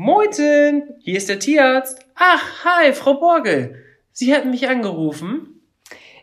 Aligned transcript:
Moin, 0.00 0.94
hier 1.00 1.16
ist 1.16 1.28
der 1.28 1.40
Tierarzt. 1.40 1.98
Ach, 2.14 2.64
hi, 2.64 2.92
Frau 2.92 3.14
Borgel. 3.14 3.84
Sie 4.12 4.32
hatten 4.32 4.52
mich 4.52 4.68
angerufen. 4.68 5.60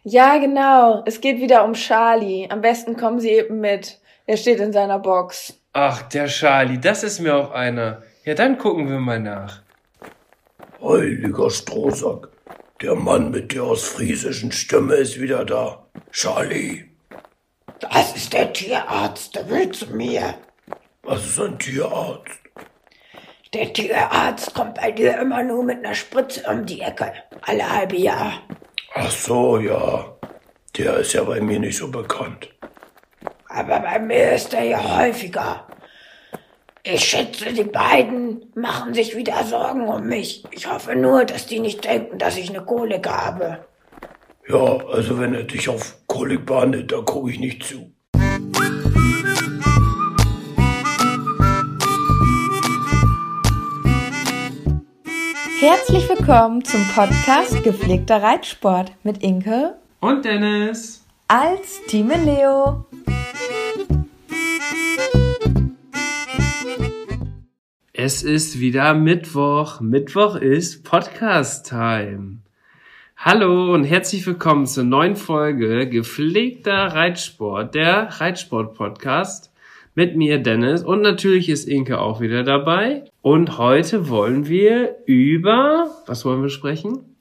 Ja, 0.01 0.37
genau. 0.37 1.03
Es 1.05 1.19
geht 1.19 1.41
wieder 1.41 1.65
um 1.65 1.73
Charlie. 1.73 2.49
Am 2.49 2.61
besten 2.61 2.95
kommen 2.95 3.19
Sie 3.19 3.31
eben 3.31 3.59
mit. 3.59 3.99
Er 4.27 4.37
steht 4.37 4.61
in 4.61 4.71
seiner 4.71 4.97
Box. 4.99 5.59
Ach, 5.73 6.03
der 6.03 6.27
Charlie, 6.27 6.79
das 6.79 7.03
ist 7.03 7.19
mir 7.19 7.35
auch 7.35 7.51
einer. 7.51 8.01
Ja, 8.23 8.33
dann 8.33 8.57
gucken 8.57 8.87
wir 8.87 8.99
mal 9.01 9.19
nach. 9.19 9.61
Heiliger 10.81 11.49
Strohsack. 11.49 12.29
Der 12.81 12.95
Mann 12.95 13.31
mit 13.31 13.53
der 13.53 13.65
ostfriesischen 13.65 14.53
Stimme 14.53 14.93
ist 14.95 15.19
wieder 15.19 15.43
da. 15.43 15.85
Charlie. 16.13 16.85
Das 17.81 18.15
ist 18.15 18.31
der 18.31 18.53
Tierarzt, 18.53 19.35
der 19.35 19.49
will 19.49 19.69
zu 19.71 19.87
mir. 19.87 20.35
Was 21.03 21.25
ist 21.25 21.41
ein 21.41 21.59
Tierarzt? 21.59 22.44
Der 23.55 23.71
Tierarzt 23.71 24.53
kommt 24.53 24.75
bei 24.75 24.91
dir 24.91 25.17
immer 25.17 25.41
nur 25.41 25.63
mit 25.63 25.77
einer 25.77 25.95
Spritze 25.95 26.43
um 26.51 26.65
die 26.65 26.81
Ecke. 26.81 27.13
Alle 27.43 27.71
halbe 27.71 27.95
Jahr. 27.95 28.41
Ach 28.93 29.09
so, 29.09 29.57
ja. 29.59 30.13
Der 30.77 30.97
ist 30.97 31.13
ja 31.13 31.23
bei 31.23 31.39
mir 31.39 31.57
nicht 31.61 31.77
so 31.77 31.89
bekannt. 31.89 32.53
Aber 33.47 33.79
bei 33.79 33.97
mir 33.97 34.33
ist 34.33 34.53
er 34.53 34.65
ja 34.65 34.97
häufiger. 34.97 35.65
Ich 36.83 37.05
schätze, 37.05 37.53
die 37.53 37.63
beiden 37.63 38.51
machen 38.55 38.93
sich 38.93 39.15
wieder 39.15 39.41
Sorgen 39.45 39.87
um 39.87 40.05
mich. 40.05 40.43
Ich 40.51 40.69
hoffe 40.69 40.93
nur, 40.93 41.23
dass 41.23 41.47
die 41.47 41.61
nicht 41.61 41.85
denken, 41.85 42.17
dass 42.17 42.35
ich 42.35 42.49
eine 42.49 42.65
Kolik 42.65 43.07
habe. 43.07 43.65
Ja, 44.49 44.85
also 44.87 45.17
wenn 45.17 45.33
er 45.33 45.43
dich 45.43 45.69
auf 45.69 45.95
Kolik 46.07 46.45
behandelt, 46.45 46.91
da 46.91 46.97
gucke 46.97 47.31
ich 47.31 47.39
nicht 47.39 47.63
zu. 47.63 47.94
Herzlich 55.87 56.09
willkommen 56.09 56.65
zum 56.65 56.83
Podcast 56.95 57.63
Gepflegter 57.63 58.23
Reitsport 58.23 58.91
mit 59.03 59.21
Inke 59.21 59.75
Und 59.99 60.25
Dennis. 60.25 61.05
als 61.27 61.79
Team 61.85 62.09
Leo. 62.09 62.87
Es 67.93 68.23
ist 68.23 68.59
wieder 68.59 68.95
Mittwoch. 68.95 69.79
Mittwoch 69.79 70.37
ist 70.37 70.83
Podcast-Time. 70.85 72.39
Hallo 73.17 73.71
und 73.75 73.83
herzlich 73.83 74.25
willkommen 74.25 74.65
zur 74.65 74.85
neuen 74.85 75.15
Folge 75.15 75.87
Gepflegter 75.87 76.95
Reitsport, 76.95 77.75
der 77.75 78.07
Reitsport-Podcast. 78.19 79.51
Mit 79.97 80.17
mir 80.17 80.39
Dennis 80.39 80.83
und 80.83 81.01
natürlich 81.01 81.47
ist 81.47 81.69
Inke 81.69 82.01
auch 82.01 82.19
wieder 82.19 82.43
dabei. 82.43 83.05
Und 83.21 83.57
heute 83.57 84.09
wollen 84.09 84.45
wir 84.49 84.97
über, 85.05 85.89
was 86.05 86.25
wollen 86.25 86.41
wir 86.41 86.49
sprechen? 86.49 87.15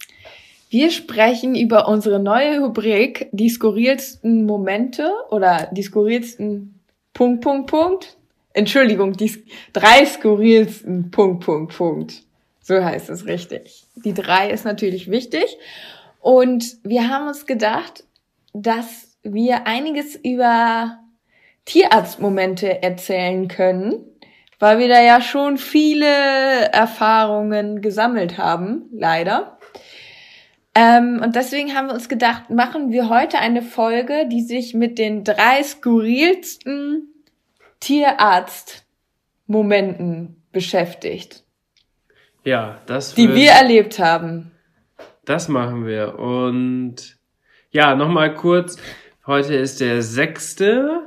Wir 0.71 0.91
sprechen 0.91 1.55
über 1.55 1.87
unsere 1.87 2.19
neue 2.19 2.59
Rubrik, 2.59 3.29
die 3.31 3.49
skurrilsten 3.49 4.45
Momente 4.45 5.09
oder 5.31 5.69
die 5.71 5.85
skurrilsten 5.85 6.81
Punkt, 7.13 7.43
Punkt, 7.43 7.71
Punkt. 7.71 8.17
Entschuldigung, 8.55 9.13
die 9.13 9.45
drei 9.73 10.05
skurrilsten 10.05 11.13
Punkt, 11.13 11.45
Punkt, 11.45 11.77
Punkt. 11.77 12.23
So 12.61 12.83
heißt 12.83 13.09
es 13.09 13.27
richtig. 13.27 13.85
Die 13.95 14.15
drei 14.15 14.51
ist 14.51 14.65
natürlich 14.65 15.09
wichtig. 15.09 15.45
Und 16.21 16.79
wir 16.83 17.09
haben 17.09 17.29
uns 17.29 17.47
gedacht, 17.47 18.03
dass 18.53 19.17
wir 19.23 19.69
einiges 19.69 20.17
über 20.17 20.99
Tierarztmomente 21.65 22.83
erzählen 22.83 23.49
können, 23.49 23.95
weil 24.59 24.79
wir 24.79 24.89
da 24.89 25.03
ja 25.03 25.21
schon 25.21 25.57
viele 25.57 26.07
Erfahrungen 26.07 27.81
gesammelt 27.81 28.39
haben, 28.39 28.85
leider. 28.93 29.59
Ähm, 30.75 31.21
und 31.23 31.37
deswegen 31.37 31.75
haben 31.75 31.87
wir 31.87 31.95
uns 31.95 32.09
gedacht, 32.09 32.51
machen 32.51 32.91
wir 32.91 33.09
heute 33.09 33.39
eine 33.39 33.63
Folge, 33.63 34.27
die 34.31 34.43
sich 34.43 34.75
mit 34.75 34.99
den 34.99 35.23
drei 35.23 35.63
skurrilsten 35.63 37.15
Tierarztmomenten 37.81 40.43
beschäftigt, 40.53 41.45
Ja, 42.45 42.81
das 42.87 43.15
die 43.15 43.35
wir 43.35 43.51
erlebt 43.51 43.99
haben. 43.99 44.53
Das 45.25 45.49
machen 45.49 45.87
wir. 45.87 46.19
Und 46.19 47.17
ja, 47.71 47.95
nochmal 47.95 48.35
kurz. 48.35 48.77
Heute 49.27 49.55
ist 49.55 49.81
der 49.81 50.03
6. 50.03 50.57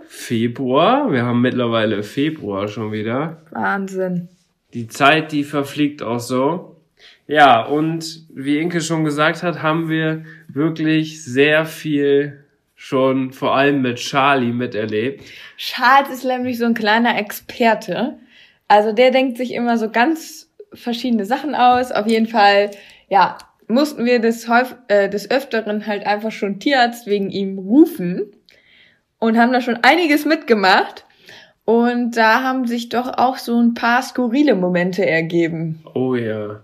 Februar. 0.07 1.11
Wir 1.11 1.23
haben 1.23 1.39
mittlerweile 1.39 2.01
Februar 2.01 2.67
schon 2.67 2.91
wieder. 2.91 3.43
Wahnsinn. 3.51 4.27
Die 4.73 4.87
Zeit, 4.87 5.31
die 5.31 5.43
verfliegt 5.43 6.01
auch 6.01 6.19
so. 6.19 6.77
Ja, 7.27 7.63
und 7.63 8.23
wie 8.33 8.57
Inke 8.57 8.81
schon 8.81 9.03
gesagt 9.03 9.43
hat, 9.43 9.61
haben 9.61 9.87
wir 9.87 10.23
wirklich 10.47 11.23
sehr 11.23 11.67
viel 11.67 12.43
schon 12.73 13.33
vor 13.33 13.55
allem 13.55 13.83
mit 13.83 13.97
Charlie 13.97 14.51
miterlebt. 14.51 15.23
Charles 15.57 16.09
ist 16.09 16.25
nämlich 16.25 16.57
so 16.57 16.65
ein 16.65 16.73
kleiner 16.73 17.19
Experte. 17.19 18.17
Also 18.67 18.93
der 18.93 19.11
denkt 19.11 19.37
sich 19.37 19.53
immer 19.53 19.77
so 19.77 19.91
ganz 19.91 20.49
verschiedene 20.73 21.25
Sachen 21.25 21.53
aus. 21.53 21.91
Auf 21.91 22.07
jeden 22.07 22.27
Fall, 22.27 22.71
ja, 23.09 23.37
mussten 23.67 24.05
wir 24.05 24.19
des, 24.19 24.47
häuf 24.47 24.75
äh, 24.87 25.09
des 25.09 25.29
Öfteren 25.29 25.87
halt 25.87 26.05
einfach 26.05 26.31
schon 26.31 26.59
Tierarzt 26.59 27.07
wegen 27.07 27.29
ihm 27.29 27.57
rufen 27.57 28.31
und 29.19 29.37
haben 29.37 29.51
da 29.51 29.61
schon 29.61 29.79
einiges 29.83 30.25
mitgemacht. 30.25 31.05
Und 31.65 32.15
da 32.15 32.43
haben 32.43 32.65
sich 32.65 32.87
doch 32.87 33.17
auch 33.17 33.37
so 33.37 33.59
ein 33.59 33.73
paar 33.73 34.01
skurrile 34.01 34.55
Momente 34.55 35.05
ergeben. 35.05 35.83
Oh 35.93 36.15
ja. 36.15 36.63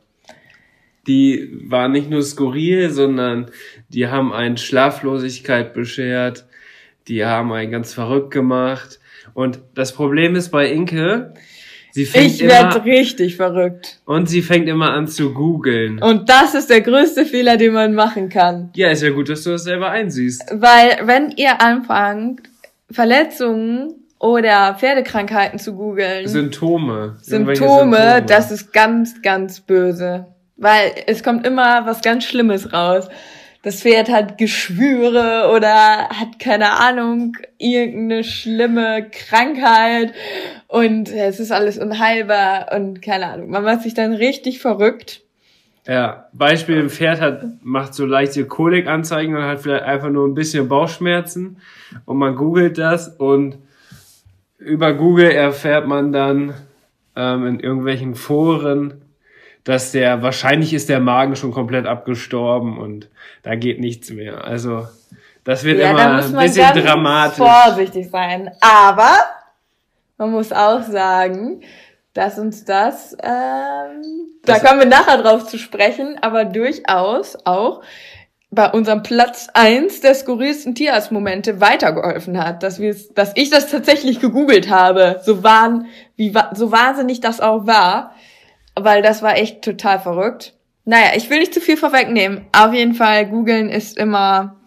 Die 1.07 1.49
waren 1.67 1.91
nicht 1.91 2.09
nur 2.09 2.21
skurril, 2.21 2.89
sondern 2.89 3.51
die 3.89 4.07
haben 4.07 4.31
einen 4.31 4.55
Schlaflosigkeit 4.55 5.73
beschert. 5.73 6.45
Die 7.09 7.25
haben 7.25 7.51
einen 7.51 7.71
ganz 7.71 7.93
verrückt 7.93 8.31
gemacht. 8.31 9.01
Und 9.33 9.59
das 9.75 9.93
Problem 9.93 10.35
ist 10.35 10.49
bei 10.49 10.71
Inke, 10.71 11.33
sie 11.93 12.05
fängt 12.05 12.25
Ich 12.25 12.41
werd 12.41 12.75
immer, 12.75 12.85
richtig 12.85 13.35
verrückt. 13.35 13.99
und 14.05 14.27
sie 14.27 14.41
fängt 14.41 14.67
immer 14.67 14.91
an 14.91 15.07
zu 15.07 15.33
googeln. 15.33 16.01
Und 16.01 16.27
das 16.27 16.53
ist 16.55 16.69
der 16.69 16.81
größte 16.81 17.25
Fehler, 17.25 17.55
den 17.57 17.73
man 17.73 17.93
machen 17.93 18.29
kann. 18.29 18.71
Ja, 18.75 18.89
ist 18.89 19.03
ja 19.03 19.11
gut, 19.11 19.29
dass 19.29 19.43
du 19.43 19.51
das 19.51 19.63
selber 19.63 19.89
einsiehst. 19.89 20.43
Weil 20.51 20.97
wenn 21.05 21.31
ihr 21.31 21.61
anfangt, 21.61 22.41
Verletzungen 22.91 23.93
oder 24.19 24.75
Pferdekrankheiten 24.79 25.59
zu 25.59 25.73
googeln, 25.75 26.27
Symptome. 26.27 27.17
Irgendwelche 27.27 27.63
Symptome, 27.63 28.23
das 28.25 28.51
ist 28.51 28.73
ganz, 28.73 29.21
ganz 29.21 29.59
böse. 29.61 30.27
Weil 30.55 30.91
es 31.07 31.23
kommt 31.23 31.45
immer 31.45 31.85
was 31.85 32.01
ganz 32.01 32.23
Schlimmes 32.25 32.71
raus. 32.73 33.09
Das 33.63 33.81
Pferd 33.81 34.09
hat 34.09 34.37
Geschwüre 34.37 35.49
oder 35.55 36.09
hat 36.09 36.37
keine 36.37 36.81
Ahnung, 36.81 37.37
irgendeine 37.57 38.25
schlimme 38.25 39.09
Krankheit 39.09 40.13
und 40.67 41.09
es 41.09 41.39
ist 41.39 41.53
alles 41.53 41.77
unheilbar 41.77 42.73
und 42.75 43.01
keine 43.01 43.27
Ahnung. 43.27 43.49
Man 43.49 43.63
macht 43.63 43.83
sich 43.83 43.93
dann 43.93 44.11
richtig 44.11 44.59
verrückt. 44.59 45.21
Ja, 45.87 46.27
Beispiel, 46.33 46.77
ein 46.77 46.89
Pferd 46.89 47.21
hat, 47.21 47.43
macht 47.61 47.93
so 47.93 48.05
leichte 48.05 48.45
Kolikanzeigen 48.45 49.33
und 49.33 49.43
hat 49.43 49.61
vielleicht 49.61 49.85
einfach 49.85 50.09
nur 50.09 50.27
ein 50.27 50.35
bisschen 50.35 50.67
Bauchschmerzen 50.67 51.61
und 52.03 52.17
man 52.17 52.35
googelt 52.35 52.77
das 52.77 53.07
und 53.07 53.59
über 54.57 54.93
Google 54.93 55.31
erfährt 55.31 55.87
man 55.87 56.11
dann 56.11 56.53
ähm, 57.15 57.47
in 57.47 57.59
irgendwelchen 57.61 58.15
Foren, 58.15 59.02
dass 59.63 59.91
der, 59.91 60.21
wahrscheinlich 60.21 60.73
ist 60.73 60.89
der 60.89 60.99
Magen 60.99 61.35
schon 61.35 61.51
komplett 61.51 61.85
abgestorben 61.85 62.77
und 62.77 63.09
da 63.43 63.55
geht 63.55 63.79
nichts 63.79 64.09
mehr. 64.09 64.43
Also, 64.43 64.87
das 65.43 65.63
wird 65.63 65.79
Ja, 65.79 65.91
immer 65.91 65.99
da 65.99 66.17
ein 66.17 66.33
bisschen 66.47 66.73
dramatisch. 66.83 67.37
vorsichtig 67.37 68.09
sein. 68.09 68.51
Aber 68.61 69.11
man 70.17 70.31
muss 70.31 70.51
auch 70.51 70.81
sagen, 70.83 71.61
dass 72.13 72.37
uns 72.37 72.63
das, 72.65 73.13
ähm, 73.23 74.01
da 74.45 74.53
Das- 74.53 74.63
kommen 74.63 74.79
wir 74.81 74.85
nachher 74.87 75.17
drauf 75.21 75.45
zu 75.47 75.57
sprechen, 75.57 76.17
aber 76.21 76.45
durchaus 76.45 77.37
auch 77.45 77.81
bei 78.51 78.69
unserem 78.69 79.01
Platz 79.01 79.47
eins 79.55 79.99
der 80.01 80.13
skurrilsten 80.13 80.75
Tierarztmomente 80.75 81.59
weitergeholfen 81.59 82.37
hat, 82.37 82.61
dass 82.61 82.79
wir 82.79 82.95
dass 83.15 83.31
ich 83.35 83.49
das 83.49 83.71
tatsächlich 83.71 84.19
gegoogelt 84.19 84.69
habe, 84.69 85.21
so 85.23 85.41
waren, 85.43 85.87
wie 86.17 86.31
so 86.53 86.71
wahnsinnig 86.71 87.19
das 87.19 87.41
auch 87.41 87.65
war. 87.65 88.13
Weil 88.75 89.01
das 89.01 89.21
war 89.21 89.37
echt 89.37 89.61
total 89.61 89.99
verrückt. 89.99 90.53
Naja, 90.85 91.11
ich 91.15 91.29
will 91.29 91.39
nicht 91.39 91.53
zu 91.53 91.61
viel 91.61 91.77
vorwegnehmen. 91.77 92.45
Auf 92.51 92.73
jeden 92.73 92.93
Fall, 92.93 93.25
googeln 93.25 93.69
ist 93.69 93.97
immer 93.97 94.61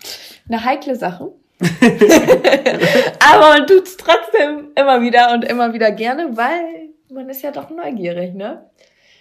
eine 0.48 0.64
heikle 0.64 0.96
Sache. 0.96 1.32
Aber 1.60 3.48
man 3.48 3.66
tut's 3.66 3.96
trotzdem 3.96 4.68
immer 4.74 5.00
wieder 5.02 5.32
und 5.32 5.44
immer 5.44 5.72
wieder 5.72 5.90
gerne, 5.90 6.36
weil 6.36 6.90
man 7.12 7.28
ist 7.28 7.42
ja 7.42 7.50
doch 7.50 7.70
neugierig, 7.70 8.34
ne? 8.34 8.66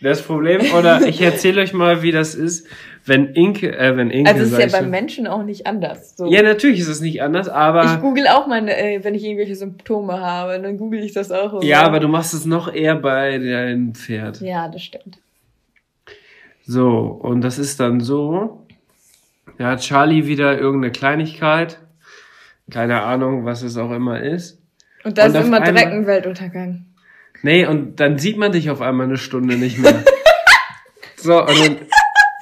Das 0.02 0.22
Problem, 0.22 0.74
oder 0.74 1.02
ich 1.02 1.22
erzähle 1.22 1.62
euch 1.62 1.74
mal, 1.74 2.02
wie 2.02 2.12
das 2.12 2.36
ist, 2.36 2.68
wenn 3.06 3.28
Inke, 3.34 3.78
äh, 3.78 3.96
wenn 3.96 4.10
Inke, 4.10 4.32
Also 4.32 4.44
es 4.44 4.52
ist 4.52 4.60
ja 4.60 4.66
ich 4.66 4.72
beim. 4.72 4.90
Menschen 4.90 5.28
auch 5.28 5.44
nicht 5.44 5.68
anders. 5.68 6.18
So. 6.18 6.26
Ja, 6.26 6.42
natürlich 6.42 6.80
ist 6.80 6.88
es 6.88 7.02
nicht 7.02 7.22
anders, 7.22 7.48
ich 7.48 7.54
aber, 7.54 7.98
google 7.98 8.28
auch 8.28 8.48
meine, 8.48 8.76
äh, 8.76 9.04
wenn 9.04 9.14
ich 9.14 9.24
irgendwelche 9.24 9.56
Symptome 9.56 10.20
habe, 10.20 10.60
dann 10.60 10.78
google 10.78 11.04
ich 11.04 11.14
das 11.14 11.32
auch. 11.32 11.62
ja, 11.64 11.82
so. 11.82 11.86
aber 11.86 12.00
du 12.00 12.08
machst 12.08 12.34
es 12.34 12.46
noch 12.46 12.74
eher 12.74 12.96
bei 12.96 13.38
deinem 13.38 13.94
Pferd. 13.94 14.42
Ja, 14.42 14.68
das 14.68 14.82
stimmt. 14.82 15.20
So, 16.66 16.90
und 17.22 17.42
das 17.42 17.60
ist 17.60 17.80
dann 17.80 18.00
so, 18.00 18.66
da 19.60 19.72
hat 19.72 19.82
Charlie 19.82 20.26
wieder 20.26 20.58
irgendeine 20.58 20.92
Kleinigkeit, 20.92 21.78
keine 22.72 23.04
Ahnung, 23.04 23.46
was 23.46 23.62
es 23.62 23.78
auch 23.78 23.92
immer 23.92 24.20
ist. 24.22 24.60
Und 25.04 25.20
Und 25.20 25.36
ist 25.36 25.36
immer 25.36 25.62
direkt 25.62 25.92
ein 25.92 26.08
Weltuntergang. 26.08 26.86
Nee, 27.44 27.68
und 27.68 28.00
dann 28.00 28.18
sieht 28.18 28.38
man 28.38 28.52
dich 28.52 28.72
auf 28.72 28.82
einmal 28.82 29.06
eine 29.06 29.18
Stunde 29.18 29.56
nicht 29.58 29.78
mehr. 29.78 30.04
so, 31.16 31.42
und 31.42 31.60
dann. 31.60 31.78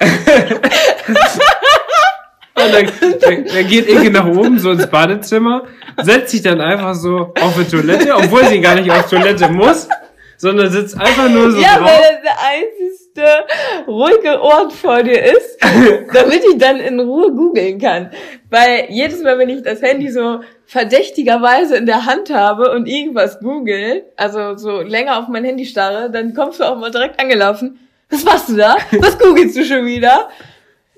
und 2.54 2.72
dann, 2.72 2.90
dann, 3.20 3.44
dann 3.44 3.66
geht 3.68 3.88
Inge 3.88 4.10
nach 4.10 4.26
oben, 4.26 4.58
so 4.58 4.72
ins 4.72 4.86
Badezimmer, 4.86 5.64
setzt 6.02 6.30
sich 6.30 6.42
dann 6.42 6.60
einfach 6.60 6.94
so 6.94 7.32
auf 7.40 7.54
die 7.56 7.64
Toilette, 7.64 8.14
obwohl 8.14 8.44
sie 8.46 8.60
gar 8.60 8.74
nicht 8.74 8.90
auf 8.90 9.08
Toilette 9.08 9.48
muss, 9.48 9.88
sondern 10.36 10.70
sitzt 10.70 11.00
einfach 11.00 11.28
nur 11.28 11.50
so 11.52 11.58
ja, 11.58 11.78
drauf. 11.78 11.88
weil 11.88 12.00
das 12.00 12.22
der 12.22 12.36
einzigste 12.50 13.46
ruhige 13.86 14.40
Ort 14.40 14.72
vor 14.72 15.02
dir 15.02 15.22
ist, 15.22 15.58
damit 16.12 16.42
ich 16.44 16.58
dann 16.58 16.78
in 16.78 17.00
Ruhe 17.00 17.32
googeln 17.32 17.78
kann. 17.78 18.10
Weil 18.50 18.86
jedes 18.90 19.22
Mal, 19.22 19.38
wenn 19.38 19.48
ich 19.48 19.62
das 19.62 19.82
Handy 19.82 20.10
so 20.10 20.40
verdächtigerweise 20.66 21.76
in 21.76 21.86
der 21.86 22.06
Hand 22.06 22.30
habe 22.30 22.70
und 22.72 22.86
irgendwas 22.86 23.40
google, 23.40 24.04
also 24.16 24.56
so 24.56 24.80
länger 24.82 25.18
auf 25.18 25.28
mein 25.28 25.44
Handy 25.44 25.66
starre, 25.66 26.10
dann 26.10 26.34
kommst 26.34 26.60
du 26.60 26.64
auch 26.64 26.78
mal 26.78 26.90
direkt 26.90 27.20
angelaufen. 27.20 27.78
Was 28.14 28.24
machst 28.24 28.48
du 28.48 28.56
da? 28.56 28.76
Was 29.00 29.18
googelst 29.18 29.56
du 29.56 29.64
schon 29.64 29.86
wieder? 29.86 30.28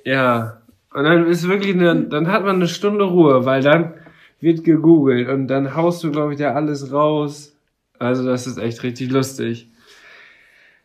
Ja. 0.04 0.60
Und 0.92 1.04
dann 1.04 1.26
ist 1.26 1.48
wirklich 1.48 1.74
eine, 1.74 2.04
dann 2.04 2.30
hat 2.30 2.44
man 2.44 2.56
eine 2.56 2.68
Stunde 2.68 3.04
Ruhe, 3.04 3.46
weil 3.46 3.62
dann 3.62 3.94
wird 4.40 4.64
gegoogelt 4.64 5.28
und 5.30 5.48
dann 5.48 5.74
haust 5.74 6.04
du, 6.04 6.10
glaube 6.10 6.34
ich, 6.34 6.38
da 6.38 6.52
alles 6.52 6.92
raus. 6.92 7.56
Also 7.98 8.26
das 8.26 8.46
ist 8.46 8.58
echt 8.58 8.82
richtig 8.82 9.10
lustig. 9.10 9.70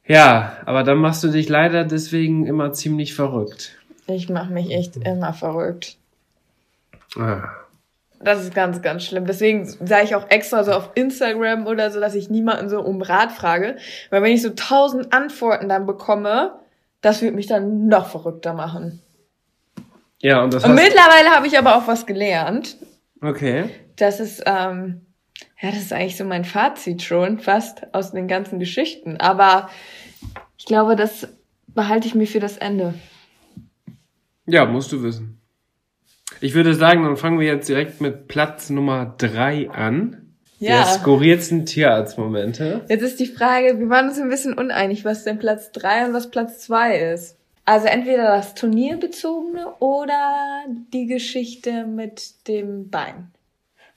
Ja, 0.08 0.58
aber 0.66 0.84
dann 0.84 1.00
machst 1.00 1.22
du 1.24 1.28
dich 1.28 1.50
leider 1.50 1.84
deswegen 1.84 2.46
immer 2.46 2.72
ziemlich 2.72 3.14
verrückt. 3.14 3.78
Ich 4.08 4.30
mache 4.30 4.54
mich 4.54 4.72
echt 4.72 4.96
immer 4.98 5.34
verrückt. 5.34 5.98
Ah. 7.18 7.61
Das 8.24 8.44
ist 8.44 8.54
ganz, 8.54 8.82
ganz 8.82 9.04
schlimm. 9.04 9.26
Deswegen 9.26 9.66
sage 9.66 10.04
ich 10.04 10.16
auch 10.16 10.30
extra 10.30 10.64
so 10.64 10.72
auf 10.72 10.92
Instagram 10.96 11.68
oder 11.68 11.92
so, 11.92 12.00
dass 12.00 12.16
ich 12.16 12.30
niemanden 12.30 12.70
so 12.70 12.82
um 12.82 13.02
Rat 13.02 13.32
frage. 13.32 13.78
Weil 14.10 14.24
wenn 14.24 14.34
ich 14.34 14.42
so 14.42 14.52
tausend 14.52 15.14
Antworten 15.14 15.70
dann 15.70 15.86
bekomme, 15.86 16.60
das 17.02 17.22
wird 17.22 17.36
mich 17.36 17.48
dann 17.48 17.88
noch 17.88 18.08
verrückter 18.08 18.54
machen. 18.54 19.02
Ja, 20.20 20.44
und 20.44 20.54
das 20.54 20.64
Und 20.64 20.76
mittlerweile 20.76 21.32
habe 21.32 21.48
ich 21.48 21.58
aber 21.58 21.76
auch 21.76 21.88
was 21.88 22.06
gelernt. 22.06 22.78
Okay. 23.22 23.70
Das 23.96 24.20
ist, 24.20 24.44
ähm, 24.46 25.02
ja, 25.60 25.70
das 25.70 25.80
ist 25.80 25.94
eigentlich 25.94 26.18
so 26.18 26.26
mein 26.26 26.46
Fazit 26.46 27.02
schon, 27.02 27.40
fast 27.40 27.94
aus 27.94 28.12
den 28.12 28.28
ganzen 28.28 28.60
Geschichten. 28.60 29.18
Aber 29.18 29.70
ich 30.58 30.66
glaube, 30.66 30.96
das 30.96 31.28
behalte 31.68 32.08
ich 32.08 32.16
mir 32.16 32.28
für 32.28 32.40
das 32.40 32.58
Ende. 32.58 32.94
Ja, 34.46 34.66
musst 34.66 34.92
du 34.92 35.02
wissen. 35.02 35.41
Ich 36.42 36.54
würde 36.56 36.74
sagen, 36.76 37.04
dann 37.04 37.18
fangen 37.18 37.40
wir 37.40 37.48
jetzt 37.48 37.70
direkt 37.70 38.02
mit 38.02 38.28
Platz 38.28 38.70
Nummer 38.70 39.14
drei 39.18 39.70
an. 39.70 40.18
Der 40.60 40.70
Ja. 40.76 40.86
skurrilsten 40.86 41.66
Tierarztmomente. 41.66 42.82
Jetzt 42.88 43.02
ist 43.02 43.20
die 43.20 43.26
Frage, 43.26 43.80
wir 43.80 43.90
waren 43.90 44.10
uns 44.10 44.20
ein 44.20 44.30
bisschen 44.30 44.54
uneinig, 44.54 45.06
was 45.06 45.24
denn 45.24 45.40
Platz 45.40 45.72
drei 45.72 46.06
und 46.06 46.14
was 46.14 46.30
Platz 46.30 46.60
zwei 46.60 46.98
ist. 46.98 47.38
Also 47.66 47.88
entweder 47.88 48.24
das 48.36 48.54
Turnierbezogene 48.56 49.68
oder 49.80 50.64
die 50.94 51.08
Geschichte 51.08 51.86
mit 51.86 52.48
dem 52.48 52.90
Bein. 52.90 53.32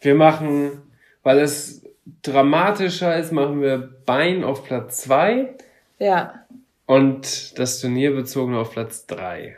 Wir 0.00 0.14
machen, 0.14 0.82
weil 1.23 1.38
es 1.40 1.82
dramatischer 2.23 3.17
ist, 3.19 3.32
machen 3.32 3.61
wir 3.61 3.90
Bein 4.06 4.44
auf 4.44 4.64
Platz 4.64 5.02
zwei 5.02 5.55
Ja. 5.99 6.44
und 6.87 7.58
das 7.58 7.81
Turnierbezogene 7.81 8.58
auf 8.58 8.73
Platz 8.73 9.06
drei. 9.06 9.56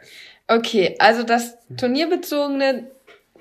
Okay, 0.48 0.94
also 0.98 1.22
das 1.22 1.56
Turnierbezogene, 1.76 2.88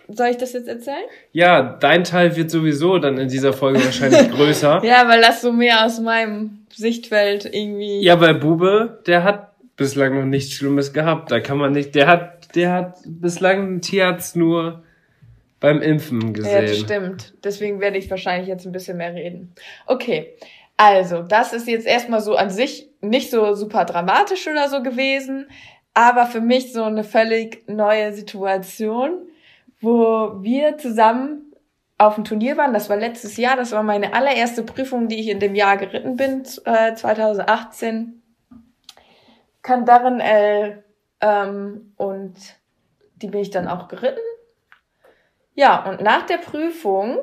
soll 0.07 0.27
ich 0.27 0.37
das 0.37 0.53
jetzt 0.53 0.67
erzählen? 0.67 1.05
Ja, 1.31 1.77
dein 1.79 2.03
Teil 2.03 2.35
wird 2.35 2.49
sowieso 2.49 2.97
dann 2.97 3.17
in 3.17 3.27
dieser 3.27 3.53
Folge 3.53 3.83
wahrscheinlich 3.83 4.29
größer. 4.35 4.83
Ja, 4.83 5.07
weil 5.07 5.21
das 5.21 5.41
so 5.41 5.51
mehr 5.51 5.85
aus 5.85 5.99
meinem 5.99 6.65
Sichtfeld 6.73 7.45
irgendwie. 7.45 8.01
Ja, 8.01 8.19
weil 8.19 8.35
Bube, 8.35 9.01
der 9.05 9.23
hat 9.23 9.51
bislang 9.77 10.17
noch 10.19 10.25
nichts 10.25 10.53
Schlimmes 10.53 10.93
gehabt. 10.93 11.31
Da 11.31 11.39
kann 11.39 11.57
man 11.57 11.73
nicht, 11.73 11.95
der 11.95 12.07
hat, 12.07 12.55
der 12.55 12.71
hat 12.71 12.97
bislang 13.05 13.61
einen 13.61 13.81
Tierarzt 13.81 14.35
nur 14.35 14.83
beim 15.59 15.81
Impfen 15.81 16.33
gesehen. 16.33 16.53
Ja, 16.53 16.61
das 16.61 16.79
stimmt. 16.79 17.33
Deswegen 17.43 17.79
werde 17.79 17.97
ich 17.97 18.09
wahrscheinlich 18.09 18.47
jetzt 18.47 18.65
ein 18.65 18.71
bisschen 18.71 18.97
mehr 18.97 19.13
reden. 19.13 19.53
Okay, 19.85 20.35
also 20.77 21.23
das 21.23 21.53
ist 21.53 21.67
jetzt 21.67 21.87
erstmal 21.87 22.21
so 22.21 22.35
an 22.35 22.49
sich 22.49 22.89
nicht 23.01 23.31
so 23.31 23.53
super 23.53 23.85
dramatisch 23.85 24.47
oder 24.47 24.69
so 24.69 24.83
gewesen, 24.83 25.47
aber 25.95 26.27
für 26.27 26.41
mich 26.41 26.73
so 26.73 26.83
eine 26.83 27.03
völlig 27.03 27.67
neue 27.67 28.13
Situation, 28.13 29.27
wo 29.81 30.43
wir 30.43 30.77
zusammen 30.77 31.53
auf 31.97 32.15
dem 32.15 32.25
Turnier 32.25 32.57
waren. 32.57 32.73
Das 32.73 32.89
war 32.89 32.97
letztes 32.97 33.37
Jahr, 33.37 33.55
das 33.55 33.71
war 33.71 33.81
meine 33.81 34.13
allererste 34.13 34.61
Prüfung, 34.61 35.07
die 35.07 35.19
ich 35.19 35.29
in 35.29 35.39
dem 35.39 35.55
Jahr 35.55 35.77
geritten 35.77 36.17
bin, 36.17 36.43
äh, 36.65 36.93
2018. 36.93 38.21
Kandarin 39.61 40.19
L. 40.19 40.83
Ähm, 41.21 41.93
und 41.95 42.35
die 43.15 43.27
bin 43.27 43.39
ich 43.39 43.49
dann 43.49 43.69
auch 43.69 43.87
geritten. 43.87 44.19
Ja, 45.53 45.89
und 45.89 46.01
nach 46.01 46.25
der 46.25 46.37
Prüfung 46.37 47.19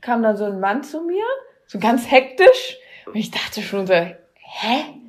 kam 0.00 0.22
dann 0.22 0.36
so 0.36 0.44
ein 0.44 0.60
Mann 0.60 0.84
zu 0.84 1.02
mir, 1.02 1.24
so 1.66 1.80
ganz 1.80 2.08
hektisch. 2.08 2.78
Und 3.06 3.16
ich 3.16 3.32
dachte 3.32 3.62
schon 3.62 3.88
so, 3.88 3.94
hä? 3.94 5.00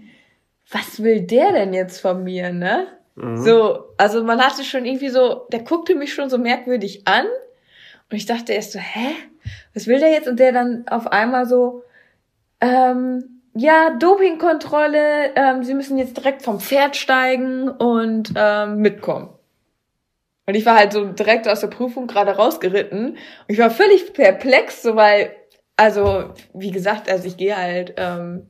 Was 0.72 1.04
will 1.04 1.22
der 1.22 1.52
denn 1.52 1.74
jetzt 1.74 2.00
von 2.00 2.24
mir, 2.24 2.52
ne? 2.52 2.88
Mhm. 3.16 3.38
So, 3.38 3.86
also 3.98 4.24
man 4.24 4.42
hatte 4.42 4.64
schon 4.64 4.86
irgendwie 4.86 5.10
so, 5.10 5.48
der 5.52 5.62
guckte 5.62 5.96
mich 5.96 6.14
schon 6.14 6.30
so 6.30 6.38
merkwürdig 6.38 7.08
an. 7.08 7.26
Und 8.10 8.18
ich 8.18 8.26
dachte 8.26 8.54
erst 8.54 8.72
so, 8.72 8.80
hä? 8.80 9.16
Was 9.74 9.88
will 9.88 10.00
der 10.00 10.12
jetzt? 10.12 10.28
Und 10.28 10.40
der 10.40 10.52
dann 10.52 10.88
auf 10.88 11.08
einmal 11.08 11.46
so, 11.46 11.84
ähm, 12.62 13.42
ja, 13.54 13.92
Dopingkontrolle, 14.00 15.36
ähm, 15.36 15.64
Sie 15.64 15.74
müssen 15.74 15.98
jetzt 15.98 16.16
direkt 16.16 16.42
vom 16.42 16.60
Pferd 16.60 16.96
steigen 16.96 17.70
und 17.70 18.34
ähm, 18.36 18.78
mitkommen. 18.78 19.30
Und 20.46 20.56
ich 20.56 20.66
war 20.66 20.76
halt 20.78 20.94
so 20.94 21.06
direkt 21.06 21.48
aus 21.48 21.60
der 21.62 21.68
Prüfung 21.68 22.08
gerade 22.08 22.32
rausgeritten. 22.32 23.10
Und 23.12 23.18
ich 23.48 23.60
war 23.60 23.72
völlig 23.72 24.14
perplex, 24.14 24.82
so 24.82 24.96
weil, 24.96 25.36
also, 25.76 26.34
wie 26.54 26.72
gesagt, 26.72 27.10
also 27.10 27.28
ich 27.28 27.38
gehe 27.38 27.58
halt, 27.58 27.94
ähm, 27.98 28.48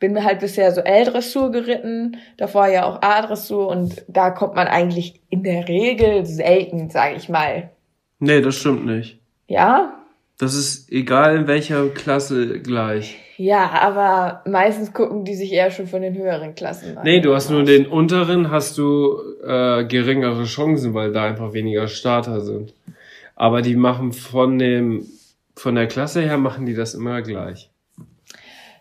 bin 0.00 0.12
mir 0.14 0.24
halt 0.24 0.40
bisher 0.40 0.72
so 0.72 0.80
L-Dressur 0.80 1.52
geritten, 1.52 2.16
davor 2.38 2.66
ja 2.66 2.84
auch 2.86 3.00
A-Dressur 3.02 3.68
und 3.68 4.04
da 4.08 4.30
kommt 4.30 4.56
man 4.56 4.66
eigentlich 4.66 5.20
in 5.30 5.42
der 5.44 5.68
Regel 5.68 6.26
selten, 6.26 6.90
sage 6.90 7.14
ich 7.16 7.28
mal. 7.28 7.70
Nee, 8.18 8.40
das 8.40 8.56
stimmt 8.56 8.86
nicht. 8.86 9.18
Ja, 9.46 9.94
Das 10.38 10.54
ist 10.54 10.90
egal 10.90 11.36
in 11.36 11.46
welcher 11.46 11.88
Klasse 11.90 12.60
gleich. 12.60 13.16
ja, 13.36 13.70
aber 13.80 14.42
meistens 14.50 14.92
gucken 14.92 15.24
die 15.24 15.34
sich 15.34 15.52
eher 15.52 15.70
schon 15.70 15.86
von 15.86 16.02
den 16.02 16.14
höheren 16.14 16.54
Klassen 16.54 16.96
an. 16.98 17.04
Nee, 17.04 17.20
du 17.20 17.34
hast 17.34 17.50
nur 17.50 17.62
den 17.64 17.86
unteren, 17.86 18.50
hast 18.50 18.76
du 18.78 19.16
äh, 19.44 19.84
geringere 19.84 20.44
Chancen, 20.44 20.94
weil 20.94 21.12
da 21.12 21.24
einfach 21.24 21.52
weniger 21.52 21.88
Starter 21.88 22.40
sind. 22.40 22.72
Aber 23.36 23.62
die 23.62 23.76
machen 23.76 24.12
von 24.12 24.58
dem, 24.58 25.06
von 25.56 25.74
der 25.74 25.86
Klasse 25.86 26.20
her 26.22 26.36
machen 26.38 26.66
die 26.66 26.74
das 26.74 26.94
immer 26.94 27.22
gleich. 27.22 27.69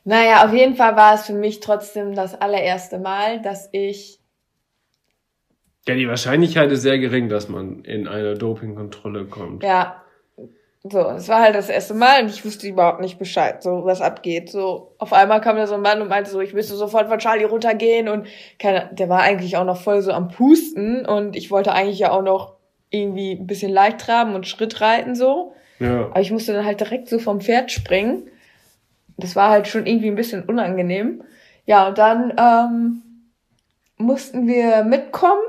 Naja, 0.03 0.45
auf 0.45 0.53
jeden 0.53 0.75
Fall 0.75 0.95
war 0.95 1.13
es 1.13 1.25
für 1.25 1.33
mich 1.33 1.59
trotzdem 1.59 2.15
das 2.15 2.39
allererste 2.39 2.99
Mal, 2.99 3.41
dass 3.41 3.69
ich 3.71 4.19
Ja, 5.87 5.95
die 5.95 6.07
Wahrscheinlichkeit 6.07 6.71
ist 6.71 6.81
sehr 6.81 6.99
gering, 6.99 7.29
dass 7.29 7.49
man 7.49 7.83
in 7.83 8.07
eine 8.07 8.35
Dopingkontrolle 8.35 9.25
kommt. 9.25 9.63
Ja, 9.63 10.03
so, 10.83 10.99
es 11.09 11.27
war 11.27 11.41
halt 11.41 11.55
das 11.55 11.67
erste 11.67 11.93
Mal 11.93 12.23
und 12.23 12.29
ich 12.29 12.45
wusste 12.45 12.65
überhaupt 12.65 13.01
nicht 13.01 13.19
Bescheid, 13.19 13.61
so 13.61 13.83
was 13.83 13.99
abgeht. 13.99 14.49
So, 14.49 14.95
auf 14.97 15.11
einmal 15.11 15.41
kam 15.41 15.57
da 15.57 15.67
so 15.67 15.73
ein 15.73 15.81
Mann 15.81 16.01
und 16.01 16.07
meinte 16.07 16.29
so, 16.29 16.39
ich 16.39 16.53
müsste 16.53 16.75
sofort 16.75 17.09
von 17.09 17.19
Charlie 17.19 17.43
runtergehen 17.43 18.07
und 18.07 18.27
keine, 18.59 18.89
der 18.93 19.09
war 19.09 19.19
eigentlich 19.19 19.57
auch 19.57 19.65
noch 19.65 19.81
voll 19.81 20.01
so 20.01 20.13
am 20.13 20.29
Pusten 20.29 21.05
und 21.05 21.35
ich 21.35 21.51
wollte 21.51 21.73
eigentlich 21.73 21.99
ja 21.99 22.11
auch 22.11 22.21
noch 22.21 22.55
irgendwie 22.91 23.33
ein 23.33 23.45
bisschen 23.45 23.71
leicht 23.71 23.99
traben 23.99 24.35
und 24.35 24.47
Schritt 24.47 24.79
reiten 24.79 25.15
so. 25.15 25.53
Ja. 25.79 26.05
Aber 26.11 26.21
ich 26.21 26.31
musste 26.31 26.53
dann 26.53 26.65
halt 26.65 26.79
direkt 26.79 27.09
so 27.09 27.19
vom 27.19 27.41
Pferd 27.41 27.71
springen. 27.71 28.29
Das 29.19 29.35
war 29.35 29.49
halt 29.49 29.67
schon 29.67 29.85
irgendwie 29.85 30.09
ein 30.09 30.15
bisschen 30.15 30.43
unangenehm. 30.43 31.23
Ja, 31.65 31.87
und 31.87 31.97
dann 31.97 32.33
ähm, 32.37 33.01
mussten 33.97 34.47
wir 34.47 34.83
mitkommen 34.83 35.41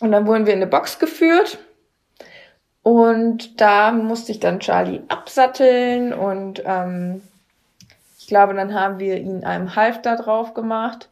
und 0.00 0.12
dann 0.12 0.26
wurden 0.26 0.46
wir 0.46 0.52
in 0.52 0.60
eine 0.60 0.70
Box 0.70 0.98
geführt. 0.98 1.58
Und 2.82 3.60
da 3.62 3.92
musste 3.92 4.32
ich 4.32 4.40
dann 4.40 4.60
Charlie 4.60 5.00
absatteln 5.08 6.12
und 6.12 6.62
ähm, 6.66 7.22
ich 8.18 8.26
glaube, 8.26 8.52
dann 8.54 8.74
haben 8.74 8.98
wir 8.98 9.16
ihn 9.16 9.44
einem 9.44 9.74
Halfter 9.74 10.16
drauf 10.16 10.52
gemacht. 10.52 11.08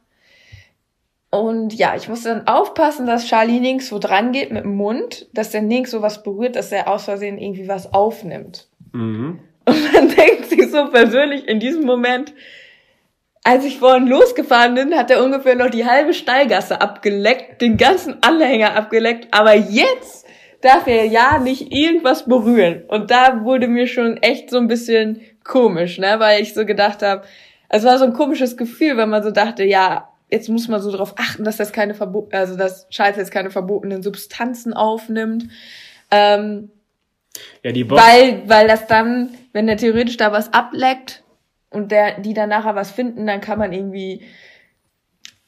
Und 1.31 1.73
ja, 1.73 1.97
ich 1.97 2.11
musste 2.11 2.29
dann 2.29 2.47
aufpassen, 2.47 3.07
dass 3.07 3.27
Charlie 3.27 3.59
nirgends 3.59 3.89
so 3.89 3.99
dran 3.99 4.33
geht 4.33 4.53
mit 4.53 4.65
dem 4.65 4.77
Mund, 4.77 5.29
dass 5.33 5.55
er 5.55 5.63
nirgends 5.63 5.91
so 5.91 6.03
was 6.03 6.23
berührt, 6.23 6.57
dass 6.57 6.73
er 6.73 6.89
aus 6.89 7.05
Versehen 7.05 7.39
irgendwie 7.39 7.69
was 7.69 7.95
aufnimmt. 7.95 8.69
Mhm. 8.93 9.41
Und 9.65 9.93
man 9.93 10.09
denkt 10.17 10.51
sich 10.51 10.71
so 10.71 10.87
persönlich 10.89 11.49
in 11.49 11.61
diesem 11.61 11.85
Moment, 11.85 12.33
als 13.45 13.65
ich 13.65 13.79
vorhin 13.79 14.07
losgefahren 14.07 14.75
bin, 14.75 14.95
hat 14.95 15.11
er 15.11 15.23
ungefähr 15.25 15.57
noch 15.57 15.71
die 15.71 15.85
halbe 15.85 16.15
Stallgasse 16.15 16.81
abgeleckt, 16.81 17.61
den 17.61 17.77
ganzen 17.77 18.23
Anhänger 18.23 18.77
abgeleckt, 18.77 19.29
aber 19.33 19.55
jetzt 19.55 20.27
darf 20.61 20.87
er 20.87 21.07
ja 21.07 21.39
nicht 21.39 21.73
irgendwas 21.73 22.25
berühren. 22.27 22.85
Und 22.87 23.11
da 23.11 23.43
wurde 23.45 23.67
mir 23.67 23.89
schon 23.89 24.17
echt 24.19 24.49
so 24.51 24.59
ein 24.59 24.69
bisschen 24.69 25.21
komisch, 25.43 25.99
ne, 25.99 26.15
weil 26.19 26.41
ich 26.41 26.55
so 26.55 26.65
gedacht 26.65 27.03
habe, 27.03 27.25
es 27.69 27.85
war 27.85 27.99
so 27.99 28.05
ein 28.05 28.13
komisches 28.13 28.57
Gefühl, 28.57 28.97
weil 28.97 29.09
man 29.09 29.25
so 29.25 29.33
dachte, 29.33 29.65
ja, 29.65 30.09
jetzt 30.31 30.49
muss 30.49 30.69
man 30.69 30.81
so 30.81 30.93
darauf 30.93 31.15
achten, 31.19 31.43
dass 31.43 31.57
das 31.57 31.73
keine 31.73 31.95
Verbo 31.95 32.29
also 32.33 32.57
dass 32.57 32.87
Scheiße 32.91 33.19
jetzt 33.19 33.33
keine 33.33 33.51
verbotenen 33.51 34.03
Substanzen 34.03 34.73
aufnimmt. 34.73 35.49
Ähm, 36.11 36.71
Ja, 37.63 37.73
die 37.73 37.85
Box. 37.85 38.01
weil, 38.01 38.43
weil 38.47 38.69
das 38.69 38.87
dann, 38.87 39.31
wenn 39.53 39.67
der 39.67 39.77
theoretisch 39.77 40.17
da 40.17 40.33
was 40.33 40.53
ableckt 40.53 41.23
und 41.71 41.91
der, 41.93 42.21
die 42.21 42.35
dann 42.35 42.49
nachher 42.49 42.75
was 42.75 42.91
finden, 42.91 43.27
dann 43.27 43.41
kann 43.41 43.59
man 43.59 43.73
irgendwie, 43.73 44.23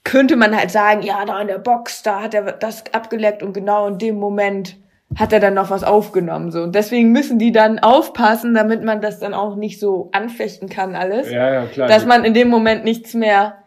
könnte 0.04 0.36
man 0.36 0.56
halt 0.56 0.70
sagen, 0.70 1.02
ja, 1.02 1.24
da 1.24 1.40
in 1.40 1.48
der 1.48 1.58
Box, 1.58 2.02
da 2.02 2.22
hat 2.22 2.34
er 2.34 2.52
das 2.52 2.84
abgeleckt 2.92 3.42
und 3.42 3.52
genau 3.52 3.86
in 3.88 3.98
dem 3.98 4.16
Moment 4.16 4.76
hat 5.16 5.32
er 5.32 5.40
dann 5.40 5.54
noch 5.54 5.70
was 5.70 5.84
aufgenommen, 5.84 6.50
so. 6.50 6.62
Und 6.62 6.74
deswegen 6.74 7.12
müssen 7.12 7.38
die 7.38 7.52
dann 7.52 7.78
aufpassen, 7.78 8.54
damit 8.54 8.82
man 8.82 9.00
das 9.00 9.20
dann 9.20 9.34
auch 9.34 9.54
nicht 9.54 9.78
so 9.78 10.08
anfechten 10.12 10.68
kann, 10.68 10.96
alles. 10.96 11.30
ja, 11.30 11.52
ja, 11.52 11.66
klar. 11.66 11.88
Dass 11.88 12.04
man 12.04 12.24
in 12.24 12.34
dem 12.34 12.48
Moment 12.48 12.84
nichts 12.84 13.14
mehr, 13.14 13.58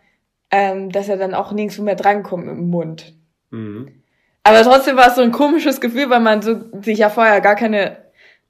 ähm, 0.52 0.92
dass 0.92 1.08
er 1.08 1.18
dann 1.18 1.34
auch 1.34 1.52
nirgends 1.52 1.78
mehr 1.80 1.96
drankommt 1.96 2.48
dem 2.48 2.70
Mund. 2.70 3.16
mhm. 3.52 4.04
Aber 4.44 4.62
trotzdem 4.62 4.96
war 4.96 5.08
es 5.08 5.16
so 5.16 5.22
ein 5.22 5.34
komisches 5.34 5.82
Gefühl, 5.82 6.10
weil 6.10 6.22
man 6.22 6.42
so 6.42 6.56
sich 6.82 7.00
ja 7.00 7.10
vorher 7.10 7.42
gar 7.42 7.56
keine, 7.56 7.98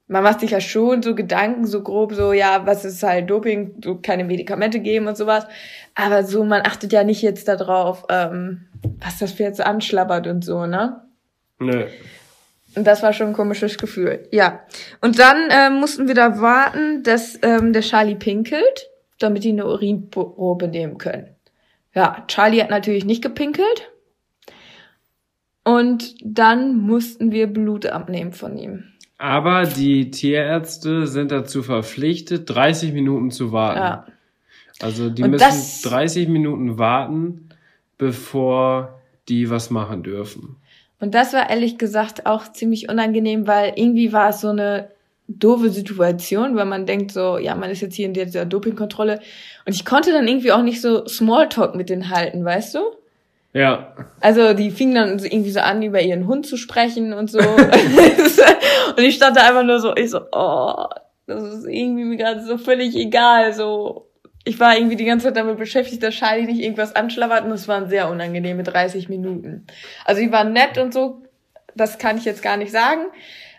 man 0.08 0.22
macht 0.22 0.40
sich 0.40 0.50
ja 0.50 0.60
schon 0.60 1.02
so 1.02 1.14
Gedanken, 1.14 1.66
so 1.66 1.82
grob, 1.82 2.14
so, 2.14 2.32
ja, 2.32 2.66
was 2.66 2.84
ist 2.84 3.02
halt 3.02 3.28
Doping, 3.28 3.74
so 3.84 3.96
keine 3.96 4.24
Medikamente 4.24 4.80
geben 4.80 5.06
und 5.06 5.16
sowas. 5.16 5.46
Aber 5.94 6.24
so, 6.24 6.44
man 6.44 6.62
achtet 6.62 6.92
ja 6.92 7.04
nicht 7.04 7.22
jetzt 7.22 7.46
darauf, 7.46 8.06
ähm, 8.08 8.66
was 9.00 9.18
das 9.18 9.32
Pferd 9.32 9.56
so 9.56 9.62
anschlabbert 9.62 10.26
und 10.26 10.44
so, 10.44 10.66
ne? 10.66 11.02
Nö. 11.58 11.86
Und 12.74 12.86
das 12.86 13.02
war 13.02 13.12
schon 13.12 13.28
ein 13.28 13.32
komisches 13.34 13.76
Gefühl. 13.76 14.26
Ja. 14.30 14.60
Und 15.00 15.18
dann 15.18 15.48
ähm, 15.50 15.80
mussten 15.80 16.08
wir 16.08 16.14
da 16.14 16.40
warten, 16.40 17.02
dass 17.02 17.38
ähm, 17.42 17.72
der 17.72 17.82
Charlie 17.82 18.14
pinkelt, 18.14 18.90
damit 19.18 19.44
die 19.44 19.50
eine 19.50 19.66
Urinprobe 19.66 20.68
nehmen 20.68 20.96
können. 20.96 21.34
Ja, 21.94 22.24
Charlie 22.28 22.62
hat 22.62 22.70
natürlich 22.70 23.04
nicht 23.04 23.22
gepinkelt. 23.22 23.90
Und 25.64 26.14
dann 26.22 26.76
mussten 26.76 27.30
wir 27.30 27.46
Blut 27.46 27.86
abnehmen 27.86 28.32
von 28.32 28.56
ihm. 28.56 28.84
Aber 29.18 29.64
die 29.64 30.10
Tierärzte 30.12 31.06
sind 31.08 31.32
dazu 31.32 31.62
verpflichtet, 31.64 32.48
30 32.48 32.92
Minuten 32.92 33.30
zu 33.32 33.52
warten. 33.52 33.78
Ja. 33.80 34.06
Also 34.80 35.10
die 35.10 35.24
Und 35.24 35.32
müssen 35.32 35.44
das- 35.44 35.82
30 35.82 36.28
Minuten 36.28 36.78
warten, 36.78 37.48
bevor 37.98 39.00
die 39.28 39.50
was 39.50 39.70
machen 39.70 40.02
dürfen. 40.04 40.56
Und 41.00 41.14
das 41.14 41.32
war 41.32 41.50
ehrlich 41.50 41.78
gesagt 41.78 42.26
auch 42.26 42.50
ziemlich 42.52 42.88
unangenehm, 42.88 43.46
weil 43.46 43.72
irgendwie 43.76 44.12
war 44.12 44.30
es 44.30 44.40
so 44.40 44.48
eine 44.48 44.88
doofe 45.28 45.70
Situation, 45.70 46.56
weil 46.56 46.64
man 46.64 46.86
denkt 46.86 47.12
so, 47.12 47.38
ja, 47.38 47.54
man 47.54 47.70
ist 47.70 47.82
jetzt 47.82 47.94
hier 47.96 48.06
in 48.06 48.14
dieser 48.14 48.46
Dopingkontrolle. 48.46 49.20
Und 49.66 49.74
ich 49.74 49.84
konnte 49.84 50.12
dann 50.12 50.26
irgendwie 50.26 50.52
auch 50.52 50.62
nicht 50.62 50.80
so 50.80 51.06
Smalltalk 51.06 51.74
mit 51.74 51.90
denen 51.90 52.08
halten, 52.10 52.44
weißt 52.44 52.76
du? 52.76 52.78
Ja, 53.52 53.94
Also 54.20 54.52
die 54.52 54.70
fingen 54.70 54.94
dann 54.94 55.18
irgendwie 55.18 55.50
so 55.50 55.60
an, 55.60 55.82
über 55.82 56.00
ihren 56.00 56.26
Hund 56.26 56.46
zu 56.46 56.56
sprechen 56.56 57.12
und 57.12 57.30
so. 57.30 57.38
und 58.96 59.02
ich 59.02 59.16
stand 59.16 59.36
da 59.36 59.48
einfach 59.48 59.64
nur 59.64 59.80
so, 59.80 59.96
ich 59.96 60.10
so, 60.10 60.20
oh, 60.32 60.84
das 61.26 61.42
ist 61.54 61.66
irgendwie 61.66 62.04
mir 62.04 62.16
gerade 62.16 62.44
so 62.44 62.58
völlig 62.58 62.94
egal. 62.94 63.52
So, 63.54 64.08
ich 64.44 64.60
war 64.60 64.76
irgendwie 64.76 64.96
die 64.96 65.04
ganze 65.04 65.26
Zeit 65.26 65.36
damit 65.36 65.58
beschäftigt, 65.58 66.02
dass 66.02 66.14
Charlie 66.14 66.46
nicht 66.46 66.60
irgendwas 66.60 66.96
anschlabbert 66.96 67.44
und 67.44 67.52
es 67.52 67.68
waren 67.68 67.88
sehr 67.88 68.10
unangenehme 68.10 68.62
30 68.62 69.08
Minuten. 69.08 69.66
Also 70.04 70.20
die 70.20 70.32
waren 70.32 70.52
nett 70.52 70.78
und 70.78 70.92
so, 70.92 71.22
das 71.74 71.98
kann 71.98 72.18
ich 72.18 72.24
jetzt 72.24 72.42
gar 72.42 72.56
nicht 72.56 72.72
sagen. 72.72 73.02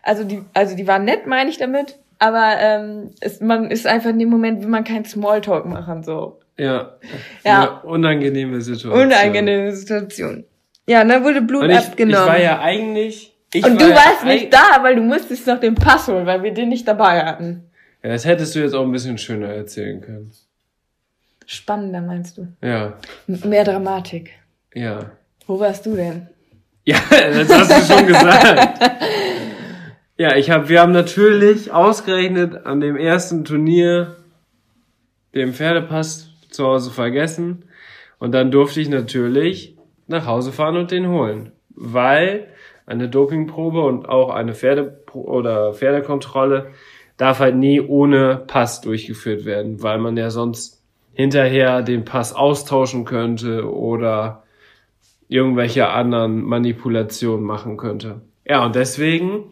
Also 0.04 0.24
die, 0.24 0.44
also 0.54 0.76
die 0.76 0.88
waren 0.88 1.06
nett, 1.06 1.28
meine 1.28 1.50
ich 1.50 1.58
damit. 1.58 1.98
Aber 2.20 2.56
ähm, 2.60 3.12
es, 3.22 3.40
man 3.40 3.72
ist 3.72 3.88
einfach 3.88 4.10
in 4.10 4.20
dem 4.20 4.30
Moment, 4.30 4.62
will 4.62 4.68
man 4.68 4.84
keinen 4.84 5.06
Smalltalk 5.06 5.66
machen, 5.66 6.04
so. 6.04 6.40
Ja. 6.60 6.98
Ja. 7.44 7.66
Unangenehme 7.84 8.62
Situation. 8.62 8.94
Unangenehme 9.08 9.72
Situation. 9.72 10.44
Ja, 10.88 11.02
und 11.02 11.10
dann 11.10 11.24
wurde 11.24 11.42
Blut 11.42 11.64
ich, 11.70 11.78
abgenommen. 11.78 12.22
ich 12.26 12.30
war 12.34 12.40
ja 12.40 12.60
eigentlich. 12.60 13.34
Ich 13.54 13.64
und 13.66 13.80
du 13.82 13.90
ja 13.90 13.96
warst 13.96 14.24
eig- 14.24 14.28
nicht 14.28 14.54
da, 14.54 14.84
weil 14.84 14.96
du 14.96 15.02
musstest 15.02 15.48
noch 15.48 15.60
den 15.60 15.74
Pass 15.76 16.08
holen, 16.08 16.26
weil 16.26 16.44
wir 16.44 16.54
den 16.54 16.70
nicht 16.70 16.88
dabei 16.88 17.24
hatten. 17.26 17.64
Ja, 18.04 18.10
das 18.12 18.26
hättest 18.26 18.54
du 18.56 18.60
jetzt 18.60 18.74
auch 18.74 18.84
ein 18.84 18.92
bisschen 18.92 19.18
schöner 19.18 19.48
erzählen 19.50 20.00
können. 20.02 20.32
Spannender 21.46 22.02
meinst 22.02 22.38
du? 22.38 22.48
Ja, 22.62 22.94
M 23.28 23.40
mehr 23.50 23.64
Dramatik. 23.64 24.32
ja. 24.74 25.12
Wo 25.48 25.60
warst 25.60 25.84
du 25.88 25.96
denn? 25.96 26.28
Ja, 26.86 26.98
das 27.10 27.50
hast 27.50 27.90
du 27.90 27.94
schon 27.96 28.06
gesagt. 28.08 28.82
Ja, 30.18 30.36
ich 30.36 30.52
hab, 30.52 30.68
wir 30.68 30.82
haben 30.82 30.92
natürlich 30.92 31.72
ausgerechnet 31.72 32.66
an 32.66 32.82
dem 32.82 32.98
ersten 32.98 33.46
Turnier 33.46 34.18
den 35.34 35.54
Pferdepass 35.54 36.29
zu 36.50 36.66
Hause 36.66 36.92
vergessen. 36.92 37.66
Und 38.20 38.34
dann 38.34 38.52
durfte 38.52 38.82
ich 38.82 38.90
natürlich 38.90 39.76
nach 40.08 40.26
Hause 40.26 40.52
fahren 40.52 40.78
und 40.78 40.92
den 40.92 41.08
holen. 41.08 41.52
Weil 41.70 42.48
eine 42.86 43.08
Dopingprobe 43.08 43.82
und 43.82 44.10
auch 44.10 44.30
eine 44.30 44.54
Pferde- 44.54 44.98
oder 45.14 45.74
Pferdekontrolle 45.74 46.72
darf 47.18 47.40
halt 47.40 47.56
nie 47.56 47.82
ohne 47.82 48.44
Pass 48.48 48.82
durchgeführt 48.82 49.46
werden, 49.46 49.84
weil 49.84 50.00
man 50.00 50.18
ja 50.18 50.30
sonst 50.30 50.82
hinterher 51.14 51.82
den 51.82 52.06
Pass 52.06 52.34
austauschen 52.34 53.06
könnte 53.06 53.70
oder 53.70 54.44
irgendwelche 55.28 55.90
anderen 55.90 56.42
Manipulationen 56.44 57.46
machen 57.46 57.78
könnte. 57.78 58.22
Ja, 58.46 58.66
und 58.66 58.76
deswegen 58.76 59.52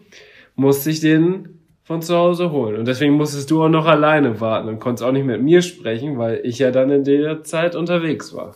musste 0.56 0.90
ich 0.90 1.02
den 1.02 1.57
von 1.88 2.02
zu 2.02 2.18
Hause 2.18 2.52
holen. 2.52 2.76
Und 2.76 2.86
deswegen 2.86 3.14
musstest 3.14 3.50
du 3.50 3.64
auch 3.64 3.70
noch 3.70 3.86
alleine 3.86 4.42
warten 4.42 4.68
und 4.68 4.80
konntest 4.80 5.08
auch 5.08 5.14
nicht 5.14 5.26
mit 5.26 5.42
mir 5.42 5.62
sprechen, 5.62 6.18
weil 6.18 6.42
ich 6.44 6.60
ja 6.60 6.70
dann 6.70 6.90
in 6.90 7.06
der 7.06 7.46
Zeit 7.46 7.76
unterwegs 7.76 8.34
war. 8.34 8.56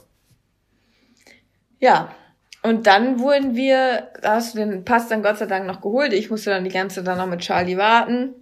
Ja. 1.79 2.13
Und 2.61 2.87
dann 2.87 3.19
wurden 3.19 3.55
wir, 3.55 4.09
da 4.21 4.35
hast 4.35 4.53
du 4.53 4.59
den 4.59 4.83
Pass 4.83 5.07
dann 5.07 5.23
Gott 5.23 5.37
sei 5.37 5.45
Dank 5.45 5.65
noch 5.65 5.79
geholt. 5.79 6.11
Ich 6.11 6.29
musste 6.29 6.49
dann 6.49 6.65
die 6.65 6.69
ganze 6.69 6.97
Zeit 6.97 7.07
dann 7.07 7.17
noch 7.17 7.27
mit 7.27 7.39
Charlie 7.39 7.77
warten. 7.77 8.35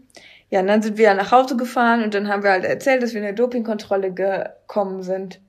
Ja, 0.50 0.62
und 0.62 0.68
dann 0.68 0.82
sind 0.82 0.98
wir 0.98 1.06
ja 1.06 1.14
nach 1.14 1.32
Hause 1.32 1.56
gefahren 1.56 2.04
und 2.04 2.16
dann 2.16 2.28
haben 2.28 2.42
wir 2.42 2.50
halt 2.50 2.66
erzählt, 2.66 3.04
dass 3.04 3.12
wir 3.14 3.20
in 3.20 3.26
der 3.26 3.34
Dopingkontrolle 3.34 4.12
gekommen 4.12 5.04
sind. 5.04 5.40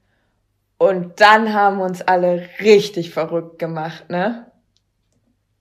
Und 0.76 1.18
dann 1.20 1.54
haben 1.54 1.80
uns 1.80 2.02
alle 2.02 2.47
richtig 2.61 3.11
verrückt 3.11 3.59
gemacht, 3.59 4.11
ne? 4.11 4.47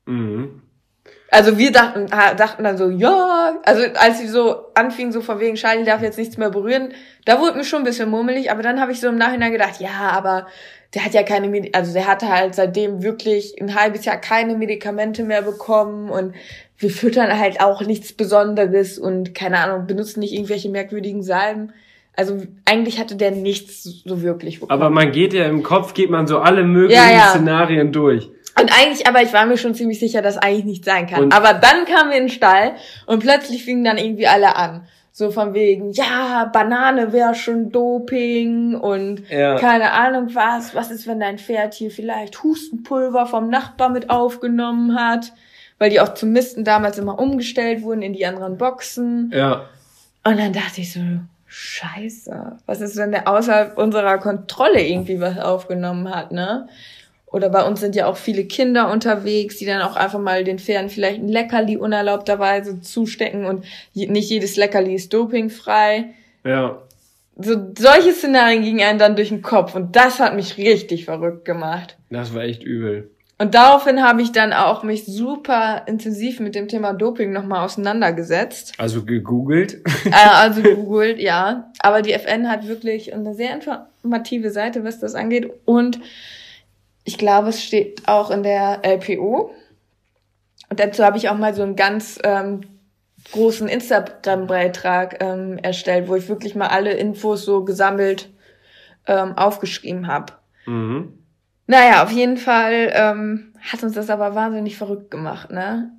Mhm. 0.06 0.64
Also 1.32 1.58
wir 1.58 1.72
dachten, 1.72 2.08
dachten 2.08 2.64
dann 2.64 2.78
so, 2.78 2.90
ja, 2.90 3.60
also 3.64 3.84
als 3.96 4.20
sie 4.20 4.28
so 4.28 4.66
anfingen, 4.74 5.12
so 5.12 5.22
von 5.22 5.40
wegen, 5.40 5.56
Charlie 5.56 5.86
darf 5.86 6.02
jetzt 6.02 6.18
nichts 6.18 6.38
mehr 6.38 6.50
berühren, 6.50 6.94
da 7.26 7.40
wurde 7.40 7.58
mir 7.58 7.64
schon 7.64 7.80
ein 7.80 7.86
bisschen 7.86 8.10
mummelig, 8.10 8.50
aber 8.52 8.64
dann 8.64 8.82
habe 8.82 8.92
ich 8.92 9.00
so 9.00 9.10
im 9.10 9.18
Nachhinein 9.18 9.52
gedacht, 9.52 9.80
ja, 9.80 10.10
aber 10.12 10.48
der 10.96 11.06
hat 11.06 11.14
ja 11.14 11.22
keine, 11.22 11.48
Medi 11.48 11.70
also 11.74 11.94
der 11.94 12.08
hatte 12.08 12.30
halt 12.30 12.56
seitdem 12.56 13.04
wirklich 13.04 13.62
ein 13.62 13.76
halbes 13.76 14.06
Jahr 14.06 14.18
keine 14.18 14.56
Medikamente 14.58 15.24
mehr 15.24 15.44
bekommen 15.44 16.10
und 16.10 16.34
wir 16.80 16.90
füttern 16.90 17.38
halt 17.38 17.62
auch 17.62 17.82
nichts 17.82 18.14
Besonderes 18.14 18.98
und 18.98 19.36
keine 19.36 19.60
Ahnung, 19.60 19.86
benutzen 19.86 20.22
nicht 20.22 20.34
irgendwelche 20.34 20.70
merkwürdigen 20.70 21.22
Salben. 21.22 21.74
Also 22.16 22.42
eigentlich 22.66 23.00
hatte 23.00 23.16
der 23.16 23.32
nichts 23.32 23.84
so 23.84 24.22
wirklich 24.22 24.60
bekommen. 24.60 24.82
Aber 24.82 24.90
man 24.90 25.12
geht 25.12 25.34
ja 25.34 25.46
im 25.46 25.62
Kopf, 25.62 25.94
geht 25.94 26.10
man 26.10 26.28
so 26.28 26.40
alle 26.40 26.64
möglichen 26.64 27.02
Ja, 27.02 27.12
ja. 27.12 27.30
Szenarien 27.30 27.92
durch. 27.92 28.30
Und 28.60 28.72
eigentlich, 28.78 29.08
aber 29.08 29.22
ich 29.22 29.34
war 29.34 29.46
mir 29.46 29.58
schon 29.58 29.76
ziemlich 29.76 30.00
sicher, 30.00 30.22
dass 30.22 30.38
eigentlich 30.38 30.66
nicht 30.66 30.86
sein 30.86 31.08
kann. 31.08 31.24
Und- 31.24 31.34
aber 31.36 31.54
dann 31.54 31.86
kamen 31.86 32.10
wir 32.12 32.18
in 32.18 32.24
den 32.26 32.30
Stall 32.30 32.76
und 33.06 33.20
plötzlich 33.20 33.64
fingen 33.64 33.84
dann 33.84 33.98
irgendwie 33.98 34.28
alle 34.28 34.56
an. 34.56 34.88
So 35.12 35.32
von 35.32 35.54
wegen, 35.54 35.92
ja, 35.92 36.46
Banane 36.46 37.12
wäre 37.12 37.36
schon 37.36 37.72
Doping 37.72 38.76
und 38.76 39.30
Ja. 39.30 39.58
keine 39.58 39.92
Ahnung 39.92 40.30
was. 40.34 40.76
Was 40.76 40.92
ist, 40.92 41.08
wenn 41.08 41.20
dein 41.20 41.38
Pferd 41.38 41.74
hier 41.74 41.92
vielleicht 41.92 42.42
Hustenpulver 42.44 43.26
vom 43.26 43.50
Nachbar 43.50 43.90
mit 43.90 44.10
aufgenommen 44.10 44.98
hat? 44.98 45.34
Weil 45.78 45.90
die 45.90 46.00
auch 46.00 46.14
zum 46.14 46.32
Misten 46.32 46.64
damals 46.64 46.98
immer 46.98 47.20
umgestellt 47.20 47.82
wurden 47.82 48.02
in 48.02 48.14
die 48.14 48.26
anderen 48.26 48.58
Boxen. 48.58 49.32
Ja. 49.34 49.66
Und 50.24 50.38
dann 50.40 50.54
dachte 50.54 50.82
ich 50.82 50.94
so, 50.94 51.00
scheiße, 51.48 52.58
was 52.66 52.82
ist, 52.82 52.98
wenn 52.98 53.12
der 53.12 53.28
außerhalb 53.28 53.78
unserer 53.78 54.18
Kontrolle 54.20 54.82
irgendwie 54.86 55.20
was 55.20 55.38
aufgenommen 55.40 56.14
hat, 56.14 56.32
ne? 56.32 56.68
Oder 57.32 57.50
bei 57.50 57.64
uns 57.64 57.80
sind 57.80 57.96
ja 57.96 58.08
auch 58.08 58.18
viele 58.18 58.46
Kinder 58.46 58.92
unterwegs, 58.92 59.58
die 59.58 59.66
dann 59.66 59.82
auch 59.82 59.96
einfach 59.96 60.20
mal 60.20 60.44
den 60.44 60.58
Pferden 60.58 60.90
vielleicht 60.90 61.22
ein 61.22 61.28
Leckerli 61.28 61.78
unerlaubterweise 61.78 62.82
zustecken 62.82 63.46
und 63.46 63.66
nicht 63.94 64.30
jedes 64.30 64.56
Leckerli 64.56 64.96
ist 64.96 65.14
dopingfrei. 65.14 66.06
Ja. 66.44 66.82
So, 67.38 67.56
solche 67.78 68.14
Szenarien 68.14 68.64
gingen 68.64 68.82
einem 68.82 69.00
dann 69.00 69.16
durch 69.16 69.30
den 69.30 69.42
Kopf 69.42 69.76
und 69.76 69.96
das 69.96 70.20
hat 70.20 70.36
mich 70.36 70.58
richtig 70.58 71.06
verrückt 71.06 71.46
gemacht. 71.46 71.98
Das 72.10 72.34
war 72.34 72.44
echt 72.44 72.64
übel. 72.64 73.12
Und 73.42 73.56
daraufhin 73.56 74.04
habe 74.04 74.22
ich 74.22 74.34
dann 74.34 74.52
auch 74.52 74.84
mich 74.84 75.06
super 75.06 75.84
intensiv 75.86 76.42
mit 76.42 76.56
dem 76.56 76.68
Thema 76.68 76.92
Doping 76.92 77.32
nochmal 77.32 77.64
auseinandergesetzt. 77.64 78.74
Also 78.78 79.06
gegoogelt. 79.06 79.82
Äh, 80.06 80.30
also 80.34 80.62
gegoogelt, 80.62 81.20
ja. 81.20 81.72
Aber 81.80 82.02
die 82.02 82.12
FN 82.12 82.50
hat 82.50 82.68
wirklich 82.68 83.14
eine 83.14 83.34
sehr 83.36 83.54
informative 83.54 84.52
Seite, 84.52 84.84
was 84.84 85.00
das 85.00 85.16
angeht. 85.16 85.50
Und 85.64 86.00
ich 87.10 87.18
glaube, 87.18 87.50
es 87.50 87.64
steht 87.64 88.08
auch 88.08 88.30
in 88.30 88.44
der 88.44 88.82
LPO. 88.84 89.52
Und 90.70 90.80
dazu 90.80 91.04
habe 91.04 91.18
ich 91.18 91.28
auch 91.28 91.38
mal 91.40 91.56
so 91.56 91.64
einen 91.64 91.76
ganz 91.76 92.20
ähm, 92.24 92.62
großen 93.32 93.68
Instagram-Beitrag 93.68 95.18
ähm, 95.20 95.58
erstellt, 95.58 96.08
wo 96.08 96.16
ich 96.16 96.30
wirklich 96.30 96.54
mal 96.54 96.68
alle 96.68 96.92
Infos 96.92 97.46
so 97.46 97.66
gesammelt 97.66 98.30
ähm, 99.08 99.36
aufgeschrieben 99.36 100.06
habe. 100.06 100.34
Mhm. 100.68 101.18
Naja, 101.66 102.04
auf 102.04 102.12
jeden 102.12 102.38
Fall 102.38 102.92
ähm, 102.94 103.54
hat 103.60 103.82
uns 103.82 103.94
das 103.94 104.12
aber 104.12 104.36
wahnsinnig 104.36 104.78
verrückt 104.78 105.10
gemacht, 105.10 105.50
ne? 105.50 105.92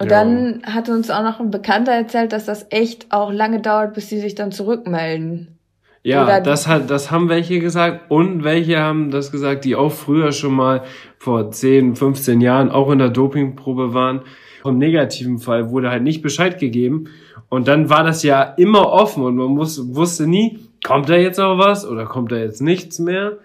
Und 0.00 0.10
Ja. 0.10 0.18
dann 0.24 0.64
hat 0.64 0.88
uns 0.88 1.10
auch 1.10 1.22
noch 1.22 1.38
ein 1.38 1.52
Bekannter 1.52 1.92
erzählt, 1.92 2.32
dass 2.32 2.44
das 2.44 2.66
echt 2.70 3.12
auch 3.12 3.30
lange 3.30 3.60
dauert, 3.60 3.94
bis 3.94 4.08
sie 4.08 4.18
sich 4.18 4.34
dann 4.34 4.50
zurückmelden. 4.50 5.59
Ja, 6.02 6.24
Oder- 6.24 6.40
das 6.40 6.66
hat, 6.66 6.90
das 6.90 7.10
haben 7.10 7.28
welche 7.28 7.60
gesagt 7.60 8.10
und 8.10 8.42
welche 8.42 8.78
haben 8.80 9.10
das 9.10 9.30
gesagt, 9.32 9.64
die 9.64 9.76
auch 9.76 9.92
früher 9.92 10.32
schon 10.32 10.54
mal 10.54 10.82
vor 11.18 11.50
10, 11.50 11.94
15 11.94 12.40
Jahren 12.40 12.70
auch 12.70 12.90
in 12.90 12.98
der 12.98 13.10
Dopingprobe 13.10 13.92
waren. 13.92 14.22
Im 14.64 14.78
negativen 14.78 15.38
Fall 15.38 15.70
wurde 15.70 15.90
halt 15.90 16.02
nicht 16.02 16.22
Bescheid 16.22 16.58
gegeben 16.58 17.08
und 17.48 17.68
dann 17.68 17.90
war 17.90 18.04
das 18.04 18.22
ja 18.22 18.42
immer 18.42 18.90
offen 18.90 19.24
und 19.24 19.36
man 19.36 19.48
muss, 19.48 19.94
wusste 19.94 20.26
nie, 20.26 20.58
kommt 20.84 21.08
da 21.08 21.16
jetzt 21.16 21.38
noch 21.38 21.58
was 21.58 21.86
oder 21.86 22.06
kommt 22.06 22.32
da 22.32 22.36
jetzt 22.36 22.62
nichts 22.62 22.98
mehr. 22.98 23.38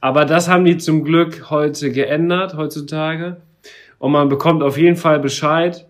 Aber 0.00 0.24
das 0.24 0.48
haben 0.48 0.64
die 0.64 0.78
zum 0.78 1.04
Glück 1.04 1.50
heute 1.50 1.90
geändert, 1.92 2.56
heutzutage. 2.56 3.38
Und 3.98 4.12
man 4.12 4.28
bekommt 4.28 4.62
auf 4.62 4.78
jeden 4.78 4.96
Fall 4.96 5.18
Bescheid. 5.20 5.86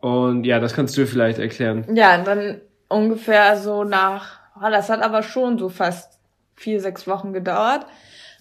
Und 0.00 0.44
ja, 0.44 0.60
das 0.60 0.74
kannst 0.74 0.96
du 0.96 1.06
vielleicht 1.06 1.38
erklären. 1.38 1.84
Ja, 1.94 2.22
dann 2.22 2.60
ungefähr 2.88 3.56
so 3.56 3.84
nach, 3.84 4.37
oh, 4.62 4.70
das 4.70 4.88
hat 4.90 5.02
aber 5.02 5.22
schon 5.22 5.58
so 5.58 5.68
fast 5.68 6.18
vier, 6.56 6.80
sechs 6.80 7.06
Wochen 7.06 7.32
gedauert, 7.32 7.86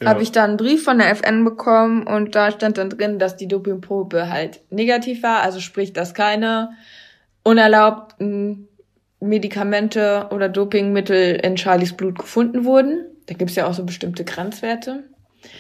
Ja. 0.01 0.09
habe 0.09 0.23
ich 0.23 0.31
dann 0.31 0.51
einen 0.51 0.57
Brief 0.57 0.83
von 0.83 0.97
der 0.99 1.09
FN 1.11 1.43
bekommen 1.45 2.05
und 2.07 2.35
da 2.35 2.51
stand 2.51 2.77
dann 2.77 2.89
drin, 2.89 3.19
dass 3.19 3.35
die 3.37 3.47
Dopingprobe 3.47 4.29
halt 4.29 4.61
negativ 4.71 5.23
war, 5.23 5.41
also 5.41 5.59
sprich, 5.59 5.93
dass 5.93 6.13
keine 6.13 6.69
unerlaubten 7.43 8.67
Medikamente 9.19 10.27
oder 10.31 10.49
Dopingmittel 10.49 11.35
in 11.35 11.57
Charlies 11.57 11.93
Blut 11.97 12.19
gefunden 12.19 12.65
wurden. 12.65 13.05
Da 13.25 13.33
gibt's 13.33 13.55
ja 13.55 13.65
auch 13.67 13.73
so 13.73 13.83
bestimmte 13.83 14.23
Grenzwerte. 14.23 15.03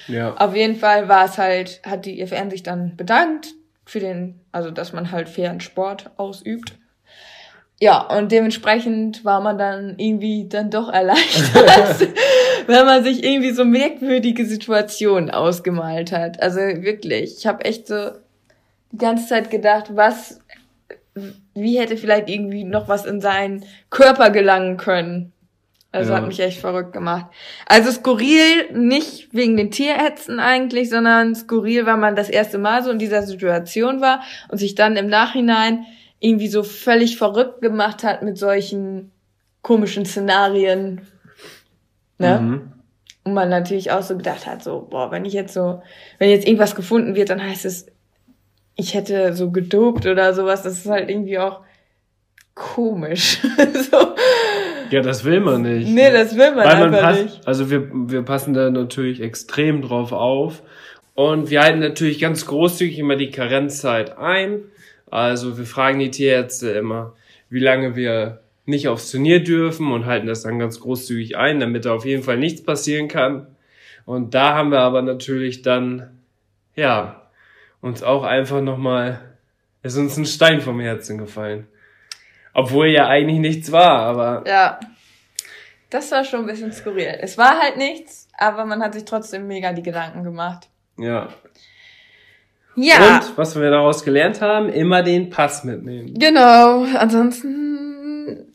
Ja. 0.07 0.35
Auf 0.35 0.55
jeden 0.55 0.75
Fall 0.75 1.07
war 1.07 1.25
es 1.25 1.37
halt, 1.37 1.81
hat 1.85 2.05
die 2.05 2.19
IFN 2.21 2.49
sich 2.49 2.61
dann 2.63 2.95
bedankt 2.95 3.53
für 3.85 3.99
den, 3.99 4.39
also 4.51 4.69
dass 4.69 4.93
man 4.93 5.11
halt 5.11 5.29
fairen 5.29 5.59
Sport 5.61 6.11
ausübt. 6.17 6.73
Ja, 7.79 8.01
und 8.01 8.31
dementsprechend 8.31 9.23
war 9.23 9.39
man 9.39 9.57
dann 9.59 9.95
irgendwie 9.97 10.47
dann 10.49 10.71
doch 10.71 10.89
erleichtert, 10.91 12.07
wenn 12.67 12.85
man 12.85 13.03
sich 13.03 13.23
irgendwie 13.23 13.51
so 13.51 13.65
merkwürdige 13.65 14.45
Situationen 14.45 15.29
ausgemalt 15.29 16.11
hat. 16.11 16.41
Also 16.41 16.59
wirklich, 16.59 17.37
ich 17.37 17.45
habe 17.45 17.65
echt 17.65 17.87
so 17.87 18.09
die 18.91 18.97
ganze 18.97 19.27
Zeit 19.27 19.51
gedacht, 19.51 19.91
was, 19.95 20.39
wie 21.53 21.77
hätte 21.79 21.97
vielleicht 21.97 22.29
irgendwie 22.29 22.63
noch 22.63 22.87
was 22.87 23.05
in 23.05 23.21
seinen 23.21 23.63
Körper 23.91 24.31
gelangen 24.31 24.77
können. 24.77 25.33
Also 25.91 26.11
Ja. 26.11 26.17
hat 26.17 26.27
mich 26.27 26.39
echt 26.39 26.59
verrückt 26.59 26.93
gemacht. 26.93 27.27
Also 27.67 27.91
skurril 27.91 28.71
nicht 28.73 29.29
wegen 29.33 29.55
den 29.55 29.71
Tierärzten 29.71 30.39
eigentlich, 30.39 30.89
sondern 30.89 31.35
skurril, 31.35 31.85
weil 31.85 31.97
man 31.97 32.15
das 32.15 32.29
erste 32.29 32.57
Mal 32.57 32.83
so 32.83 32.89
in 32.89 32.99
dieser 32.99 33.21
Situation 33.21 34.01
war 34.01 34.21
und 34.49 34.57
sich 34.57 34.73
dann 34.75 34.97
im 34.97 35.07
Nachhinein 35.07 35.85
irgendwie 36.19 36.47
so 36.47 36.63
völlig 36.63 37.17
verrückt 37.17 37.61
gemacht 37.61 38.03
hat 38.03 38.23
mit 38.23 38.37
solchen 38.37 39.11
komischen 39.61 40.05
Szenarien. 40.05 41.01
Ne? 42.17 42.39
Mhm. 42.39 42.71
Und 43.23 43.33
man 43.33 43.49
natürlich 43.49 43.91
auch 43.91 44.01
so 44.01 44.15
gedacht 44.15 44.47
hat, 44.47 44.63
so, 44.63 44.87
boah, 44.89 45.11
wenn 45.11 45.25
ich 45.25 45.33
jetzt 45.33 45.53
so, 45.53 45.81
wenn 46.17 46.29
jetzt 46.29 46.47
irgendwas 46.47 46.75
gefunden 46.75 47.15
wird, 47.15 47.29
dann 47.29 47.43
heißt 47.43 47.65
es, 47.65 47.87
ich 48.75 48.93
hätte 48.93 49.33
so 49.33 49.51
gedopt 49.51 50.05
oder 50.05 50.33
sowas. 50.33 50.63
Das 50.63 50.73
ist 50.73 50.89
halt 50.89 51.09
irgendwie 51.09 51.37
auch 51.39 51.61
komisch. 52.55 53.39
so. 53.91 54.15
Ja, 54.89 55.01
das 55.01 55.25
will 55.25 55.41
man 55.41 55.63
nicht. 55.63 55.89
Nee, 55.89 56.11
das 56.11 56.35
will 56.37 56.55
man 56.55 56.65
Weil 56.65 56.79
man 56.79 56.95
einfach 56.95 57.01
passt, 57.01 57.23
nicht. 57.23 57.47
also 57.47 57.69
wir, 57.69 57.89
wir 57.91 58.21
passen 58.21 58.53
da 58.53 58.69
natürlich 58.69 59.21
extrem 59.21 59.81
drauf 59.81 60.11
auf. 60.11 60.63
Und 61.13 61.49
wir 61.49 61.61
halten 61.61 61.79
natürlich 61.79 62.19
ganz 62.19 62.45
großzügig 62.45 62.99
immer 62.99 63.15
die 63.15 63.31
Karenzzeit 63.31 64.17
ein. 64.17 64.61
Also 65.09 65.57
wir 65.57 65.65
fragen 65.65 65.99
die 65.99 66.11
Tierärzte 66.11 66.71
immer, 66.71 67.13
wie 67.49 67.59
lange 67.59 67.95
wir 67.95 68.41
nicht 68.65 68.87
aufs 68.89 69.09
Turnier 69.11 69.43
dürfen 69.43 69.91
und 69.91 70.05
halten 70.05 70.27
das 70.27 70.43
dann 70.43 70.59
ganz 70.59 70.79
großzügig 70.79 71.37
ein, 71.37 71.59
damit 71.59 71.85
da 71.85 71.93
auf 71.93 72.05
jeden 72.05 72.23
Fall 72.23 72.37
nichts 72.37 72.63
passieren 72.63 73.07
kann. 73.07 73.47
Und 74.05 74.33
da 74.33 74.53
haben 74.53 74.71
wir 74.71 74.79
aber 74.79 75.01
natürlich 75.01 75.61
dann, 75.61 76.19
ja, 76.75 77.29
uns 77.81 78.03
auch 78.03 78.23
einfach 78.23 78.61
nochmal, 78.61 79.21
ist 79.83 79.97
uns 79.97 80.17
ein 80.17 80.25
Stein 80.25 80.61
vom 80.61 80.79
Herzen 80.79 81.17
gefallen. 81.17 81.67
Obwohl 82.53 82.87
ja 82.87 83.07
eigentlich 83.07 83.39
nichts 83.39 83.71
war, 83.71 83.99
aber 83.99 84.43
Ja. 84.47 84.79
Das 85.89 86.11
war 86.11 86.25
schon 86.25 86.41
ein 86.41 86.45
bisschen 86.47 86.73
skurril. 86.73 87.17
Es 87.21 87.37
war 87.37 87.61
halt 87.61 87.77
nichts, 87.77 88.27
aber 88.37 88.65
man 88.65 88.81
hat 88.81 88.93
sich 88.93 89.05
trotzdem 89.05 89.47
mega 89.47 89.71
die 89.71 89.83
Gedanken 89.83 90.23
gemacht. 90.23 90.67
ja. 90.97 91.29
Ja. 92.77 93.17
Und 93.17 93.37
was 93.37 93.59
wir 93.59 93.71
daraus 93.71 94.05
gelernt 94.05 94.39
haben, 94.39 94.69
immer 94.69 95.01
den 95.01 95.31
Pass 95.31 95.63
mitnehmen. 95.63 96.13
Genau. 96.13 96.83
Ansonsten 96.83 98.53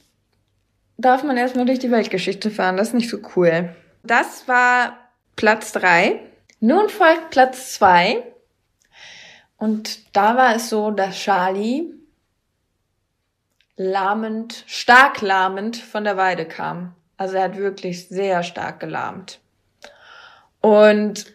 darf 0.96 1.24
man 1.24 1.36
erstmal 1.36 1.66
durch 1.66 1.80
die 1.80 1.90
Weltgeschichte 1.90 2.50
fahren. 2.50 2.76
Das 2.76 2.88
ist 2.88 2.94
nicht 2.94 3.10
so 3.10 3.18
cool. 3.34 3.74
Das 4.04 4.46
war 4.46 4.96
Platz 5.34 5.72
drei. 5.72 6.20
Nun 6.60 6.88
folgt 6.88 7.30
Platz 7.30 7.72
zwei. 7.74 8.22
Und 9.56 10.16
da 10.16 10.36
war 10.36 10.54
es 10.54 10.70
so, 10.70 10.92
dass 10.92 11.16
Charlie 11.16 11.92
lahmend, 13.76 14.62
stark 14.68 15.20
lahmend 15.20 15.76
von 15.76 16.04
der 16.04 16.16
Weide 16.16 16.46
kam. 16.46 16.94
Also 17.16 17.36
er 17.36 17.44
hat 17.44 17.56
wirklich 17.56 18.08
sehr 18.08 18.44
stark 18.44 18.78
gelahmt. 18.78 19.40
Und 20.60 21.26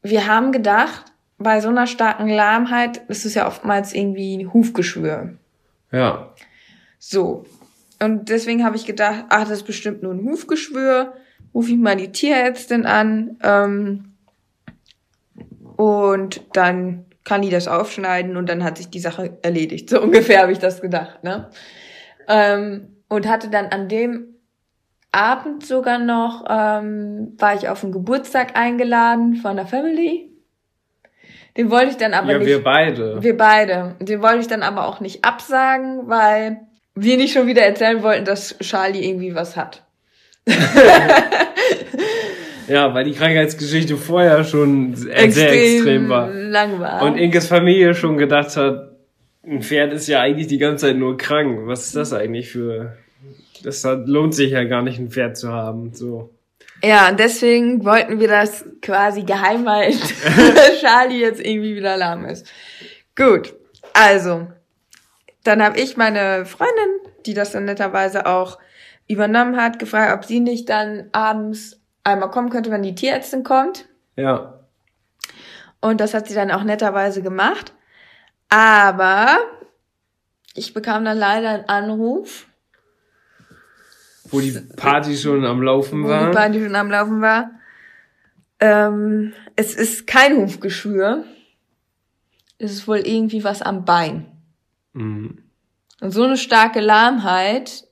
wir 0.00 0.26
haben 0.26 0.50
gedacht, 0.50 1.11
bei 1.42 1.60
so 1.60 1.68
einer 1.68 1.86
starken 1.86 2.28
Lahmheit 2.28 2.98
ist 3.08 3.24
es 3.24 3.34
ja 3.34 3.46
oftmals 3.46 3.94
irgendwie 3.94 4.36
ein 4.36 4.52
Hufgeschwür. 4.52 5.34
Ja. 5.90 6.32
So. 6.98 7.44
Und 8.00 8.28
deswegen 8.28 8.64
habe 8.64 8.76
ich 8.76 8.86
gedacht, 8.86 9.26
ach, 9.28 9.42
das 9.42 9.58
ist 9.58 9.66
bestimmt 9.66 10.02
nur 10.02 10.12
ein 10.12 10.24
Hufgeschwür. 10.24 11.14
Ruf 11.54 11.68
ich 11.68 11.76
mal 11.76 11.96
die 11.96 12.10
Tierärztin 12.10 12.86
an. 12.86 13.36
Ähm, 13.42 14.14
und 15.76 16.42
dann 16.54 17.04
kann 17.24 17.42
die 17.42 17.50
das 17.50 17.68
aufschneiden 17.68 18.36
und 18.36 18.48
dann 18.48 18.64
hat 18.64 18.78
sich 18.78 18.90
die 18.90 19.00
Sache 19.00 19.38
erledigt. 19.42 19.90
So 19.90 20.00
ungefähr 20.02 20.42
habe 20.42 20.52
ich 20.52 20.58
das 20.58 20.80
gedacht, 20.80 21.22
ne? 21.22 21.50
Ähm, 22.28 22.96
und 23.08 23.28
hatte 23.28 23.50
dann 23.50 23.66
an 23.66 23.88
dem 23.88 24.32
Abend 25.12 25.66
sogar 25.66 25.98
noch, 25.98 26.44
ähm, 26.48 27.34
war 27.38 27.54
ich 27.54 27.68
auf 27.68 27.84
einen 27.84 27.92
Geburtstag 27.92 28.56
eingeladen 28.56 29.36
von 29.36 29.56
der 29.56 29.66
Family. 29.66 30.31
Den 31.56 31.70
wollte 31.70 31.90
ich 31.90 31.96
dann 31.96 32.14
aber 32.14 32.32
ja, 32.32 32.38
nicht. 32.38 32.46
wir 32.46 32.62
beide. 32.62 33.22
Wir 33.22 33.36
beide. 33.36 33.96
Den 34.00 34.22
wollte 34.22 34.38
ich 34.40 34.48
dann 34.48 34.62
aber 34.62 34.86
auch 34.88 35.00
nicht 35.00 35.24
absagen, 35.24 36.08
weil 36.08 36.60
wir 36.94 37.16
nicht 37.16 37.32
schon 37.32 37.46
wieder 37.46 37.62
erzählen 37.62 38.02
wollten, 38.02 38.24
dass 38.24 38.58
Charlie 38.60 39.06
irgendwie 39.06 39.34
was 39.34 39.56
hat. 39.56 39.82
ja, 42.68 42.94
weil 42.94 43.04
die 43.04 43.12
Krankheitsgeschichte 43.12 43.96
vorher 43.96 44.44
schon 44.44 44.94
sehr 44.94 45.16
extrem 45.16 46.08
war. 46.08 46.30
lang 46.30 46.80
war. 46.80 47.02
Und 47.02 47.16
Inkes 47.16 47.46
Familie 47.46 47.94
schon 47.94 48.16
gedacht 48.16 48.56
hat, 48.56 48.92
ein 49.44 49.62
Pferd 49.62 49.92
ist 49.92 50.08
ja 50.08 50.20
eigentlich 50.20 50.46
die 50.46 50.58
ganze 50.58 50.86
Zeit 50.86 50.96
nur 50.96 51.16
krank. 51.16 51.66
Was 51.66 51.86
ist 51.86 51.96
das 51.96 52.12
eigentlich 52.12 52.50
für... 52.50 52.96
Das 53.62 53.84
hat, 53.84 54.08
lohnt 54.08 54.34
sich 54.34 54.50
ja 54.52 54.64
gar 54.64 54.82
nicht, 54.82 54.98
ein 54.98 55.10
Pferd 55.10 55.36
zu 55.36 55.52
haben. 55.52 55.92
So. 55.94 56.30
Ja, 56.82 57.08
und 57.08 57.20
deswegen 57.20 57.84
wollten 57.84 58.18
wir 58.18 58.28
das 58.28 58.64
quasi 58.80 59.22
geheim 59.22 59.68
halten, 59.68 59.98
dass 60.54 60.80
Charlie 60.80 61.20
jetzt 61.20 61.40
irgendwie 61.40 61.76
wieder 61.76 61.96
lahm 61.96 62.24
ist. 62.24 62.46
Gut, 63.16 63.54
also, 63.92 64.48
dann 65.44 65.62
habe 65.62 65.78
ich 65.78 65.96
meine 65.96 66.44
Freundin, 66.44 67.12
die 67.26 67.34
das 67.34 67.52
dann 67.52 67.64
netterweise 67.64 68.26
auch 68.26 68.58
übernommen 69.08 69.56
hat, 69.56 69.78
gefragt, 69.78 70.12
ob 70.14 70.24
sie 70.24 70.40
nicht 70.40 70.68
dann 70.68 71.08
abends 71.12 71.80
einmal 72.04 72.30
kommen 72.30 72.50
könnte, 72.50 72.70
wenn 72.70 72.82
die 72.82 72.94
Tierärztin 72.94 73.44
kommt. 73.44 73.86
Ja. 74.16 74.60
Und 75.80 76.00
das 76.00 76.14
hat 76.14 76.28
sie 76.28 76.34
dann 76.34 76.50
auch 76.50 76.62
netterweise 76.62 77.22
gemacht. 77.22 77.72
Aber 78.48 79.38
ich 80.54 80.74
bekam 80.74 81.04
dann 81.04 81.18
leider 81.18 81.50
einen 81.50 81.68
Anruf, 81.68 82.46
Wo 84.32 84.40
die 84.40 84.58
Party 84.76 85.16
schon 85.16 85.44
am 85.44 85.62
Laufen 85.62 86.02
wo 86.02 86.08
war. 86.08 86.26
die 86.26 86.36
Party 86.36 86.60
schon 86.60 86.74
am 86.74 86.90
Laufen 86.90 87.20
war. 87.20 87.50
Ähm, 88.58 89.32
es 89.54 89.74
ist 89.74 90.06
kein 90.06 90.36
Hufgeschwür. 90.38 91.24
Es 92.58 92.72
ist 92.72 92.88
wohl 92.88 92.98
irgendwie 92.98 93.44
was 93.44 93.62
am 93.62 93.84
Bein. 93.84 94.26
Mhm. 94.94 95.38
Und 96.00 96.10
so 96.10 96.24
eine 96.24 96.36
starke 96.36 96.80
Lahmheit 96.80 97.84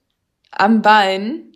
am 0.51 0.83
Bein, 0.83 1.53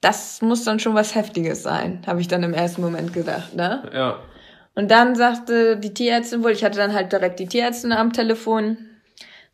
das 0.00 0.42
muss 0.42 0.64
dann 0.64 0.78
schon 0.78 0.94
was 0.94 1.14
Heftiges 1.14 1.62
sein, 1.62 2.02
habe 2.06 2.20
ich 2.20 2.28
dann 2.28 2.42
im 2.42 2.54
ersten 2.54 2.82
Moment 2.82 3.12
gedacht, 3.12 3.54
ne? 3.54 3.90
Ja. 3.92 4.20
Und 4.74 4.90
dann 4.90 5.16
sagte 5.16 5.76
die 5.76 5.92
Tierärztin 5.92 6.44
wohl, 6.44 6.52
ich 6.52 6.62
hatte 6.62 6.78
dann 6.78 6.94
halt 6.94 7.10
direkt 7.12 7.40
die 7.40 7.48
Tierärztin 7.48 7.90
am 7.90 8.12
Telefon, 8.12 8.78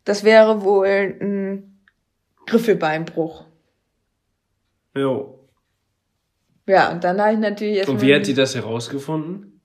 das 0.03 0.23
wäre 0.23 0.61
wohl 0.61 1.17
ein 1.19 1.79
Griffelbeinbruch. 2.45 3.45
Jo. 4.95 5.39
Ja, 6.67 6.91
und 6.91 7.03
dann 7.03 7.21
habe 7.21 7.33
ich 7.33 7.39
natürlich 7.39 7.77
erstmal... 7.77 7.97
Und 7.97 8.01
wie 8.01 8.15
hat 8.15 8.27
die 8.27 8.33
das 8.33 8.55
herausgefunden? 8.55 9.61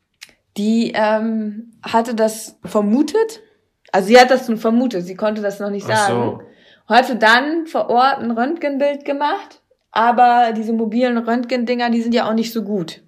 Die 0.56 0.92
ähm, 0.94 1.72
hatte 1.82 2.14
das 2.14 2.58
vermutet. 2.64 3.40
Also 3.92 4.08
sie 4.08 4.18
hat 4.18 4.30
das 4.30 4.48
nun 4.48 4.58
vermutet, 4.58 5.04
sie 5.04 5.14
konnte 5.14 5.42
das 5.42 5.60
noch 5.60 5.70
nicht 5.70 5.86
Ach 5.88 6.08
sagen. 6.08 6.14
so. 6.14 6.42
Hatte 6.94 7.16
dann 7.16 7.66
vor 7.66 7.88
Ort 7.88 8.18
ein 8.18 8.30
Röntgenbild 8.30 9.04
gemacht, 9.04 9.62
aber 9.92 10.52
diese 10.56 10.72
mobilen 10.72 11.18
Röntgendinger, 11.18 11.90
die 11.90 12.02
sind 12.02 12.14
ja 12.14 12.28
auch 12.28 12.34
nicht 12.34 12.52
so 12.52 12.62
gut. 12.62 13.02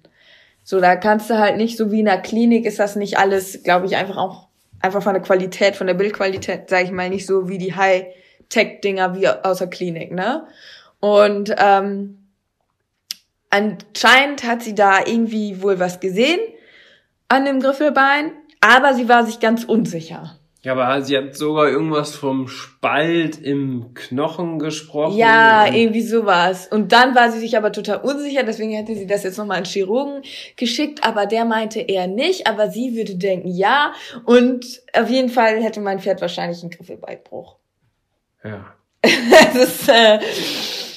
So, 0.63 0.79
da 0.79 0.95
kannst 0.95 1.29
du 1.29 1.37
halt 1.37 1.57
nicht, 1.57 1.77
so 1.77 1.91
wie 1.91 1.99
in 1.99 2.05
der 2.05 2.21
Klinik 2.21 2.65
ist 2.65 2.79
das 2.79 2.95
nicht 2.95 3.17
alles, 3.17 3.63
glaube 3.63 3.85
ich, 3.85 3.97
einfach 3.97 4.17
auch, 4.17 4.47
einfach 4.79 5.03
von 5.03 5.13
der 5.13 5.21
Qualität, 5.21 5.75
von 5.75 5.87
der 5.87 5.93
Bildqualität, 5.93 6.69
sage 6.69 6.85
ich 6.85 6.91
mal, 6.91 7.09
nicht 7.09 7.25
so 7.25 7.49
wie 7.49 7.57
die 7.57 7.75
High-Tech-Dinger 7.75 9.15
wie 9.15 9.27
aus 9.27 9.57
der 9.57 9.67
Klinik, 9.67 10.13
ne? 10.13 10.47
Und 11.03 11.53
ähm, 11.57 12.17
anscheinend 13.49 14.45
hat 14.45 14.63
sie 14.63 14.73
da 14.73 15.05
irgendwie 15.05 15.61
wohl 15.61 15.77
was 15.77 15.99
gesehen 15.99 16.39
an 17.27 17.43
dem 17.43 17.59
Griffelbein, 17.59 18.31
aber 18.61 18.93
sie 18.93 19.09
war 19.09 19.25
sich 19.25 19.41
ganz 19.41 19.65
unsicher. 19.65 20.39
Ja, 20.61 20.71
aber 20.71 21.01
sie 21.01 21.17
hat 21.17 21.35
sogar 21.35 21.67
irgendwas 21.67 22.15
vom 22.15 22.47
Spalt 22.47 23.37
im 23.37 23.93
Knochen 23.93 24.59
gesprochen. 24.59 25.17
Ja, 25.17 25.67
irgendwie 25.67 26.03
sowas. 26.03 26.67
Und 26.67 26.93
dann 26.93 27.15
war 27.15 27.29
sie 27.33 27.39
sich 27.39 27.57
aber 27.57 27.73
total 27.73 27.97
unsicher, 27.97 28.43
deswegen 28.43 28.71
hätte 28.71 28.95
sie 28.95 29.05
das 29.05 29.23
jetzt 29.23 29.37
nochmal 29.37 29.57
an 29.57 29.65
Chirurgen 29.65 30.21
geschickt, 30.55 31.03
aber 31.03 31.25
der 31.25 31.43
meinte 31.43 31.81
eher 31.81 32.07
nicht, 32.07 32.47
aber 32.47 32.69
sie 32.69 32.95
würde 32.95 33.15
denken 33.15 33.49
ja. 33.49 33.91
Und 34.23 34.81
auf 34.93 35.09
jeden 35.09 35.27
Fall 35.27 35.61
hätte 35.61 35.81
mein 35.81 35.99
Pferd 35.99 36.21
wahrscheinlich 36.21 36.61
einen 36.61 36.71
Griffelbeinbruch. 36.71 37.57
ja. 38.45 38.73
das 39.53 39.55
ist, 39.55 39.89
äh, 39.89 40.19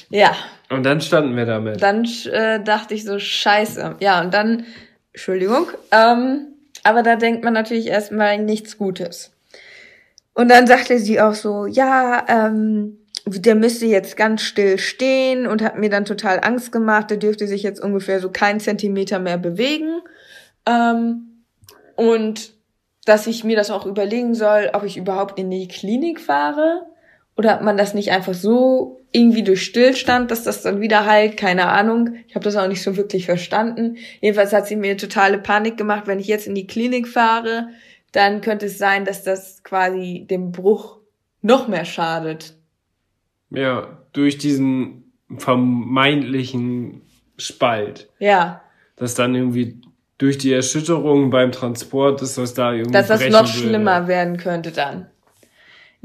ja. 0.09 0.35
Und 0.69 0.83
dann 0.83 1.01
standen 1.01 1.35
wir 1.35 1.45
damit. 1.45 1.81
Dann 1.81 2.05
äh, 2.31 2.61
dachte 2.61 2.93
ich 2.93 3.05
so, 3.05 3.19
scheiße. 3.19 3.95
Ja, 3.99 4.21
und 4.21 4.33
dann, 4.33 4.65
Entschuldigung, 5.13 5.67
ähm, 5.91 6.47
aber 6.83 7.03
da 7.03 7.15
denkt 7.15 7.43
man 7.43 7.53
natürlich 7.53 7.87
erstmal 7.87 8.37
nichts 8.37 8.77
Gutes. 8.77 9.31
Und 10.33 10.49
dann 10.49 10.67
sagte 10.67 10.99
sie 10.99 11.19
auch 11.19 11.33
so, 11.33 11.65
ja, 11.65 12.25
ähm, 12.27 12.99
der 13.25 13.55
müsste 13.55 13.85
jetzt 13.85 14.15
ganz 14.15 14.41
still 14.41 14.77
stehen 14.77 15.47
und 15.47 15.61
hat 15.61 15.77
mir 15.77 15.89
dann 15.89 16.05
total 16.05 16.39
Angst 16.43 16.71
gemacht, 16.71 17.09
der 17.09 17.17
dürfte 17.17 17.47
sich 17.47 17.63
jetzt 17.63 17.81
ungefähr 17.81 18.19
so 18.19 18.29
keinen 18.29 18.59
Zentimeter 18.59 19.19
mehr 19.19 19.37
bewegen. 19.37 20.01
Ähm, 20.65 21.43
und 21.95 22.53
dass 23.05 23.27
ich 23.27 23.43
mir 23.43 23.55
das 23.55 23.71
auch 23.71 23.85
überlegen 23.85 24.35
soll, 24.35 24.69
ob 24.73 24.83
ich 24.83 24.97
überhaupt 24.97 25.39
in 25.39 25.49
die 25.49 25.67
Klinik 25.67 26.19
fahre 26.19 26.85
oder 27.37 27.61
man 27.61 27.77
das 27.77 27.93
nicht 27.93 28.11
einfach 28.11 28.33
so 28.33 29.01
irgendwie 29.11 29.43
durch 29.43 29.63
Stillstand, 29.63 30.31
dass 30.31 30.43
das 30.43 30.63
dann 30.63 30.81
wieder 30.81 31.05
heilt, 31.05 31.37
keine 31.37 31.67
Ahnung. 31.69 32.15
Ich 32.27 32.35
habe 32.35 32.43
das 32.43 32.55
auch 32.55 32.67
nicht 32.67 32.81
so 32.83 32.97
wirklich 32.97 33.25
verstanden. 33.25 33.97
Jedenfalls 34.21 34.53
hat 34.53 34.67
sie 34.67 34.75
mir 34.75 34.97
totale 34.97 35.37
Panik 35.37 35.77
gemacht, 35.77 36.07
wenn 36.07 36.19
ich 36.19 36.27
jetzt 36.27 36.47
in 36.47 36.55
die 36.55 36.67
Klinik 36.67 37.07
fahre, 37.07 37.69
dann 38.11 38.41
könnte 38.41 38.65
es 38.65 38.77
sein, 38.77 39.05
dass 39.05 39.23
das 39.23 39.63
quasi 39.63 40.25
dem 40.29 40.51
Bruch 40.51 40.97
noch 41.41 41.67
mehr 41.67 41.85
schadet. 41.85 42.55
Ja, 43.49 43.99
durch 44.13 44.37
diesen 44.37 45.13
vermeintlichen 45.37 47.01
Spalt. 47.37 48.09
Ja, 48.19 48.61
Dass 48.95 49.13
dann 49.13 49.35
irgendwie 49.35 49.79
durch 50.17 50.37
die 50.39 50.51
Erschütterung 50.51 51.29
beim 51.29 51.51
Transport, 51.51 52.21
dass 52.21 52.35
das 52.35 52.55
da 52.55 52.73
irgendwie 52.73 52.93
dass 52.93 53.07
das 53.07 53.21
noch 53.29 53.41
würde. 53.41 53.47
schlimmer 53.49 54.07
werden 54.07 54.37
könnte 54.37 54.71
dann. 54.71 55.07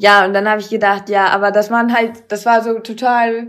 Ja, 0.03 0.25
und 0.25 0.35
dann 0.35 0.49
habe 0.49 0.61
ich 0.61 0.69
gedacht, 0.69 1.09
ja, 1.09 1.27
aber 1.29 1.53
das 1.53 1.71
waren 1.71 1.95
halt, 1.95 2.25
das 2.33 2.45
war 2.45 2.61
so 2.65 2.81
total, 2.81 3.47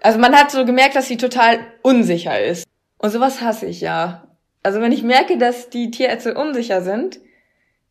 also 0.00 0.18
man 0.18 0.34
hat 0.34 0.50
so 0.50 0.64
gemerkt, 0.64 0.96
dass 0.96 1.06
sie 1.06 1.16
total 1.16 1.60
unsicher 1.82 2.42
ist. 2.42 2.66
Und 2.98 3.10
sowas 3.10 3.40
hasse 3.40 3.66
ich 3.66 3.80
ja. 3.80 4.26
Also 4.64 4.80
wenn 4.80 4.90
ich 4.90 5.04
merke, 5.04 5.38
dass 5.38 5.70
die 5.70 5.92
Tierärzte 5.92 6.34
unsicher 6.34 6.80
sind, 6.82 7.20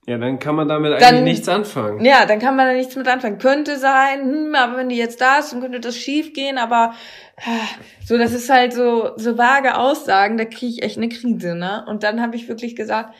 Ja, 0.05 0.17
dann 0.17 0.39
kann 0.39 0.55
man 0.55 0.67
damit 0.67 0.91
Dann- 0.99 1.01
eigentlich 1.15 1.35
nichts 1.35 1.47
anfangen. 1.47 2.03
ja, 2.03 2.25
dann 2.25 2.39
kann 2.39 2.57
man 2.57 2.67
da 2.67 2.73
nichts 2.73 2.97
mit 2.97 3.07
anfangen. 3.07 3.37
Könnte 3.37 3.77
sein, 3.79 4.19
hm, 4.23 4.55
aber 4.55 4.75
wenn 4.75 4.89
die 4.89 4.97
jetzt 4.97 5.21
da 5.21 5.37
ist, 5.39 5.53
dann 5.53 5.61
könnte 5.61 5.79
das 5.79 5.95
schief 5.95 6.33
gehen, 6.33 6.57
aber 6.57 6.93
äh, 7.37 8.05
so, 8.05 8.17
das 8.17 8.33
ist 8.33 8.49
halt 8.49 8.73
so, 8.73 9.11
so 9.15 9.37
vage 9.37 9.77
Aussagen, 9.77 10.35
da 10.37 10.43
kriege 10.43 10.67
ich 10.73 10.83
echt 10.83 10.97
eine 10.97 11.07
Krise, 11.07 11.55
ne? 11.55 11.85
Und 11.87 12.03
dann 12.03 12.21
habe 12.21 12.35
ich 12.35 12.49
wirklich 12.49 12.75
gesagt, 12.75 13.15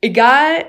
egal, 0.00 0.64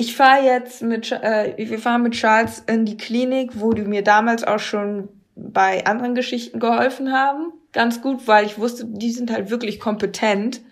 ich 0.00 0.16
fahre 0.16 0.42
jetzt 0.42 0.80
mit, 0.80 1.12
äh, 1.12 1.52
wir 1.58 1.78
fahren 1.78 2.02
mit 2.02 2.14
Charles 2.14 2.64
in 2.66 2.86
die 2.86 2.96
Klinik, 2.96 3.60
wo 3.60 3.74
die 3.74 3.82
mir 3.82 4.02
damals 4.02 4.44
auch 4.44 4.58
schon 4.58 5.10
bei 5.36 5.84
anderen 5.84 6.14
Geschichten 6.14 6.58
geholfen 6.58 7.12
haben. 7.12 7.52
Ganz 7.72 8.00
gut, 8.00 8.26
weil 8.26 8.46
ich 8.46 8.58
wusste, 8.58 8.86
die 8.86 9.10
sind 9.10 9.30
halt 9.30 9.50
wirklich 9.50 9.78
kompetent 9.78 10.62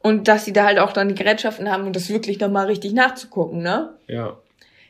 und 0.00 0.28
dass 0.28 0.44
sie 0.44 0.52
da 0.52 0.64
halt 0.66 0.78
auch 0.78 0.92
dann 0.92 1.08
die 1.08 1.14
Gerätschaften 1.14 1.72
haben, 1.72 1.86
um 1.86 1.94
das 1.94 2.10
wirklich 2.10 2.38
nochmal 2.40 2.66
richtig 2.66 2.92
nachzugucken, 2.92 3.62
ne? 3.62 3.94
Ja. 4.06 4.36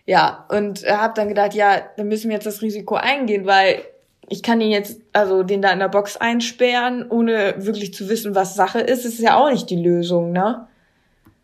Ja, 0.07 0.45
und 0.49 0.85
habe 0.85 1.15
dann 1.15 1.29
gedacht, 1.29 1.55
ja, 1.55 1.81
dann 1.97 2.09
müssen 2.09 2.31
wir 2.31 2.35
jetzt 2.35 2.47
das 2.47 2.63
Risiko 2.63 2.97
eingehen, 2.97 3.47
weil 3.47 3.81
ich 4.29 4.43
kann 4.43 4.61
ihn 4.61 4.73
jetzt, 4.73 5.01
also 5.13 5.45
den 5.45 5.63
da 5.63 5.71
in 5.71 5.79
der 5.79 5.89
Box 5.89 6.17
einsperren, 6.17 7.09
ohne 7.09 7.55
wirklich 7.59 7.95
zu 7.95 8.09
wissen, 8.09 8.35
was 8.35 8.57
Sache 8.57 8.81
ist, 8.81 9.05
ist 9.05 9.21
ja 9.21 9.37
auch 9.37 9.53
nicht 9.53 9.71
die 9.71 9.81
Lösung, 9.81 10.33
ne? 10.33 10.67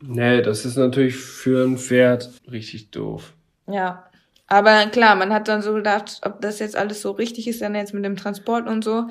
Nee, 0.02 0.42
das 0.42 0.64
ist 0.64 0.76
natürlich 0.76 1.16
für 1.16 1.66
ein 1.66 1.78
Pferd 1.78 2.30
richtig 2.50 2.90
doof. 2.90 3.34
Ja. 3.66 4.06
Aber 4.46 4.86
klar, 4.86 5.14
man 5.14 5.32
hat 5.32 5.46
dann 5.46 5.62
so 5.62 5.74
gedacht, 5.74 6.22
ob 6.24 6.40
das 6.40 6.58
jetzt 6.58 6.74
alles 6.74 7.02
so 7.02 7.12
richtig 7.12 7.46
ist, 7.46 7.62
dann 7.62 7.76
jetzt 7.76 7.94
mit 7.94 8.04
dem 8.04 8.16
Transport 8.16 8.66
und 8.66 8.82
so, 8.82 9.08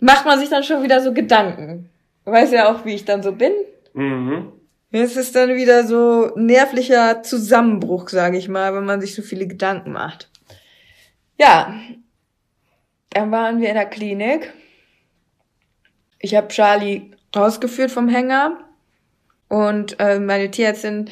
macht 0.00 0.26
man 0.26 0.40
sich 0.40 0.48
dann 0.48 0.64
schon 0.64 0.82
wieder 0.82 1.00
so 1.00 1.12
Gedanken. 1.12 1.88
Weiß 2.24 2.50
ja 2.50 2.72
auch, 2.72 2.84
wie 2.84 2.94
ich 2.94 3.04
dann 3.04 3.22
so 3.22 3.30
bin. 3.32 3.52
Mhm. 3.94 4.52
Es 4.90 5.16
ist 5.16 5.36
dann 5.36 5.54
wieder 5.54 5.86
so 5.86 6.32
nervlicher 6.34 7.22
Zusammenbruch, 7.22 8.08
sage 8.08 8.36
ich 8.36 8.48
mal, 8.48 8.74
wenn 8.74 8.84
man 8.84 9.00
sich 9.00 9.14
so 9.14 9.22
viele 9.22 9.46
Gedanken 9.46 9.92
macht. 9.92 10.28
Ja, 11.38 11.72
dann 13.10 13.30
waren 13.30 13.60
wir 13.60 13.68
in 13.68 13.76
der 13.76 13.86
Klinik. 13.86 14.52
Ich 16.18 16.34
habe 16.34 16.48
Charlie 16.48 17.12
rausgeführt 17.34 17.92
vom 17.92 18.08
Hänger 18.08 18.58
und 19.50 20.00
äh, 20.00 20.18
meine 20.18 20.50
Tierärztin 20.50 21.10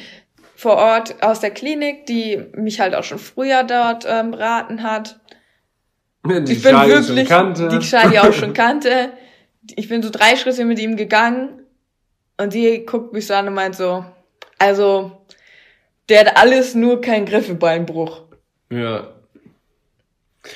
vor 0.55 0.77
Ort 0.77 1.21
aus 1.21 1.41
der 1.41 1.51
Klinik, 1.51 2.05
die 2.07 2.41
mich 2.55 2.79
halt 2.79 2.95
auch 2.95 3.03
schon 3.03 3.19
früher 3.19 3.63
dort 3.63 4.05
ähm, 4.07 4.31
beraten 4.31 4.81
hat. 4.81 5.19
Die 6.25 6.53
ich 6.53 6.63
bin 6.63 6.75
schon 6.75 6.89
wirklich, 6.89 7.29
kannte. 7.29 7.67
die 7.67 7.79
Charlie 7.79 8.19
auch 8.19 8.33
schon 8.33 8.53
kannte. 8.53 9.11
Ich 9.75 9.87
bin 9.87 10.01
so 10.01 10.09
drei 10.09 10.35
Schritte 10.35 10.65
mit 10.65 10.79
ihm 10.79 10.95
gegangen 10.95 11.61
und 12.37 12.51
sie 12.51 12.85
guckt 12.85 13.13
mich 13.13 13.27
so 13.27 13.35
an 13.35 13.47
und 13.47 13.53
meint 13.53 13.75
so, 13.75 14.03
also, 14.57 15.11
der 16.07 16.21
hat 16.21 16.37
alles 16.37 16.75
nur 16.75 17.01
kein 17.01 17.25
Griffelbeinbruch. 17.25 18.23
Ja. 18.71 19.13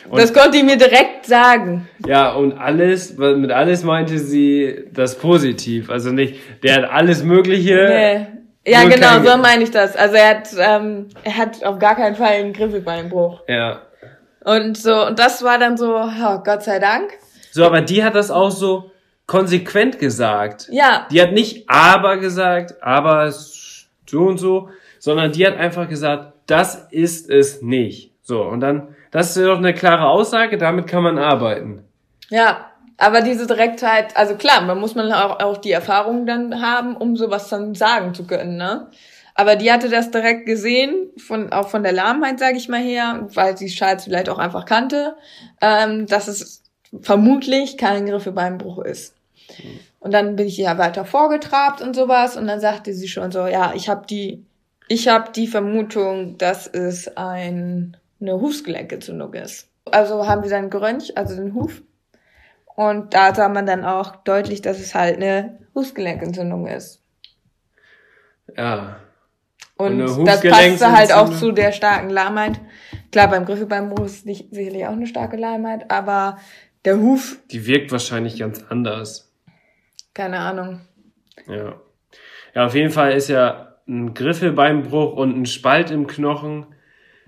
Und- 0.10 0.19
das 0.22 0.34
konnte 0.34 0.58
ich 0.58 0.63
mir 0.63 0.78
direkt 0.78 1.26
sagen. 1.26 1.89
Ja, 2.08 2.34
und 2.34 2.54
alles, 2.54 3.17
mit 3.17 3.52
alles 3.52 3.84
meinte 3.84 4.17
sie 4.17 4.86
das 4.93 5.17
positiv. 5.17 5.89
Also 5.89 6.12
nicht, 6.12 6.36
der 6.63 6.76
hat 6.76 6.89
alles 6.91 7.24
Mögliche. 7.24 7.76
Nee. 7.76 8.28
Ja, 8.65 8.84
genau, 8.88 9.22
so 9.30 9.38
meine 9.38 9.63
ich 9.63 9.72
das. 9.72 9.96
Also 9.98 10.15
er 10.15 10.30
hat, 10.30 10.50
ähm, 10.58 11.10
er 11.26 11.38
hat 11.38 11.63
auf 11.65 11.80
gar 11.80 11.96
keinen 11.96 12.15
Fall 12.15 12.30
einen 12.34 12.54
Griffelbeinbruch. 12.54 13.41
Ja. 13.50 13.82
Und 14.46 14.78
so, 14.78 15.08
und 15.08 15.19
das 15.19 15.43
war 15.43 15.58
dann 15.60 15.76
so, 15.78 15.96
oh, 15.98 16.39
Gott 16.46 16.63
sei 16.63 16.80
Dank. 16.80 17.12
So, 17.52 17.65
aber 17.65 17.82
die 17.82 18.04
hat 18.04 18.15
das 18.15 18.32
auch 18.32 18.52
so 18.52 18.91
konsequent 19.28 20.00
gesagt. 20.00 20.67
Ja, 20.72 21.08
Die 21.12 21.22
hat 21.22 21.34
nicht 21.34 21.69
aber 21.69 22.17
gesagt, 22.17 22.82
aber 22.82 23.32
so 23.32 24.19
und 24.22 24.38
so, 24.38 24.69
sondern 25.00 25.32
die 25.34 25.46
hat 25.46 25.58
einfach 25.58 25.89
gesagt, 25.89 26.34
das 26.48 26.88
ist 26.91 27.30
es 27.30 27.62
nicht. 27.62 28.12
So, 28.22 28.43
und 28.43 28.62
dann, 28.62 28.92
das 29.13 29.38
ist 29.38 29.45
doch 29.45 29.58
eine 29.58 29.73
klare 29.73 30.08
Aussage, 30.10 30.58
damit 30.58 30.88
kann 30.88 31.04
man 31.04 31.17
arbeiten. 31.17 31.86
ja. 32.30 32.65
Aber 32.95 33.21
diese 33.21 33.47
Direktheit, 33.47 34.15
also 34.15 34.36
klar, 34.36 34.62
man 34.62 34.80
muss 34.80 34.93
man 34.93 35.12
auch, 35.12 35.39
auch 35.39 35.58
die 35.58 35.71
Erfahrung 35.71 36.28
dann 36.28 36.62
haben, 36.62 36.95
um 36.95 37.17
sowas 37.17 37.49
dann 37.49 37.73
sagen 37.73 38.13
zu 38.13 38.26
können, 38.28 38.56
ne? 38.56 38.88
Aber 39.36 39.56
die 39.56 39.71
hatte 39.71 39.89
das 39.89 40.12
direkt 40.12 40.45
gesehen, 40.45 41.10
von, 41.17 41.52
auch 41.52 41.69
von 41.69 41.82
der 41.84 41.91
Lahmheit, 41.91 42.39
sage 42.39 42.58
ich 42.58 42.69
mal 42.69 42.82
her, 42.82 43.28
weil 43.34 43.58
sie 43.58 43.65
Charles 43.67 44.04
vielleicht 44.04 44.30
auch 44.30 44.38
einfach 44.38 44.65
kannte, 44.65 45.15
ähm, 45.60 46.06
dass 46.06 46.28
es 46.28 46.63
vermutlich 47.02 47.78
kein 47.78 48.06
Griffebeinbruch 48.06 48.80
ist. 48.80 49.15
Und 49.99 50.13
dann 50.13 50.36
bin 50.36 50.47
ich 50.47 50.58
ja 50.58 50.78
weiter 50.78 51.06
vorgetrabt 51.06 51.82
und 51.82 51.95
sowas 51.95 52.38
und 52.38 52.45
dann 52.47 52.60
sagte 52.60 52.93
sie 52.93 53.08
schon 53.08 53.32
so, 53.32 53.47
ja, 53.47 53.73
ich 53.76 53.89
habe 53.89 54.06
die, 54.06 54.45
ich 54.88 55.08
habe 55.08 55.32
die 55.32 55.47
Vermutung, 55.47 56.38
dass 56.38 56.67
es 56.67 57.17
ein, 57.17 57.97
eine 58.24 58.40
Hufsgelenkentzündung 58.40 59.34
ist. 59.34 59.70
Also 59.92 60.28
haben 60.28 60.44
wir 60.44 60.50
dann 60.50 60.70
geröntgt, 60.70 61.16
also 61.16 61.36
den 61.36 61.54
Huf. 61.54 61.82
Und 62.76 63.14
da 63.14 63.36
sah 63.36 63.50
man 63.50 63.66
dann 63.68 63.86
auch 63.86 64.16
deutlich, 64.16 64.62
dass 64.62 64.80
es 64.80 64.96
halt 64.96 65.18
eine 65.18 65.60
Hufgelenkentzündung 65.76 66.66
ist. 66.68 67.04
Ja. 68.58 68.98
Und 69.78 69.94
eine 70.02 70.06
das 70.26 70.42
passte 70.42 70.92
halt 70.92 71.14
auch 71.14 71.32
zu 71.32 71.52
der 71.52 71.72
starken 71.72 72.10
Lahmheit. 72.10 72.60
Klar, 73.12 73.30
beim 73.30 73.46
Griffebeinbruch 73.46 74.06
ist 74.06 74.26
nicht, 74.26 74.54
sicherlich 74.54 74.86
auch 74.88 74.92
eine 74.94 75.08
starke 75.08 75.38
Lahmheit, 75.38 75.92
aber 75.92 76.38
der 76.86 76.98
Huf, 77.00 77.38
Die 77.52 77.66
wirkt 77.66 77.92
wahrscheinlich 77.92 78.40
ganz 78.40 78.64
anders. 78.70 79.32
keine 80.14 80.40
Ahnung. 80.40 80.82
Ja. 81.48 81.76
Ja, 82.56 82.66
auf 82.68 82.76
jeden 82.76 82.92
Fall 82.92 83.14
ist 83.14 83.30
ja 83.30 83.76
ein 83.88 84.14
Griffelbeinbruch 84.14 85.14
und 85.14 85.36
ein 85.36 85.46
Spalt 85.46 85.92
im 85.92 86.08
Knochen 86.08 86.68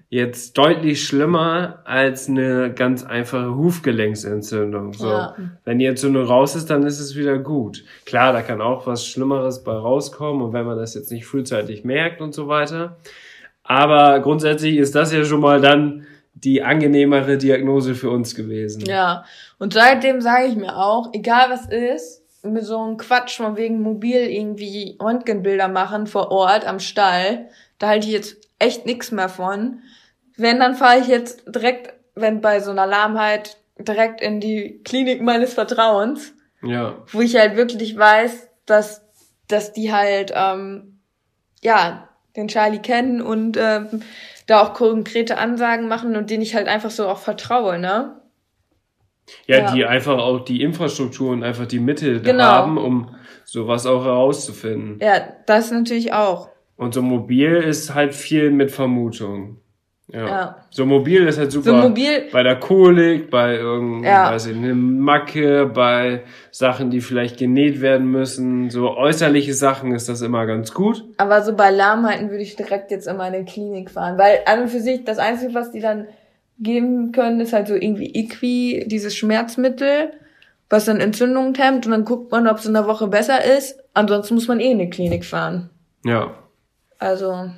jetzt 0.10 0.58
deutlich 0.58 1.06
schlimmer 1.06 1.82
als 1.86 2.30
eine 2.30 2.74
ganz 2.74 3.04
einfache 3.04 3.56
Hufgelenksentzündung. 3.56 4.94
So. 4.94 5.10
Ja. 5.10 5.36
Wenn 5.63 5.80
die 5.80 5.86
Entzündung 5.86 6.26
raus 6.26 6.56
ist, 6.56 6.70
dann 6.70 6.84
ist 6.84 7.00
es 7.00 7.15
wieder 7.15 7.38
gut. 7.38 7.84
Klar, 8.06 8.34
da 8.34 8.41
kann 8.41 8.62
auch 8.62 8.88
was 8.88 9.06
Schlimmeres 9.06 9.63
bei 9.63 9.74
rauskommen 9.74 10.41
und 10.41 10.54
wenn 10.54 10.65
man 10.65 10.78
das 10.78 10.94
jetzt 10.94 11.12
nicht 11.12 11.26
frühzeitig 11.26 11.84
merkt 11.84 12.22
und 12.22 12.34
so 12.34 12.48
weiter. 12.48 12.98
Aber 13.63 14.20
grundsätzlich 14.20 14.78
ist 14.78 14.94
das 14.96 15.12
ja 15.12 15.26
schon 15.26 15.41
mal 15.41 15.60
dann 15.60 16.06
die 16.36 16.62
angenehmere 16.62 17.38
Diagnose 17.38 17.96
für 17.96 18.10
uns 18.10 18.36
gewesen. 18.36 18.86
Ja, 18.86 19.26
und 19.58 19.74
seitdem 19.74 20.22
sage 20.22 20.48
ich 20.48 20.56
mir 20.56 20.78
auch, 20.78 21.10
egal 21.13 21.50
was 21.50 21.65
ist, 21.68 22.24
mit 22.44 22.63
so 22.63 22.78
einem 22.78 22.98
Quatsch 22.98 23.38
von 23.38 23.58
wegen 23.58 23.82
mobil 23.82 24.20
irgendwie 24.20 24.98
Röntgenbilder 25.02 25.68
machen 25.68 26.06
vor 26.06 26.32
Ort 26.32 26.68
am 26.68 26.80
Stall, 26.80 27.48
da 27.80 27.88
halte 27.88 28.08
ich 28.08 28.13
jetzt 28.13 28.38
echt 28.60 28.86
nichts 28.86 29.12
mehr 29.12 29.30
von. 29.30 29.80
Wenn, 30.38 30.60
dann 30.60 30.76
fahre 30.76 31.00
ich 31.00 31.08
jetzt 31.08 31.43
direkt, 31.48 31.93
wenn 32.15 32.41
bei 32.41 32.60
so 32.60 32.71
einer 32.71 32.86
Lahmheit, 32.88 33.58
direkt 33.78 34.21
in 34.21 34.39
die 34.39 34.82
Klinik 34.86 35.21
meines 35.21 35.54
Vertrauens, 35.54 36.34
Ja. 36.62 36.95
wo 37.12 37.21
ich 37.21 37.36
halt 37.36 37.58
wirklich 37.58 37.98
weiß, 37.98 38.48
dass, 38.65 39.02
dass 39.48 39.74
die 39.74 39.91
halt, 39.91 40.32
ähm, 40.36 41.00
ja, 41.62 42.08
den 42.36 42.48
Charlie 42.48 42.80
kennen 42.80 43.21
und 43.21 43.58
ähm, 43.60 44.02
da 44.48 44.62
auch 44.62 44.74
konkrete 44.74 45.38
Ansagen 45.38 45.88
machen 45.88 46.15
und 46.15 46.30
denen 46.30 46.43
ich 46.43 46.56
halt 46.56 46.67
einfach 46.67 46.91
so 46.91 47.08
auch 47.08 47.17
vertraue, 47.19 47.80
ne? 47.80 48.21
Ja, 49.48 49.58
Ja. 49.60 49.74
die 49.74 49.86
einfach 49.86 50.17
auch 50.19 50.39
die 50.39 50.62
Infrastruktur 50.62 51.32
und 51.32 51.43
einfach 51.43 51.65
die 51.65 51.80
Mittel 51.80 52.21
Genau. 52.21 52.43
haben, 52.43 52.78
um 52.78 53.15
sowas 53.43 53.86
auch 53.86 54.04
herauszufinden. 54.06 55.00
Ja, 55.02 55.21
das 55.48 55.71
natürlich 55.71 56.13
auch. 56.13 56.50
Und 56.78 56.93
so 56.93 57.02
mobil 57.02 57.56
ist 57.56 57.93
halt 57.93 58.13
viel 58.13 58.52
mit 58.52 58.71
Vermutung. 58.71 59.60
Ja. 60.08 60.28
Ja. 60.28 60.56
So 60.70 60.86
mobil 60.86 61.26
ist 61.28 61.39
halt 61.39 61.52
super. 61.52 61.82
So 61.82 61.88
mobil- 61.89 62.30
Bei 62.32 62.44
der 62.44 62.58
Kolik, 62.58 63.32
bei 63.32 63.56
irgendeiner, 63.56 64.08
Ja. 64.08 64.32
weiß 64.32 64.46
ich, 64.48 64.56
eine 64.56 64.76
Macke, 64.76 65.65
bei 65.65 66.22
Sachen, 66.52 66.91
die 66.91 67.02
vielleicht 67.02 67.38
genäht 67.38 67.82
werden 67.82 68.12
müssen. 68.12 68.70
So 68.70 68.96
äußerliche 68.96 69.56
Sachen 69.56 69.94
ist 69.94 70.08
das 70.08 70.22
immer 70.22 70.46
ganz 70.46 70.74
gut. 70.74 71.04
Aber 71.18 71.41
so 71.41 71.56
bei 71.56 71.72
Lahmheiten 71.72 72.30
würde 72.30 72.44
ich 72.44 72.56
direkt 72.56 72.91
jetzt 72.91 73.08
in 73.08 73.18
meine 73.18 73.46
Klinik 73.46 73.89
fahren. 73.89 74.18
Weil 74.20 74.39
an 74.46 74.62
und 74.62 74.68
für 74.70 74.80
sich, 74.80 75.04
das 75.06 75.18
Einzige, 75.18 75.56
was 75.56 75.72
die 75.72 75.80
dann 75.82 76.06
geben 76.60 77.12
können, 77.12 77.39
ist 77.41 77.52
halt 77.54 77.68
so 77.68 77.74
irgendwie 77.74 78.13
Equi, 78.13 78.86
dieses 78.88 79.15
Schmerzmittel, 79.15 80.12
was 80.70 80.86
dann 80.86 81.00
Entzündungen 81.00 81.56
hemmt 81.56 81.86
und 81.88 81.91
dann 81.91 82.06
guckt 82.06 82.32
man, 82.32 82.48
ob 82.48 82.58
es 82.60 82.65
in 82.68 82.74
der 82.74 82.88
Woche 82.88 83.08
besser 83.08 83.44
ist. 83.44 83.80
Ansonsten 83.96 84.36
muss 84.36 84.48
man 84.48 84.60
eh 84.60 84.70
in 84.72 84.80
eine 84.80 84.89
Klinik 84.89 85.26
fahren. 85.26 85.70
Ja. 86.06 86.36
Also, 87.00 87.50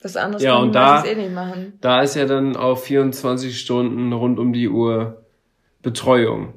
das 0.00 0.16
andere 0.16 0.42
Ja, 0.42 0.54
kann 0.54 0.62
und 0.62 0.72
da- 0.74 1.04
eh 1.04 1.14
nicht 1.14 1.32
machen. 1.32 1.78
Da 1.80 2.00
ist 2.02 2.16
ja 2.16 2.24
dann 2.26 2.56
auf 2.56 2.84
24 2.84 3.58
Stunden 3.58 4.12
rund 4.12 4.38
um 4.38 4.52
die 4.52 4.68
Uhr 4.68 5.24
Betreuung 5.82 6.54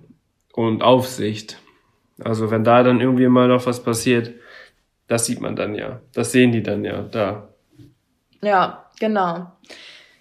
und 0.54 0.82
Aufsicht. 0.84 1.60
Also 2.24 2.52
wenn 2.52 2.64
da 2.64 2.84
dann 2.84 3.02
irgendwie 3.02 3.28
mal 3.28 3.48
noch 3.48 3.66
was 3.66 3.84
passiert, 3.84 4.32
das 5.08 5.26
sieht 5.26 5.42
man 5.42 5.56
dann 5.56 5.76
ja. 5.76 6.00
Das 6.14 6.32
sehen 6.32 6.52
die 6.52 6.64
dann 6.64 6.86
ja 6.86 7.02
da. 7.02 7.50
Ja, 8.42 8.86
genau. 9.00 9.52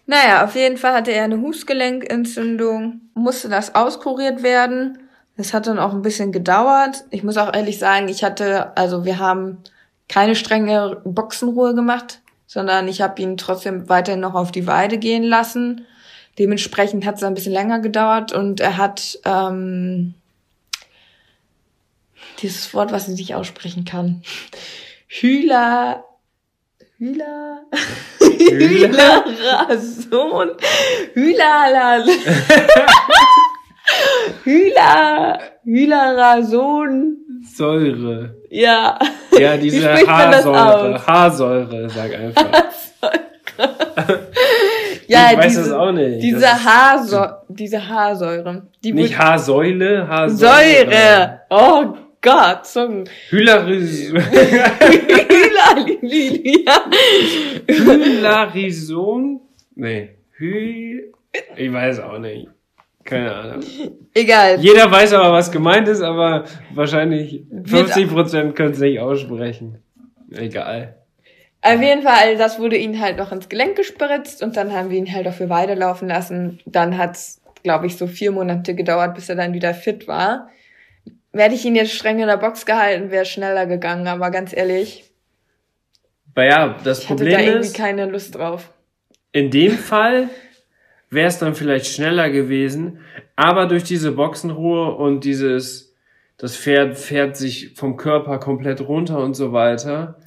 Naja, 0.06 0.44
auf 0.44 0.54
jeden 0.56 0.76
Fall 0.76 0.94
hatte 0.94 1.12
er 1.12 1.24
eine 1.24 1.40
Hufgelenkentzündung, 1.40 3.00
musste 3.14 3.48
das 3.48 3.74
auskuriert 3.74 4.42
werden. 4.42 4.98
Das 5.36 5.54
hat 5.54 5.66
dann 5.66 5.78
auch 5.78 5.92
ein 5.92 6.02
bisschen 6.02 6.32
gedauert. 6.32 7.04
Ich 7.10 7.22
muss 7.22 7.36
auch 7.38 7.54
ehrlich 7.54 7.78
sagen, 7.78 8.08
ich 8.08 8.22
hatte, 8.24 8.76
also 8.76 9.04
wir 9.04 9.18
haben 9.18 9.58
keine 10.08 10.34
strenge 10.34 11.00
Boxenruhe 11.04 11.74
gemacht, 11.74 12.20
sondern 12.52 12.86
ich 12.86 13.00
habe 13.00 13.22
ihn 13.22 13.38
trotzdem 13.38 13.88
weiterhin 13.88 14.20
noch 14.20 14.34
auf 14.34 14.52
die 14.52 14.66
Weide 14.66 14.98
gehen 14.98 15.22
lassen. 15.22 15.86
Dementsprechend 16.38 17.06
hat 17.06 17.14
es 17.14 17.22
ein 17.22 17.32
bisschen 17.32 17.54
länger 17.54 17.78
gedauert 17.78 18.32
und 18.32 18.60
er 18.60 18.76
hat 18.76 19.18
ähm, 19.24 20.12
dieses 22.40 22.74
Wort, 22.74 22.92
was 22.92 23.08
ich 23.08 23.16
nicht 23.16 23.34
aussprechen 23.34 23.86
kann. 23.86 24.22
Hühler. 25.08 26.04
Hühler. 26.98 27.62
Hühlerrason. 28.20 30.50
Hühler. 31.14 32.04
Hühler. 34.44 35.40
Hühlerrason. 35.64 37.16
Säure. 37.42 38.36
Ja. 38.50 38.98
Ja, 39.38 39.56
diese 39.58 39.92
Haarsäure. 40.06 41.06
Haarsäure, 41.06 41.90
sag 41.90 42.14
einfach. 42.14 42.46
Ja, 45.08 45.30
ich 45.32 45.38
weiß 45.38 45.46
diese, 45.48 45.60
das 45.60 45.72
auch 45.72 45.92
nicht. 45.92 46.22
Diese, 46.22 46.46
Haarsäure, 46.64 47.42
diese 47.48 47.88
Haarsäure. 47.88 48.62
Die 48.82 48.92
nicht 48.92 49.18
Haarsäule, 49.18 50.08
Haarsäure. 50.08 50.86
Säure. 50.86 51.40
Oh 51.50 51.94
Gott, 52.22 52.64
Zungen. 52.66 53.04
Hylaris. 53.28 54.12
Hylarison? 57.68 59.40
Nee. 59.74 60.10
Hy 60.38 61.12
ich 61.56 61.72
weiß 61.72 62.00
auch 62.00 62.18
nicht. 62.18 62.48
Keine 63.04 63.34
Ahnung. 63.34 63.62
Egal. 64.14 64.60
Jeder 64.60 64.90
weiß 64.90 65.12
aber, 65.14 65.32
was 65.32 65.50
gemeint 65.50 65.88
ist, 65.88 66.02
aber 66.02 66.44
wahrscheinlich 66.74 67.42
50% 67.50 68.52
können 68.52 68.72
es 68.72 68.78
nicht 68.78 69.00
aussprechen. 69.00 69.82
Egal. 70.30 70.96
Auf 71.62 71.80
jeden 71.80 72.02
Fall, 72.02 72.36
das 72.36 72.58
wurde 72.58 72.76
ihm 72.76 73.00
halt 73.00 73.18
noch 73.18 73.30
ins 73.32 73.48
Gelenk 73.48 73.76
gespritzt 73.76 74.42
und 74.42 74.56
dann 74.56 74.72
haben 74.72 74.90
wir 74.90 74.98
ihn 74.98 75.12
halt 75.12 75.28
auch 75.28 75.32
für 75.34 75.48
Weide 75.48 75.74
laufen 75.74 76.08
lassen. 76.08 76.60
Dann 76.66 76.98
hat's, 76.98 77.40
glaube 77.62 77.86
ich, 77.86 77.96
so 77.96 78.06
vier 78.06 78.32
Monate 78.32 78.74
gedauert, 78.74 79.14
bis 79.14 79.28
er 79.28 79.36
dann 79.36 79.52
wieder 79.54 79.72
fit 79.74 80.08
war. 80.08 80.48
Werde 81.32 81.54
ich 81.54 81.64
ihn 81.64 81.76
jetzt 81.76 81.92
streng 81.92 82.18
in 82.18 82.26
der 82.26 82.36
Box 82.36 82.66
gehalten, 82.66 83.10
wäre 83.10 83.24
schneller 83.24 83.66
gegangen, 83.66 84.06
aber 84.06 84.30
ganz 84.30 84.54
ehrlich, 84.54 85.04
Aber 86.34 86.44
ja, 86.44 86.76
das 86.84 87.00
ich 87.00 87.10
hatte 87.10 87.24
da 87.24 87.30
Problem 87.30 87.46
irgendwie 87.46 87.66
ist, 87.68 87.76
keine 87.76 88.06
Lust 88.06 88.34
drauf. 88.34 88.70
in 89.32 89.50
dem 89.50 89.78
Fall 89.78 90.28
wäre 91.12 91.28
es 91.28 91.38
dann 91.38 91.54
vielleicht 91.54 91.86
schneller 91.86 92.30
gewesen, 92.30 93.00
aber 93.36 93.66
durch 93.66 93.84
diese 93.84 94.12
Boxenruhe 94.12 94.94
und 94.94 95.24
dieses, 95.24 95.94
das 96.38 96.56
Pferd 96.56 96.96
fährt 96.96 97.36
sich 97.36 97.74
vom 97.74 97.96
Körper 97.96 98.38
komplett 98.38 98.80
runter 98.80 99.18
und 99.18 99.34
so 99.34 99.52
weiter, 99.52 100.18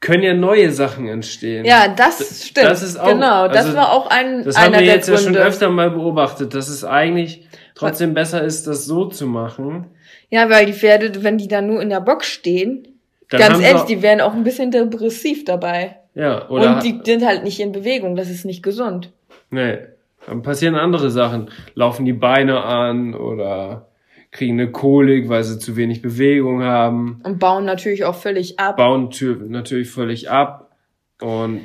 können 0.00 0.22
ja 0.22 0.34
neue 0.34 0.70
Sachen 0.70 1.08
entstehen. 1.08 1.64
Ja, 1.64 1.88
das 1.88 2.46
stimmt. 2.48 2.66
das 2.66 2.82
ist 2.82 3.00
auch- 3.00 3.08
genau, 3.08 3.48
das 3.48 3.64
also, 3.64 3.76
war 3.78 3.92
auch 3.92 4.10
ein 4.10 4.44
Das 4.44 4.58
haben 4.58 4.74
wir 4.74 4.82
jetzt 4.82 5.08
ja 5.08 5.16
schon 5.16 5.34
öfter 5.34 5.70
mal 5.70 5.90
beobachtet, 5.90 6.54
dass 6.54 6.68
es 6.68 6.84
eigentlich 6.84 7.48
trotzdem 7.74 8.12
besser 8.12 8.42
ist, 8.42 8.66
das 8.66 8.84
so 8.84 9.06
zu 9.06 9.26
machen. 9.26 9.86
Ja, 10.28 10.50
weil 10.50 10.66
die 10.66 10.74
Pferde, 10.74 11.22
wenn 11.22 11.38
die 11.38 11.48
dann 11.48 11.66
nur 11.66 11.80
in 11.80 11.88
der 11.88 12.00
Box 12.00 12.26
stehen, 12.26 12.86
Dann 13.30 13.40
ganz 13.40 13.62
ehrlich, 13.62 13.84
die 13.84 14.02
werden 14.02 14.20
auch 14.20 14.34
ein 14.34 14.44
bisschen 14.44 14.70
depressiv 14.70 15.46
dabei. 15.46 15.96
Ja, 16.14 16.48
oder 16.50 16.76
und 16.76 16.84
die 16.84 17.00
sind 17.02 17.24
halt 17.24 17.42
nicht 17.42 17.58
in 17.58 17.72
Bewegung, 17.72 18.14
das 18.14 18.28
ist 18.28 18.44
nicht 18.44 18.62
gesund. 18.62 19.10
nee, 19.50 19.78
dann 20.26 20.42
passieren 20.42 20.74
andere 20.74 21.10
Sachen. 21.10 21.50
Laufen 21.74 22.04
die 22.04 22.12
Beine 22.12 22.62
an 22.64 23.14
oder 23.14 23.88
kriegen 24.30 24.58
eine 24.60 24.70
Kolik, 24.72 25.28
weil 25.28 25.44
sie 25.44 25.58
zu 25.58 25.76
wenig 25.76 26.02
Bewegung 26.02 26.62
haben, 26.62 27.20
Und 27.24 27.38
bauen 27.38 27.64
natürlich 27.64 28.04
auch 28.04 28.16
völlig 28.16 28.58
ab. 28.58 28.76
bauen 28.76 29.10
tü- 29.10 29.46
natürlich 29.48 29.90
völlig 29.90 30.28
ab 30.30 30.76
und 31.20 31.60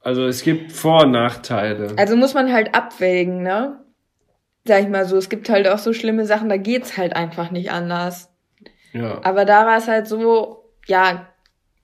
also 0.00 0.24
es 0.26 0.42
gibt 0.42 0.72
Vor- 0.72 1.04
und 1.04 1.12
Nachteile. 1.12 1.94
Also 1.96 2.16
muss 2.16 2.34
man 2.34 2.52
halt 2.52 2.74
abwägen, 2.74 3.42
ne? 3.42 3.78
sag 4.64 4.82
ich 4.82 4.88
mal 4.88 5.04
so, 5.04 5.16
es 5.16 5.28
gibt 5.28 5.48
halt 5.48 5.66
auch 5.68 5.78
so 5.78 5.92
schlimme 5.92 6.24
Sachen, 6.26 6.48
da 6.48 6.56
geht's 6.56 6.96
halt 6.96 7.14
einfach 7.16 7.50
nicht 7.50 7.70
anders. 7.72 8.30
Ja. 8.92 9.20
Aber 9.24 9.44
da 9.44 9.64
war 9.66 9.76
es 9.78 9.88
halt 9.88 10.06
so, 10.06 10.64
ja, 10.86 11.26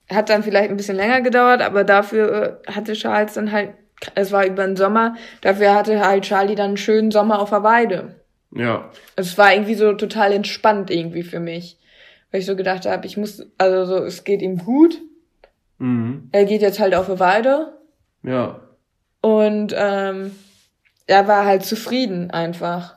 hat 0.09 0.29
dann 0.29 0.43
vielleicht 0.43 0.69
ein 0.69 0.77
bisschen 0.77 0.95
länger 0.95 1.21
gedauert, 1.21 1.61
aber 1.61 1.83
dafür 1.83 2.61
äh, 2.67 2.71
hatte 2.71 2.93
Charles 2.93 3.33
dann 3.35 3.51
halt, 3.51 3.71
es 4.15 4.31
war 4.31 4.45
über 4.45 4.65
den 4.65 4.75
Sommer, 4.75 5.15
dafür 5.41 5.73
hatte 5.73 5.99
halt 6.05 6.23
Charlie 6.23 6.55
dann 6.55 6.67
einen 6.69 6.77
schönen 6.77 7.11
Sommer 7.11 7.39
auf 7.39 7.49
der 7.49 7.63
Weide. 7.63 8.15
Ja. 8.51 8.89
Also 9.15 9.29
es 9.31 9.37
war 9.37 9.53
irgendwie 9.53 9.75
so 9.75 9.93
total 9.93 10.31
entspannt 10.31 10.89
irgendwie 10.89 11.23
für 11.23 11.39
mich. 11.39 11.77
Weil 12.31 12.41
ich 12.41 12.45
so 12.45 12.55
gedacht 12.55 12.85
habe, 12.85 13.05
ich 13.07 13.17
muss, 13.17 13.45
also 13.57 13.85
so, 13.85 14.03
es 14.05 14.23
geht 14.23 14.41
ihm 14.41 14.57
gut. 14.59 14.99
Mhm. 15.79 16.29
Er 16.31 16.45
geht 16.45 16.61
jetzt 16.61 16.79
halt 16.79 16.93
auf 16.95 17.07
die 17.07 17.19
Weide. 17.19 17.73
Ja. 18.23 18.59
Und 19.21 19.73
ähm, 19.75 20.31
er 21.07 21.27
war 21.27 21.45
halt 21.45 21.65
zufrieden 21.65 22.29
einfach. 22.31 22.95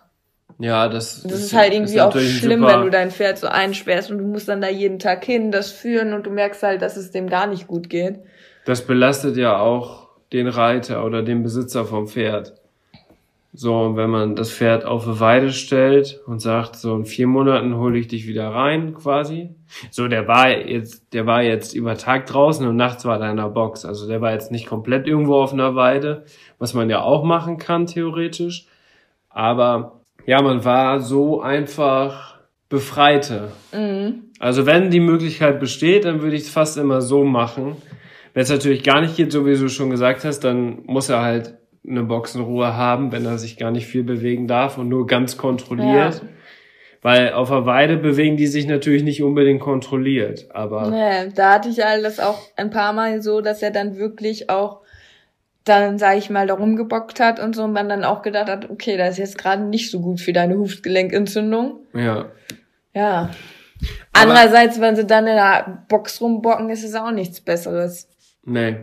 Ja, 0.59 0.89
das, 0.89 1.23
Das 1.23 1.33
ist 1.41 1.55
halt 1.55 1.73
irgendwie 1.73 2.01
auch 2.01 2.07
natürlich 2.07 2.35
ein 2.35 2.39
schlimm, 2.39 2.61
super- 2.61 2.75
wenn 2.75 2.83
du 2.83 2.91
dein 2.91 3.11
Pferd 3.11 3.39
so 3.39 3.49
einsperrst 3.49 4.11
und 4.11 4.19
du 4.19 4.25
musst 4.25 4.49
dann 4.49 4.61
da 4.61 4.69
jeden 4.69 4.99
Tag 4.99 5.25
hin, 5.25 5.51
das 5.51 5.73
führen 5.73 6.13
und 6.13 6.27
du 6.27 6.31
merkst 6.31 6.63
halt, 6.63 6.83
dass 6.83 6.97
es 6.97 7.11
dem 7.11 7.29
gar 7.29 7.47
nicht 7.47 7.67
gut 7.67 7.89
geht. 7.89 8.21
Das 8.67 8.87
belastet 8.87 9.37
ja 9.37 9.59
auch 9.59 10.02
den 10.33 10.49
Reiter 10.49 11.05
oder 11.05 11.23
den 11.23 11.43
Besitzer 11.43 11.85
vom 11.85 12.09
Pferd. 12.09 12.55
So, 13.55 13.79
und 13.79 13.97
wenn 13.97 14.09
man 14.09 14.35
das 14.35 14.51
Pferd 14.51 14.87
auf 14.87 15.07
eine 15.07 15.21
Weide 15.21 15.53
stellt 15.53 16.23
und 16.27 16.41
sagt, 16.41 16.77
so 16.77 16.97
in 16.97 17.05
vier 17.05 17.27
Monaten 17.27 17.77
hole 17.77 17.99
ich 17.99 18.09
dich 18.09 18.27
wieder 18.27 18.49
rein, 18.49 18.95
quasi. 18.95 19.51
So, 19.91 20.09
der 20.09 20.27
war 20.27 20.49
jetzt, 20.49 21.13
der 21.13 21.27
war 21.27 21.43
jetzt 21.43 21.75
über 21.75 21.99
Tag 21.99 22.25
draußen 22.25 22.67
und 22.67 22.77
nachts 22.77 23.05
war 23.05 23.21
er 23.21 23.31
in 23.31 23.37
der 23.37 23.51
Box. 23.51 23.85
Also 23.85 24.09
der 24.09 24.23
war 24.23 24.33
jetzt 24.33 24.51
nicht 24.51 24.67
komplett 24.67 25.07
irgendwo 25.07 25.35
auf 25.35 25.53
einer 25.53 25.75
Weide, 25.75 26.25
was 26.59 26.73
man 26.73 26.89
ja 26.89 27.03
auch 27.03 27.25
machen 27.25 27.59
kann, 27.59 27.87
theoretisch. 27.87 28.67
Aber 29.29 30.01
ja, 30.25 30.41
man 30.41 30.65
war 30.65 31.01
so 31.01 31.43
einfach 31.43 32.39
befreite. 32.71 33.53
Mhm. 33.73 34.31
Also 34.39 34.65
wenn 34.65 34.91
die 34.91 35.01
Möglichkeit 35.01 35.61
besteht, 35.61 36.07
dann 36.07 36.23
würde 36.23 36.37
ich 36.37 36.43
es 36.43 36.51
fast 36.51 36.79
immer 36.79 37.03
so 37.03 37.23
machen. 37.23 37.77
Wenn 38.35 38.43
es 38.43 38.51
natürlich 38.51 38.83
gar 38.83 39.01
nicht 39.01 39.17
geht, 39.17 39.33
so 39.33 39.47
wie 39.47 39.55
du 39.55 39.69
schon 39.69 39.91
gesagt 39.91 40.25
hast, 40.25 40.41
dann 40.41 40.83
muss 40.87 41.09
er 41.09 41.23
halt 41.23 41.55
eine 41.87 42.03
Boxenruhe 42.03 42.77
haben, 42.77 43.13
wenn 43.13 43.27
er 43.27 43.39
sich 43.39 43.57
gar 43.57 43.71
nicht 43.71 43.87
viel 43.87 44.05
bewegen 44.05 44.47
darf 44.47 44.79
und 44.79 44.89
nur 44.89 45.07
ganz 45.07 45.37
kontrolliert. 45.37 46.15
Ja. 46.15 46.29
Weil 47.03 47.33
auf 47.33 47.49
der 47.49 47.67
Weide 47.67 47.97
bewegen 47.97 48.37
die 48.37 48.47
sich 48.47 48.67
natürlich 48.67 49.03
nicht 49.03 49.25
unbedingt 49.25 49.61
kontrolliert. 49.61 50.47
Aber 50.55 50.89
Nee, 50.89 51.33
da 51.35 51.55
hatte 51.55 51.69
ich 51.69 51.85
alles 51.85 52.21
auch 52.21 52.41
ein 52.57 52.71
paar 52.71 52.93
Mal 52.93 53.21
so, 53.21 53.41
dass 53.41 53.61
er 53.61 53.73
dann 53.73 53.97
wirklich 53.97 54.49
auch 54.49 54.83
dann, 55.65 55.99
sag 55.99 56.17
ich 56.17 56.31
mal, 56.31 56.47
da 56.47 56.55
rumgebockt 56.55 57.21
hat 57.21 57.41
und 57.41 57.55
so 57.55 57.65
und 57.65 57.73
man 57.73 57.89
dann 57.89 58.05
auch 58.05 58.23
gedacht 58.23 58.49
hat, 58.49 58.71
okay, 58.71 58.97
das 58.97 59.11
ist 59.11 59.19
jetzt 59.19 59.39
gerade 59.39 59.63
nicht 59.63 59.91
so 59.91 60.01
gut 60.01 60.21
für 60.21 60.33
deine 60.33 60.57
Hufgelenkentzündung. 60.57 61.81
ja, 61.95 62.27
Ja. 62.95 63.31
Andererseits, 64.13 64.81
wenn 64.81 64.95
sie 64.95 65.07
dann 65.07 65.27
in 65.27 65.35
der 65.35 65.85
Box 65.89 66.21
rumbocken, 66.21 66.71
ist 66.71 66.85
es 66.85 66.95
auch 66.95 67.11
nichts 67.11 67.41
Besseres. 67.41 68.09
Nee. 68.45 68.77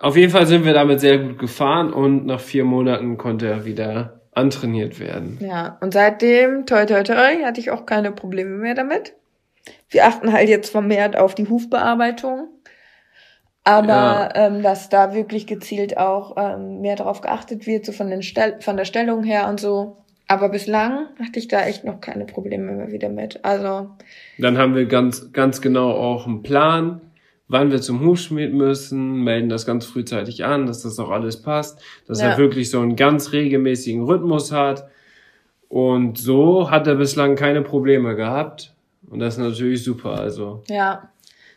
Auf 0.00 0.16
jeden 0.16 0.30
Fall 0.30 0.46
sind 0.46 0.64
wir 0.64 0.72
damit 0.74 1.00
sehr 1.00 1.18
gut 1.18 1.38
gefahren 1.38 1.92
und 1.92 2.26
nach 2.26 2.40
vier 2.40 2.64
Monaten 2.64 3.18
konnte 3.18 3.48
er 3.48 3.64
wieder 3.64 4.20
antrainiert 4.32 5.00
werden. 5.00 5.38
Ja, 5.40 5.78
und 5.80 5.92
seitdem, 5.92 6.64
toi 6.66 6.86
toi 6.86 7.02
toi, 7.02 7.42
hatte 7.44 7.60
ich 7.60 7.70
auch 7.72 7.84
keine 7.84 8.12
Probleme 8.12 8.56
mehr 8.56 8.74
damit. 8.74 9.14
Wir 9.90 10.06
achten 10.06 10.32
halt 10.32 10.48
jetzt 10.48 10.70
vermehrt 10.70 11.16
auf 11.16 11.34
die 11.34 11.48
Hufbearbeitung. 11.48 12.48
Aber 13.64 13.88
Ja. 13.88 14.30
ähm, 14.34 14.62
dass 14.62 14.88
da 14.88 15.12
wirklich 15.12 15.46
gezielt 15.46 15.98
auch 15.98 16.36
ähm, 16.38 16.80
mehr 16.80 16.96
darauf 16.96 17.20
geachtet 17.20 17.66
wird, 17.66 17.84
so 17.84 17.92
von, 17.92 18.08
den 18.08 18.22
Stell 18.22 18.60
von 18.60 18.76
der 18.76 18.84
Stellung 18.84 19.24
her 19.24 19.48
und 19.48 19.60
so. 19.60 19.98
Aber 20.28 20.48
bislang 20.50 21.06
hatte 21.18 21.38
ich 21.38 21.48
da 21.48 21.64
echt 21.66 21.84
noch 21.84 22.00
keine 22.00 22.24
Probleme 22.24 22.72
mehr 22.72 22.92
wieder 22.92 23.08
mit. 23.08 23.44
Also, 23.44 23.90
Dann 24.38 24.56
haben 24.56 24.74
wir 24.74 24.86
ganz, 24.86 25.32
ganz 25.32 25.60
genau 25.60 25.90
auch 25.90 26.26
einen 26.26 26.42
Plan, 26.42 27.00
wann 27.48 27.70
wir 27.70 27.80
zum 27.80 28.00
Hufschmied 28.00 28.52
müssen, 28.52 29.24
melden 29.24 29.48
das 29.48 29.66
ganz 29.66 29.86
frühzeitig 29.86 30.44
an, 30.44 30.66
dass 30.66 30.82
das 30.82 30.98
auch 30.98 31.10
alles 31.10 31.42
passt, 31.42 31.80
dass 32.06 32.20
Ja. 32.20 32.28
er 32.28 32.38
wirklich 32.38 32.70
so 32.70 32.80
einen 32.80 32.96
ganz 32.96 33.32
regelmäßigen 33.32 34.04
Rhythmus 34.04 34.52
hat. 34.52 34.88
Und 35.68 36.18
so 36.18 36.70
hat 36.70 36.86
er 36.86 36.94
bislang 36.94 37.36
keine 37.36 37.62
Probleme 37.62 38.14
gehabt. 38.16 38.74
Und 39.08 39.20
das 39.20 39.34
ist 39.34 39.40
natürlich 39.40 39.82
super. 39.82 40.18
Also, 40.18 40.62
ja. 40.68 41.10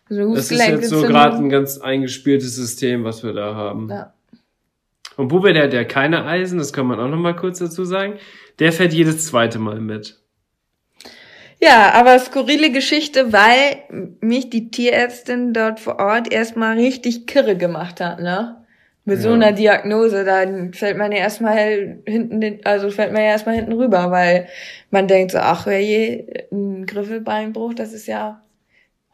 So 0.09 0.35
das 0.35 0.51
ist 0.51 0.67
jetzt 0.67 0.89
so 0.89 1.03
gerade 1.03 1.37
ein 1.37 1.49
ganz 1.49 1.77
eingespieltes 1.77 2.55
System, 2.55 3.05
was 3.05 3.23
wir 3.23 3.31
da 3.33 3.55
haben. 3.55 3.87
Ja. 3.89 4.13
Und 5.17 5.27
Bube, 5.29 5.53
der 5.53 5.63
hat 5.63 5.73
ja 5.73 5.83
keine 5.83 6.25
Eisen, 6.25 6.57
das 6.57 6.73
kann 6.73 6.85
man 6.87 6.99
auch 6.99 7.07
noch 7.07 7.17
mal 7.17 7.35
kurz 7.35 7.59
dazu 7.59 7.85
sagen. 7.85 8.15
Der 8.59 8.71
fährt 8.71 8.93
jedes 8.93 9.25
zweite 9.27 9.59
Mal 9.59 9.79
mit. 9.79 10.20
Ja, 11.61 11.91
aber 11.93 12.17
skurrile 12.17 12.71
Geschichte, 12.71 13.31
weil 13.31 13.83
mich 14.19 14.49
die 14.49 14.71
Tierärztin 14.71 15.53
dort 15.53 15.79
vor 15.79 15.99
Ort 15.99 16.31
erstmal 16.31 16.75
richtig 16.75 17.27
kirre 17.27 17.55
gemacht 17.55 18.01
hat, 18.01 18.19
ne? 18.19 18.57
Mit 19.05 19.19
so 19.19 19.29
Ja. 19.29 19.35
einer 19.35 19.51
Diagnose, 19.51 20.23
dann 20.23 20.73
fällt 20.73 20.97
man 20.97 21.11
ja 21.11 21.19
erstmal 21.19 22.01
hinten, 22.05 22.59
also 22.63 22.89
fällt 22.89 23.13
man 23.13 23.21
ja 23.21 23.29
erstmal 23.29 23.55
hinten 23.55 23.73
rüber, 23.73 24.11
weil 24.11 24.47
man 24.89 25.07
denkt 25.07 25.31
so, 25.31 25.39
ach, 25.39 25.65
wer 25.65 25.81
je, 25.81 26.25
ein 26.51 26.85
Griffelbeinbruch, 26.85 27.73
das 27.73 27.93
ist 27.93 28.07
ja 28.07 28.41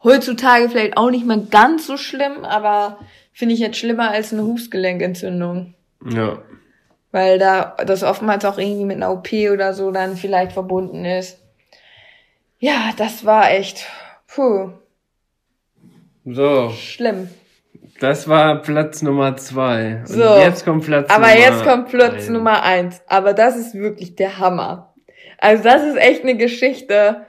heutzutage 0.02 0.68
vielleicht 0.68 0.96
auch 0.96 1.10
nicht 1.10 1.26
mal 1.26 1.46
ganz 1.50 1.86
so 1.86 1.96
schlimm, 1.96 2.44
aber 2.44 2.98
finde 3.32 3.54
ich 3.54 3.60
jetzt 3.60 3.78
schlimmer 3.78 4.10
als 4.10 4.32
eine 4.32 4.44
Hufgelenkentzündung. 4.44 5.74
Ja. 6.10 6.38
Weil 7.12 7.38
da 7.38 7.76
das 7.86 8.02
oftmals 8.02 8.44
auch 8.44 8.58
irgendwie 8.58 8.84
mit 8.84 8.96
einer 8.96 9.12
OP 9.12 9.32
oder 9.52 9.74
so 9.74 9.90
dann 9.90 10.16
vielleicht 10.16 10.52
verbunden 10.52 11.04
ist. 11.04 11.38
Ja, 12.58 12.90
das 12.96 13.24
war 13.24 13.50
echt, 13.50 13.84
puh, 14.26 14.70
So, 16.24 16.70
schlimm. 16.70 17.28
das 18.00 18.28
war 18.28 18.60
Platz 18.62 19.00
Nummer 19.02 19.36
zwei. 19.36 19.98
Und 20.00 20.06
So. 20.08 20.38
jetzt 20.38 20.64
kommt 20.64 20.84
Platz 20.84 21.08
Aber 21.10 21.28
Nummer 21.28 21.38
jetzt 21.38 21.64
kommt 21.64 21.88
Platz 21.88 22.14
eins. 22.14 22.28
Nummer 22.28 22.62
eins. 22.62 23.00
Aber 23.06 23.32
das 23.32 23.56
ist 23.56 23.74
wirklich 23.74 24.16
der 24.16 24.38
Hammer. 24.38 24.92
Also 25.38 25.62
das 25.62 25.82
ist 25.84 25.96
echt 25.96 26.22
eine 26.22 26.36
Geschichte. 26.36 27.26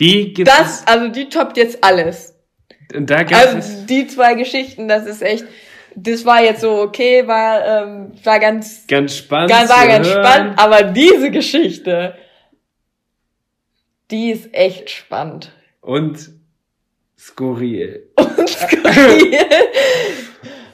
Die 0.00 0.32
gibt 0.32 0.48
Das, 0.48 0.86
also 0.86 1.08
die 1.08 1.28
toppt 1.28 1.56
jetzt 1.56 1.84
alles. 1.84 2.34
es. 2.90 2.96
Und 2.96 3.08
da 3.10 3.22
gab 3.22 3.44
es. 3.44 3.54
Also 3.54 3.86
die 3.86 4.06
zwei 4.08 4.34
Geschichten, 4.34 4.88
das 4.88 5.06
ist 5.06 5.22
echt, 5.22 5.44
das 5.94 6.24
war 6.24 6.42
jetzt 6.42 6.62
so 6.62 6.80
okay, 6.80 7.26
war, 7.28 7.64
ähm, 7.84 8.12
war 8.24 8.40
ganz, 8.40 8.86
Ganz 8.88 9.16
spannend. 9.16 9.50
ganz, 9.50 9.70
war 9.70 9.86
ganz 9.86 10.08
hören. 10.08 10.24
spannend, 10.24 10.58
aber 10.58 10.82
diese 10.84 11.30
Geschichte, 11.30 12.14
die 14.10 14.30
ist 14.30 14.52
echt 14.52 14.90
spannend. 14.90 15.52
Und 15.80 16.30
skurril. 17.18 18.08
Und 18.16 18.48
skurril. 18.48 19.36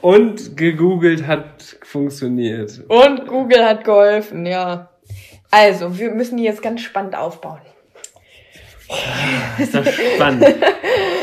Und 0.01 0.55
gegoogelt 0.55 1.25
hat 1.25 1.77
funktioniert. 1.83 2.83
Und 2.87 3.27
Google 3.27 3.65
hat 3.65 3.83
geholfen, 3.83 4.45
ja. 4.45 4.89
Also, 5.49 5.97
wir 5.97 6.11
müssen 6.11 6.37
die 6.37 6.43
jetzt 6.43 6.61
ganz 6.61 6.81
spannend 6.81 7.15
aufbauen. 7.15 7.61
Ist 9.57 9.75
doch 9.75 9.85
spannend. 9.85 10.45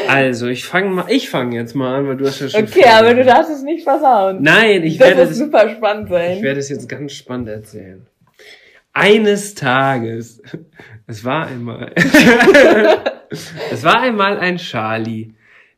Also, 0.07 0.49
ich 0.49 0.65
fange 0.65 0.91
mal, 0.91 1.07
ich 1.09 1.31
fange 1.31 1.57
jetzt 1.57 1.75
mal 1.75 1.95
an, 1.95 2.09
weil 2.09 2.17
du 2.17 2.27
hast 2.27 2.41
ja 2.41 2.49
schon. 2.49 2.65
Okay, 2.65 2.85
aber 2.85 3.15
du 3.15 3.25
darfst 3.25 3.51
es 3.51 3.63
nicht 3.63 3.85
versauen. 3.85 4.43
Nein, 4.43 4.83
ich 4.83 4.99
das 4.99 5.09
werde 5.09 5.23
es, 5.23 5.39
super 5.39 5.71
spannend 5.71 6.11
sein. 6.11 6.37
ich 6.37 6.43
werde 6.43 6.61
es 6.61 6.69
jetzt 6.69 6.89
ganz 6.89 7.13
spannend 7.13 7.49
erzählen. 7.49 8.07
Eines 8.95 9.55
Tages, 9.55 10.41
es 11.07 11.25
war 11.25 11.49
einmal, 11.49 11.93
es 13.71 13.83
war 13.83 14.01
einmal 14.01 14.39
ein 14.39 14.57
Charlie, 14.57 15.35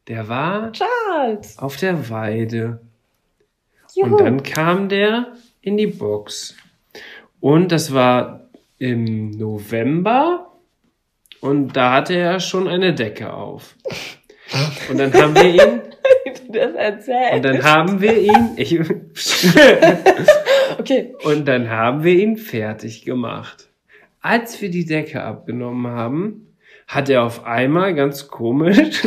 der 0.07 0.29
war 0.29 0.71
Charles. 0.73 1.59
auf 1.59 1.79
der 1.79 2.11
Weide 2.11 2.81
Juhu. 3.95 4.17
Und 4.17 4.21
dann 4.21 4.43
kam 4.43 4.89
der 4.91 5.33
in 5.63 5.79
die 5.79 5.87
Box. 5.87 6.55
Und 7.41 7.73
das 7.73 7.95
war 7.95 8.51
im 8.79 9.31
November. 9.31 10.53
Und 11.41 11.75
da 11.75 11.95
hatte 11.95 12.15
er 12.15 12.41
schon 12.41 12.69
eine 12.69 12.95
Decke 12.95 13.33
auf. 13.33 13.77
Und 14.91 14.99
dann 14.99 15.13
haben 15.15 15.35
wir 15.35 15.55
ihn, 15.55 15.81
das 16.53 16.75
erzählt. 16.75 17.35
und 17.35 17.45
dann 17.45 17.65
haben 17.65 18.01
wir 18.01 18.19
ihn, 18.19 18.51
ich, 18.57 18.79
okay. 20.91 21.15
und 21.25 21.47
dann 21.47 21.71
haben 21.71 22.05
wir 22.05 22.15
ihn 22.15 22.37
fertig 22.37 23.05
gemacht. 23.05 23.69
Als 24.21 24.61
wir 24.61 24.71
die 24.71 24.87
Decke 24.87 25.23
abgenommen 25.23 25.87
haben, 25.87 26.57
hat 26.89 27.09
er 27.09 27.23
auf 27.23 27.45
einmal 27.45 27.95
ganz 27.95 28.29
komisch, 28.29 29.03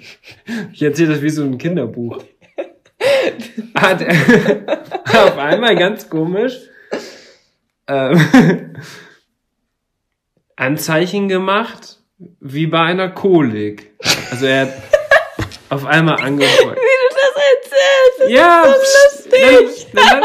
ich 0.72 0.82
erzähle 0.82 1.14
das 1.14 1.22
wie 1.22 1.30
so 1.30 1.42
ein 1.42 1.58
Kinderbuch, 1.58 2.22
hat 3.74 4.02
er 4.02 4.78
auf 5.26 5.38
einmal 5.38 5.76
ganz 5.76 6.08
komisch 6.08 6.58
ähm, 7.88 8.74
Anzeichen 10.56 11.28
gemacht, 11.28 11.98
wie 12.40 12.66
bei 12.66 12.80
einer 12.80 13.08
Kolik. 13.08 13.92
Also 14.30 14.46
er 14.46 14.66
hat 14.66 14.74
auf 15.70 15.84
einmal 15.86 16.16
angefangen. 16.16 16.76
Wie 16.76 16.98
du 16.98 17.14
das 17.14 17.36
erzählst. 17.54 18.30
Ja, 18.30 18.64
so 18.64 18.70
lustig. 18.70 19.86
Dann, 19.92 20.20
dann, 20.20 20.22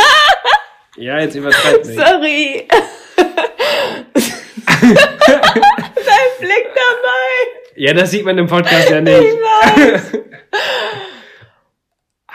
Ja, 0.95 1.19
jetzt 1.19 1.35
übertreib 1.35 1.85
nicht. 1.85 1.99
Sorry. 1.99 2.67
Dein 4.81 6.31
Blick 6.39 6.67
dabei. 6.75 7.31
Ja, 7.75 7.93
das 7.93 8.11
sieht 8.11 8.25
man 8.25 8.37
im 8.37 8.47
Podcast 8.47 8.89
ja 8.89 9.01
nicht. 9.01 9.21
Ich 9.21 9.33
weiß. 9.33 10.11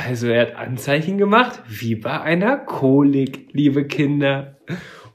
Also 0.01 0.29
er 0.29 0.43
hat 0.43 0.55
Anzeichen 0.55 1.19
gemacht, 1.19 1.61
wie 1.69 1.97
bei 1.97 2.21
einer 2.21 2.57
Kolik, 2.57 3.49
liebe 3.53 3.85
Kinder. 3.87 4.57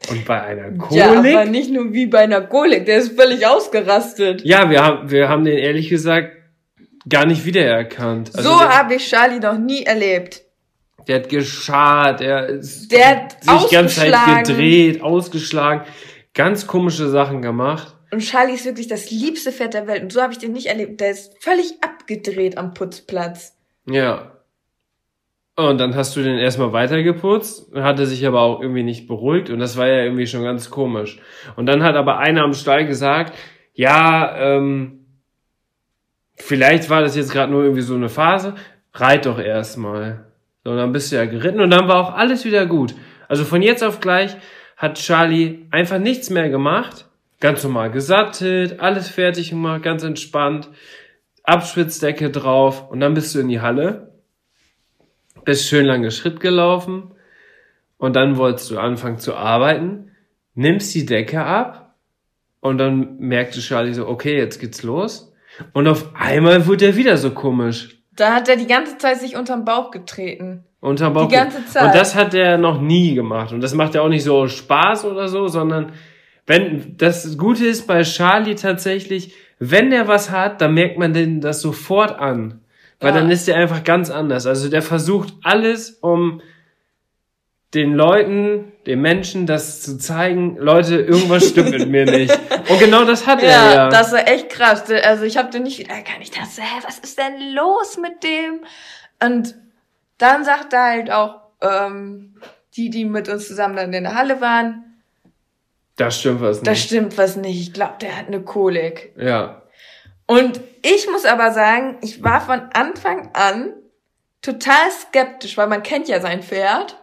Und 0.10 0.26
bei 0.26 0.42
einer 0.42 0.74
Ja, 0.92 1.14
aber 1.14 1.22
Kolik. 1.22 1.52
nicht 1.52 1.72
nur 1.72 1.94
wie 1.94 2.06
bei 2.06 2.20
einer 2.20 2.42
Kolik, 2.42 2.86
der 2.86 2.98
ist 2.98 3.16
völlig 3.20 3.48
ausgerastet. 3.48 4.44
Ja, 4.44 4.70
wir 4.70 4.84
haben, 4.84 5.10
wir 5.10 5.30
haben 5.30 5.46
den 5.46 5.58
ehrlich 5.58 5.88
gesagt 5.90 6.34
gar 7.10 7.26
nicht 7.26 7.46
wiedererkannt. 7.46 8.32
Also 8.36 8.50
so 8.50 8.60
habe 8.60 8.96
ich 8.96 9.10
Charlie 9.10 9.40
noch 9.40 9.58
nie 9.58 9.84
erlebt. 9.84 10.43
Der 11.08 11.16
hat 11.18 11.30
geschart, 11.30 12.20
der 12.20 12.48
ist 12.48 12.92
Der 12.92 13.24
hat 13.24 13.44
sich 13.44 13.70
die 13.70 13.76
ganze 13.76 14.12
Zeit 14.12 14.48
gedreht, 14.48 15.02
ausgeschlagen, 15.02 15.84
ganz 16.34 16.68
komische 16.68 17.10
Sachen 17.10 17.42
gemacht. 17.42 17.96
Und 18.12 18.20
Charlie 18.20 18.54
ist 18.54 18.66
wirklich 18.66 18.88
das 18.88 19.10
liebste 19.10 19.52
Pferd 19.52 19.74
der 19.74 19.88
Welt. 19.88 20.04
Und 20.04 20.14
so 20.14 20.22
habe 20.22 20.34
ich 20.34 20.40
den 20.40 20.52
nicht 20.52 20.68
erlebt. 20.68 21.02
Der 21.02 21.10
ist 21.10 21.34
völlig 21.42 21.82
abgedreht 21.82 22.60
am 22.60 22.74
Putzplatz. 22.74 23.58
Ja. 23.88 24.34
Und 25.56 25.80
dann 25.80 25.96
hast 25.96 26.16
du 26.16 26.24
den 26.24 26.38
erstmal 26.38 26.74
weitergeputzt, 26.74 27.76
hat 27.76 28.00
er 28.00 28.08
sich 28.08 28.26
aber 28.26 28.42
auch 28.42 28.60
irgendwie 28.60 28.82
nicht 28.82 29.08
beruhigt 29.08 29.52
und 29.52 29.60
das 29.60 29.78
war 29.78 29.86
ja 29.86 30.04
irgendwie 30.04 30.26
schon 30.26 30.44
ganz 30.44 30.72
komisch. 30.72 31.20
Und 31.56 31.68
dann 31.68 31.84
hat 31.84 31.96
aber 31.96 32.18
einer 32.18 32.44
am 32.44 32.54
Stall 32.54 32.88
gesagt, 32.88 33.38
ja, 33.74 34.36
ähm, 34.36 35.06
vielleicht 36.36 36.90
war 36.90 37.02
das 37.02 37.16
jetzt 37.16 37.32
gerade 37.32 37.52
nur 37.52 37.62
irgendwie 37.62 37.82
so 37.84 37.94
eine 37.94 38.10
Phase, 38.10 38.56
reit 38.94 39.28
doch 39.28 39.38
erstmal. 39.38 40.33
So, 40.64 40.76
dann 40.76 40.92
bist 40.92 41.12
du 41.12 41.18
ja 41.18 41.26
geritten 41.26 41.62
und 41.62 41.72
dann 41.72 41.88
war 41.88 41.98
auch 41.98 42.14
alles 42.14 42.46
wieder 42.46 42.66
gut. 42.66 42.96
Also 43.28 43.44
von 43.44 43.62
jetzt 43.62 43.84
auf 43.84 44.00
gleich 44.00 44.36
hat 44.78 44.98
Charlie 44.98 45.68
einfach 45.72 46.00
nichts 46.00 46.30
mehr 46.30 46.50
gemacht, 46.50 47.06
ganz 47.40 47.64
normal 47.64 47.92
gesattelt, 47.92 48.80
alles 48.80 49.10
fertig 49.10 49.50
gemacht, 49.50 49.84
ganz 49.84 50.04
entspannt, 50.04 50.70
Abschwitzdecke 51.44 52.30
drauf 52.32 52.90
und 52.90 53.00
dann 53.00 53.14
bist 53.14 53.36
du 53.36 53.40
in 53.40 53.50
die 53.50 53.62
Halle 53.62 54.14
bist 55.46 55.68
schön 55.68 55.86
lange 55.86 56.12
Schritt 56.12 56.40
gelaufen 56.40 57.12
und 57.98 58.16
dann 58.16 58.38
wolltest 58.38 58.72
du 58.72 58.80
anfangen 58.80 59.20
zu 59.20 59.36
arbeiten, 59.36 60.12
nimmst 60.56 60.94
die 60.96 61.06
Decke 61.06 61.44
ab 61.44 61.96
und 62.60 62.78
dann 62.78 63.18
merkte 63.20 63.60
Charlie 63.60 63.94
so, 63.94 64.08
okay, 64.08 64.38
jetzt 64.38 64.60
geht's 64.60 64.84
los. 64.84 65.34
Und 65.74 65.88
auf 65.88 66.16
einmal 66.16 66.66
wurde 66.66 66.88
er 66.88 66.96
wieder 66.96 67.18
so 67.18 67.32
komisch. 67.32 68.03
Da 68.16 68.34
hat 68.36 68.48
er 68.50 68.56
die 68.56 68.68
ganze 68.68 68.98
Zeit 68.98 69.20
sich 69.20 69.36
unterm 69.36 69.66
Bauch 69.66 69.92
getreten. 69.92 70.64
Unterm 70.80 71.14
Bauch. 71.14 71.28
Die 71.28 71.36
ganze 71.36 71.66
Zeit. 71.66 71.84
Und 71.86 71.96
das 71.96 72.16
hat 72.16 72.34
er 72.34 72.58
noch 72.58 72.82
nie 72.82 73.16
gemacht. 73.16 73.52
Und 73.54 73.62
das 73.62 73.74
macht 73.74 73.96
er 73.96 74.04
auch 74.04 74.10
nicht 74.10 74.24
so 74.24 74.48
Spaß 74.48 75.06
oder 75.06 75.28
so, 75.28 75.48
sondern 75.48 75.94
wenn, 76.46 76.98
das 76.98 77.38
Gute 77.38 77.66
ist 77.66 77.88
bei 77.88 78.04
Charlie 78.04 78.56
tatsächlich, 78.56 79.34
wenn 79.60 79.92
er 79.92 80.08
was 80.08 80.30
hat, 80.30 80.60
dann 80.62 80.74
merkt 80.74 81.00
man 81.00 81.14
den 81.14 81.40
das 81.42 81.62
sofort 81.62 82.20
an. 82.20 82.60
Weil 83.00 83.14
Ja. 83.14 83.20
dann 83.22 83.32
ist 83.32 83.48
er 83.48 83.58
einfach 83.58 83.84
ganz 83.84 84.10
anders. 84.10 84.46
Also 84.46 84.70
der 84.70 84.82
versucht 84.82 85.34
alles, 85.44 85.92
um 86.02 86.42
den 87.74 87.94
Leuten, 87.94 88.72
den 88.86 89.02
Menschen 89.02 89.48
das 89.48 89.82
zu 89.82 89.98
zeigen, 89.98 90.58
Leute, 90.58 90.96
irgendwas 90.96 91.50
stimmt 91.50 91.72
mit 91.72 91.90
mir 91.90 92.06
nicht. 92.06 92.38
Und 92.70 92.80
genau 92.80 93.04
das 93.04 93.26
hat 93.26 93.42
er 93.44 93.50
Ja, 93.50 93.74
ja. 93.74 93.90
das 93.90 94.12
war 94.12 94.28
echt 94.28 94.50
krass. 94.50 94.84
Also 95.04 95.24
ich 95.24 95.38
habe 95.38 95.50
den 95.50 95.64
nicht 95.64 95.80
wieder 95.80 95.94
erkannt. 95.94 96.20
Ich 96.22 96.32
dachte, 96.32 96.50
so, 96.50 96.62
hä, 96.62 96.82
was 96.86 97.00
ist 97.00 97.18
denn 97.18 97.54
los 97.54 97.98
mit 97.98 98.24
dem? 98.24 98.62
Und 99.24 99.56
dann 100.20 100.44
sagt 100.46 100.74
er 100.74 100.84
halt 100.84 101.12
auch, 101.12 101.42
ähm, 101.62 102.36
die, 102.76 102.90
die 102.90 103.06
mit 103.06 103.28
uns 103.30 103.48
zusammen 103.48 103.76
dann 103.76 103.94
in 103.94 104.04
der 104.04 104.16
Halle 104.16 104.40
waren, 104.42 104.84
das 105.96 106.20
stimmt 106.20 106.42
was 106.42 106.62
da 106.62 106.72
nicht. 106.72 106.86
stimmt 106.86 107.18
was 107.18 107.36
nicht. 107.36 107.60
Ich 107.60 107.74
glaube, 107.74 107.96
der 108.02 108.18
hat 108.18 108.28
eine 108.28 108.42
Kolik. 108.42 109.14
Ja. 109.16 109.62
Und 110.26 110.60
ich 110.82 111.08
muss 111.12 111.26
aber 111.26 111.52
sagen, 111.52 111.98
ich 112.02 112.24
war 112.24 112.42
von 112.42 112.62
Anfang 112.74 113.30
an 113.34 113.74
total 114.42 114.90
skeptisch, 114.92 115.56
weil 115.58 115.68
man 115.68 115.84
kennt 115.84 116.08
ja 116.08 116.20
sein 116.20 116.42
Pferd. 116.42 116.98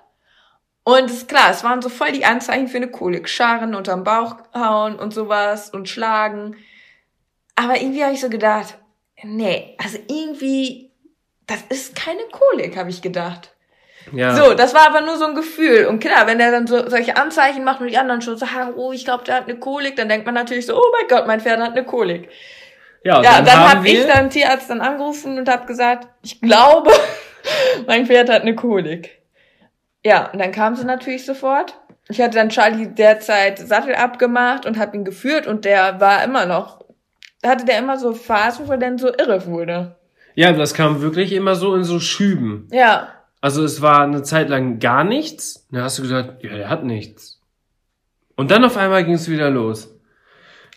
Und 0.85 1.11
ist 1.11 1.29
klar, 1.29 1.51
es 1.51 1.63
waren 1.63 1.83
so 1.83 1.89
voll 1.89 2.13
die 2.13 2.25
Anzeichen 2.25 2.69
für 2.69 2.79
eine 2.79 2.91
Kolik. 2.91 3.29
Scharen 3.29 3.75
unterm 3.75 4.05
Bauch 4.05 4.37
hauen 4.55 4.97
und 4.97 5.13
sowas 5.13 5.71
und 5.71 5.89
schlagen. 5.89 6.57
Aber 7.55 7.81
irgendwie 7.81 8.03
habe 8.03 8.15
ich 8.15 8.21
so 8.21 8.31
gedacht, 8.31 8.79
nee, 9.23 9.77
also 9.79 9.99
irgendwie, 10.09 10.91
das 11.47 11.63
ist 11.69 11.95
keine 11.95 12.23
Kolik, 12.33 12.77
habe 12.77 12.91
ich 12.91 13.03
gedacht. 13.03 13.55
Ja. 14.13 14.35
So, 14.35 14.55
das 14.55 14.75
war 14.75 14.89
aber 14.89 15.03
nur 15.03 15.17
so 15.17 15.27
ein 15.27 15.35
Gefühl. 15.35 15.87
Und 15.87 16.01
klar, 16.01 16.27
wenn 16.27 16.41
er 16.41 16.51
dann 16.51 16.67
so 16.67 16.89
solche 16.89 17.17
Anzeichen 17.17 17.65
macht 17.65 17.81
und 17.81 17.89
die 17.89 17.99
anderen 17.99 18.23
schon 18.23 18.39
sagen, 18.39 18.73
oh, 18.77 18.93
ich 18.93 19.05
glaube, 19.05 19.25
der 19.25 19.37
hat 19.37 19.45
eine 19.45 19.59
Kolik, 19.59 19.97
dann 19.97 20.09
denkt 20.09 20.25
man 20.25 20.35
natürlich 20.35 20.67
so, 20.67 20.77
oh 20.77 20.93
mein 20.99 21.09
Gott, 21.09 21.27
mein 21.27 21.41
Pferd 21.41 21.61
hat 21.61 21.73
eine 21.73 21.85
Kolik. 21.85 22.29
ja, 23.05 23.23
Ja, 23.23 23.43
dann, 23.43 23.61
haben 23.61 23.79
hab 23.79 23.85
wir, 23.85 24.01
ich 24.01 24.07
dann 24.07 24.31
Tierarzt 24.31 24.71
dann 24.71 24.81
angerufen 24.81 25.39
und 25.39 25.49
hab 25.49 25.67
gesagt, 25.67 26.09
ich 26.23 26.41
glaube, 26.41 26.91
mein 27.87 28.07
Pferd 28.07 28.31
hat 28.31 28.43
eine 28.43 28.55
Kolik. 28.55 29.20
Ja, 30.05 30.31
und 30.33 30.39
dann 30.39 30.53
kam 30.53 30.77
sie 30.77 30.85
natürlich 30.85 31.27
sofort. 31.27 31.75
Ich 32.09 32.21
hatte 32.21 32.37
dann 32.39 32.49
Charlie 32.49 32.87
derzeit 32.89 33.59
Sattel 33.59 33.95
abgemacht 33.95 34.67
und 34.67 34.79
hab 34.79 34.95
ihn 34.95 35.05
geführt 35.05 35.47
und 35.47 35.65
der 35.65 36.01
war 36.01 36.25
immer 36.25 36.47
noch, 36.47 36.85
hatte 37.45 37.65
der 37.65 37.79
immer 37.79 37.99
so 37.99 38.15
Phasen, 38.15 38.67
wo 38.67 38.73
er 38.73 38.79
dann 38.79 38.99
so 38.99 39.09
irre 39.09 39.47
wurde. 39.47 39.97
Ja, 40.35 40.53
das 40.53 40.75
kam 40.75 41.03
wirklich 41.03 41.33
immer 41.33 41.55
so 41.55 41.75
in 41.75 41.85
so 41.85 42.01
Schüben. 42.01 42.69
Ja, 42.73 43.09
Also 43.43 43.65
es 43.65 43.81
war 43.81 44.03
eine 44.03 44.23
Zeit 44.23 44.49
lang 44.49 44.79
gar 44.81 45.03
nichts. 45.05 45.67
Dann 45.71 45.83
hast 45.83 45.99
du 45.99 46.03
gesagt, 46.03 46.43
ja, 46.45 46.55
der 46.57 46.69
hat 46.69 46.85
nichts. 46.85 47.41
Und 48.37 48.51
dann 48.51 48.65
auf 48.65 48.77
einmal 48.77 49.05
ging 49.05 49.15
es 49.15 49.29
wieder 49.31 49.51
los. 49.51 49.95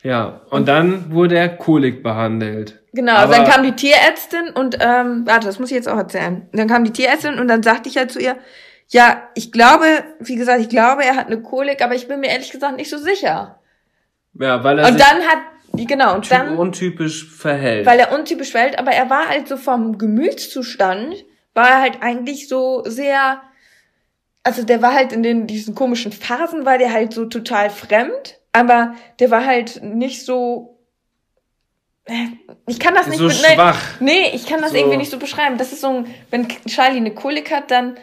Ja, 0.01 0.41
und 0.49 0.67
dann 0.67 1.11
wurde 1.13 1.37
er 1.37 1.49
Kolik 1.49 2.03
behandelt. 2.03 2.81
Genau, 2.93 3.13
Aber- 3.15 3.33
dann 3.35 3.45
kam 3.45 3.63
die 3.63 3.71
Tierärztin 3.73 4.49
und, 4.53 4.77
ähm, 4.81 5.23
warte, 5.25 5.47
das 5.47 5.59
muss 5.59 5.71
ich 5.71 5.75
jetzt 5.75 5.87
auch 5.89 5.97
erzählen. 5.97 6.47
Dann 6.51 6.67
kam 6.67 6.83
die 6.83 6.91
Tierärztin 6.91 7.39
und 7.39 7.47
dann 7.47 7.63
sagte 7.63 7.87
ich 7.89 7.97
halt 7.97 8.11
zu 8.11 8.19
ihr, 8.19 8.35
ja, 8.93 9.27
ich 9.33 9.51
glaube, 9.51 9.85
wie 10.19 10.35
gesagt, 10.35 10.61
ich 10.61 10.69
glaube, 10.69 11.03
er 11.03 11.15
hat 11.15 11.25
eine 11.25 11.41
Kolik, 11.41 11.81
aber 11.81 11.95
ich 11.95 12.07
bin 12.07 12.19
mir 12.19 12.27
ehrlich 12.27 12.51
gesagt 12.51 12.77
nicht 12.77 12.91
so 12.91 12.97
sicher. 12.97 13.59
Ja, 14.39 14.63
weil 14.63 14.77
er 14.77 14.87
Und 14.87 14.99
dann 14.99 15.21
hat, 15.23 15.39
genau, 15.73 16.13
und 16.15 16.29
dann, 16.31 16.57
untypisch 16.57 17.27
verhält. 17.27 17.87
weil 17.87 17.99
er 17.99 18.11
untypisch 18.13 18.51
fällt, 18.51 18.77
aber 18.77 18.91
er 18.91 19.09
war 19.09 19.29
halt 19.29 19.47
so 19.47 19.57
vom 19.57 19.97
Gemütszustand, 19.97 21.25
war 21.55 21.69
er 21.69 21.81
halt 21.81 21.97
eigentlich 22.01 22.47
so 22.47 22.83
sehr, 22.85 23.41
also 24.43 24.63
der 24.63 24.83
war 24.83 24.93
halt 24.93 25.11
in 25.11 25.23
den, 25.23 25.47
diesen 25.47 25.73
komischen 25.73 26.11
Phasen, 26.11 26.65
war 26.65 26.77
der 26.77 26.93
halt 26.93 27.13
so 27.13 27.25
total 27.25 27.71
fremd, 27.71 28.39
aber 28.51 28.93
der 29.19 29.31
war 29.31 29.43
halt 29.45 29.81
nicht 29.83 30.23
so, 30.23 30.77
ich 32.67 32.79
kann 32.79 32.93
das 32.93 33.07
nicht 33.07 33.17
so 33.19 33.27
nein, 33.27 33.35
schwach. 33.55 33.79
Nee, 34.01 34.31
ich 34.33 34.45
kann 34.45 34.61
das 34.61 34.71
So. 34.71 34.77
irgendwie 34.77 34.97
nicht 34.97 35.09
so 35.09 35.17
beschreiben. 35.17 35.57
Das 35.57 35.71
ist 35.71 35.79
so, 35.81 35.87
ein, 35.89 36.13
wenn 36.31 36.49
Charlie 36.67 36.97
eine 36.97 37.13
Kolik 37.13 37.49
hat, 37.49 37.71
dann 37.71 37.95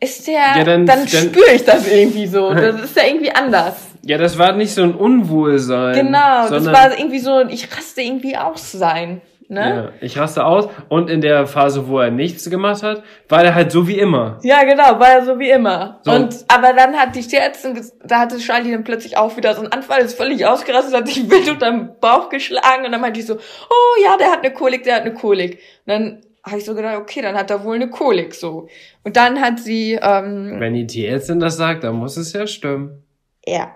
ist 0.00 0.26
der, 0.26 0.34
Ja, 0.56 0.64
dann, 0.64 0.86
dann- 0.86 1.00
dann- 1.00 1.08
spüre 1.08 1.52
ich 1.54 1.64
das 1.64 1.86
irgendwie 1.90 2.26
so. 2.26 2.52
Das 2.54 2.80
ist 2.82 2.96
ja 2.96 3.04
irgendwie 3.06 3.32
anders. 3.32 3.74
Ja, 4.02 4.16
das 4.18 4.38
war 4.38 4.52
nicht 4.52 4.72
so 4.72 4.82
ein 4.82 4.94
Unwohlsein. 4.94 5.94
Genau, 5.94 6.48
das 6.48 6.66
war 6.66 6.96
irgendwie 6.98 7.18
so, 7.18 7.40
ich 7.48 7.68
raste 7.76 8.00
irgendwie 8.02 8.36
aus 8.36 8.72
sein. 8.72 9.20
Ne? 9.50 9.92
Ja, 10.00 10.06
ich 10.06 10.18
raste 10.18 10.44
aus. 10.44 10.68
Und 10.90 11.08
in 11.08 11.22
der 11.22 11.46
Phase, 11.46 11.88
wo 11.88 11.98
er 12.00 12.10
nichts 12.10 12.48
gemacht 12.50 12.82
hat, 12.82 13.02
war 13.30 13.42
er 13.42 13.54
halt 13.54 13.72
so 13.72 13.88
wie 13.88 13.98
immer. 13.98 14.38
Ja, 14.42 14.62
genau, 14.64 15.00
war 15.00 15.08
ja 15.10 15.24
so 15.24 15.38
wie 15.38 15.48
immer. 15.50 16.00
So. 16.04 16.10
Und 16.12 16.44
aber 16.48 16.74
dann 16.74 16.94
hat 16.94 17.16
die 17.16 17.22
Tierärztin, 17.26 17.80
da 18.04 18.18
hatte 18.20 18.36
Charlie 18.38 18.72
dann 18.72 18.84
plötzlich 18.84 19.16
auch 19.16 19.34
wieder 19.38 19.54
so 19.54 19.62
einen 19.62 19.72
Anfall, 19.72 20.02
ist 20.02 20.18
völlig 20.18 20.44
ausgerastet, 20.46 20.94
hat 20.94 21.08
sich 21.08 21.30
wild 21.30 21.48
unter 21.48 21.70
den 21.70 21.88
Bauch 21.98 22.28
geschlagen 22.28 22.84
und 22.84 22.92
dann 22.92 23.00
meinte 23.00 23.20
ich 23.20 23.26
so, 23.26 23.36
oh 23.36 24.02
ja, 24.04 24.18
der 24.18 24.30
hat 24.32 24.44
eine 24.44 24.52
Kolik, 24.52 24.84
der 24.84 24.96
hat 24.96 25.02
eine 25.02 25.14
Kolik. 25.14 25.52
Und 25.86 25.92
dann 25.94 26.20
habe 26.48 26.58
ich 26.58 26.64
so 26.64 26.74
gedacht, 26.74 26.96
okay, 26.98 27.22
dann 27.22 27.36
hat 27.36 27.50
er 27.50 27.64
wohl 27.64 27.76
eine 27.76 27.88
Kolik 27.90 28.34
so. 28.34 28.68
Und 29.04 29.16
dann 29.16 29.40
hat 29.40 29.60
sie, 29.60 29.98
ähm, 30.00 30.56
Wenn 30.58 30.74
die 30.74 30.86
Tierärztin 30.86 31.40
das 31.40 31.56
sagt, 31.56 31.84
dann 31.84 31.96
muss 31.96 32.16
es 32.16 32.32
ja 32.32 32.46
stimmen. 32.46 33.02
ja, 33.46 33.74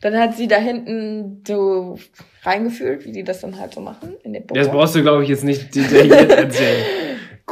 dann 0.00 0.18
hat 0.18 0.36
sie 0.36 0.48
da 0.48 0.56
hinten 0.56 1.44
so 1.46 1.96
reingefühlt, 2.42 3.04
wie 3.04 3.12
die 3.12 3.22
das 3.22 3.40
dann 3.40 3.56
halt 3.58 3.72
so 3.72 3.80
machen 3.80 4.14
in 4.24 4.32
den. 4.32 4.44
Das 4.48 4.68
brauchst 4.68 4.96
du, 4.96 5.02
glaube 5.02 5.22
ich, 5.22 5.28
jetzt 5.28 5.44
nicht 5.44 5.72
detailliert 5.74 6.28
erzählen. 6.36 6.84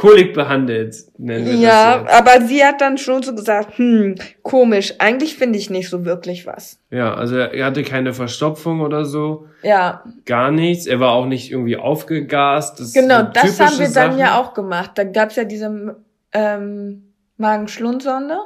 Kolik 0.01 0.33
behandelt, 0.33 0.95
nennen 1.19 1.45
wir 1.45 1.53
Ja, 1.53 1.99
das 1.99 2.11
aber 2.11 2.41
sie 2.47 2.65
hat 2.65 2.81
dann 2.81 2.97
schon 2.97 3.21
so 3.21 3.35
gesagt, 3.35 3.77
hm, 3.77 4.15
komisch, 4.41 4.95
eigentlich 4.97 5.35
finde 5.35 5.59
ich 5.59 5.69
nicht 5.69 5.89
so 5.89 6.05
wirklich 6.05 6.47
was. 6.47 6.79
Ja, 6.89 7.13
also 7.13 7.37
er 7.37 7.63
hatte 7.67 7.83
keine 7.83 8.11
Verstopfung 8.11 8.81
oder 8.81 9.05
so, 9.05 9.45
Ja, 9.61 10.03
gar 10.25 10.49
nichts. 10.49 10.87
Er 10.87 10.99
war 10.99 11.11
auch 11.11 11.27
nicht 11.27 11.51
irgendwie 11.51 11.77
aufgegast. 11.77 12.79
Das 12.79 12.93
genau, 12.93 13.21
das 13.21 13.59
haben 13.59 13.77
wir 13.77 13.85
dann 13.85 13.91
Sachen. 14.13 14.17
ja 14.17 14.39
auch 14.39 14.55
gemacht. 14.55 14.93
Da 14.95 15.03
gab's 15.03 15.35
ja 15.35 15.43
diese 15.43 15.97
ähm, 16.33 17.13
Magen-Schlund-Sonde. 17.37 18.37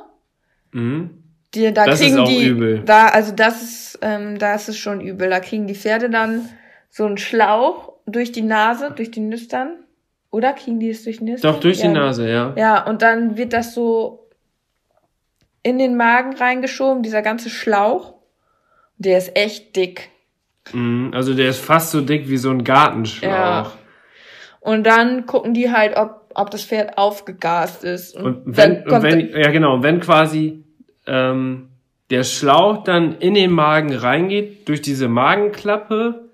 Mhm. 0.73 1.23
Die, 1.53 1.73
da 1.73 1.85
Das 1.85 2.01
ist 2.01 2.07
kriegen 2.07 2.19
auch 2.19 2.27
die, 2.27 2.47
übel. 2.47 2.81
Da, 2.85 3.07
also 3.07 3.31
das 3.31 3.61
ist, 3.63 3.99
ähm, 4.01 4.37
da 4.39 4.55
ist 4.55 4.67
es 4.67 4.77
schon 4.77 4.99
übel. 4.99 5.29
Da 5.29 5.39
kriegen 5.39 5.67
die 5.67 5.75
Pferde 5.75 6.09
dann 6.09 6.49
so 6.89 7.05
einen 7.05 7.17
Schlauch 7.17 7.93
durch 8.05 8.33
die 8.33 8.41
Nase, 8.41 8.91
durch 8.93 9.09
die 9.09 9.21
Nüstern. 9.21 9.69
Oder 10.35 10.51
kriegen 10.51 10.81
die 10.81 10.89
es 10.89 11.05
durch 11.05 11.19
die 11.19 11.23
Nüstern? 11.23 11.53
Doch, 11.53 11.61
durch 11.61 11.77
ja. 11.77 11.87
die 11.87 11.93
Nase, 11.93 12.29
ja. 12.29 12.53
Ja, 12.57 12.85
und 12.85 13.01
dann 13.01 13.37
wird 13.37 13.53
das 13.53 13.73
so 13.73 14.27
in 15.63 15.77
den 15.77 15.95
Magen 15.95 16.35
reingeschoben, 16.35 17.03
dieser 17.03 17.21
ganze 17.21 17.49
Schlauch. 17.49 18.15
Der 18.97 19.17
ist 19.17 19.37
echt 19.37 19.77
dick. 19.77 20.09
Mhm, 20.73 21.11
Also 21.13 21.33
der 21.33 21.47
ist 21.47 21.61
fast 21.61 21.91
so 21.91 22.01
dick 22.01 22.27
wie 22.27 22.35
so 22.35 22.49
ein 22.49 22.65
Gartenschlauch. 22.65 23.29
Ja. 23.29 23.71
Und 24.59 24.85
dann 24.85 25.25
gucken 25.25 25.53
die 25.53 25.71
halt, 25.71 25.95
ob, 25.95 26.29
ob 26.35 26.51
das 26.51 26.65
Pferd 26.65 26.97
aufgegast 26.97 27.85
ist. 27.85 28.17
Und 28.17 28.41
wenn, 28.45 28.83
und 28.83 29.03
wenn, 29.03 29.29
ja 29.29 29.51
genau, 29.51 29.83
wenn 29.83 30.01
quasi 30.01 30.65
ähm, 31.07 31.69
der 32.09 32.23
Schlauch 32.23 32.83
dann 32.83 33.19
in 33.19 33.35
den 33.35 33.51
Magen 33.51 33.95
reingeht, 33.95 34.67
durch 34.67 34.81
diese 34.81 35.07
Magenklappe, 35.07 36.24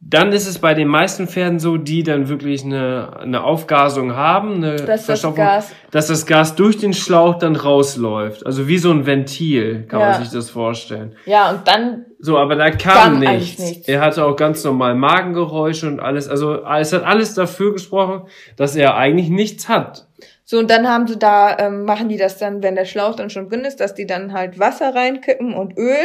dann 0.00 0.32
ist 0.32 0.46
es 0.46 0.60
bei 0.60 0.74
den 0.74 0.86
meisten 0.86 1.26
Pferden 1.26 1.58
so, 1.58 1.76
die 1.76 2.04
dann 2.04 2.28
wirklich 2.28 2.64
eine, 2.64 3.16
eine 3.20 3.42
Aufgasung 3.42 4.14
haben, 4.14 4.54
eine 4.56 4.76
Dass 4.76 5.06
das 5.06 5.22
Gas- 5.34 5.72
dass 5.90 6.06
das 6.06 6.24
Gas 6.24 6.54
durch 6.54 6.78
den 6.78 6.94
Schlauch 6.94 7.34
dann 7.38 7.56
rausläuft. 7.56 8.46
Also 8.46 8.68
wie 8.68 8.78
so 8.78 8.90
ein 8.92 9.06
Ventil, 9.06 9.86
kann 9.88 10.00
Ja. 10.00 10.10
man 10.12 10.22
sich 10.22 10.30
das 10.32 10.50
vorstellen. 10.50 11.16
ja, 11.26 11.50
und 11.50 11.66
dann, 11.66 12.06
So, 12.20 12.38
aber 12.38 12.54
da 12.54 12.70
kam 12.70 13.18
nichts. 13.18 13.58
nichts. 13.58 13.88
Er 13.88 14.00
hatte 14.00 14.24
auch 14.24 14.36
ganz 14.36 14.62
normal 14.62 14.94
Magengeräusche 14.94 15.88
und 15.88 15.98
alles. 16.00 16.28
Also 16.28 16.64
es 16.64 16.92
hat 16.92 17.02
alles 17.04 17.34
dafür 17.34 17.72
gesprochen, 17.72 18.22
dass 18.56 18.76
er 18.76 18.96
eigentlich 18.96 19.30
nichts 19.30 19.68
hat. 19.68 20.06
so, 20.44 20.58
und 20.58 20.70
dann 20.70 20.88
haben 20.88 21.06
sie 21.08 21.18
da, 21.18 21.58
ähm, 21.58 21.84
machen 21.84 22.08
die 22.08 22.16
das 22.16 22.38
dann, 22.38 22.62
wenn 22.62 22.76
der 22.76 22.84
Schlauch 22.86 23.16
dann 23.16 23.30
schon 23.30 23.48
drin 23.50 23.64
ist, 23.64 23.80
dass 23.80 23.94
die 23.94 24.06
dann 24.06 24.32
halt 24.32 24.58
Wasser 24.60 24.94
reinkippen 24.94 25.54
und 25.54 25.76
Öl. 25.76 25.96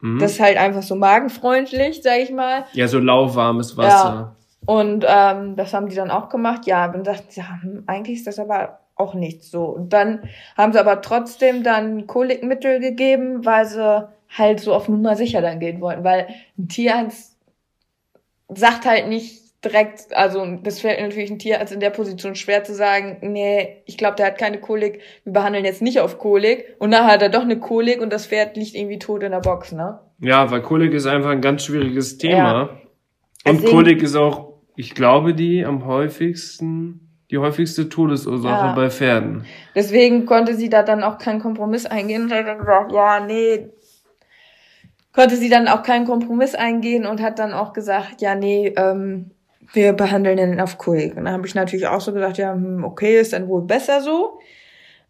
Mhm. 0.00 0.18
Das 0.18 0.32
ist 0.32 0.40
halt 0.40 0.56
einfach 0.56 0.82
so 0.82 0.94
magenfreundlich, 0.94 2.02
sag 2.02 2.18
ich 2.18 2.30
mal. 2.30 2.64
Ja, 2.72 2.88
so 2.88 2.98
lauwarmes 2.98 3.76
Wasser. 3.76 4.36
Und 4.66 5.04
ähm, 5.08 5.56
das 5.56 5.72
haben 5.72 5.88
die 5.88 5.96
dann 5.96 6.10
auch 6.10 6.28
gemacht. 6.28 6.66
Ja, 6.66 6.88
dann 6.88 7.04
dachten 7.04 7.26
sie, 7.28 7.40
ja, 7.40 7.58
hm, 7.62 7.84
eigentlich 7.86 8.18
ist 8.18 8.26
das 8.26 8.38
aber 8.38 8.80
auch 8.96 9.14
nichts 9.14 9.50
so. 9.50 9.64
Und 9.64 9.92
dann 9.92 10.28
haben 10.56 10.72
sie 10.72 10.80
aber 10.80 11.00
trotzdem 11.02 11.62
dann 11.62 12.06
Kolikmittel 12.06 12.80
gegeben, 12.80 13.44
weil 13.44 13.66
sie 13.66 14.08
halt 14.36 14.60
so 14.60 14.74
auf 14.74 14.88
Nummer 14.88 15.14
sicher 15.16 15.40
dann 15.40 15.60
gehen 15.60 15.80
wollten. 15.80 16.02
Weil 16.02 16.26
ein 16.58 16.68
Tierarzt 16.68 17.36
sagt 18.48 18.86
halt 18.86 19.08
nicht 19.08 19.45
direkt, 19.64 20.14
also 20.16 20.44
das 20.62 20.80
fällt 20.80 21.00
natürlich 21.00 21.30
ein 21.30 21.38
Tierarzt 21.38 21.72
in 21.72 21.80
der 21.80 21.90
Position 21.90 22.34
schwer 22.34 22.62
zu 22.64 22.74
sagen, 22.74 23.18
nee, 23.22 23.82
ich 23.86 23.96
glaube, 23.98 24.16
der 24.16 24.26
hat 24.26 24.38
keine 24.38 24.60
Kolik, 24.60 25.00
wir 25.24 25.32
behandeln 25.32 25.64
jetzt 25.64 25.82
nicht 25.82 25.98
auf 26.00 26.18
Kolik. 26.18 26.76
Und 26.78 26.90
nachher 26.90 27.12
hat 27.14 27.22
er 27.22 27.28
doch 27.30 27.42
eine 27.42 27.58
Kolik 27.58 28.00
und 28.00 28.12
das 28.12 28.26
Pferd 28.26 28.56
liegt 28.56 28.74
irgendwie 28.74 28.98
tot 28.98 29.22
in 29.22 29.32
der 29.32 29.40
Box, 29.40 29.72
ne? 29.72 29.98
Ja, 30.20 30.50
weil 30.50 30.62
Kolik 30.62 30.92
ist 30.94 31.06
einfach 31.06 31.30
ein 31.30 31.40
ganz 31.40 31.64
schwieriges 31.64 32.18
Thema. 32.18 32.62
Und 33.46 33.56
Deswegen- 33.58 33.70
Kolik 33.70 34.02
ist 34.02 34.16
auch, 34.16 34.52
ich 34.76 34.94
glaube, 34.94 35.34
die 35.34 35.64
am 35.64 35.86
häufigsten, 35.86 37.00
die 37.30 37.38
häufigste 37.38 37.88
Todesursache 37.88 38.66
Ja. 38.68 38.72
bei 38.74 38.88
Pferden. 38.90 39.44
Deswegen 39.74 40.26
konnte 40.26 40.54
sie 40.54 40.68
da 40.68 40.82
dann 40.82 41.02
auch 41.02 41.18
keinen 41.18 41.40
Kompromiss 41.40 41.86
eingehen 41.86 42.24
und 42.24 42.32
hat 42.32 42.46
dann 42.46 42.58
gesagt, 42.58 42.92
ja, 42.92 43.20
nee, 43.20 43.68
konnte 45.12 45.36
sie 45.36 45.48
dann 45.48 45.66
auch 45.68 45.82
keinen 45.82 46.06
Kompromiss 46.06 46.54
eingehen 46.54 47.06
und 47.06 47.22
hat 47.22 47.38
dann 47.38 47.52
auch 47.52 47.72
gesagt, 47.72 48.20
ja, 48.20 48.34
nee, 48.34 48.72
ähm, 48.76 49.30
wir 49.72 49.92
behandeln 49.92 50.36
den 50.36 50.60
auf 50.60 50.78
Kolik. 50.78 51.16
Und 51.16 51.24
dann 51.24 51.34
habe 51.34 51.46
ich 51.46 51.54
natürlich 51.54 51.86
auch 51.86 52.00
so 52.00 52.12
gesagt, 52.12 52.38
ja, 52.38 52.52
hm, 52.52 52.84
okay, 52.84 53.20
ist 53.20 53.32
dann 53.32 53.48
wohl 53.48 53.62
besser 53.62 54.00
so. 54.00 54.38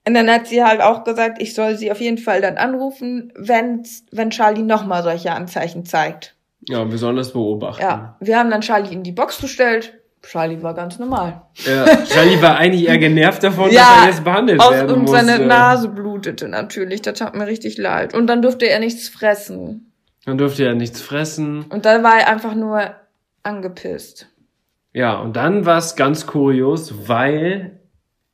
Und 0.07 0.15
dann 0.15 0.31
hat 0.31 0.47
sie 0.47 0.63
halt 0.63 0.81
auch 0.81 1.05
gesagt, 1.05 1.43
ich 1.43 1.55
soll 1.55 1.77
sie 1.77 1.91
auf 1.91 2.01
jeden 2.01 2.19
Fall 2.19 2.41
dann 2.41 2.57
anrufen, 2.57 3.33
wenn, 3.37 3.83
wenn 4.13 4.31
Charlie 4.31 4.63
nochmal 4.63 5.03
solche 5.03 5.33
Anzeichen 5.33 5.85
zeigt. 5.85 6.37
Ja, 6.69 6.89
wir 6.89 6.99
sollen 6.99 7.17
das 7.17 7.33
beobachten. 7.33 7.83
Ja, 7.83 8.17
wir 8.21 8.39
haben 8.39 8.51
dann 8.51 8.61
Charlie 8.61 8.93
in 8.93 9.03
die 9.03 9.13
Box 9.13 9.41
gestellt. 9.41 9.95
Charlie 10.23 10.61
war 10.63 10.75
ganz 10.75 10.99
normal. 10.99 11.43
Ja, 11.65 11.85
Charlie 12.05 12.41
war 12.43 12.57
eigentlich 12.57 12.89
eher 12.89 12.99
genervt 12.99 13.43
davon, 13.45 13.71
Ja, 13.71 13.83
dass 13.83 14.03
er 14.03 14.09
jetzt 14.11 14.25
behandelt 14.25 14.61
Aus, 14.61 14.73
werden 14.73 14.91
und 14.91 15.03
musste. 15.03 15.25
seine 15.25 15.47
Nase 15.47 15.89
blutete 15.89 16.49
natürlich. 16.49 17.03
Das 17.03 17.19
tat 17.19 17.37
mir 17.37 17.47
richtig 17.47 17.79
leid. 17.79 18.13
Und 18.15 18.27
dann 18.27 18.43
durfte 18.43 18.69
er 18.69 18.81
nichts 18.81 19.09
fressen. 19.09 19.93
Dann 20.25 20.39
durfte 20.39 20.65
er 20.65 20.75
nichts 20.75 21.01
fressen. 21.01 21.65
Und 21.69 21.85
dann 21.85 22.03
war 22.03 22.19
er 22.19 22.29
einfach 22.29 22.55
nur 22.57 22.91
angepisst. 23.45 24.29
Ja, 24.97 25.19
und 25.21 25.37
dann 25.37 25.67
war 25.67 25.77
es 25.77 25.95
ganz 25.95 26.27
kurios, 26.27 27.07
weil 27.07 27.81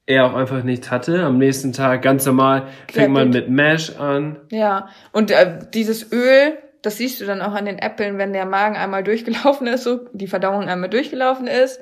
er 0.07 0.27
auch 0.27 0.35
einfach 0.35 0.63
nichts 0.63 0.93
hatte. 0.93 1.25
Am 1.25 1.39
nächsten 1.39 1.73
Tag 1.73 2.03
ganz 2.03 2.25
normal 2.25 2.69
fängt 2.89 3.13
man 3.13 3.31
mit 3.31 3.51
Mash 3.51 3.99
an. 3.99 4.37
Ja. 4.53 4.87
Und 5.11 5.33
äh, 5.33 5.59
dieses 5.75 6.13
Öl, 6.13 6.57
das 6.83 6.99
siehst 6.99 7.21
du 7.21 7.25
dann 7.25 7.43
auch 7.43 7.55
an 7.55 7.65
den 7.65 7.81
Äpfeln, 7.81 8.17
wenn 8.17 8.33
der 8.33 8.47
Magen 8.47 8.77
einmal 8.77 9.03
durchgelaufen 9.03 9.67
ist, 9.67 9.83
so 9.83 10.07
die 10.13 10.29
Verdauung 10.29 10.69
einmal 10.69 10.89
durchgelaufen 10.89 11.49
ist, 11.49 11.81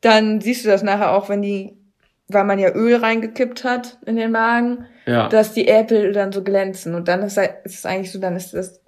dann 0.00 0.40
siehst 0.40 0.64
du 0.64 0.70
das 0.70 0.82
nachher 0.82 1.12
auch, 1.12 1.28
wenn 1.28 1.42
die, 1.42 1.76
weil 2.28 2.44
man 2.44 2.58
ja 2.58 2.70
Öl 2.74 2.96
reingekippt 2.96 3.64
hat 3.64 3.98
in 4.06 4.16
den 4.16 4.32
Magen, 4.32 4.86
Ja. 5.04 5.28
dass 5.28 5.52
die 5.52 5.68
Äpfel 5.68 6.12
dann 6.14 6.32
so 6.32 6.42
glänzen. 6.42 6.94
Und 6.94 7.06
dann 7.06 7.20
ist 7.22 7.36
ist 7.36 7.50
es 7.66 7.84
eigentlich 7.84 8.10
so, 8.10 8.18
dann 8.18 8.36
ist 8.36 8.54
das 8.54 8.80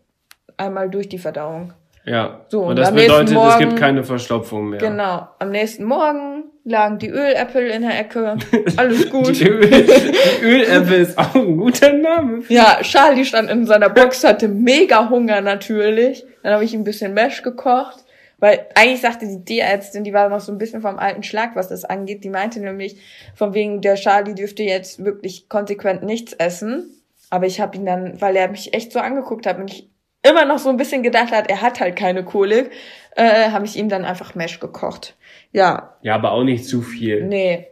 einmal 0.57 0.89
durch 0.89 1.11
die 1.11 1.19
Verdauung. 1.19 1.75
Ja. 2.07 2.41
So, 2.49 2.63
und 2.63 2.71
und 2.71 2.77
das 2.79 2.93
bedeutet, 2.93 3.29
es 3.29 3.35
Morgen- 3.35 3.59
gibt 3.61 3.77
keine 3.79 4.05
Verstopfung 4.05 4.71
mehr. 4.71 4.79
Genau. 4.81 5.29
Am 5.39 5.51
nächsten 5.51 5.85
Morgen 5.85 6.45
lagen 6.65 6.99
die 6.99 7.09
Öläpfel 7.09 7.67
in 7.69 7.83
der 7.83 7.99
Ecke. 7.99 8.37
Alles 8.77 9.09
gut. 9.11 9.39
Die, 9.41 9.49
Öl, 9.49 9.69
die 9.69 10.45
Öläpfel 10.45 11.01
ist 11.01 11.17
auch 11.19 11.35
ein 11.35 11.57
guter 11.57 11.93
Name. 11.93 12.43
Ja, 12.49 12.79
Charlie 12.83 13.25
stand 13.25 13.51
in 13.51 13.67
seiner 13.67 13.89
Box, 13.91 14.23
hatte 14.25 14.49
mega 14.49 15.09
Hunger 15.09 15.41
natürlich. 15.41 16.25
Dann 16.43 16.53
habe 16.55 16.65
ich 16.65 16.75
ihm 16.75 16.81
ein 16.81 16.85
bisschen 16.85 17.15
Mesh 17.15 17.43
gekocht. 17.43 17.99
Weil 18.39 18.67
eigentlich 18.75 19.01
sagte 19.01 19.27
die 19.27 19.43
Tierärztin, 19.45 20.05
die 20.05 20.13
war 20.13 20.29
noch 20.29 20.41
so 20.41 20.53
ein 20.53 20.59
bisschen 20.59 20.83
vom 20.83 20.99
alten 20.99 21.23
Schlag, 21.23 21.57
was 21.57 21.69
das 21.69 21.85
angeht. 21.87 22.25
Die 22.25 22.29
meinte 22.29 22.61
nämlich, 22.61 22.97
von 23.35 23.55
wegen 23.55 23.81
der 23.81 23.95
Charlie 23.95 24.35
dürfte 24.35 24.63
jetzt 24.65 25.03
wirklich 25.03 25.49
konsequent 25.49 26.03
nichts 26.03 26.35
essen. 26.35 26.91
Aber 27.31 27.47
ich 27.47 27.61
habe 27.61 27.77
ihn 27.77 27.87
dann, 27.87 28.21
weil 28.21 28.37
er 28.37 28.49
mich 28.49 28.75
echt 28.75 28.93
so 28.93 28.99
angeguckt 28.99 29.47
hat 29.47 29.59
und 29.59 29.71
ich 29.73 29.89
immer 30.25 30.45
noch 30.45 30.59
so 30.59 30.69
ein 30.71 30.77
bisschen 30.77 31.03
gedacht 31.03 31.31
hat, 31.31 31.49
er 31.49 31.61
hat 31.61 31.81
halt 31.81 31.97
keine 31.97 32.25
Kolik, 32.25 32.71
äh, 33.15 33.51
habe 33.51 33.67
ich 33.67 33.77
ihm 33.77 33.89
dann 33.89 34.05
einfach 34.05 34.35
Mesh 34.35 34.59
gekocht. 34.59 35.15
Ja, 35.53 35.97
Ja, 36.03 36.17
aber 36.17 36.33
auch 36.33 36.43
nicht 36.43 36.67
zu 36.67 36.83
viel. 36.83 37.25
Nee. 37.25 37.69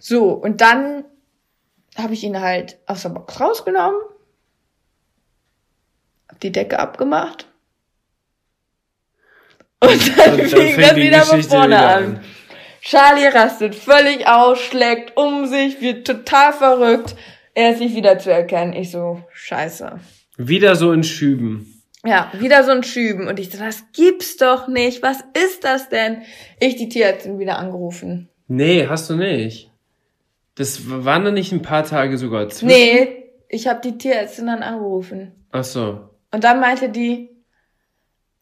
So, 0.00 0.30
und 0.30 0.60
dann 0.60 1.04
habe 1.96 2.12
ich 2.12 2.24
ihn 2.24 2.40
halt 2.40 2.78
aus 2.86 3.02
der 3.02 3.08
Box 3.10 3.40
rausgenommen, 3.40 3.98
hab 6.28 6.40
die 6.40 6.52
Decke 6.52 6.78
abgemacht. 6.78 7.46
Und 9.80 10.18
dann, 10.18 10.32
Und 10.32 10.40
dann 10.40 10.48
fing 10.48 10.80
das 10.80 10.96
wieder 10.96 11.22
von 11.22 11.42
vorne 11.42 11.78
an. 11.78 12.04
an. 12.04 12.24
Charlie 12.82 13.26
rastet 13.26 13.74
völlig 13.74 14.26
aus, 14.26 14.58
schlägt 14.60 15.16
um 15.16 15.46
sich, 15.46 15.80
wird 15.80 16.06
total 16.06 16.52
verrückt. 16.52 17.16
Er 17.54 17.72
ist 17.72 17.80
nicht 17.80 17.96
wieder 17.96 18.18
zu 18.18 18.30
erkennen. 18.30 18.74
Ich 18.74 18.90
so, 18.90 19.22
scheiße. 19.32 19.98
Wieder 20.36 20.76
so 20.76 20.92
in 20.92 21.02
Schüben. 21.02 21.75
Ja, 22.06 22.30
wieder 22.38 22.64
so 22.64 22.70
ein 22.70 22.82
Schüben. 22.82 23.28
Und 23.28 23.38
ich 23.38 23.50
so, 23.50 23.58
das 23.58 23.84
gibt's 23.92 24.36
doch 24.36 24.68
nicht. 24.68 25.02
Was 25.02 25.24
ist 25.46 25.64
das 25.64 25.88
denn? 25.88 26.22
Ich 26.60 26.76
die 26.76 26.88
Tierärztin 26.88 27.38
wieder 27.38 27.58
angerufen. 27.58 28.28
Nee, 28.48 28.86
hast 28.88 29.10
du 29.10 29.16
nicht. 29.16 29.70
Das 30.54 30.88
waren 30.88 31.24
da 31.24 31.30
nicht 31.30 31.52
ein 31.52 31.62
paar 31.62 31.84
Tage 31.84 32.16
sogar 32.16 32.48
zwischen? 32.48 32.68
Nee, 32.68 33.24
ich 33.48 33.66
habe 33.66 33.80
die 33.82 33.98
Tierärztin 33.98 34.46
dann 34.46 34.62
angerufen. 34.62 35.32
Ach 35.52 35.64
so. 35.64 36.10
Und 36.32 36.44
dann 36.44 36.60
meinte 36.60 36.88
die, 36.88 37.30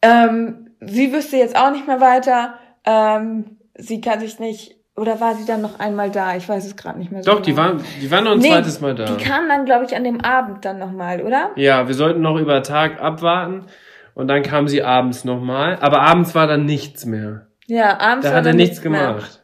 ähm, 0.01 0.69
sie 0.79 1.11
wüsste 1.11 1.37
jetzt 1.37 1.55
auch 1.55 1.71
nicht 1.71 1.87
mehr 1.87 1.99
weiter. 1.99 2.55
Ähm, 2.85 3.57
sie 3.77 3.99
kann 4.01 4.19
sich 4.19 4.39
nicht, 4.39 4.74
oder 4.95 5.19
war 5.19 5.35
sie 5.35 5.45
dann 5.45 5.61
noch 5.61 5.79
einmal 5.79 6.09
da? 6.09 6.35
Ich 6.35 6.47
weiß 6.47 6.65
es 6.65 6.75
gerade 6.75 6.97
nicht 6.99 7.11
mehr 7.11 7.21
so 7.23 7.31
Doch, 7.31 7.41
die 7.41 7.51
genau. 7.51 7.63
waren, 7.63 7.83
die 8.01 8.09
waren 8.11 8.23
noch 8.23 8.31
ein 8.33 8.39
Nee, 8.39 8.49
zweites 8.49 8.79
Mal 8.81 8.95
da. 8.95 9.05
Die 9.05 9.23
kam 9.23 9.47
dann, 9.49 9.65
glaube 9.65 9.85
ich, 9.85 9.95
an 9.95 10.03
dem 10.03 10.21
Abend 10.21 10.63
dann 10.65 10.79
nochmal, 10.79 11.21
oder? 11.21 11.51
Ja, 11.55 11.87
wir 11.87 11.93
sollten 11.95 12.21
noch 12.21 12.37
über 12.37 12.63
Tag 12.63 13.01
abwarten. 13.01 13.65
Und 14.13 14.27
dann 14.29 14.43
kam 14.43 14.67
sie 14.69 14.81
abends 14.81 15.25
nochmal. 15.25 15.77
Aber 15.81 16.01
abends 16.01 16.33
war 16.35 16.47
dann 16.47 16.65
nichts 16.65 17.05
mehr. 17.05 17.47
Ja, 17.67 17.99
abends 17.99 18.23
Da 18.25 18.31
war 18.31 18.37
hat 18.37 18.45
er 18.45 18.49
dann 18.51 18.55
nichts 18.55 18.81
mehr. 18.83 19.07
gemacht. 19.07 19.41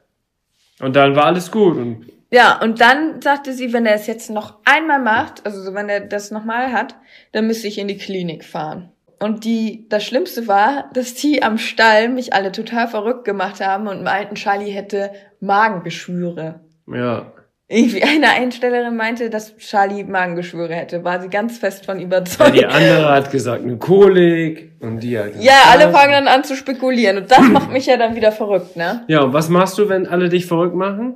Und 0.80 0.96
dann 0.96 1.16
war 1.16 1.26
alles 1.26 1.52
gut. 1.52 1.76
Und 1.76 2.06
Ja, 2.32 2.58
und 2.62 2.80
dann 2.80 3.22
sagte 3.22 3.52
sie, 3.52 3.74
wenn 3.74 3.86
er 3.86 3.96
es 3.96 4.08
jetzt 4.08 4.30
noch 4.30 4.60
einmal 4.64 5.00
macht, 5.00 5.46
also 5.46 5.62
so, 5.62 5.74
wenn 5.74 5.90
er 5.90 6.00
das 6.00 6.32
nochmal 6.32 6.72
hat, 6.72 6.96
dann 7.34 7.48
müsste 7.48 7.68
ich 7.68 7.78
in 7.78 7.90
die 7.90 7.98
Klinik 7.98 8.46
fahren. 8.46 8.90
Und 9.22 9.46
die, 9.46 9.88
das 9.90 10.04
Schlimmste 10.04 10.48
war, 10.48 10.90
dass 10.94 11.14
die 11.14 11.44
am 11.44 11.58
Stall 11.58 12.10
mich 12.10 12.34
alle 12.34 12.52
total 12.52 12.88
verrückt 12.88 13.24
gemacht 13.24 13.62
haben 13.62 13.88
und 13.88 14.04
meinten, 14.04 14.36
Charlie 14.36 14.72
hätte 14.72 15.12
Magengeschwüre. 15.40 16.62
ja. 16.88 17.32
Irgendwie 17.74 18.04
eine 18.04 18.32
Einstellerin 18.32 18.98
meinte, 18.98 19.30
dass 19.30 19.56
Charlie 19.56 20.04
Magengeschwüre 20.04 20.74
hätte, 20.74 21.06
war 21.06 21.22
sie 21.22 21.30
ganz 21.30 21.58
fest 21.58 21.86
von 21.86 22.00
ja. 22.00 22.06
überzeugt. 22.06 22.54
Die 22.54 22.66
andere 22.66 23.10
hat 23.10 23.32
gesagt, 23.32 23.64
eine 23.64 23.78
Kolik. 23.78 24.74
Und 24.82 25.00
die 25.00 25.18
hat 25.18 25.28
gesagt, 25.28 25.46
Ja, 25.46 25.54
alle 25.72 25.90
fangen 25.90 26.12
dann 26.12 26.28
an 26.28 26.44
zu 26.44 26.58
spekulieren 26.58 27.20
und 27.20 27.32
das 27.32 27.40
macht 27.40 27.72
mich 27.72 27.86
ja 27.86 27.96
dann 27.96 28.18
wieder 28.18 28.34
verrückt, 28.34 28.76
ne? 28.76 29.06
Ja, 29.08 29.22
und 29.22 29.32
was 29.32 29.48
machst 29.48 29.78
du, 29.78 29.88
wenn 29.88 30.06
alle 30.06 30.28
dich 30.28 30.48
verrückt 30.48 30.76
machen? 30.76 31.16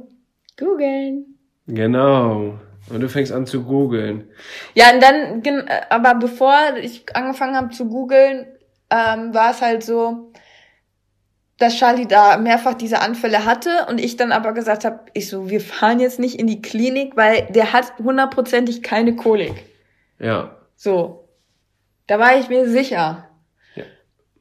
Googeln. 0.58 1.26
Genau. 1.68 2.54
Und 2.90 3.02
du 3.02 3.10
fängst 3.10 3.32
an 3.32 3.46
zu 3.46 3.64
googeln. 3.64 4.30
Ja, 4.76 4.92
und 4.92 5.02
dann, 5.02 5.68
aber 5.90 6.16
bevor 6.16 6.56
ich 6.80 7.16
angefangen 7.16 7.56
habe 7.56 7.70
zu 7.70 7.88
googeln, 7.88 8.46
ähm, 8.92 9.34
war 9.34 9.52
es 9.52 9.62
halt 9.62 9.84
so, 9.84 10.32
dass 11.58 11.78
Charlie 11.78 12.08
da 12.08 12.38
mehrfach 12.38 12.74
diese 12.74 13.00
Anfälle 13.02 13.46
hatte 13.46 13.88
und 13.90 14.00
ich 14.00 14.18
dann 14.18 14.32
aber 14.32 14.52
gesagt 14.52 14.86
habe, 14.86 15.00
ich 15.14 15.30
so, 15.30 15.50
wir 15.50 15.62
fahren 15.62 16.00
jetzt 16.00 16.20
nicht 16.20 16.40
in 16.40 16.48
die 16.48 16.62
Klinik, 16.62 17.16
weil 17.16 17.48
der 17.50 17.74
hat 17.74 17.98
hundertprozentig 17.98 18.84
keine 18.84 19.16
Kolik. 19.16 19.66
Ja. 20.20 20.56
So. 20.76 21.30
Da 22.08 22.20
war 22.20 22.38
ich 22.38 22.50
mir 22.50 22.70
sicher. 22.70 23.30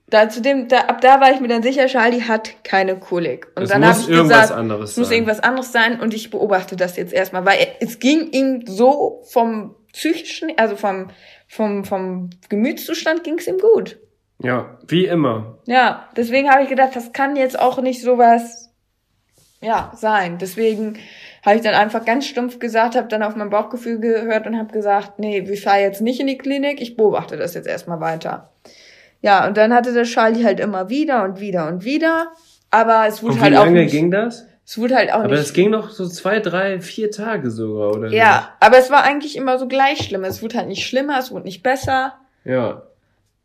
Da, 0.06 0.28
zu 0.28 0.42
dem, 0.42 0.68
da, 0.68 0.80
ab 0.80 1.00
da 1.00 1.20
war 1.20 1.32
ich 1.32 1.40
mir 1.40 1.48
dann 1.48 1.62
sicher, 1.62 1.86
Charlie 1.86 2.22
hat 2.22 2.62
keine 2.62 2.98
Kolik. 2.98 3.48
Und 3.56 3.62
Es 3.64 3.70
dann 3.70 3.80
muss 3.80 3.90
habe 3.90 4.00
ich 4.00 4.08
irgendwas 4.10 4.40
gesagt, 4.42 4.58
anderes 4.58 4.90
es 4.90 4.96
muss 4.96 5.08
sein. 5.08 5.14
irgendwas 5.14 5.40
anderes 5.40 5.72
sein 5.72 6.00
und 6.00 6.12
ich 6.12 6.30
beobachte 6.30 6.76
das 6.76 6.96
jetzt 6.96 7.12
erstmal, 7.12 7.46
weil 7.46 7.66
es 7.80 7.98
ging 7.98 8.30
ihm 8.30 8.64
so 8.66 9.22
vom 9.30 9.74
psychischen, 9.92 10.52
also 10.56 10.76
vom, 10.76 11.10
vom, 11.48 11.84
vom 11.84 12.30
Gemütszustand 12.48 13.24
ging 13.24 13.38
es 13.38 13.46
ihm 13.46 13.58
gut. 13.58 13.98
Ja, 14.42 14.78
wie 14.88 15.06
immer. 15.06 15.58
Ja, 15.66 16.08
deswegen 16.16 16.50
habe 16.50 16.64
ich 16.64 16.68
gedacht, 16.68 16.94
das 16.94 17.12
kann 17.12 17.36
jetzt 17.36 17.58
auch 17.58 17.80
nicht 17.80 18.02
sowas, 18.02 18.70
ja, 19.62 19.92
sein. 19.96 20.36
Deswegen 20.38 20.98
habe 21.44 21.56
ich 21.56 21.62
dann 21.62 21.74
einfach 21.74 22.04
ganz 22.04 22.26
stumpf 22.26 22.58
gesagt, 22.58 22.94
habe 22.94 23.08
dann 23.08 23.22
auf 23.22 23.36
mein 23.36 23.50
Bauchgefühl 23.50 23.98
gehört 24.00 24.46
und 24.46 24.58
habe 24.58 24.72
gesagt, 24.72 25.18
nee, 25.18 25.46
wir 25.46 25.56
fahren 25.56 25.80
jetzt 25.80 26.02
nicht 26.02 26.20
in 26.20 26.26
die 26.26 26.36
Klinik, 26.36 26.80
ich 26.82 26.96
beobachte 26.96 27.36
das 27.36 27.54
jetzt 27.54 27.66
erstmal 27.66 28.00
weiter. 28.00 28.52
Ja, 29.24 29.46
und 29.48 29.56
dann 29.56 29.72
hatte 29.72 29.94
der 29.94 30.04
Charlie 30.04 30.44
halt 30.44 30.60
immer 30.60 30.90
wieder 30.90 31.24
und 31.24 31.40
wieder 31.40 31.66
und 31.68 31.82
wieder, 31.82 32.26
aber 32.70 33.06
es 33.08 33.22
wurde 33.22 33.32
Und 33.32 33.38
wie 33.40 33.44
halt 33.44 33.56
auch 33.56 33.64
lange 33.64 33.80
nicht, 33.84 33.92
ging 33.92 34.10
das? 34.10 34.46
es 34.66 34.76
wurde 34.76 34.96
halt 34.96 35.10
auch 35.12 35.20
Aber 35.20 35.28
nicht 35.28 35.38
das 35.40 35.52
ging 35.54 35.70
noch 35.70 35.88
so 35.88 36.06
zwei, 36.06 36.40
drei, 36.40 36.78
vier 36.80 37.10
Tage 37.10 37.50
sogar, 37.50 37.96
oder? 37.96 38.10
Ja, 38.10 38.50
aber 38.60 38.76
es 38.76 38.90
war 38.90 39.02
eigentlich 39.02 39.36
immer 39.36 39.58
so 39.58 39.66
gleich 39.66 40.04
schlimm. 40.04 40.24
Es 40.24 40.42
wurde 40.42 40.58
halt 40.58 40.68
nicht 40.68 40.86
schlimmer, 40.86 41.18
es 41.18 41.30
wurde 41.30 41.44
nicht 41.44 41.62
besser. 41.62 42.12
nicht? 42.44 42.54
Ja. 42.54 42.82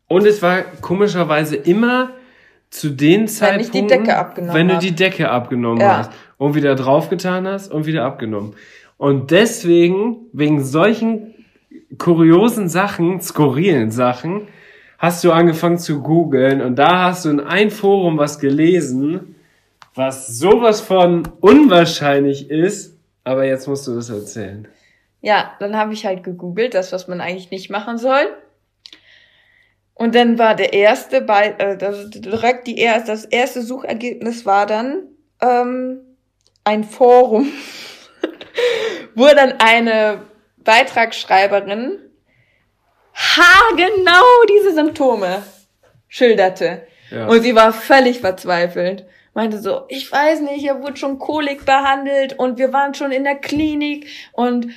Und 0.06 0.26
es 0.26 0.42
war 0.42 0.62
komischerweise 0.82 1.56
immer 1.56 2.10
zu 2.68 2.90
den 2.90 3.22
Wenn 3.22 3.28
Zeitpunkten, 3.28 3.60
ich 3.64 3.70
die 3.70 3.86
Decke 3.86 4.16
abgenommen 4.18 4.54
wenn 4.54 4.68
du 4.68 4.78
die 4.78 4.92
Decke 4.94 5.30
abgenommen 5.30 5.80
Ja. 5.80 5.98
hast 5.98 6.12
und 6.36 6.54
wieder 6.54 6.74
draufgetan 6.74 7.48
hast 7.48 7.72
und 7.72 7.86
wieder 7.86 8.04
abgenommen. 8.04 8.54
Und 8.98 9.30
deswegen, 9.30 10.26
wegen 10.34 10.62
solchen 10.62 11.34
kuriosen 11.96 12.68
Sachen, 12.68 13.20
skurrilen 13.22 13.90
Sachen, 13.90 14.46
hast 15.00 15.24
du 15.24 15.32
angefangen 15.32 15.78
zu 15.78 16.02
googeln 16.02 16.60
und 16.60 16.76
da 16.76 17.06
hast 17.06 17.24
du 17.24 17.30
in 17.30 17.40
ein 17.40 17.70
Forum 17.70 18.18
was 18.18 18.38
gelesen, 18.38 19.34
was 19.94 20.26
sowas 20.26 20.82
von 20.82 21.26
unwahrscheinlich 21.40 22.50
ist, 22.50 22.98
aber 23.24 23.46
jetzt 23.46 23.66
musst 23.66 23.86
du 23.86 23.94
das 23.94 24.10
erzählen. 24.10 24.68
Ja, 25.22 25.52
dann 25.58 25.76
habe 25.76 25.94
ich 25.94 26.04
halt 26.04 26.22
gegoogelt, 26.22 26.74
das, 26.74 26.92
was 26.92 27.08
man 27.08 27.22
eigentlich 27.22 27.50
nicht 27.50 27.70
machen 27.70 27.96
soll. 27.96 28.28
Und 29.94 30.14
dann 30.14 30.38
war 30.38 30.54
der 30.54 30.74
erste, 30.74 31.22
bei, 31.22 31.54
äh, 31.58 31.78
das, 31.78 32.10
direkt 32.10 32.66
die 32.66 32.78
erste, 32.78 33.12
das 33.12 33.24
erste 33.24 33.62
Suchergebnis 33.62 34.44
war 34.44 34.66
dann 34.66 35.04
ähm, 35.40 36.00
ein 36.64 36.84
Forum, 36.84 37.48
wo 39.14 39.26
dann 39.28 39.54
eine 39.60 40.22
Beitragsschreiberin 40.58 41.98
haargenau 43.14 44.24
diese 44.48 44.74
Symptome 44.74 45.42
schilderte. 46.08 46.86
Ja. 47.10 47.26
Und 47.26 47.42
sie 47.42 47.54
war 47.54 47.72
völlig 47.72 48.20
verzweifelt. 48.20 49.06
Meinte 49.34 49.58
so, 49.58 49.82
ich 49.88 50.10
weiß 50.10 50.40
nicht, 50.40 50.64
er 50.64 50.82
wurde 50.82 50.96
schon 50.96 51.18
Kolik 51.18 51.64
behandelt 51.64 52.38
und 52.38 52.58
wir 52.58 52.72
waren 52.72 52.94
schon 52.94 53.12
in 53.12 53.24
der 53.24 53.36
Klinik 53.36 54.08
und 54.32 54.68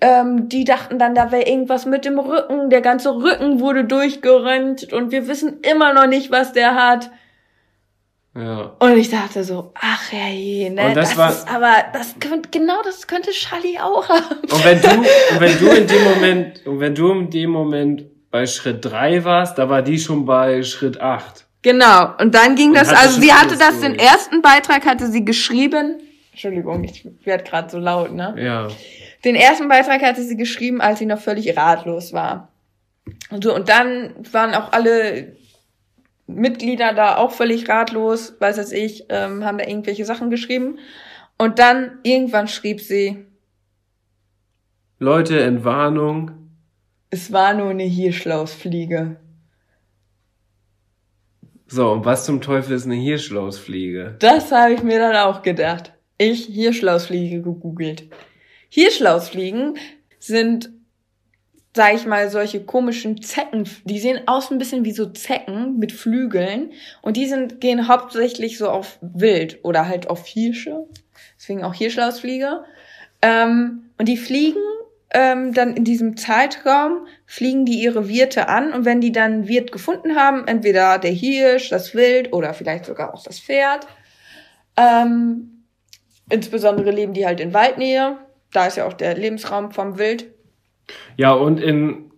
ähm, 0.00 0.48
die 0.48 0.64
dachten 0.64 0.98
dann, 0.98 1.14
da 1.14 1.32
wäre 1.32 1.48
irgendwas 1.48 1.86
mit 1.86 2.04
dem 2.04 2.18
Rücken. 2.18 2.68
Der 2.68 2.82
ganze 2.82 3.14
Rücken 3.14 3.60
wurde 3.60 3.84
durchgerönt 3.84 4.92
und 4.92 5.10
wir 5.10 5.26
wissen 5.26 5.60
immer 5.62 5.94
noch 5.94 6.06
nicht, 6.06 6.30
was 6.30 6.52
der 6.52 6.74
hat. 6.74 7.10
Ja. 8.36 8.72
Und 8.80 8.96
ich 8.98 9.10
dachte 9.10 9.44
so, 9.44 9.70
ach 9.80 10.12
ja 10.12 10.26
je, 10.28 10.68
ne? 10.70 10.86
Und 10.88 10.96
das 10.96 11.10
das 11.10 11.18
war- 11.18 11.30
ist, 11.30 11.48
aber 11.48 11.72
das 11.92 12.16
könnte, 12.18 12.48
genau 12.50 12.82
das 12.82 13.06
könnte 13.06 13.30
Charlie 13.30 13.78
auch 13.78 14.08
haben. 14.08 14.40
Und 14.42 14.64
wenn 14.64 14.80
du, 14.80 14.88
und 14.90 15.40
wenn 15.40 15.58
du 15.58 15.66
in 15.68 15.86
dem 15.86 16.04
Moment, 16.04 16.66
und 16.66 16.80
wenn 16.80 16.94
du 16.94 17.12
in 17.12 17.30
dem 17.30 17.50
Moment 17.50 18.04
bei 18.32 18.46
Schritt 18.46 18.84
drei 18.84 19.22
warst, 19.24 19.56
da 19.58 19.68
war 19.68 19.82
die 19.82 19.98
schon 20.00 20.24
bei 20.26 20.62
Schritt 20.64 21.00
acht. 21.00 21.46
Genau. 21.62 22.12
Und 22.20 22.34
dann 22.34 22.56
ging 22.56 22.70
Und 22.70 22.74
das, 22.76 22.88
also 22.92 23.20
sie 23.20 23.32
hatte 23.32 23.56
das, 23.56 23.80
den 23.80 23.94
ersten 23.98 24.42
Beitrag 24.42 24.84
hatte 24.84 25.06
sie 25.10 25.24
geschrieben. 25.24 26.00
Entschuldigung, 26.32 26.82
ich 26.82 27.06
werde 27.24 27.44
gerade 27.44 27.70
so 27.70 27.78
laut, 27.78 28.12
ne? 28.12 28.34
Ja. 28.36 28.66
Den 29.24 29.36
ersten 29.36 29.68
Beitrag 29.68 30.02
hatte 30.02 30.22
sie 30.24 30.36
geschrieben, 30.36 30.80
als 30.80 30.98
sie 30.98 31.06
noch 31.06 31.20
völlig 31.20 31.56
ratlos 31.56 32.12
war. 32.12 32.48
Und 33.30 33.44
so, 33.44 33.54
und 33.54 33.68
dann 33.68 34.12
waren 34.32 34.52
auch 34.54 34.72
alle 34.72 35.36
Mitglieder 36.26 36.94
da 36.94 37.16
auch 37.16 37.32
völlig 37.32 37.68
ratlos, 37.68 38.36
weiß 38.40 38.58
es 38.58 38.72
ich, 38.72 39.06
ähm, 39.08 39.44
haben 39.44 39.58
da 39.58 39.66
irgendwelche 39.66 40.04
Sachen 40.04 40.30
geschrieben. 40.30 40.78
Und 41.36 41.58
dann 41.58 41.98
irgendwann 42.02 42.48
schrieb 42.48 42.80
sie, 42.80 43.26
Leute, 44.98 45.40
Entwarnung. 45.40 46.30
es 47.10 47.32
war 47.32 47.52
nur 47.52 47.70
eine 47.70 47.82
Hirschlausfliege. 47.82 49.16
So, 51.66 51.90
und 51.90 52.04
was 52.04 52.24
zum 52.24 52.40
Teufel 52.40 52.76
ist 52.76 52.84
eine 52.84 52.94
Hirschlausfliege? 52.94 54.16
Das 54.20 54.52
habe 54.52 54.74
ich 54.74 54.82
mir 54.82 54.98
dann 55.00 55.16
auch 55.16 55.42
gedacht. 55.42 55.92
Ich 56.16 56.46
Hirschlausfliege 56.46 57.42
gegoogelt. 57.42 58.08
Hirschlausfliegen 58.68 59.76
sind, 60.18 60.70
sag 61.74 61.94
ich 61.94 62.06
mal, 62.06 62.30
solche 62.30 62.64
komischen 62.64 63.20
Zecken. 63.20 63.68
Die 63.84 63.98
sehen 63.98 64.20
aus 64.26 64.50
ein 64.50 64.58
bisschen 64.58 64.84
wie 64.84 64.92
so 64.92 65.06
Zecken 65.06 65.78
mit 65.78 65.92
Flügeln. 65.92 66.72
Und 67.02 67.16
die 67.16 67.26
sind, 67.26 67.60
gehen 67.60 67.88
hauptsächlich 67.88 68.58
so 68.58 68.68
auf 68.68 68.98
Wild 69.00 69.58
oder 69.64 69.88
halt 69.88 70.08
auf 70.08 70.24
Hirsche. 70.24 70.86
Deswegen 71.36 71.64
auch 71.64 71.74
Hirschlausfliege. 71.74 72.64
Ähm, 73.22 73.90
und 73.98 74.06
die 74.06 74.16
fliegen 74.16 74.60
ähm, 75.10 75.52
dann 75.52 75.76
in 75.76 75.84
diesem 75.84 76.16
Zeitraum, 76.16 77.06
fliegen 77.26 77.64
die 77.64 77.80
ihre 77.80 78.08
Wirte 78.08 78.48
an. 78.48 78.72
Und 78.72 78.84
wenn 78.84 79.00
die 79.00 79.12
dann 79.12 79.48
Wirt 79.48 79.72
gefunden 79.72 80.14
haben, 80.14 80.46
entweder 80.46 80.98
der 80.98 81.12
Hirsch, 81.12 81.70
das 81.70 81.94
Wild 81.94 82.32
oder 82.32 82.54
vielleicht 82.54 82.84
sogar 82.84 83.14
auch 83.14 83.24
das 83.24 83.40
Pferd, 83.40 83.88
ähm, 84.76 85.64
insbesondere 86.30 86.92
leben 86.92 87.14
die 87.14 87.26
halt 87.26 87.40
in 87.40 87.52
Waldnähe. 87.52 88.16
Da 88.52 88.66
ist 88.66 88.76
ja 88.76 88.86
auch 88.86 88.92
der 88.92 89.16
Lebensraum 89.16 89.72
vom 89.72 89.98
Wild. 89.98 90.33
Ja, 91.16 91.32
und 91.32 91.60
in 91.60 92.10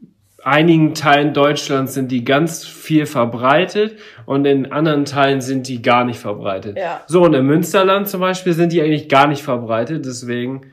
einigen 0.42 0.94
Teilen 0.94 1.34
Deutschlands 1.34 1.94
sind 1.94 2.12
die 2.12 2.24
ganz 2.24 2.64
viel 2.64 3.06
verbreitet 3.06 3.98
und 4.26 4.44
in 4.44 4.70
anderen 4.70 5.04
Teilen 5.04 5.40
sind 5.40 5.66
die 5.66 5.82
gar 5.82 6.04
nicht 6.04 6.20
verbreitet. 6.20 6.76
Ja. 6.78 7.02
So, 7.06 7.24
und 7.24 7.34
im 7.34 7.46
Münsterland 7.46 8.08
zum 8.08 8.20
Beispiel 8.20 8.52
sind 8.52 8.72
die 8.72 8.80
eigentlich 8.80 9.08
gar 9.08 9.26
nicht 9.26 9.42
verbreitet, 9.42 10.06
deswegen 10.06 10.72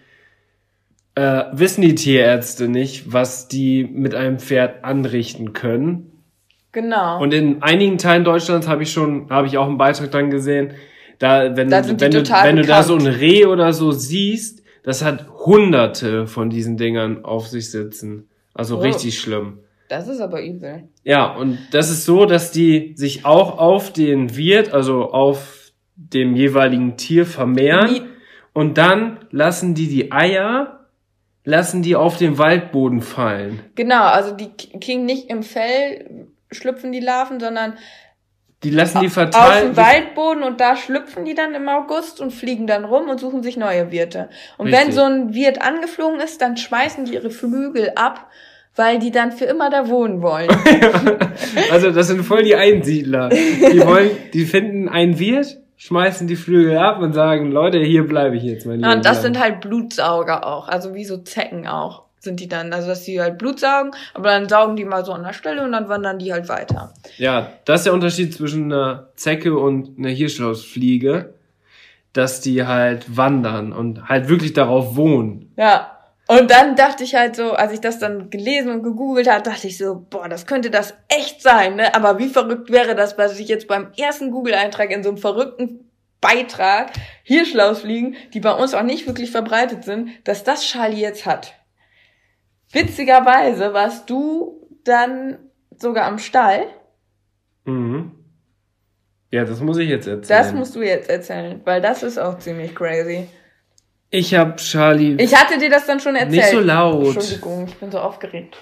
äh, 1.15 1.45
wissen 1.51 1.81
die 1.81 1.95
Tierärzte 1.95 2.67
nicht, 2.67 3.11
was 3.11 3.47
die 3.47 3.83
mit 3.83 4.13
einem 4.13 4.39
Pferd 4.39 4.83
anrichten 4.83 5.53
können. 5.53 6.11
Genau. 6.71 7.21
Und 7.21 7.33
in 7.33 7.61
einigen 7.61 7.97
Teilen 7.97 8.23
Deutschlands 8.23 8.67
habe 8.67 8.83
ich 8.83 8.91
schon, 8.91 9.29
habe 9.29 9.47
ich 9.47 9.57
auch 9.57 9.67
einen 9.67 9.77
Beitrag 9.77 10.11
dann 10.11 10.29
gesehen, 10.29 10.73
da, 11.19 11.55
wenn, 11.55 11.69
Da 11.69 11.87
wenn, 11.87 12.11
du, 12.11 12.23
wenn 12.27 12.55
du 12.57 12.63
da 12.63 12.83
so 12.83 12.95
ein. 12.95 13.05
Reh 13.05 13.45
oder 13.45 13.71
so 13.73 13.91
siehst, 13.91 14.62
das 14.83 15.03
hat 15.03 15.27
hunderte 15.45 16.27
von 16.27 16.49
diesen 16.49 16.77
Dingern 16.77 17.23
auf 17.25 17.47
sich 17.47 17.71
sitzen. 17.71 18.29
Also 18.53 18.77
Oh. 18.77 18.81
richtig 18.81 19.17
schlimm. 19.19 19.59
das 19.89 20.07
ist 20.07 20.21
aber 20.21 20.41
übel. 20.43 20.87
Ja, 21.03 21.33
und 21.35 21.57
das 21.71 21.89
ist 21.91 22.05
so, 22.05 22.25
dass 22.25 22.51
die 22.51 22.93
sich 22.95 23.25
auch 23.25 23.57
auf 23.59 23.91
den 23.93 24.35
Wirt, 24.35 24.73
also 24.73 25.11
auf 25.11 25.71
dem 25.95 26.35
jeweiligen 26.35 26.97
Tier 26.97 27.25
vermehren. 27.25 27.91
Nie- 27.93 28.01
Und 28.53 28.77
dann 28.77 29.25
lassen 29.31 29.73
die 29.75 29.87
die 29.87 30.11
Eier, 30.11 30.85
lassen 31.43 31.81
die 31.81 31.95
auf 31.95 32.17
den 32.17 32.37
Waldboden 32.37 33.01
fallen. 33.01 33.59
Genau, 33.75 34.03
also 34.03 34.35
die 34.35 34.49
kriegen 34.79 35.05
nicht 35.05 35.29
im 35.29 35.43
Fell 35.43 36.27
schlüpfen 36.51 36.91
die 36.91 36.99
Larven, 36.99 37.39
sondern 37.39 37.73
Die 38.63 38.69
lassen 38.69 39.01
die 39.01 39.07
auf 39.07 39.13
verteilen. 39.13 39.71
dem 39.71 39.77
Waldboden 39.77 40.43
und 40.43 40.61
da 40.61 40.75
schlüpfen 40.75 41.25
die 41.25 41.35
dann 41.35 41.53
im 41.53 41.67
August 41.67 42.21
und 42.21 42.31
fliegen 42.31 42.67
dann 42.67 42.85
rum 42.85 43.09
und 43.09 43.19
suchen 43.19 43.43
sich 43.43 43.57
neue 43.57 43.91
Wirte. 43.91 44.29
Und 44.57 44.67
wenn 44.67 44.87
Richtig. 44.87 44.95
so 44.95 45.03
ein 45.03 45.33
Wirt 45.33 45.61
angeflogen 45.61 46.19
ist, 46.19 46.41
dann 46.41 46.57
schmeißen 46.57 47.05
die 47.05 47.13
ihre 47.15 47.29
Flügel 47.29 47.91
ab, 47.95 48.29
weil 48.75 48.99
die 48.99 49.11
dann 49.11 49.31
für 49.31 49.45
immer 49.45 49.69
da 49.69 49.87
wohnen 49.89 50.21
wollen. 50.21 50.49
Also 51.71 51.91
das 51.91 52.07
sind 52.07 52.23
voll 52.23 52.43
die 52.43 52.55
Einsiedler. 52.55 53.29
Die 53.29 53.85
wollen, 53.85 54.11
die 54.33 54.45
finden 54.45 54.87
einen 54.89 55.19
Wirt, 55.19 55.57
schmeißen 55.77 56.27
die 56.27 56.35
Flügel 56.35 56.77
ab 56.77 56.99
und 56.99 57.13
sagen, 57.13 57.51
Leute, 57.51 57.79
hier 57.79 58.07
bleibe 58.07 58.37
ich 58.37 58.43
jetzt, 58.43 58.65
mein 58.65 58.79
Ja, 58.79 58.93
und 58.93 59.05
das 59.05 59.23
Leben 59.23 59.35
sind 59.35 59.43
halt 59.43 59.61
Blutsauger 59.61 60.45
auch, 60.45 60.67
also 60.67 60.93
wie 60.93 61.05
so 61.05 61.17
Zecken 61.17 61.67
auch 61.67 62.03
sind 62.23 62.39
die 62.39 62.47
dann, 62.47 62.71
also 62.71 62.87
dass 62.87 63.03
die 63.03 63.21
halt 63.21 63.37
Blut 63.37 63.59
saugen, 63.59 63.91
aber 64.13 64.29
dann 64.29 64.47
saugen 64.47 64.75
die 64.75 64.85
mal 64.85 65.03
so 65.03 65.11
an 65.11 65.23
der 65.23 65.33
Stelle 65.33 65.63
und 65.63 65.73
dann 65.73 65.89
wandern 65.89 66.19
die 66.19 66.31
halt 66.31 66.47
weiter. 66.47 66.93
Ja, 67.17 67.51
das 67.65 67.81
ist 67.81 67.85
der 67.85 67.93
Unterschied 67.93 68.33
zwischen 68.33 68.71
einer 68.71 69.09
Zecke 69.15 69.57
und 69.57 69.99
einer 69.99 70.09
Hirschlausfliege, 70.09 71.33
dass 72.13 72.41
die 72.41 72.65
halt 72.65 73.17
wandern 73.17 73.73
und 73.73 74.07
halt 74.07 74.29
wirklich 74.29 74.53
darauf 74.53 74.95
wohnen. 74.95 75.51
Ja. 75.57 75.89
Und 76.25 76.49
dann 76.51 76.77
dachte 76.77 77.03
ich 77.03 77.15
halt 77.15 77.35
so, 77.35 77.51
als 77.51 77.73
ich 77.73 77.81
das 77.81 77.99
dann 77.99 78.29
gelesen 78.29 78.71
und 78.71 78.83
gegoogelt 78.83 79.29
habe, 79.29 79.43
dachte 79.43 79.67
ich 79.67 79.77
so, 79.77 80.05
boah, 80.09 80.29
das 80.29 80.45
könnte 80.45 80.69
das 80.69 80.93
echt 81.09 81.41
sein, 81.41 81.75
ne? 81.75 81.93
Aber 81.93 82.17
wie 82.17 82.29
verrückt 82.29 82.71
wäre 82.71 82.95
das, 82.95 83.17
was 83.17 83.37
ich 83.37 83.49
jetzt 83.49 83.67
beim 83.67 83.89
ersten 83.97 84.31
Google-Eintrag 84.31 84.89
in 84.91 85.03
so 85.03 85.09
einem 85.09 85.17
verrückten 85.17 85.91
Beitrag 86.21 86.91
Hirschlausfliegen, 87.23 88.15
die 88.33 88.39
bei 88.39 88.53
uns 88.53 88.73
auch 88.73 88.83
nicht 88.83 89.05
wirklich 89.05 89.31
verbreitet 89.31 89.83
sind, 89.83 90.11
dass 90.23 90.45
das 90.45 90.63
Charlie 90.65 91.01
jetzt 91.01 91.25
hat. 91.25 91.55
Witzigerweise 92.73 93.73
warst 93.73 94.09
du 94.09 94.67
dann 94.83 95.37
sogar 95.77 96.05
am 96.05 96.19
Stall. 96.19 96.65
Mhm. 97.65 98.11
Ja, 99.31 99.45
das 99.45 99.61
muss 99.61 99.77
ich 99.77 99.89
jetzt 99.89 100.07
erzählen. 100.07 100.27
Das 100.43 100.53
musst 100.53 100.75
du 100.75 100.81
jetzt 100.83 101.09
erzählen, 101.09 101.61
weil 101.63 101.81
das 101.81 102.03
ist 102.03 102.19
auch 102.19 102.37
ziemlich 102.37 102.75
crazy. 102.75 103.27
ich 104.11 104.35
habe 104.35 104.55
Charlie. 104.57 105.15
Ich 105.17 105.33
hatte 105.35 105.57
dir 105.57 105.69
das 105.71 105.87
dann 105.87 105.99
schon 105.99 106.15
erzählt. 106.15 106.31
Nicht 106.33 106.49
so 106.51 106.59
laut. 106.59 107.15
Entschuldigung, 107.15 107.65
ich 107.67 107.75
bin 107.77 107.89
so 107.89 107.99
aufgeregt. 107.99 108.55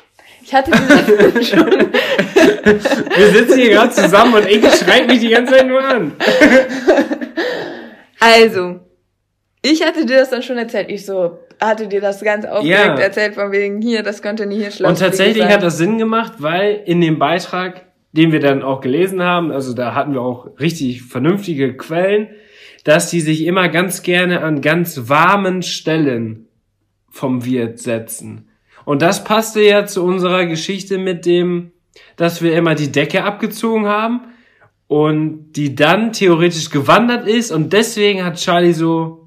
Ich 0.44 0.54
hatte 0.54 0.72
dir 0.72 1.32
das 1.34 1.48
schon. 1.50 1.70
Wir 1.70 3.32
sitzen 3.32 3.60
hier 3.60 3.70
gerade 3.72 3.92
zusammen 3.92 4.34
und 4.36 4.48
ich 4.48 4.64
schreit 4.76 5.08
mich 5.08 5.20
die 5.20 5.30
ganze 5.30 5.54
Zeit 5.56 5.68
nur 5.68 5.84
an. 5.84 6.14
Also, 8.20 8.80
ich 9.62 9.84
hatte 9.86 10.06
dir 10.06 10.20
das 10.20 10.30
dann 10.30 10.42
schon 10.44 10.58
erzählt. 10.58 10.90
Ich 10.90 11.06
so, 11.06 11.40
hatte 11.62 11.88
dir 11.88 12.02
das 12.02 12.22
ganz 12.24 12.46
aufgeregt 12.46 12.68
Ja. 12.70 12.96
erzählt, 12.98 13.36
von 13.36 13.52
wegen 13.52 13.82
hier, 13.82 14.04
das 14.04 14.22
könnte 14.22 14.46
nie 14.46 14.66
hier 14.66 14.88
Und 14.88 14.98
tatsächlich 14.98 15.46
hat 15.46 15.64
das 15.64 15.78
Sinn 15.78 15.98
gemacht, 15.98 16.34
weil 16.40 16.82
in 16.86 17.00
dem 17.02 17.20
Beitrag, 17.20 17.86
den 18.12 18.32
wir 18.32 18.40
dann 18.40 18.64
auch 18.64 18.82
gelesen 18.82 19.22
haben, 19.22 19.52
also 19.52 19.74
da 19.74 19.94
hatten 19.94 20.14
wir 20.14 20.22
auch 20.22 20.60
richtig 20.60 21.04
vernünftige 21.04 21.78
Quellen, 21.78 22.30
dass 22.84 23.12
die 23.12 23.22
sich 23.22 23.46
immer 23.46 23.70
ganz 23.70 24.02
gerne 24.02 24.42
an 24.42 24.62
ganz 24.62 25.08
warmen 25.08 25.62
Stellen 25.62 26.48
vom 27.10 27.46
Wirt 27.46 27.78
setzen. 27.78 28.50
Und 28.84 29.04
das 29.04 29.24
passte 29.24 29.62
ja 29.62 29.86
zu 29.86 30.04
unserer 30.04 30.48
Geschichte 30.48 30.98
mit 30.98 31.28
dem, 31.28 31.72
dass 32.16 32.42
wir 32.42 32.56
immer 32.56 32.74
die 32.74 32.92
Decke 32.92 33.24
abgezogen 33.24 33.86
haben 33.86 34.22
und 34.88 35.54
die 35.54 35.76
dann 35.76 36.12
theoretisch 36.12 36.72
gewandert 36.72 37.28
ist 37.28 37.52
und 37.52 37.72
deswegen 37.72 38.26
hat 38.26 38.38
Charlie 38.38 38.74
so 38.74 39.21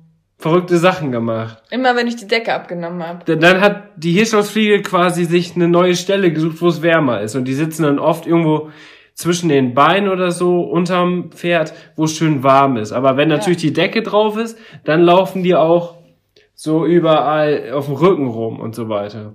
verrückte 0.45 0.77
Sachen 0.77 1.11
gemacht. 1.11 1.63
Immer 1.71 1.97
wenn 1.97 2.07
ich 2.07 2.17
die 2.17 2.27
Decke 2.27 2.53
abgenommen 2.53 3.03
habe. 3.03 3.25
Dann- 3.25 3.41
Dann 3.41 3.61
hat 3.63 3.85
die 3.97 4.13
Hirschhausfliege 4.13 4.83
quasi 4.83 5.25
sich 5.25 5.55
eine 5.57 5.69
neue 5.69 5.97
Stelle 5.97 6.31
gesucht, 6.33 6.61
wo 6.61 6.69
es 6.69 6.83
wärmer 6.83 7.23
ist. 7.23 7.35
Und 7.35 7.47
die 7.47 7.55
sitzen 7.55 7.85
dann 7.85 7.99
oft 7.99 8.27
irgendwo 8.27 8.69
zwischen 9.15 9.49
den 9.49 9.73
Beinen 9.73 10.11
oder 10.11 10.31
so 10.33 10.61
unterm 10.61 11.31
Pferd, 11.31 11.73
wo 11.97 12.05
es 12.05 12.15
schön 12.15 12.43
warm 12.43 12.77
ist. 12.77 12.93
Aber 12.93 13.17
wenn 13.17 13.29
natürlich 13.29 13.57
die 13.59 13.73
Decke 13.73 14.03
drauf 14.03 14.37
ist, 14.37 14.59
dann 14.85 15.01
laufen 15.01 15.43
die 15.43 15.55
auch 15.55 15.95
so 16.55 16.85
überall 16.85 17.71
auf 17.73 17.87
dem 17.87 17.95
Rücken 17.95 18.27
rum 18.29 18.61
und 18.61 18.75
so 18.75 18.91
weiter. 18.91 19.33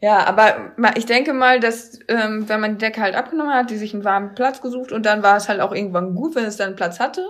Ja, 0.00 0.26
aber 0.26 0.72
ich 0.96 1.06
denke 1.06 1.34
mal, 1.34 1.60
dass 1.60 2.00
ähm, 2.08 2.44
wenn 2.48 2.60
man 2.60 2.72
die 2.72 2.78
Decke 2.84 3.00
halt 3.00 3.14
abgenommen 3.14 3.52
hat, 3.54 3.70
die 3.70 3.76
sich 3.76 3.94
einen 3.94 4.04
warmen 4.04 4.34
Platz 4.34 4.60
gesucht 4.60 4.90
und 4.90 5.06
dann 5.06 5.22
war 5.22 5.36
es 5.36 5.48
halt 5.48 5.60
auch 5.60 5.72
irgendwann 5.72 6.14
gut, 6.16 6.34
wenn 6.34 6.44
es 6.44 6.56
dann 6.56 6.74
Platz 6.74 6.98
hatte. 6.98 7.22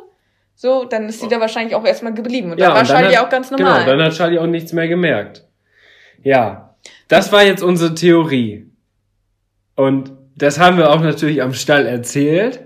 So, 0.61 0.85
dann 0.87 1.09
ist 1.09 1.21
sie 1.21 1.29
da 1.29 1.39
wahrscheinlich 1.39 1.77
auch 1.77 1.85
erstmal 1.85 2.13
geblieben. 2.15 2.51
Und 2.51 2.59
dann 2.61 2.73
war 2.73 2.81
und 2.81 2.91
dann 2.91 2.97
Charlie 3.01 3.17
hat- 3.17 3.25
auch 3.25 3.31
ganz 3.31 3.53
normal. 3.53 3.85
Genau, 3.85 3.97
dann 3.97 4.03
hat 4.07 4.15
Charlie 4.15 4.41
auch 4.41 4.47
nichts 4.49 4.73
mehr 4.73 4.89
gemerkt. 4.89 5.45
Ja, 6.25 6.75
das 7.07 7.31
war 7.31 7.45
jetzt 7.45 7.63
unsere 7.63 7.95
Theorie. 7.95 8.69
Und 9.77 10.11
das 10.35 10.59
haben 10.59 10.77
wir 10.77 10.91
auch 10.91 11.01
natürlich 11.01 11.43
am 11.43 11.55
Stall 11.55 11.87
erzählt, 11.87 12.59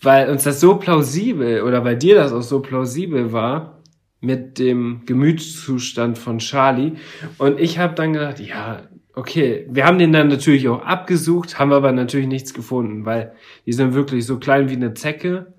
weil 0.00 0.30
uns 0.30 0.44
das 0.44 0.60
so 0.60 0.76
plausibel 0.76 1.62
oder 1.62 1.80
bei 1.80 1.96
dir 1.96 2.14
das 2.14 2.32
auch 2.32 2.42
so 2.42 2.60
plausibel 2.60 3.32
war 3.32 3.82
mit 4.20 4.60
dem 4.60 5.02
Gemütszustand 5.04 6.18
von 6.18 6.38
Charlie. 6.38 6.92
Und 7.38 7.58
ich 7.58 7.80
habe 7.80 7.96
dann 7.96 8.12
gedacht, 8.12 8.38
ja, 8.38 8.82
okay, 9.16 9.66
wir 9.68 9.84
haben 9.84 9.98
den 9.98 10.12
dann 10.12 10.28
natürlich 10.28 10.68
auch 10.68 10.84
abgesucht, 10.84 11.58
haben 11.58 11.72
aber 11.72 11.90
natürlich 11.90 12.28
nichts 12.28 12.54
gefunden, 12.54 13.04
weil 13.04 13.32
die 13.66 13.72
sind 13.72 13.94
wirklich 13.94 14.24
so 14.26 14.38
klein 14.38 14.68
wie 14.70 14.74
eine 14.76 14.94
Zecke. 14.94 15.54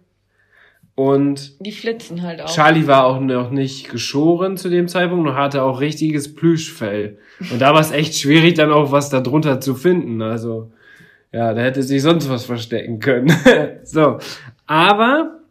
Und 0.98 1.64
die 1.64 1.72
flitzen 1.72 2.24
halt 2.24 2.42
auch. 2.42 2.52
Charlie 2.52 2.88
war 2.88 3.06
auch 3.06 3.20
noch 3.20 3.52
nicht 3.52 3.92
geschoren 3.92 4.58
zu 4.58 4.68
dem 4.68 4.88
Zeitpunkt 4.88 5.30
und 5.30 5.36
hatte 5.36 5.62
auch 5.62 5.80
richtiges 5.80 6.34
Plüschfell. 6.34 7.20
Und 7.52 7.62
da 7.62 7.76
war 7.76 7.82
es 7.82 7.92
echt 7.92 8.16
schwierig, 8.16 8.56
dann 8.56 8.72
auch 8.72 8.92
was 8.92 9.12
da 9.12 9.22
drunter 9.22 9.62
zu 9.62 9.76
finden. 9.76 10.24
Also, 10.24 10.72
ja, 11.32 11.54
da 11.54 11.62
hätte 11.62 11.84
sich 11.84 12.02
sonst 12.02 12.32
was 12.32 12.46
verstecken 12.46 13.00
können. 13.00 13.32
so. 13.84 14.18
Aber, 14.66 15.42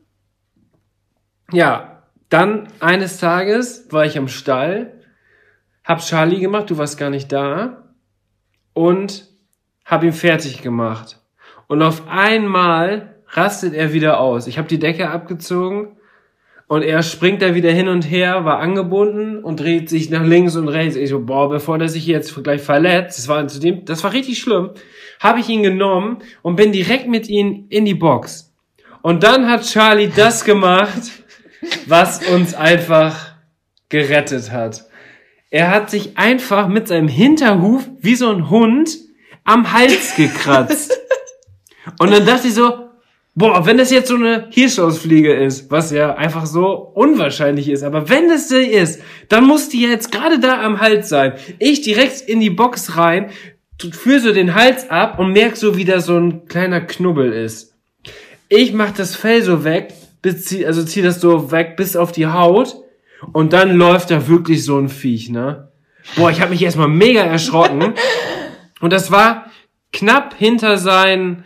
ja, 1.53 2.03
dann 2.29 2.67
eines 2.81 3.19
Tages 3.19 3.87
war 3.91 4.05
ich 4.05 4.19
am 4.19 4.27
Stall, 4.27 4.95
hab 5.85 6.01
Charlie 6.01 6.41
gemacht, 6.41 6.71
du 6.71 6.77
warst 6.77 6.99
gar 6.99 7.11
nicht 7.11 7.31
da, 7.31 7.85
und 8.73 9.29
hab 9.85 10.03
ihn 10.03 10.13
fertig 10.13 10.61
gemacht. 10.61 11.21
Und 11.69 11.83
auf 11.83 12.09
einmal 12.09 13.16
rastet 13.37 13.75
er 13.75 13.93
wieder 13.93 14.19
aus. 14.19 14.47
Ich 14.47 14.59
habe 14.59 14.69
die 14.69 14.79
Decke 14.79 15.11
abgezogen 15.11 15.97
und 16.69 16.83
er 16.83 17.03
springt 17.03 17.43
da 17.43 17.55
wieder 17.55 17.71
hin 17.71 17.89
und 17.89 18.03
her, 18.03 18.45
war 18.45 18.59
angebunden 18.59 19.45
und 19.45 19.61
dreht 19.61 19.89
sich 19.89 20.11
nach 20.11 20.25
links 20.25 20.57
und 20.57 20.69
rechts. 20.69 20.97
Ich 20.97 21.11
so, 21.11 21.21
boah, 21.21 21.49
bevor 21.49 21.79
der 21.79 21.89
sich 21.89 22.07
jetzt 22.07 22.43
gleich 22.43 22.63
verletzt, 22.63 23.19
das 23.19 23.29
war 23.29 23.47
zu 23.47 23.61
dem, 23.61 23.85
das 23.85 24.03
war 24.03 24.13
richtig 24.13 24.41
schlimm, 24.41 24.71
habe 25.21 25.41
ich 25.41 25.49
ihn 25.49 25.63
genommen 25.63 26.19
und 26.43 26.57
bin 26.57 26.73
direkt 26.73 27.07
mit 27.07 27.29
ihm 27.29 27.67
in 27.69 27.85
die 27.85 27.95
Box. 27.95 28.53
Und 29.03 29.23
dann 29.23 29.49
hat 29.49 29.63
Charlie 29.63 30.11
das 30.15 30.45
gemacht, 30.45 31.13
was 31.87 32.27
uns 32.29 32.55
einfach 32.55 33.35
gerettet 33.89 34.51
hat. 34.51 34.85
Er 35.51 35.71
hat 35.71 35.91
sich 35.91 36.19
einfach 36.19 36.67
mit 36.67 36.89
seinem 36.89 37.07
Hinterhuf 37.07 37.89
wie 38.01 38.17
so 38.17 38.31
ein 38.31 38.51
Hund 38.51 38.91
am 39.45 39.73
Hals 39.73 40.17
gekratzt. 40.17 40.93
Und 42.01 42.11
dann 42.11 42.27
dachte 42.27 42.49
ich 42.49 42.55
so, 42.55 42.86
boah, 43.37 43.67
wenn 43.67 43.79
das 43.79 43.91
jetzt 43.93 44.09
so 44.09 44.17
eine 44.17 44.49
Hirschausfliege 44.51 45.33
ist, 45.33 45.71
was 45.71 45.93
ja 45.93 46.17
einfach 46.17 46.47
so 46.47 46.73
unwahrscheinlich 46.73 47.69
ist, 47.69 47.85
aber 47.85 48.09
wenn 48.09 48.29
das 48.29 48.49
die 48.49 48.57
ist, 48.57 49.01
dann 49.29 49.45
muss 49.45 49.69
die 49.69 49.83
jetzt 49.83 50.11
gerade 50.11 50.41
da 50.41 50.63
am 50.63 50.81
Hals 50.81 51.09
sein. 51.09 51.35
Ich 51.59 51.83
direkt 51.83 52.23
in 52.23 52.41
die 52.41 52.51
Box 52.51 52.97
rein, 52.97 53.31
führe 53.93 54.21
so 54.21 54.33
den 54.33 54.55
Hals 54.55 54.91
ab 54.91 55.19
und 55.19 55.33
merk 55.33 55.57
so, 55.57 55.77
wie 55.77 55.85
da 55.85 56.01
so 56.01 56.17
ein 56.17 56.47
kleiner 56.47 56.81
Knubbel 56.81 57.33
ist. 57.33 57.75
Ich 58.49 58.73
mach 58.73 58.93
das 58.93 59.15
Fell 59.15 59.43
so 59.43 59.65
weg, 59.65 59.93
bis 60.23 60.53
also 60.65 60.83
zieh 60.83 61.03
das 61.03 61.21
so 61.21 61.53
weg 61.53 61.77
bis 61.77 61.95
auf 61.95 62.13
die 62.13 62.27
Haut 62.27 62.77
und 63.33 63.53
dann 63.53 63.77
läuft 63.77 64.11
da 64.11 64.29
wirklich 64.29 64.65
so 64.65 64.79
ein 64.79 64.89
Viech, 64.89 65.29
ne? 65.29 65.69
Boah, 66.15 66.31
ich 66.31 66.41
habe 66.41 66.53
mich 66.53 66.63
erstmal 66.63 66.89
mega 66.89 67.21
erschrocken. 67.23 67.95
Und 68.81 68.93
das 68.93 69.11
war 69.11 69.51
knapp 69.93 70.35
hinter 70.39 70.79
sein, 70.79 71.45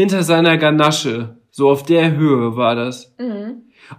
hinter 0.00 0.22
seiner 0.22 0.56
Ganasche. 0.56 1.36
So 1.50 1.68
auf 1.68 1.84
der 1.84 2.16
Höhe 2.16 2.56
war 2.56 2.74
das. 2.74 3.14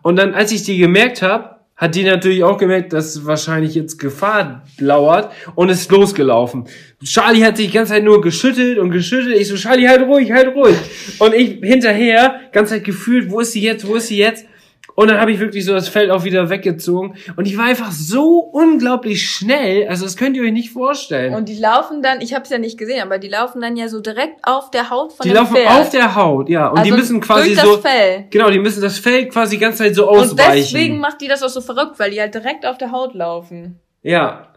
Und 0.02 0.16
dann, 0.16 0.34
als 0.34 0.52
ich 0.52 0.64
die 0.64 0.78
gemerkt 0.78 1.22
habe, 1.22 1.58
hat 1.76 1.96
die 1.96 2.04
natürlich 2.04 2.44
auch 2.44 2.58
gemerkt, 2.58 2.94
dass 2.94 3.26
wahrscheinlich 3.26 3.74
jetzt 3.74 3.98
Gefahr 3.98 4.64
lauert 4.80 5.32
und 5.56 5.70
ist 5.70 5.92
losgelaufen. 5.92 6.66
Charlie 7.04 7.44
hat 7.44 7.58
sich 7.58 7.68
die 7.68 7.74
ganze 7.74 7.94
Zeit 7.94 8.04
nur 8.04 8.22
geschüttelt 8.22 8.78
und 8.78 8.92
geschüttelt. 8.92 9.36
Ich 9.36 9.48
so, 9.48 9.56
Charlie, 9.56 9.88
halt 9.88 10.04
ruhig, 10.04 10.32
halt 10.32 10.56
ruhig. 10.56 10.76
Und 11.18 11.34
ich 11.34 11.60
hinterher, 11.62 12.40
ganze 12.52 12.76
Zeit 12.76 12.84
gefühlt, 12.84 13.32
wo 13.32 13.40
ist 13.40 13.54
sie 13.54 13.62
jetzt, 13.62 13.88
wo 13.88 13.96
ist 13.96 14.08
sie 14.08 14.18
jetzt? 14.18 14.46
Und 14.96 15.10
dann 15.10 15.20
habe 15.20 15.32
ich 15.32 15.40
wirklich 15.40 15.66
so 15.66 15.74
das 15.74 15.88
Feld 15.88 16.12
auch 16.12 16.24
wieder 16.24 16.50
weggezogen. 16.50 17.16
Und 17.36 17.46
ich 17.48 17.58
war 17.58 17.66
einfach 17.66 17.92
so 17.92 18.40
unglaublich 18.40 19.24
schnell. 19.30 19.88
Also 19.88 20.04
das 20.06 20.18
könnt 20.18 20.36
ihr 20.36 20.44
euch 20.44 20.52
nicht 20.52 20.72
vorstellen. 20.72 21.34
Und 21.34 21.48
die 21.50 21.58
laufen 21.58 22.02
dann, 22.02 22.22
ich 22.22 22.34
habe 22.34 22.44
es 22.44 22.50
ja 22.50 22.58
nicht 22.58 22.78
gesehen, 22.78 23.02
aber 23.02 23.18
die 23.18 23.30
laufen 23.30 23.62
dann 23.62 23.78
ja 23.78 23.88
so 23.88 24.00
direkt 24.02 24.40
auf 24.44 24.70
der 24.72 24.90
Haut 24.90 25.14
von 25.14 25.24
die 25.24 25.30
dem 25.30 25.36
laufen 25.38 25.56
Pferd. 25.56 25.72
auf 25.72 25.90
der 25.90 26.16
Haut, 26.16 26.50
ja. 26.50 26.68
Und 26.68 26.84
die 26.86 26.92
Also 26.92 26.96
müssen 27.02 27.22
quasi 27.22 27.56
so. 27.56 27.78
Fell. 27.78 28.26
Genau, 28.30 28.50
die 28.50 28.60
müssen 28.60 28.82
das 28.82 29.00
Fell 29.00 29.28
quasi 29.28 29.56
die 29.58 29.62
ganze 29.62 29.80
Zeit 29.80 29.96
so 29.96 30.10
Und 30.10 30.18
ausweichen. 30.20 30.54
deswegen 30.56 31.00
macht 31.00 31.22
die 31.22 31.28
das 31.28 31.42
auch 31.44 31.50
so 31.50 31.62
verrückt, 31.62 31.98
weil 32.00 32.12
die 32.12 32.20
halt 32.20 32.34
direkt 32.34 32.66
auf 32.66 32.78
der 32.78 32.92
Haut 32.92 33.14
laufen. 33.14 33.80
Ja. 34.04 34.48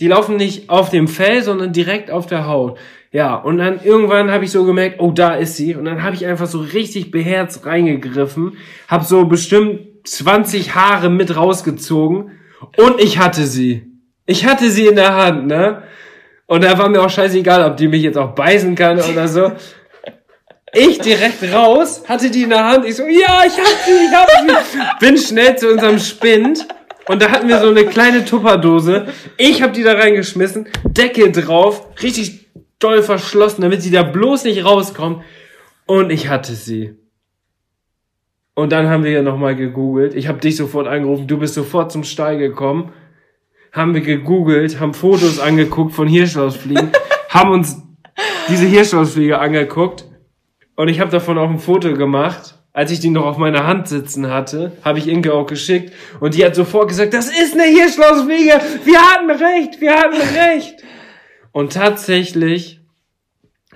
Die 0.00 0.08
laufen 0.08 0.36
nicht 0.36 0.70
auf 0.70 0.90
dem 0.90 1.06
Fell, 1.06 1.42
sondern 1.42 1.72
direkt 1.72 2.10
auf 2.10 2.26
der 2.26 2.46
Haut. 2.48 2.78
Ja, 3.14 3.36
und 3.36 3.58
dann 3.58 3.78
irgendwann 3.84 4.32
habe 4.32 4.44
ich 4.44 4.50
so 4.50 4.64
gemerkt, 4.64 4.96
oh, 4.98 5.12
da 5.12 5.36
ist 5.36 5.56
sie. 5.56 5.76
Und 5.76 5.84
dann 5.84 6.02
habe 6.02 6.16
ich 6.16 6.26
einfach 6.26 6.48
so 6.48 6.58
richtig 6.58 7.12
beherzt 7.12 7.64
reingegriffen, 7.64 8.56
habe 8.88 9.04
so 9.04 9.24
bestimmt 9.26 9.82
20 10.02 10.74
Haare 10.74 11.10
mit 11.10 11.36
rausgezogen 11.36 12.32
und 12.76 13.00
ich 13.00 13.20
hatte 13.20 13.46
sie. 13.46 13.86
Ich 14.26 14.46
hatte 14.46 14.68
sie 14.68 14.86
in 14.86 14.96
der 14.96 15.14
Hand, 15.14 15.46
ne? 15.46 15.84
Und 16.46 16.64
da 16.64 16.76
war 16.76 16.88
mir 16.88 17.02
auch 17.02 17.08
scheißegal, 17.08 17.62
ob 17.70 17.76
die 17.76 17.86
mich 17.86 18.02
jetzt 18.02 18.18
auch 18.18 18.34
beißen 18.34 18.74
kann 18.74 19.00
oder 19.00 19.28
so. 19.28 19.52
Ich 20.72 20.98
direkt 20.98 21.40
raus, 21.52 22.02
hatte 22.08 22.32
die 22.32 22.42
in 22.42 22.50
der 22.50 22.64
Hand. 22.64 22.84
Ich 22.84 22.96
so, 22.96 23.04
ja, 23.04 23.42
ich 23.46 23.56
hab 23.56 23.78
sie, 23.86 23.92
ich 24.08 24.12
hab 24.12 24.28
sie. 24.28 25.06
Bin 25.06 25.16
schnell 25.16 25.56
zu 25.56 25.70
unserem 25.70 26.00
Spind. 26.00 26.66
Und 27.06 27.22
da 27.22 27.30
hatten 27.30 27.46
wir 27.46 27.60
so 27.60 27.68
eine 27.68 27.84
kleine 27.84 28.24
Tupperdose. 28.24 29.06
Ich 29.36 29.62
hab 29.62 29.72
die 29.72 29.84
da 29.84 29.92
reingeschmissen, 29.92 30.66
Decke 30.84 31.30
drauf, 31.30 31.86
richtig 32.02 32.43
doll 32.78 33.02
verschlossen, 33.02 33.62
damit 33.62 33.82
sie 33.82 33.90
da 33.90 34.02
bloß 34.02 34.44
nicht 34.44 34.64
rauskommt. 34.64 35.22
Und 35.86 36.10
ich 36.10 36.28
hatte 36.28 36.54
sie. 36.54 36.96
Und 38.54 38.70
dann 38.70 38.88
haben 38.88 39.04
wir 39.04 39.10
ja 39.10 39.22
nochmal 39.22 39.56
gegoogelt. 39.56 40.14
Ich 40.14 40.28
habe 40.28 40.38
dich 40.38 40.56
sofort 40.56 40.86
angerufen, 40.86 41.26
du 41.26 41.38
bist 41.38 41.54
sofort 41.54 41.90
zum 41.90 42.04
Stall 42.04 42.38
gekommen. 42.38 42.92
Haben 43.72 43.94
wir 43.94 44.00
gegoogelt, 44.00 44.78
haben 44.78 44.94
Fotos 44.94 45.40
angeguckt 45.40 45.92
von 45.92 46.06
Hirschlausfliegen, 46.06 46.92
haben 47.28 47.50
uns 47.50 47.82
diese 48.48 48.66
Hirschlausfliege 48.66 49.38
angeguckt. 49.38 50.04
Und 50.76 50.88
ich 50.88 51.00
habe 51.00 51.10
davon 51.10 51.38
auch 51.38 51.50
ein 51.50 51.58
Foto 51.58 51.94
gemacht. 51.94 52.58
Als 52.72 52.90
ich 52.90 52.98
die 52.98 53.10
noch 53.10 53.24
auf 53.24 53.38
meiner 53.38 53.66
Hand 53.66 53.86
sitzen 53.86 54.30
hatte, 54.30 54.72
habe 54.84 54.98
ich 54.98 55.06
Inke 55.06 55.32
auch 55.32 55.46
geschickt. 55.46 55.92
Und 56.18 56.34
die 56.34 56.44
hat 56.44 56.56
sofort 56.56 56.88
gesagt, 56.88 57.14
das 57.14 57.28
ist 57.28 57.54
eine 57.54 57.64
Hirschlausfliege. 57.64 58.60
Wir 58.84 59.00
hatten 59.00 59.30
recht, 59.30 59.80
wir 59.80 59.94
hatten 59.94 60.16
recht. 60.16 60.82
Und 61.54 61.72
tatsächlich 61.72 62.80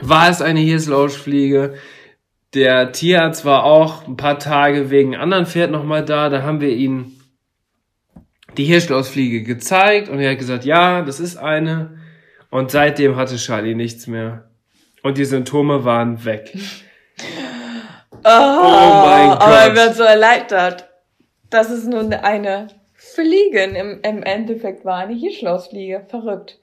war 0.00 0.28
es 0.28 0.42
eine 0.42 0.58
Hirslauschfliege. 0.58 1.74
Der 2.52 2.90
Tierarzt 2.90 3.44
war 3.44 3.62
auch 3.62 4.04
ein 4.08 4.16
paar 4.16 4.40
Tage 4.40 4.90
wegen 4.90 5.14
anderen 5.14 5.46
Pferd 5.46 5.70
nochmal 5.70 6.04
da. 6.04 6.28
Da 6.28 6.42
haben 6.42 6.60
wir 6.60 6.70
ihn 6.70 7.20
die 8.56 8.64
Hirschlausfliege 8.64 9.44
gezeigt 9.44 10.08
und 10.08 10.18
er 10.18 10.32
hat 10.32 10.38
gesagt, 10.38 10.64
ja, 10.64 11.02
das 11.02 11.20
ist 11.20 11.36
eine. 11.36 12.00
Und 12.50 12.72
seitdem 12.72 13.14
hatte 13.14 13.36
Charlie 13.36 13.76
nichts 13.76 14.08
mehr. 14.08 14.50
Und 15.04 15.16
die 15.16 15.24
Symptome 15.24 15.84
waren 15.84 16.24
weg. 16.24 16.50
Oh, 18.12 18.24
mein 18.24 19.30
Aber 19.30 19.54
er 19.54 19.68
Gott. 19.68 19.76
wird 19.76 19.94
so 19.94 20.02
erleichtert. 20.02 20.88
Das 21.48 21.70
ist 21.70 21.86
nun 21.86 22.12
eine 22.12 22.66
Fliege. 22.94 23.62
Im, 23.62 24.00
Im 24.02 24.22
Endeffekt 24.24 24.84
war 24.84 24.96
eine 24.96 25.14
Hirschlausfliege. 25.14 26.06
Verrückt. 26.08 26.58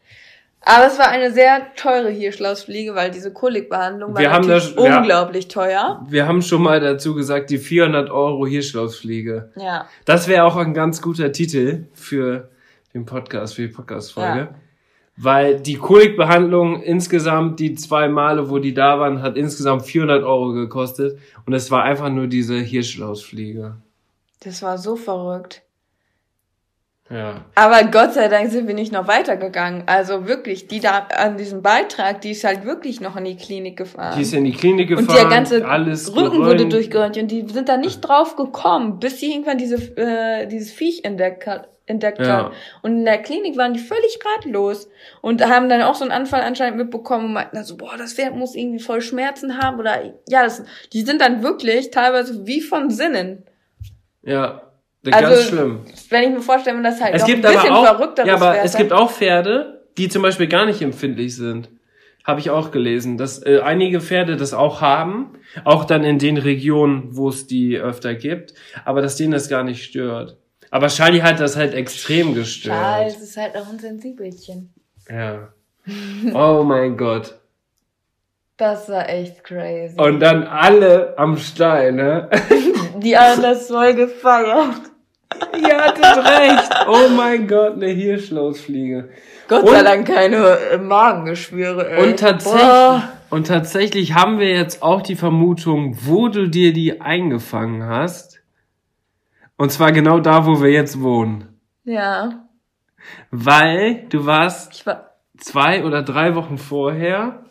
Aber 0.68 0.88
es 0.88 0.98
war 0.98 1.10
eine 1.10 1.32
sehr 1.32 1.74
teure 1.76 2.10
Hirschlausfliege, 2.10 2.96
weil 2.96 3.12
diese 3.12 3.32
Kolikbehandlung 3.32 4.16
war 4.16 4.22
Wir 4.22 4.30
natürlich 4.30 4.74
das- 4.76 4.84
unglaublich 4.98 5.48
teuer. 5.48 6.04
Wir 6.10 6.28
haben 6.28 6.42
schon 6.42 6.64
mal 6.64 6.80
dazu 6.80 7.14
gesagt, 7.14 7.52
die 7.52 7.60
400 7.60 8.10
Euro 8.10 8.48
Hirschlausfliege. 8.48 9.52
Ja. 9.56 9.88
Das 10.06 10.28
wäre 10.28 10.44
auch 10.44 10.56
ein 10.56 10.74
ganz 10.74 11.02
guter 11.04 11.32
Titel 11.32 11.86
für 11.94 12.50
den 12.96 13.06
Podcast, 13.06 13.54
für 13.56 13.62
die 13.68 13.74
Podcast-Folge. 13.74 14.40
Ja. 14.40 14.56
Weil 15.18 15.60
die 15.62 15.76
Kolikbehandlung 15.76 16.82
insgesamt, 16.82 17.60
die 17.60 17.76
zwei 17.76 18.08
Male, 18.10 18.50
wo 18.50 18.58
die 18.60 18.74
da 18.74 19.00
waren, 19.00 19.22
hat 19.22 19.38
insgesamt 19.38 19.84
400 19.86 20.24
Euro 20.24 20.52
gekostet. 20.52 21.20
Und 21.46 21.54
es 21.54 21.70
war 21.72 21.84
einfach 21.84 22.10
nur 22.10 22.28
diese 22.28 22.56
Hirschlausfliege. 22.56 23.76
Das 24.42 24.62
war 24.62 24.78
so 24.78 24.96
verrückt. 24.96 25.62
Ja. 27.10 27.46
Aber 27.54 27.84
Gott 27.84 28.14
sei 28.14 28.28
Dank 28.30 28.50
sind 28.50 28.68
wir 28.68 28.74
nicht 28.74 28.92
noch 28.92 29.08
weitergegangen. 29.08 29.84
Also 29.86 30.28
wirklich, 30.28 30.68
die 30.68 30.80
da 30.80 31.08
an 31.16 31.38
diesem 31.38 31.62
Beitrag, 31.62 32.22
die 32.22 32.32
ist 32.32 32.44
halt 32.44 32.66
wirklich 32.66 33.00
noch 33.00 33.16
in 33.16 33.26
die 33.26 33.38
Klinik 33.38 33.78
gefahren. 33.78 34.16
Die 34.18 34.24
ist 34.24 34.34
in 34.34 34.44
die 34.44 34.54
Klinik 34.54 34.90
gefahren. 34.90 35.08
und 35.08 35.16
der 35.16 35.26
ganze 35.26 35.68
alles 35.68 36.16
Rücken 36.16 36.40
wurde 36.40 36.56
gerönt. 36.56 36.74
durchgerönt 36.74 37.18
und 37.18 37.30
die 37.30 37.46
sind 37.48 37.70
da 37.70 37.78
nicht 37.78 38.02
drauf 38.02 38.36
gekommen, 38.36 39.00
bis 39.00 39.20
sie 39.20 39.32
irgendwann 39.32 39.60
diese, 39.60 39.76
äh, 39.98 40.48
dieses 40.48 40.72
Viech 40.72 41.04
entdeckt 41.06 41.46
hat. 41.46 41.70
Entdeckt 41.88 42.18
Ja. 42.20 42.46
hat. 42.46 42.52
Und 42.82 42.94
in 42.98 43.06
der 43.06 43.20
Klinik 43.20 43.56
waren 43.58 43.76
die 43.76 43.80
völlig 43.80 44.18
ratlos 44.38 44.90
und 45.22 45.46
haben 45.48 45.70
dann 45.70 45.84
auch 45.84 45.94
so 45.94 46.04
einen 46.04 46.12
Anfall 46.12 46.42
anscheinend 46.42 46.78
mitbekommen 46.80 47.26
und 47.26 47.34
meinten 47.34 47.58
dann 47.58 47.66
so, 47.66 47.78
boah, 47.78 47.96
das 47.96 48.14
Pferd 48.14 48.36
muss 48.36 48.56
irgendwie 48.56 48.80
voll 48.80 49.02
Schmerzen 49.02 49.60
haben 49.62 49.78
oder 49.78 50.04
ja, 50.28 50.42
das, 50.44 50.64
die 50.94 51.04
sind 51.04 51.22
dann 51.22 51.44
wirklich 51.44 51.92
teilweise 51.92 52.48
wie 52.48 52.62
von 52.62 52.90
Sinnen. 52.90 53.44
Ja. 54.24 54.64
Also, 55.14 55.30
Ganz 55.30 55.44
schlimm. 55.48 55.80
Wenn 56.10 56.24
ich 56.24 56.30
mir 56.30 56.42
vorstelle, 56.42 56.78
wenn 56.78 56.84
das 56.84 57.02
halt 57.02 57.16
Es 57.16 57.22
noch 57.22 57.28
gibt 57.28 57.46
ein 57.46 57.54
bisschen 57.54 57.72
aber 57.72 57.80
auch, 57.80 57.98
verrückteres 57.98 58.28
ja, 58.28 58.36
aber 58.36 58.54
Pferd 58.54 58.66
es 58.66 58.78
gibt 58.78 58.94
auch 58.94 59.12
Pferde, 59.12 59.86
die 59.98 60.10
zum 60.10 60.22
Beispiel 60.22 60.48
gar 60.48 60.66
nicht 60.66 60.82
empfindlich 60.82 61.36
sind. 61.36 61.70
Habe 62.24 62.40
ich 62.40 62.50
auch 62.50 62.72
gelesen, 62.72 63.18
dass 63.18 63.46
äh, 63.46 63.60
einige 63.64 64.02
Pferde 64.02 64.36
das 64.36 64.54
auch 64.54 64.82
haben, 64.82 65.34
auch 65.64 65.86
dann 65.86 66.04
in 66.04 66.18
den 66.18 66.38
Regionen, 66.38 67.16
wo 67.16 67.30
es 67.30 67.46
die 67.46 67.78
öfter 67.78 68.16
gibt, 68.16 68.56
aber 68.84 69.02
dass 69.02 69.16
denen 69.16 69.32
das 69.32 69.48
gar 69.48 69.64
nicht 69.64 69.84
stört. 69.84 70.38
Aber 70.72 70.88
Charlie 70.88 71.22
hat 71.22 71.40
das 71.40 71.56
halt 71.56 71.74
extrem 71.74 72.34
gestört. 72.34 72.76
Charles 72.76 73.22
ist 73.22 73.38
halt 73.38 73.56
auch 73.56 73.70
ein 73.70 73.80
Sensibelchen. 73.80 74.74
Ja. 75.10 75.50
Oh 76.34 76.64
mein 76.64 76.98
Gott. 76.98 77.36
Das 78.58 78.90
war 78.90 79.08
echt 79.10 79.44
crazy. 79.44 80.00
Und 80.00 80.20
dann 80.20 80.44
alle 80.44 81.18
am 81.18 81.38
Stall, 81.38 81.92
ne? 81.92 82.30
die 82.98 83.18
haben 83.18 83.42
das 83.42 83.68
voll 83.68 83.94
gefeiert. 83.94 84.82
Ihr 85.62 85.78
hattet 85.78 86.04
recht. 86.26 86.70
Oh 86.88 87.10
mein 87.16 87.48
Gott, 87.48 87.74
eine 87.74 87.88
Hirschlausfliege. 87.88 89.10
Gott 89.48 89.64
Und- 89.64 89.70
sei 89.70 89.84
Dank 89.84 90.08
keine 90.08 90.38
äh, 90.38 90.78
Magengeschwüre. 90.78 91.90
Ey. 91.90 92.04
Und 92.10 92.20
tatsächlich, 92.20 92.62
Boah. 92.62 93.04
und 93.30 93.48
tatsächlich 93.48 94.14
haben 94.16 94.40
wir 94.40 94.50
jetzt 94.50 94.82
auch 94.84 95.02
die 95.02 95.16
Vermutung, 95.16 95.98
wo 96.02 96.28
du 96.30 96.48
dir 96.48 96.74
die 96.74 97.02
eingefangen 97.02 97.84
hast. 97.84 98.42
Und 99.58 99.72
zwar 99.72 99.92
genau 99.92 100.20
da, 100.20 100.46
wo 100.46 100.62
wir 100.62 100.72
jetzt 100.72 101.02
wohnen. 101.02 101.60
Ja, 101.84 102.46
Weil 103.32 104.06
du 104.10 104.26
warst 104.26 104.86
war. 104.86 105.12
zwei 105.38 105.84
oder 105.86 106.02
drei 106.02 106.34
Wochen 106.36 106.58
vorher, 106.58 107.46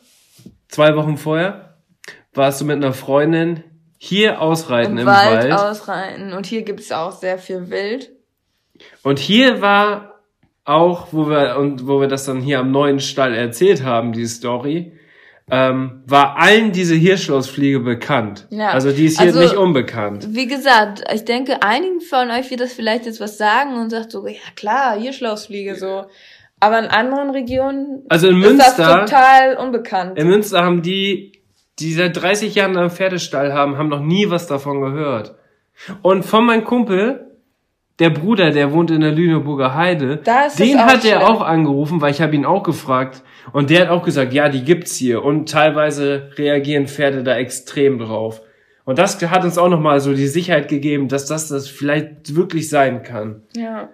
zwei 0.68 0.96
Wochen 0.96 1.16
vorher, 1.16 1.76
warst 2.34 2.60
du 2.60 2.64
mit 2.64 2.76
einer 2.76 2.92
Freundin 2.92 3.62
hier 4.04 4.40
ausreiten 4.40 4.92
Im 4.92 4.98
im 4.98 5.06
Wald, 5.06 5.50
Wald. 5.50 5.52
ausreiten. 5.52 6.32
Und 6.32 6.46
hier 6.46 6.62
gibt's 6.62 6.92
auch 6.92 7.12
sehr 7.12 7.38
viel 7.38 7.70
Wild. 7.70 8.10
Und 9.02 9.18
hier 9.18 9.62
war 9.62 10.20
auch, 10.64 11.08
wo 11.12 11.28
wir, 11.28 11.56
und 11.58 11.86
wo 11.86 12.00
wir 12.00 12.08
das 12.08 12.24
dann 12.24 12.40
hier 12.40 12.58
am 12.58 12.70
neuen 12.70 13.00
Stall 13.00 13.34
erzählt 13.34 13.82
haben, 13.82 14.12
die 14.12 14.26
Story, 14.26 14.92
ähm, 15.50 16.02
war 16.06 16.38
allen 16.38 16.72
diese 16.72 16.94
Hirschlausfliege 16.94 17.80
bekannt. 17.80 18.46
Ja. 18.50 18.70
Also 18.70 18.92
die 18.92 19.04
ist 19.06 19.18
hier 19.18 19.28
Also- 19.28 19.40
nicht 19.40 19.56
unbekannt. 19.56 20.26
Wie 20.30 20.46
gesagt, 20.46 21.02
ich 21.12 21.24
denke, 21.24 21.62
einigen 21.62 22.00
von 22.00 22.30
euch 22.30 22.50
wird 22.50 22.60
das 22.60 22.72
vielleicht 22.72 23.04
jetzt 23.06 23.20
was 23.20 23.36
sagen 23.38 23.74
und 23.78 23.90
sagt 23.90 24.10
so, 24.10 24.26
ja 24.26 24.38
klar, 24.56 24.98
hier 24.98 25.12
Schlausfliege 25.12 25.74
so. 25.76 26.06
Aber 26.60 26.78
in 26.78 26.86
anderen 26.86 27.28
Regionen 27.30 28.04
Also 28.08 28.28
in 28.28 28.40
ist 28.42 28.58
das 28.58 28.78
Münster, 28.78 29.00
total 29.04 29.56
unbekannt. 29.56 30.18
in 30.18 30.28
Münster 30.28 30.62
haben 30.64 30.80
die, 30.80 31.32
die 31.78 31.92
seit 31.92 32.16
30 32.20 32.54
Jahren 32.54 32.76
einen 32.76 32.90
Pferdestall 32.90 33.52
haben, 33.52 33.76
haben 33.76 33.88
noch 33.88 34.00
nie 34.00 34.30
was 34.30 34.46
davon 34.46 34.80
gehört. 34.80 35.34
Und 36.02 36.24
von 36.24 36.46
meinem 36.46 36.64
Kumpel, 36.64 37.26
der 37.98 38.10
Bruder, 38.10 38.50
der 38.50 38.72
wohnt 38.72 38.90
in 38.90 39.00
der 39.00 39.12
Lüneburger 39.12 39.74
Heide, 39.74 40.18
den 40.58 40.84
hat 40.84 41.04
er 41.04 41.28
auch 41.28 41.40
angerufen, 41.40 42.00
weil 42.00 42.10
ich 42.10 42.20
habe 42.20 42.34
ihn 42.34 42.44
auch 42.44 42.62
gefragt. 42.62 43.22
Und 43.52 43.70
der 43.70 43.82
hat 43.82 43.88
auch 43.88 44.02
gesagt, 44.02 44.32
ja, 44.32 44.48
die 44.48 44.64
gibt's 44.64 44.96
hier. 44.96 45.22
Und 45.22 45.48
teilweise 45.48 46.30
reagieren 46.36 46.86
Pferde 46.86 47.22
da 47.22 47.36
extrem 47.36 47.98
drauf. 47.98 48.40
Und 48.84 48.98
das 48.98 49.20
hat 49.22 49.44
uns 49.44 49.58
auch 49.58 49.68
nochmal 49.68 50.00
so 50.00 50.12
die 50.14 50.26
Sicherheit 50.26 50.68
gegeben, 50.68 51.08
dass 51.08 51.26
das 51.26 51.48
das 51.48 51.68
vielleicht 51.68 52.34
wirklich 52.36 52.68
sein 52.68 53.02
kann. 53.02 53.42
ja. 53.56 53.88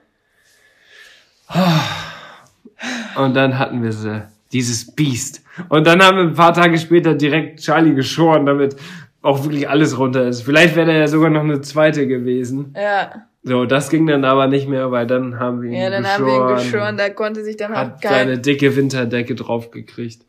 Und 3.16 3.34
dann 3.34 3.58
hatten 3.58 3.82
wir 3.82 3.92
sie, 3.92 4.22
dieses 4.52 4.94
Biest. 4.94 5.42
Und 5.68 5.86
dann 5.86 6.02
haben 6.02 6.16
wir 6.16 6.24
ein 6.24 6.34
paar 6.34 6.54
Tage 6.54 6.78
später 6.78 7.14
direkt 7.14 7.60
Charlie 7.60 7.94
geschoren, 7.94 8.46
damit 8.46 8.76
auch 9.22 9.42
wirklich 9.44 9.68
alles 9.68 9.98
runter 9.98 10.26
ist. 10.26 10.42
Vielleicht 10.42 10.76
wäre 10.76 10.86
da 10.86 10.92
ja 10.92 11.06
sogar 11.06 11.30
noch 11.30 11.42
eine 11.42 11.60
zweite 11.60 12.06
gewesen. 12.06 12.74
Ja. 12.76 13.26
So, 13.42 13.64
das 13.64 13.88
ging 13.90 14.06
dann 14.06 14.24
aber 14.24 14.48
nicht 14.48 14.68
mehr, 14.68 14.90
weil 14.90 15.06
dann 15.06 15.38
haben 15.38 15.62
wir 15.62 15.70
ihn 15.70 15.76
Ja, 15.76 15.90
dann 15.90 16.06
haben 16.06 16.24
geschoren. 16.24 16.48
wir 16.48 16.54
ihn 16.54 16.58
geschoren, 16.58 16.96
da 16.96 17.08
konnte 17.10 17.42
sich 17.42 17.56
dann 17.56 17.72
hat 17.72 17.96
auch 17.96 18.02
seine 18.02 18.32
kein... 18.34 18.42
dicke 18.42 18.76
Winterdecke 18.76 19.34
draufgekriegt. 19.34 20.22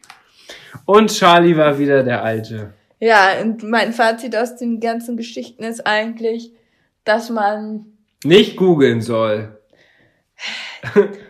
Und 0.86 1.12
Charlie 1.14 1.58
war 1.58 1.78
wieder 1.78 2.04
der 2.04 2.24
Alte. 2.24 2.74
Ja, 3.00 3.42
und 3.42 3.64
mein 3.64 3.94
Fazit 3.94 4.36
aus 4.36 4.56
den 4.58 4.80
ganzen 4.80 5.18
Geschichten 5.18 5.64
ist 5.64 5.86
eigentlich, 5.86 6.54
dass 7.04 7.30
man, 7.30 7.86
Nicht 8.24 8.56
googeln 8.58 9.02
soll. 9.02 9.58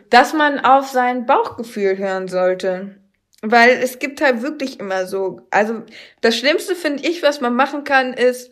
dass 0.10 0.34
man 0.34 0.60
auf 0.60 0.88
sein 0.88 1.26
Bauchgefühl 1.26 1.98
hören 1.98 2.28
sollte. 2.28 2.98
Weil 3.42 3.80
es 3.82 3.98
gibt 4.00 4.22
halt 4.22 4.44
wirklich 4.44 4.80
immer 4.80 5.08
so, 5.08 5.42
also 5.50 5.82
das 6.22 6.38
Schlimmste 6.38 6.76
finde 6.76 7.08
ich, 7.08 7.24
was 7.24 7.42
man 7.42 7.56
machen 7.56 7.84
kann, 7.84 8.14
ist 8.14 8.52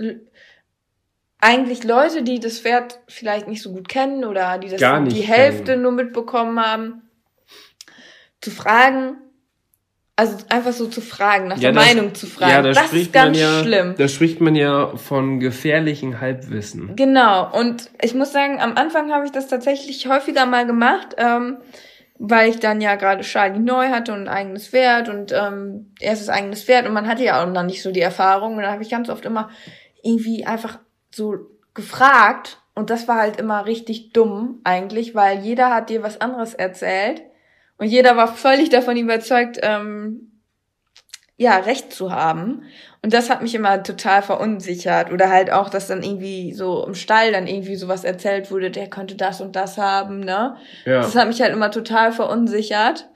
eigentlich 1.39 1.83
Leute, 1.83 2.23
die 2.23 2.39
das 2.39 2.59
Pferd 2.59 2.99
vielleicht 3.07 3.47
nicht 3.47 3.61
so 3.61 3.71
gut 3.71 3.87
kennen 3.87 4.25
oder 4.25 4.57
die 4.57 4.67
das 4.67 4.81
Gar 4.81 4.99
nicht 5.01 5.15
die 5.15 5.21
Hälfte 5.21 5.63
kennen. 5.71 5.83
nur 5.83 5.91
mitbekommen 5.91 6.59
haben, 6.59 7.03
zu 8.41 8.51
fragen, 8.51 9.17
also 10.15 10.37
einfach 10.49 10.73
so 10.73 10.87
zu 10.87 10.99
fragen, 11.01 11.47
nach 11.47 11.59
der 11.59 11.71
das- 11.71 11.85
Meinung 11.85 12.13
zu 12.13 12.25
fragen. 12.27 12.51
Ja, 12.51 12.61
da 12.61 12.71
das 12.71 12.87
spricht 12.87 13.05
ist 13.07 13.13
ganz 13.13 13.37
man 13.37 13.47
ja, 13.47 13.63
schlimm. 13.63 13.95
Da 13.97 14.07
spricht 14.09 14.41
man 14.41 14.55
ja 14.55 14.97
von 14.97 15.39
gefährlichen 15.39 16.19
Halbwissen. 16.19 16.95
Genau, 16.97 17.49
und 17.57 17.89
ich 18.01 18.15
muss 18.15 18.33
sagen, 18.33 18.59
am 18.59 18.75
Anfang 18.75 19.13
habe 19.13 19.25
ich 19.25 19.31
das 19.31 19.47
tatsächlich 19.47 20.07
häufiger 20.07 20.45
mal 20.45 20.65
gemacht, 20.65 21.15
ähm, 21.17 21.57
weil 22.19 22.49
ich 22.49 22.59
dann 22.59 22.81
ja 22.81 22.95
gerade 22.95 23.23
Charlie 23.23 23.59
neu 23.59 23.87
hatte 23.87 24.11
und 24.11 24.23
ein 24.23 24.27
eigenes 24.27 24.67
Pferd 24.67 25.07
und 25.07 25.31
ähm, 25.31 25.93
erstes 26.01 26.27
eigenes 26.27 26.63
Pferd 26.63 26.85
und 26.85 26.93
man 26.93 27.07
hatte 27.07 27.23
ja 27.23 27.41
auch 27.41 27.47
noch 27.47 27.63
nicht 27.63 27.81
so 27.81 27.91
die 27.91 28.01
Erfahrung. 28.01 28.57
Und 28.57 28.61
dann 28.61 28.73
habe 28.73 28.83
ich 28.83 28.89
ganz 28.89 29.09
oft 29.09 29.25
immer 29.25 29.49
irgendwie 30.03 30.45
einfach 30.45 30.79
so 31.11 31.37
gefragt 31.73 32.61
und 32.75 32.89
das 32.89 33.07
war 33.07 33.15
halt 33.15 33.39
immer 33.39 33.65
richtig 33.65 34.11
dumm 34.11 34.59
eigentlich, 34.65 35.15
weil 35.15 35.39
jeder 35.39 35.73
hat 35.73 35.89
dir 35.89 36.03
was 36.03 36.19
anderes 36.19 36.53
erzählt 36.53 37.21
und 37.77 37.87
jeder 37.87 38.17
war 38.17 38.27
völlig 38.27 38.69
davon 38.69 38.97
überzeugt, 38.97 39.57
ähm, 39.61 40.38
ja, 41.39 41.57
Recht 41.57 41.93
zu 41.93 42.11
haben. 42.11 42.63
Und 43.01 43.13
das 43.13 43.29
hat 43.29 43.41
mich 43.41 43.55
immer 43.55 43.81
total 43.81 44.21
verunsichert. 44.21 45.09
Oder 45.09 45.29
halt 45.29 45.49
auch, 45.51 45.69
dass 45.69 45.87
dann 45.87 46.03
irgendwie 46.03 46.51
so 46.53 46.85
im 46.85 46.95
Stall 46.95 47.31
dann 47.31 47.47
irgendwie 47.47 47.77
sowas 47.77 48.03
erzählt 48.03 48.51
wurde, 48.51 48.71
der 48.71 48.89
könnte 48.89 49.15
das 49.15 49.39
und 49.39 49.55
das 49.55 49.77
haben, 49.77 50.19
ne? 50.19 50.57
Ja. 50.83 50.97
Das 50.97 51.15
hat 51.15 51.29
mich 51.29 51.41
halt 51.41 51.53
immer 51.53 51.71
total 51.71 52.11
verunsichert. 52.11 53.07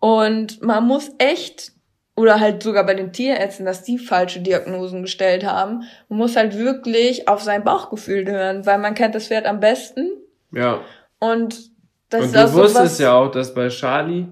Und 0.00 0.60
man 0.60 0.86
muss 0.86 1.12
echt, 1.16 1.72
oder 2.14 2.40
halt 2.40 2.62
sogar 2.62 2.84
bei 2.84 2.92
den 2.92 3.14
Tierärzten, 3.14 3.64
dass 3.64 3.82
die 3.82 3.98
falsche 3.98 4.40
Diagnosen 4.40 5.00
gestellt 5.00 5.46
haben, 5.46 5.84
man 6.10 6.18
muss 6.18 6.36
halt 6.36 6.58
wirklich 6.58 7.26
auf 7.26 7.40
sein 7.40 7.64
Bauchgefühl 7.64 8.30
hören, 8.30 8.66
weil 8.66 8.76
man 8.76 8.94
kennt 8.94 9.14
das 9.14 9.28
Pferd 9.28 9.46
am 9.46 9.60
besten. 9.60 10.10
ja. 10.50 10.80
Und 11.20 11.70
das 12.10 12.20
Und 12.20 12.26
ist 12.26 12.34
du 12.34 12.44
auch 12.44 12.48
so 12.48 12.62
wusstest 12.64 13.00
ja 13.00 13.14
auch, 13.14 13.30
dass 13.30 13.54
bei 13.54 13.68
Charlie 13.68 14.26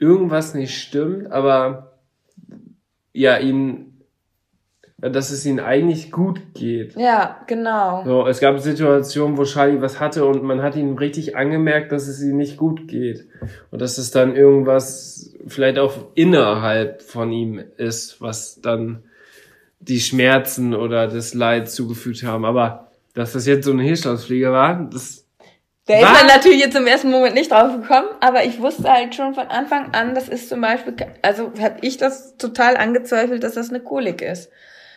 irgendwas 0.00 0.54
nicht 0.54 0.82
stimmt, 0.82 1.30
aber 1.30 1.91
ja, 3.12 3.38
ihn, 3.38 4.00
dass 4.98 5.30
es 5.30 5.44
ihnen 5.44 5.60
eigentlich 5.60 6.12
gut 6.12 6.40
geht. 6.54 6.96
Ja, 6.96 7.40
genau. 7.46 8.04
So, 8.04 8.26
es 8.26 8.40
gab 8.40 8.58
Situationen, 8.58 9.36
wo 9.36 9.44
Charlie 9.44 9.80
was 9.80 10.00
hatte 10.00 10.24
und 10.24 10.42
man 10.42 10.62
hat 10.62 10.76
ihm 10.76 10.96
richtig 10.96 11.36
angemerkt, 11.36 11.92
dass 11.92 12.06
es 12.06 12.22
ihm 12.22 12.36
nicht 12.36 12.56
gut 12.56 12.88
geht. 12.88 13.26
Und 13.70 13.82
dass 13.82 13.98
es 13.98 14.10
dann 14.10 14.36
irgendwas 14.36 15.34
vielleicht 15.46 15.78
auch 15.78 15.94
innerhalb 16.14 17.02
von 17.02 17.32
ihm 17.32 17.62
ist, 17.76 18.20
was 18.20 18.60
dann 18.60 19.02
die 19.80 20.00
Schmerzen 20.00 20.74
oder 20.74 21.08
das 21.08 21.34
Leid 21.34 21.68
zugefügt 21.68 22.22
haben. 22.22 22.44
Aber 22.44 22.92
dass 23.14 23.32
das 23.32 23.46
jetzt 23.46 23.64
so 23.64 23.72
eine 23.72 23.82
Hirschlausfliege 23.82 24.52
war, 24.52 24.88
das 24.90 25.21
Der 25.88 26.00
ist 26.00 26.20
dann 26.20 26.26
natürlich 26.28 26.60
jetzt 26.60 26.76
im 26.76 26.86
ersten 26.86 27.10
Moment 27.10 27.34
nicht 27.34 27.50
drauf 27.50 27.72
gekommen, 27.72 28.08
aber 28.20 28.44
ich 28.44 28.60
wusste 28.60 28.90
halt 28.90 29.16
schon 29.16 29.34
von 29.34 29.48
Anfang 29.48 29.92
an, 29.92 30.14
das 30.14 30.28
ist 30.28 30.48
zum 30.48 30.60
Beispiel, 30.60 30.94
also 31.22 31.52
habe 31.60 31.78
ich 31.80 31.96
das 31.96 32.36
total 32.36 32.76
angezweifelt, 32.76 33.42
dass 33.42 33.54
das 33.54 33.70
eine 33.70 33.80
Kolik 33.80 34.22
ist. 34.22 34.48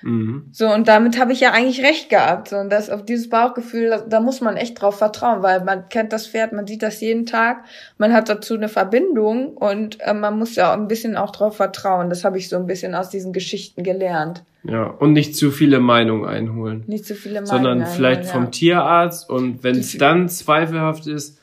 Mhm. 0.06 0.46
So, 0.52 0.72
und 0.74 0.88
damit 0.88 1.20
habe 1.20 1.34
ich 1.34 1.42
ja 1.42 1.52
eigentlich 1.52 1.84
recht 1.84 2.10
gehabt. 2.10 2.50
So, 2.50 2.58
und 2.58 2.70
das 2.70 2.90
auf 2.90 3.04
dieses 3.04 3.30
Bauchgefühl, 3.30 3.90
da, 3.90 3.98
da 4.00 4.20
muss 4.22 4.40
man 4.40 4.56
echt 4.56 4.82
drauf 4.82 4.98
vertrauen, 4.98 5.44
weil 5.44 5.64
man 5.64 5.90
kennt 5.90 6.14
das 6.14 6.28
Pferd, 6.28 6.54
man 6.54 6.66
sieht 6.66 6.84
das 6.84 7.02
jeden 7.02 7.26
Tag, 7.26 7.66
man 7.98 8.14
hat 8.14 8.30
dazu 8.30 8.54
eine 8.54 8.70
Verbindung 8.70 9.58
und 9.58 10.00
äh, 10.02 10.14
man 10.14 10.40
muss 10.40 10.56
ja 10.56 10.72
auch 10.72 10.78
ein 10.78 10.88
bisschen 10.88 11.18
auch 11.18 11.32
drauf 11.32 11.58
vertrauen. 11.58 12.10
Das 12.10 12.24
habe 12.24 12.38
ich 12.38 12.48
so 12.48 12.56
ein 12.56 12.68
bisschen 12.68 12.96
aus 12.96 13.10
diesen 13.10 13.34
Geschichten 13.34 13.84
gelernt. 13.84 14.44
ja, 14.64 14.86
und 14.86 15.14
nicht 15.14 15.36
zu 15.36 15.52
viele 15.52 15.80
Meinungen 15.80 16.26
einholen. 16.26 16.84
Nicht 16.88 17.06
zu 17.06 17.16
viele 17.16 17.42
Meinungen. 17.42 17.48
sondern 17.48 17.86
vielleicht 17.88 18.26
vom 18.26 18.46
ja. 18.46 18.50
Tierarzt 18.52 19.30
und 19.30 19.64
wenn 19.64 19.76
es 19.76 19.98
dann 19.98 20.30
zweifelhaft 20.30 21.08
ist, 21.08 21.40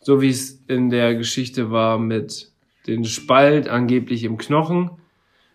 so 0.00 0.20
wie 0.20 0.30
es 0.30 0.60
in 0.68 0.90
der 0.90 1.14
Geschichte 1.14 1.70
war 1.70 1.98
mit 1.98 2.52
den 2.86 3.04
Spalt 3.04 3.68
angeblich 3.68 4.24
im 4.24 4.36
Knochen, 4.36 4.90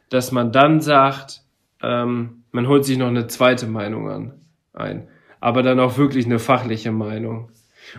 dass 0.10 0.32
man 0.32 0.51
dann 0.51 0.82
sagt, 0.82 1.41
ähm, 1.84 2.43
man 2.52 2.68
holt 2.68 2.86
sich 2.86 2.98
noch 2.98 3.08
eine 3.08 3.28
zweite 3.28 3.68
Meinung 3.68 4.10
an, 4.10 4.34
ein, 4.74 5.08
aber 5.39 5.64
dann 5.64 5.80
auch 5.80 5.98
wirklich 5.98 6.26
eine 6.26 6.39
fachliche 6.39 6.91
Meinung. 6.91 7.52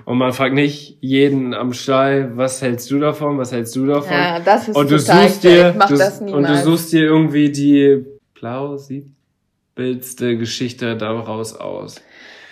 Und 0.04 0.18
man 0.18 0.32
fragt 0.32 0.54
nicht 0.54 0.98
jeden 1.00 1.54
am 1.54 1.72
Stall, 1.72 2.36
was 2.36 2.60
hältst 2.60 2.90
du 2.90 2.98
davon, 2.98 3.38
was 3.38 3.52
hältst 3.52 3.74
du 3.74 3.86
davon? 3.86 4.12
Ja, 4.12 4.40
das 4.40 4.68
ist 4.68 4.76
und 4.76 4.90
du 4.90 4.98
suchst 4.98 5.44
dir, 5.44 5.72
du, 5.72 6.34
und 6.34 6.46
du 6.46 6.62
suchst 6.62 6.92
dir 6.92 7.04
irgendwie 7.04 7.50
die 7.50 8.04
plausibelste 8.34 10.36
Geschichte 10.36 10.96
daraus 10.96 11.56
aus. 11.56 12.02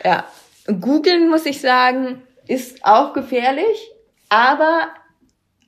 Ja, 0.03 0.25
googeln 0.81 1.29
muss 1.29 1.47
ich 1.47 1.61
sagen, 1.61 2.23
ist 2.49 2.85
auch 2.85 3.13
gefährlich, 3.13 3.91
aber 4.29 4.89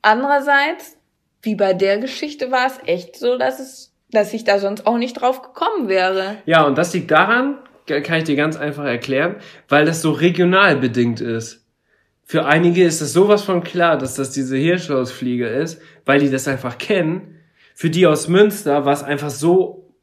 andererseits, 0.01 0.97
wie 1.41 1.55
bei 1.55 1.73
der 1.73 1.99
Geschichte 1.99 2.51
war 2.51 2.67
es 2.67 2.79
echt 2.85 3.17
so, 3.17 3.37
dass 3.37 3.59
es, 3.59 3.88
dass 4.11 4.33
ich 4.33 4.43
da 4.43 4.59
sonst 4.59 4.87
auch 4.87 4.97
nicht 4.97 5.21
drauf 5.21 5.41
gekommen 5.41 5.87
wäre. 5.87 6.37
Ja, 6.45 6.63
und 6.63 6.77
das 6.77 6.93
liegt 6.93 7.11
daran, 7.11 7.59
kann 7.85 8.17
ich 8.19 8.23
dir 8.23 8.35
ganz 8.35 8.55
einfach 8.57 8.85
erklären, 8.85 9.37
weil 9.67 9.85
das 9.85 10.01
so 10.01 10.11
regional 10.11 10.77
bedingt 10.77 11.21
ist. 11.21 11.65
Für 12.23 12.45
einige 12.45 12.83
ist 12.83 13.01
es 13.01 13.13
sowas 13.13 13.43
von 13.43 13.63
klar, 13.63 13.97
dass 13.97 14.15
das 14.15 14.31
diese 14.31 14.55
Hirschlausfliege 14.55 15.47
ist, 15.47 15.81
weil 16.05 16.19
die 16.19 16.29
das 16.29 16.47
einfach 16.47 16.77
kennen. 16.77 17.39
Für 17.73 17.89
die 17.89 18.05
aus 18.05 18.27
Münster 18.27 18.85
war 18.85 18.93
es 18.93 19.03
einfach 19.03 19.31
so 19.31 19.95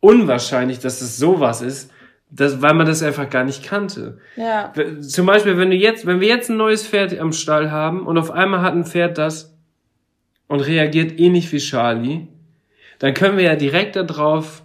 unwahrscheinlich, 0.00 0.78
dass 0.78 1.02
es 1.02 1.18
sowas 1.18 1.60
ist, 1.60 1.90
dass, 2.30 2.62
weil 2.62 2.74
man 2.74 2.86
das 2.86 3.02
einfach 3.02 3.28
gar 3.28 3.44
nicht 3.44 3.62
kannte. 3.62 4.18
Ja, 4.36 4.72
Zum 5.00 5.26
Beispiel, 5.26 5.58
wenn 5.58 5.70
du 5.70 5.76
jetzt, 5.76 6.06
wenn 6.06 6.20
wir 6.20 6.28
jetzt 6.28 6.50
ein 6.50 6.56
neues 6.56 6.86
Pferd 6.86 7.18
am 7.18 7.32
Stall 7.32 7.70
haben 7.70 8.06
und 8.06 8.18
auf 8.18 8.30
einmal 8.30 8.62
hat 8.62 8.74
ein 8.74 8.84
Pferd 8.84 9.18
das 9.18 9.56
und 10.48 10.60
reagiert 10.60 11.18
ähnlich 11.20 11.52
wie 11.52 11.58
Charlie, 11.58 12.28
dann 12.98 13.14
können 13.14 13.36
wir 13.36 13.44
ja 13.44 13.56
direkt 13.56 13.96
darauf 13.96 14.62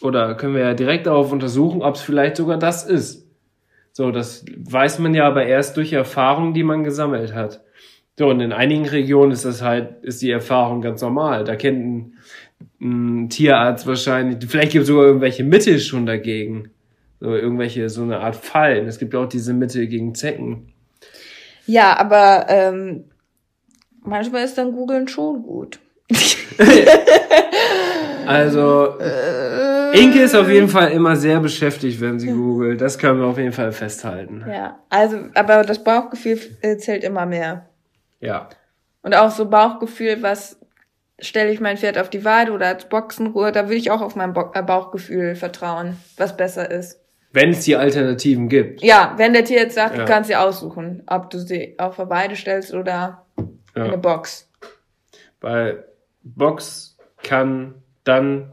oder 0.00 0.34
können 0.34 0.54
wir 0.54 0.62
ja 0.62 0.74
direkt 0.74 1.06
darauf 1.06 1.32
untersuchen, 1.32 1.82
ob 1.82 1.96
es 1.96 2.00
vielleicht 2.00 2.36
sogar 2.36 2.58
das 2.58 2.84
ist. 2.84 3.26
So, 3.92 4.10
das 4.12 4.44
weiß 4.56 5.00
man 5.00 5.14
ja 5.14 5.26
aber 5.26 5.46
erst 5.46 5.76
durch 5.76 5.92
Erfahrung, 5.92 6.54
die 6.54 6.62
man 6.62 6.84
gesammelt 6.84 7.34
hat. 7.34 7.62
So, 8.16 8.28
und 8.28 8.40
in 8.40 8.52
einigen 8.52 8.86
Regionen 8.86 9.32
ist 9.32 9.44
das 9.44 9.62
halt, 9.62 10.02
ist 10.02 10.22
die 10.22 10.30
Erfahrung 10.30 10.80
ganz 10.80 11.02
normal. 11.02 11.44
Da 11.44 11.56
kennt 11.56 11.84
ein, 11.84 12.12
ein 12.80 13.28
Tierarzt 13.28 13.86
wahrscheinlich, 13.86 14.38
vielleicht 14.48 14.72
gibt 14.72 14.82
es 14.82 14.88
sogar 14.88 15.06
irgendwelche 15.06 15.44
Mittel 15.44 15.78
schon 15.80 16.06
dagegen. 16.06 16.70
So, 17.20 17.34
irgendwelche, 17.34 17.88
so 17.88 18.02
eine 18.02 18.20
Art 18.20 18.36
Fallen. 18.36 18.86
Es 18.86 18.98
gibt 18.98 19.14
auch 19.16 19.26
diese 19.26 19.52
Mittel 19.52 19.88
gegen 19.88 20.14
Zecken. 20.14 20.72
ja, 21.66 21.96
aber 21.98 22.46
ähm, 22.48 23.04
manchmal 24.02 24.44
ist 24.44 24.56
dann 24.56 24.72
googeln 24.72 25.08
schon 25.08 25.42
gut. 25.42 25.80
Also, 28.26 28.98
Inke 29.94 30.20
ist 30.20 30.34
auf 30.36 30.50
jeden 30.50 30.68
Fall 30.68 30.90
immer 30.92 31.16
sehr 31.16 31.40
beschäftigt, 31.40 31.98
wenn 32.02 32.18
sie 32.20 32.30
googelt. 32.30 32.78
Das 32.80 32.98
können 32.98 33.20
wir 33.20 33.26
auf 33.26 33.38
jeden 33.38 33.52
Fall 33.52 33.72
festhalten. 33.72 34.44
Ja, 34.46 34.78
also, 34.90 35.18
aber 35.34 35.62
das 35.62 35.82
Bauchgefühl 35.82 36.38
äh, 36.60 36.76
zählt 36.76 37.04
immer 37.04 37.24
mehr. 37.24 37.70
Ja. 38.20 38.50
Und 39.02 39.16
auch 39.16 39.30
so 39.30 39.48
Bauchgefühl, 39.48 40.18
was 40.22 40.58
stelle 41.18 41.50
ich 41.50 41.60
mein 41.60 41.78
Pferd 41.78 41.96
auf 41.96 42.10
die 42.10 42.24
Weide 42.24 42.52
oder 42.52 42.66
als 42.66 42.84
Boxenruhe, 42.90 43.50
da 43.50 43.64
würde 43.64 43.76
ich 43.76 43.90
auch 43.90 44.02
auf 44.02 44.14
mein 44.14 44.34
Bo 44.34 44.50
äh, 44.52 44.62
Bauchgefühl 44.62 45.34
vertrauen, 45.34 45.96
was 46.18 46.36
besser 46.36 46.70
ist. 46.70 47.00
Wenn 47.32 47.50
es 47.50 47.64
die 47.64 47.76
Alternativen 47.76 48.48
gibt. 48.50 48.82
Ja, 48.82 49.14
wenn 49.16 49.32
der 49.32 49.44
Tier 49.44 49.60
jetzt 49.60 49.74
sagt, 49.74 49.96
Ja. 49.96 50.04
du 50.04 50.10
kannst 50.10 50.28
dir 50.28 50.40
aussuchen, 50.42 51.02
ob 51.06 51.30
du 51.30 51.38
sie 51.38 51.76
auf 51.78 51.96
der 51.96 52.10
Weide 52.10 52.36
stellst 52.36 52.74
oder 52.74 53.24
in 53.38 53.58
eine 53.74 53.90
Ja. 53.92 53.96
Box. 53.96 54.50
Weil 55.40 55.84
Box 56.22 56.96
kann 57.22 57.74
dann 58.04 58.52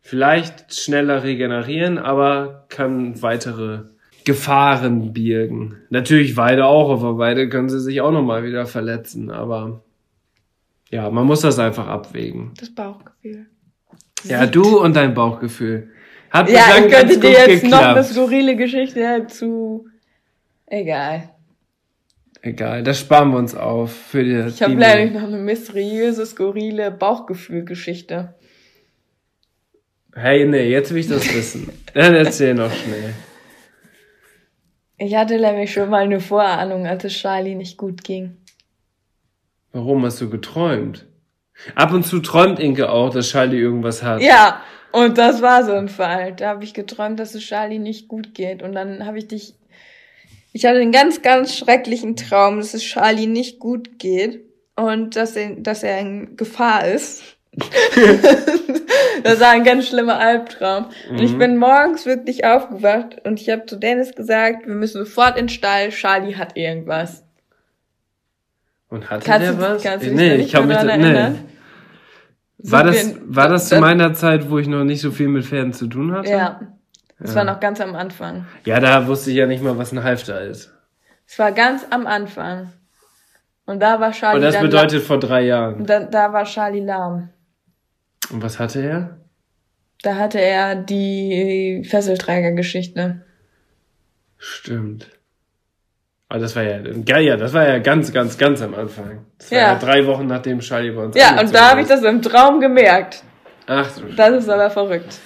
vielleicht 0.00 0.74
schneller 0.74 1.22
regenerieren, 1.24 1.98
aber 1.98 2.66
kann 2.68 3.20
weitere 3.22 3.84
Gefahren 4.24 5.12
birgen. 5.12 5.76
Natürlich 5.90 6.36
Weide 6.36 6.66
auch, 6.66 6.90
auf 6.90 7.00
der 7.00 7.18
Weide 7.18 7.48
können 7.48 7.68
sie 7.68 7.80
sich 7.80 8.00
auch 8.00 8.12
nochmal 8.12 8.44
wieder 8.44 8.66
verletzen, 8.66 9.30
aber 9.30 9.82
ja, 10.90 11.10
man 11.10 11.26
muss 11.26 11.40
das 11.40 11.58
einfach 11.58 11.86
abwägen. 11.88 12.52
Das 12.58 12.74
Bauchgefühl. 12.74 13.46
Ja, 14.24 14.46
du 14.46 14.80
und 14.80 14.96
dein 14.96 15.14
Bauchgefühl. 15.14 15.90
Hat 16.30 16.50
Ja, 16.50 16.64
ich 16.78 16.92
könnte 16.92 17.18
dir 17.18 17.30
jetzt 17.30 17.64
noch 17.64 17.78
eine 17.78 17.94
geklappt. 17.94 18.04
skurrile 18.06 18.56
Geschichte 18.56 19.00
dazu. 19.00 19.86
Egal. 20.66 21.30
Egal, 22.46 22.84
das 22.84 23.00
sparen 23.00 23.32
wir 23.32 23.38
uns 23.38 23.56
auf 23.56 23.92
für 23.92 24.22
die. 24.22 24.36
Ich 24.48 24.62
habe 24.62 24.74
leider 24.74 25.10
noch 25.10 25.26
eine 25.26 25.38
mysteriöse, 25.38 26.24
skurrile 26.24 26.92
Bauchgefühl-Geschichte. 26.92 28.34
Hey, 30.14 30.46
nee, 30.46 30.70
jetzt 30.70 30.92
will 30.92 31.00
ich 31.00 31.08
das 31.08 31.34
wissen. 31.34 31.72
Dann 31.94 32.14
erzähl 32.14 32.54
noch 32.54 32.72
schnell. 32.72 33.14
Ich 34.96 35.16
hatte 35.16 35.40
nämlich 35.40 35.72
schon 35.72 35.90
mal 35.90 36.04
eine 36.04 36.20
Vorahnung, 36.20 36.86
als 36.86 37.02
es 37.02 37.14
Charlie 37.14 37.56
nicht 37.56 37.76
gut 37.76 38.04
ging. 38.04 38.36
Warum 39.72 40.04
hast 40.04 40.20
du 40.20 40.30
geträumt? 40.30 41.04
Ab 41.74 41.92
und 41.92 42.06
zu 42.06 42.20
träumt 42.20 42.60
Inke 42.60 42.92
auch, 42.92 43.10
dass 43.10 43.28
Charlie 43.28 43.58
irgendwas 43.58 44.04
hat. 44.04 44.22
Ja, 44.22 44.62
und 44.92 45.18
das 45.18 45.42
war 45.42 45.64
so 45.64 45.72
ein 45.72 45.88
Fall. 45.88 46.34
Da 46.34 46.50
habe 46.50 46.62
ich 46.62 46.74
geträumt, 46.74 47.18
dass 47.18 47.34
es 47.34 47.42
Charlie 47.42 47.80
nicht 47.80 48.06
gut 48.06 48.34
geht. 48.34 48.62
Und 48.62 48.72
dann 48.72 49.04
habe 49.04 49.18
ich 49.18 49.26
dich. 49.26 49.54
Ich 50.56 50.64
hatte 50.64 50.78
einen 50.78 50.90
ganz, 50.90 51.20
ganz 51.20 51.54
schrecklichen 51.54 52.16
Traum, 52.16 52.56
dass 52.56 52.72
es 52.72 52.82
Charlie 52.82 53.26
nicht 53.26 53.58
gut 53.58 53.98
geht 53.98 54.42
und 54.74 55.14
dass 55.14 55.36
er, 55.36 55.50
dass 55.56 55.82
er 55.82 56.00
in 56.00 56.34
Gefahr 56.38 56.88
ist. 56.88 57.36
das 59.22 59.38
war 59.38 59.50
ein 59.50 59.64
ganz 59.64 59.88
schlimmer 59.88 60.18
Albtraum. 60.18 60.86
Und 61.10 61.20
ich 61.20 61.36
bin 61.36 61.58
morgens 61.58 62.06
wirklich 62.06 62.46
aufgewacht 62.46 63.16
und 63.24 63.38
ich 63.38 63.50
habe 63.50 63.66
zu 63.66 63.76
Dennis 63.76 64.14
gesagt, 64.14 64.66
wir 64.66 64.74
müssen 64.74 65.04
sofort 65.04 65.36
in 65.36 65.44
den 65.44 65.48
Stall, 65.50 65.90
Charlie 65.90 66.36
hat 66.36 66.56
irgendwas. 66.56 67.22
Und 68.88 69.10
hatte 69.10 69.26
Kannst 69.26 69.48
der 69.48 69.60
was? 69.60 69.82
kannst 69.82 70.06
du 70.06 70.08
dich 70.08 70.18
nee, 70.18 70.36
ich 70.36 70.52
kann 70.52 70.66
mich 70.66 70.74
mehr 70.74 70.86
da, 70.86 70.88
dran 70.88 71.00
nee. 71.00 71.06
erinnern? 71.06 71.44
War 72.56 72.82
das, 72.82 73.14
war 73.26 73.48
das 73.50 73.68
zu 73.68 73.78
meiner 73.78 74.14
Zeit, 74.14 74.48
wo 74.48 74.58
ich 74.58 74.68
noch 74.68 74.84
nicht 74.84 75.02
so 75.02 75.10
viel 75.10 75.28
mit 75.28 75.44
Pferden 75.44 75.74
zu 75.74 75.86
tun 75.86 76.12
hatte? 76.12 76.30
Ja. 76.30 76.60
Das 77.18 77.30
Ja. 77.30 77.36
war 77.36 77.44
noch 77.44 77.60
ganz 77.60 77.80
am 77.80 77.94
Anfang. 77.96 78.46
Ja, 78.64 78.78
da 78.80 79.06
wusste 79.06 79.30
ich 79.30 79.36
ja 79.36 79.46
nicht 79.46 79.62
mal, 79.62 79.78
was 79.78 79.92
ein 79.92 80.02
Halfter 80.02 80.40
ist. 80.42 80.72
Es 81.26 81.38
war 81.38 81.52
ganz 81.52 81.84
am 81.90 82.06
Anfang. 82.06 82.72
Und 83.64 83.80
da 83.80 83.98
war 84.00 84.12
Charlie 84.12 84.36
Und 84.36 84.42
das 84.42 84.60
bedeutet 84.60 85.02
vor 85.02 85.18
drei 85.18 85.42
Jahren. 85.42 85.84
Da, 85.86 86.00
da 86.00 86.32
war 86.32 86.44
Charlie 86.44 86.84
lahm. 86.84 87.30
Und 88.30 88.42
was 88.42 88.58
hatte 88.58 88.80
er? 88.82 89.16
Da 90.02 90.16
hatte 90.16 90.40
er 90.40 90.76
die 90.76 91.82
Fesselträgergeschichte. 91.88 93.22
Stimmt. 94.38 95.08
Aber 96.28 96.40
das 96.40 96.54
war 96.56 96.62
ja, 96.64 96.78
geil, 97.04 97.24
ja, 97.24 97.36
das 97.36 97.52
war 97.54 97.66
ja 97.68 97.78
ganz, 97.78 98.12
ganz, 98.12 98.36
ganz 98.36 98.60
am 98.60 98.74
Anfang. 98.74 99.24
Das 99.38 99.50
war 99.52 99.58
ja, 99.58 99.72
Ja. 99.72 99.78
drei 99.78 100.06
Wochen 100.06 100.26
nachdem 100.26 100.58
Charlie 100.60 100.90
bei 100.90 101.04
uns 101.04 101.16
Ja, 101.16 101.40
und 101.40 101.54
da 101.54 101.70
habe 101.70 101.80
ich 101.82 101.86
das 101.88 102.02
im 102.02 102.20
Traum 102.20 102.60
gemerkt. 102.60 103.22
Ach 103.66 103.90
du 103.96 104.12
Das 104.14 104.30
ist 104.30 104.48
aber 104.48 104.70
verrückt. 104.70 105.18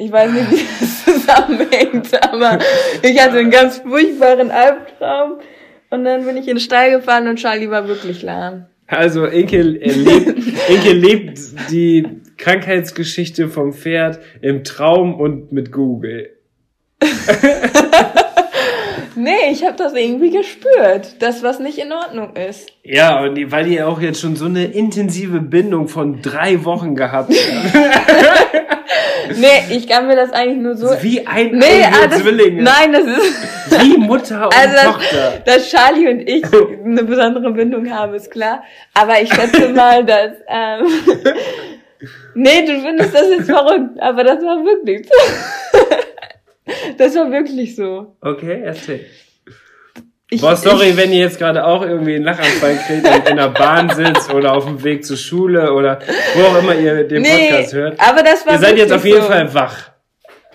Ich 0.00 0.12
weiß 0.12 0.30
nicht, 0.30 0.50
wie 0.52 0.64
das 0.78 1.04
zusammenhängt, 1.26 2.22
aber 2.32 2.60
ich 3.02 3.20
hatte 3.20 3.38
einen 3.38 3.50
ganz 3.50 3.78
furchtbaren 3.78 4.52
Albtraum. 4.52 5.40
Und 5.90 6.04
dann 6.04 6.24
bin 6.24 6.36
ich 6.36 6.46
in 6.46 6.54
den 6.54 6.60
Stall 6.60 6.92
gefahren 6.92 7.26
und 7.26 7.36
Charlie 7.36 7.68
war 7.68 7.88
wirklich 7.88 8.22
lahm. 8.22 8.66
Also 8.86 9.26
Inke 9.26 9.58
erlebt, 9.58 10.38
Inke 10.68 10.92
lebt 10.92 11.38
die 11.70 12.06
Krankheitsgeschichte 12.36 13.48
vom 13.48 13.72
Pferd 13.72 14.20
im 14.40 14.64
Traum 14.64 15.18
und 15.18 15.50
mit 15.50 15.72
Google. 15.72 16.30
Nee, 19.20 19.50
ich 19.50 19.64
habe 19.64 19.76
das 19.76 19.94
irgendwie 19.94 20.30
gespürt, 20.30 21.20
dass 21.20 21.42
was 21.42 21.58
nicht 21.58 21.78
in 21.78 21.92
Ordnung 21.92 22.36
ist. 22.36 22.70
Ja, 22.84 23.20
und 23.22 23.34
die, 23.34 23.50
weil 23.50 23.64
die 23.64 23.82
auch 23.82 24.00
jetzt 24.00 24.20
schon 24.20 24.36
so 24.36 24.44
eine 24.44 24.64
intensive 24.66 25.40
Bindung 25.40 25.88
von 25.88 26.22
drei 26.22 26.64
Wochen 26.64 26.94
gehabt 26.94 27.32
haben. 27.32 27.92
Nee, 29.36 29.76
ich 29.76 29.86
kann 29.86 30.06
mir 30.06 30.16
das 30.16 30.32
eigentlich 30.32 30.58
nur 30.62 30.74
so. 30.74 30.88
Wie 31.02 31.26
ein 31.26 31.50
Nee, 31.50 31.84
ah, 31.84 32.06
das, 32.08 32.20
Zwillinge. 32.20 32.62
nein, 32.62 32.92
das 32.92 33.04
ist. 33.04 33.82
Wie 33.82 33.98
Mutter 33.98 34.46
und 34.46 34.56
Also, 34.56 34.92
Tochter. 34.92 35.32
dass, 35.44 35.56
dass 35.56 35.70
Charlie 35.70 36.08
und 36.08 36.20
ich 36.20 36.42
eine 36.84 37.04
besondere 37.04 37.52
Bindung 37.52 37.90
haben, 37.92 38.14
ist 38.14 38.30
klar. 38.30 38.62
Aber 38.94 39.20
ich 39.20 39.32
schätze 39.32 39.68
mal, 39.74 40.02
dass. 40.04 40.32
Ähm, 40.48 40.86
nee, 42.34 42.64
du 42.66 42.80
findest 42.80 43.14
das 43.14 43.28
jetzt 43.28 43.50
verrückt, 43.50 44.00
aber 44.00 44.24
das 44.24 44.38
war 44.42 44.64
wirklich 44.64 45.06
so. 45.06 45.78
Das 46.96 47.14
war 47.16 47.30
wirklich 47.30 47.76
so. 47.76 48.16
Okay, 48.20 48.62
erzähl. 48.64 49.06
Ich, 50.30 50.42
Boah, 50.42 50.56
sorry, 50.56 50.94
wenn 50.96 51.10
ihr 51.12 51.20
jetzt 51.20 51.38
gerade 51.38 51.64
auch 51.64 51.80
irgendwie 51.82 52.14
einen 52.16 52.24
Lachanfall 52.24 52.76
kriegt 52.86 53.08
und 53.08 53.28
in 53.30 53.36
der 53.36 53.48
Bahn 53.48 53.88
sitzt 53.88 54.32
oder 54.34 54.52
auf 54.54 54.66
dem 54.66 54.84
Weg 54.84 55.04
zur 55.06 55.16
Schule 55.16 55.72
oder 55.72 56.00
wo 56.34 56.42
auch 56.42 56.58
immer 56.58 56.74
ihr 56.74 57.04
den 57.08 57.22
Nee, 57.22 57.48
Podcast 57.48 57.72
hört. 57.72 57.98
aber 58.00 58.22
das 58.22 58.46
war 58.46 58.52
Ihr 58.54 58.58
seid 58.58 58.76
jetzt 58.76 58.92
auf 58.92 59.04
jeden 59.06 59.22
so. 59.22 59.28
Fall 59.28 59.54
wach. 59.54 59.90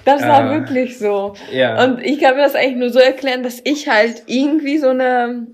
Das 0.05 0.21
war 0.21 0.43
Ah. 0.43 0.51
wirklich 0.51 0.99
so. 0.99 1.33
Ja. 1.51 1.83
Und 1.83 2.01
ich 2.03 2.19
kann 2.19 2.35
mir 2.35 2.43
das 2.43 2.53
eigentlich 2.53 2.75
nur 2.77 2.89
so 2.91 2.99
erklären, 2.99 3.41
dass 3.41 3.61
ich 3.63 3.87
halt 3.89 4.21
irgendwie 4.27 4.77
so 4.77 4.89
eine 4.89 5.47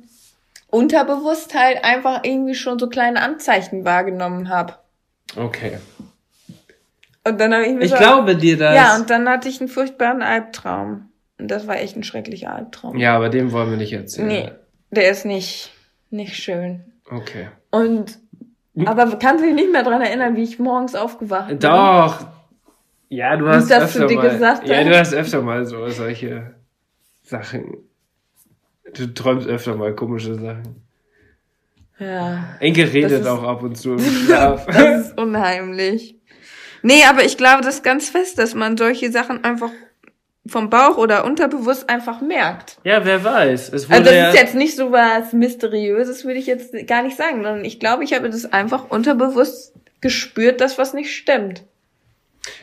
Unterbewusstheit 0.70 1.84
einfach 1.86 2.22
irgendwie 2.24 2.55
schon 2.55 2.78
so 2.80 2.89
kleine 2.89 3.22
Anzeichen 3.22 3.86
wahrgenommen 3.86 4.49
habe. 4.49 4.74
Okay. 5.38 5.78
Und 7.26 7.40
dann 7.40 7.54
habe 7.54 7.66
ich 7.66 7.74
mir 7.74 7.84
Ich 7.84 7.92
so, 7.92 7.98
glaube 7.98 8.36
dir 8.36 8.58
das. 8.58 8.76
Ja, 8.76 8.96
und 8.96 9.10
dann 9.10 9.28
hatte 9.30 9.50
ich 9.50 9.60
einen 9.60 9.70
furchtbaren 9.70 10.22
Albtraum. 10.22 11.10
Und 11.38 11.50
das 11.50 11.68
war 11.68 11.78
echt 11.78 11.96
ein 11.96 12.04
schrecklicher 12.04 12.54
Albtraum. 12.54 12.98
ja, 12.98 13.16
aber 13.16 13.30
dem 13.30 13.52
wollen 13.52 13.70
wir 13.72 13.78
nicht 13.78 13.94
erzählen. 13.94 14.28
Nee, 14.28 14.52
der 14.92 15.10
ist 15.12 15.26
nicht, 15.26 15.72
nicht 16.10 16.36
schön. 16.36 16.84
Okay. 17.10 17.48
Und, 17.72 18.20
aber 18.86 19.08
kannst 19.18 19.44
dich 19.44 19.54
nicht 19.54 19.72
mehr 19.72 19.84
dran 19.84 20.02
erinnern, 20.02 20.36
wie 20.36 20.44
ich 20.44 20.60
morgens 20.60 20.96
aufgewacht 20.96 21.48
bin? 21.50 21.60
Doch. 21.60 22.28
Ja, 23.10 23.36
du 23.38 23.48
hast 23.48 23.72
das 23.72 23.84
öfter 23.84 24.06
dir 24.08 24.18
mal. 24.18 24.30
gesagt 24.30 24.68
ja, 24.68 24.84
du 24.84 24.98
hast 24.98 25.14
öfter 25.14 25.42
mal 25.42 25.66
so 25.66 25.88
solche 25.90 26.54
Sachen. 27.24 27.78
Du 28.94 29.14
träumst 29.14 29.48
öfter 29.48 29.76
mal 29.76 29.96
komische 29.96 30.36
Sachen. 30.36 30.84
Ja. 32.00 32.56
Enke 32.60 32.92
redet 32.92 33.22
ist- 33.22 33.28
auch 33.28 33.44
ab 33.44 33.64
und 33.64 33.76
zu 33.78 33.94
im 33.94 34.00
Schlaf. 34.26 34.66
Das 34.68 35.08
ist 35.08 35.18
unheimlich. 35.18 36.19
Nee, 36.82 37.04
aber 37.10 37.24
ich 37.26 37.38
glaube 37.38 37.64
das 37.64 37.84
ganz 37.84 38.10
fest, 38.10 38.38
dass 38.40 38.56
man 38.56 38.78
solche 38.78 39.12
Sachen 39.12 39.44
einfach 39.44 39.72
vom 40.48 40.70
Bauch 40.70 40.98
oder 40.98 41.26
unterbewusst 41.26 41.90
einfach 41.90 42.22
merkt. 42.22 42.78
ja, 42.84 43.06
wer 43.06 43.24
weiß. 43.24 43.72
Also 43.72 43.88
das 43.88 44.12
ja, 44.12 44.30
ist 44.30 44.36
jetzt 44.36 44.56
nicht 44.56 44.76
so 44.76 44.92
was 44.92 45.34
Mysteriöses, 45.34 46.26
würde 46.26 46.40
ich 46.40 46.48
jetzt 46.48 46.74
gar 46.88 47.04
nicht 47.04 47.18
sagen, 47.18 47.44
sondern 47.44 47.66
ich 47.66 47.80
glaube, 47.80 48.04
ich 48.04 48.14
habe 48.14 48.30
das 48.30 48.46
einfach 48.52 48.90
unterbewusst 48.90 49.74
gespürt, 50.02 50.62
dass 50.62 50.78
was 50.78 50.94
nicht 50.94 51.14
stimmt. 51.16 51.64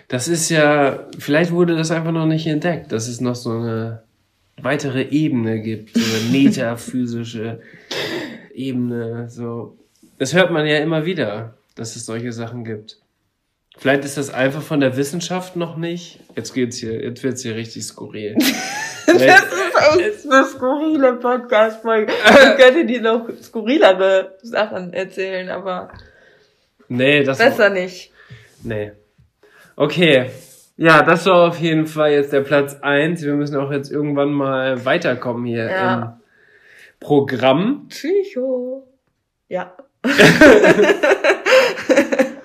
Das 0.09 0.27
ist 0.27 0.49
ja, 0.49 1.07
vielleicht 1.19 1.53
wurde 1.53 1.77
das 1.77 1.91
einfach 1.91 2.13
noch 2.13 2.27
nicht 2.27 2.47
entdeckt, 2.47 2.93
dass 2.93 3.09
es 3.09 3.21
noch 3.21 3.35
so 3.35 3.51
eine 3.51 4.03
weitere 4.61 5.03
Ebene 5.03 5.61
gibt, 5.61 5.97
so 5.97 6.01
eine 6.01 6.31
metaphysische 6.31 7.61
Ebene, 8.55 9.29
so. 9.29 9.77
Das 10.19 10.33
hört 10.33 10.51
man 10.51 10.67
ja 10.67 10.79
immer 10.79 11.05
wieder, 11.05 11.55
dass 11.75 11.95
es 11.95 12.07
solche 12.07 12.33
Sachen 12.33 12.65
gibt. 12.65 12.99
Vielleicht 13.79 14.05
ist 14.05 14.17
das 14.17 14.33
einfach 14.33 14.63
von 14.63 14.81
der 14.81 14.97
Wissenschaft 14.97 15.57
noch 15.57 15.77
nicht. 15.77 16.21
Jetzt 16.35 16.55
geht's 16.55 16.79
hier, 16.79 17.03
jetzt 17.03 17.23
wird's 17.23 17.43
hier 17.43 17.55
richtig 17.57 17.85
skurril. 17.85 18.37
Vielleicht- 19.05 19.45
ist 19.45 20.01
echt 20.01 20.33
eine 20.33 20.45
skurrile 20.47 21.13
Podcast-Folge. 21.15 22.13
Ich 22.13 22.57
könnte 22.65 22.85
dir 22.87 23.03
noch 23.03 23.29
skurrilere 23.43 24.37
Sachen 24.43 24.93
erzählen, 24.93 25.49
aber 25.51 25.91
nee, 26.89 27.23
das 27.23 27.39
besser 27.39 27.71
nicht. 27.71 28.13
Nee. 28.63 28.93
Okay. 29.77 30.31
Ja, 30.79 31.03
das 31.03 31.25
war 31.27 31.49
auf 31.49 31.59
jeden 31.59 31.87
Fall 31.87 32.13
jetzt 32.13 32.33
der 32.33 32.41
Platz 32.41 32.77
eins. 32.83 33.23
Wir 33.23 33.35
müssen 33.35 33.57
auch 33.57 33.71
jetzt 33.71 33.91
irgendwann 33.93 34.33
mal 34.33 34.85
weiterkommen 34.85 35.45
hier 35.47 35.71
Ja. 35.71 35.95
im 35.95 36.09
Programm. 37.01 37.87
Psycho. 37.89 38.87
Ja. 39.49 39.75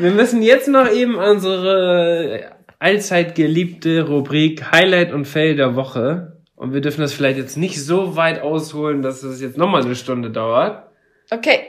Wir 0.00 0.10
müssen 0.10 0.42
jetzt 0.42 0.68
noch 0.68 0.90
eben 0.90 1.14
unsere 1.16 2.52
allzeit 2.78 3.34
geliebte 3.34 4.06
Rubrik 4.06 4.70
Highlight 4.72 5.12
und 5.12 5.24
Fail 5.26 5.56
der 5.56 5.74
Woche. 5.76 6.36
Und 6.54 6.72
wir 6.72 6.80
dürfen 6.80 7.00
das 7.00 7.12
vielleicht 7.12 7.38
jetzt 7.38 7.56
nicht 7.56 7.82
so 7.84 8.16
weit 8.16 8.40
ausholen, 8.40 9.02
dass 9.02 9.22
es 9.22 9.40
jetzt 9.40 9.56
nochmal 9.58 9.82
eine 9.84 9.94
Stunde 9.94 10.30
dauert. 10.30 10.86
Okay, 11.30 11.60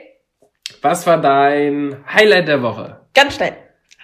Was 0.82 1.08
war 1.08 1.20
dein 1.20 1.96
Highlight 2.12 2.48
der 2.48 2.62
Woche? 2.62 3.00
ganz 3.14 3.36
schnell. 3.36 3.54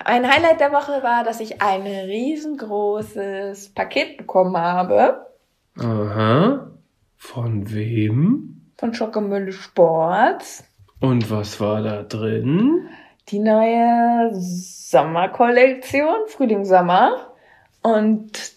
Ein 0.04 0.28
Highlight 0.30 0.60
der 0.60 0.72
Woche 0.72 1.04
war, 1.04 1.24
dass 1.24 1.40
ich 1.40 1.62
ein 1.62 1.84
riesengroßes 1.84 3.70
Paket 3.76 4.18
bekommen 4.18 4.58
habe 4.58 5.28
Aha. 5.80 6.72
Von 7.16 7.72
wem? 7.72 8.50
von 8.78 8.94
Schokomülle 8.94 9.54
Sports. 9.54 10.64
Und 11.00 11.30
was 11.32 11.60
war 11.62 11.82
da 11.84 12.02
drin? 12.04 12.90
Die 13.30 13.40
neue 13.40 14.32
Sommerkollektion, 14.34 16.28
Frühling-Sommer. 16.28 17.34
Und 17.82 18.54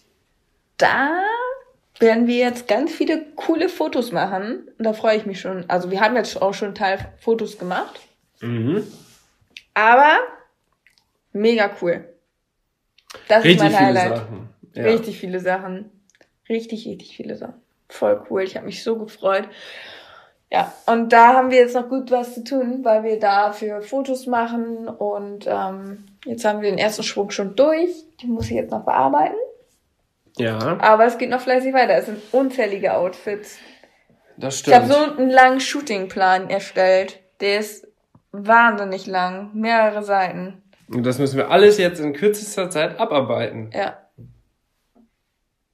da 0.77 1.11
werden 1.99 2.27
wir 2.27 2.37
jetzt 2.37 2.69
ganz 2.69 2.93
viele 2.93 3.25
coole 3.37 3.69
Fotos 3.69 4.13
machen. 4.13 4.69
Und 4.79 4.85
da 4.85 4.93
freue 4.93 5.17
ich 5.17 5.27
mich 5.27 5.41
schon. 5.41 5.65
Also 5.69 5.91
wir 5.91 6.01
haben 6.01 6.17
jetzt 6.17 6.41
auch 6.41 6.55
schon 6.55 6.75
Teil 6.75 7.13
Fotos 7.19 7.59
gemacht. 7.59 8.01
Mhm. 8.41 8.87
Aber 9.75 10.19
mega 11.33 11.71
cool. 11.81 12.09
Das 13.29 13.45
Richtig 13.45 13.57
ist 13.57 13.63
mein 13.63 13.73
viele 13.73 13.87
Highlight. 13.87 14.17
Sachen. 14.17 14.49
Ja. 14.75 14.83
Richtig 14.85 15.19
viele 15.19 15.41
Sachen. 15.41 15.91
Richtig, 16.49 16.87
richtig 16.87 17.17
viele 17.17 17.37
Sachen. 17.37 17.63
Voll 17.89 18.23
cool. 18.29 18.43
Ich 18.43 18.57
habe 18.57 18.67
mich 18.67 18.83
so 18.83 18.99
gefreut. 18.99 19.49
Ja, 20.53 20.73
und 20.87 21.13
da 21.13 21.35
haben 21.35 21.51
wir 21.51 21.59
jetzt 21.59 21.75
noch 21.75 21.89
gut 21.89 22.11
was 22.13 22.35
zu 22.35 22.45
tun, 22.45 22.81
weil 22.85 23.03
wir 23.03 23.19
dafür 23.19 23.83
Fotos 23.83 24.27
machen 24.27 24.89
und 24.89 25.45
ähm, 25.49 26.05
jetzt 26.25 26.45
haben 26.45 26.61
wir 26.61 26.71
den 26.71 26.79
ersten 26.79 27.03
Schwung 27.03 27.31
schon 27.31 27.57
durch. 27.57 27.91
Die 28.21 28.27
muss 28.29 28.47
ich 28.47 28.53
jetzt 28.53 28.71
noch 28.71 28.85
bearbeiten. 28.85 29.35
Ja, 30.39 30.79
Aber 30.81 31.07
es 31.07 31.19
geht 31.19 31.31
noch 31.31 31.41
fleißig 31.41 31.73
weiter. 31.75 31.95
Es 31.95 32.07
sind 32.07 32.21
unzählige 32.33 32.95
Outfits. 32.95 33.57
das 34.37 34.61
Ich 34.61 34.73
habe 34.73 34.85
stimmt. 34.87 35.17
so 35.17 35.17
einen 35.23 35.31
langen 35.31 35.61
Shootingplan 35.61 36.49
erstellt. 36.51 37.21
Der 37.41 37.59
ist 37.61 37.87
wahnsinnig 38.33 39.07
lang. 39.07 39.51
Mehrere 39.55 40.03
Seiten. 40.05 40.63
Und 40.93 41.05
das 41.05 41.19
müssen 41.19 41.39
wir 41.39 41.51
alles 41.51 41.79
jetzt 41.79 41.99
in 42.01 42.13
kürzester 42.13 42.71
Zeit 42.71 43.01
abarbeiten. 43.01 43.71
Ja. 43.75 43.97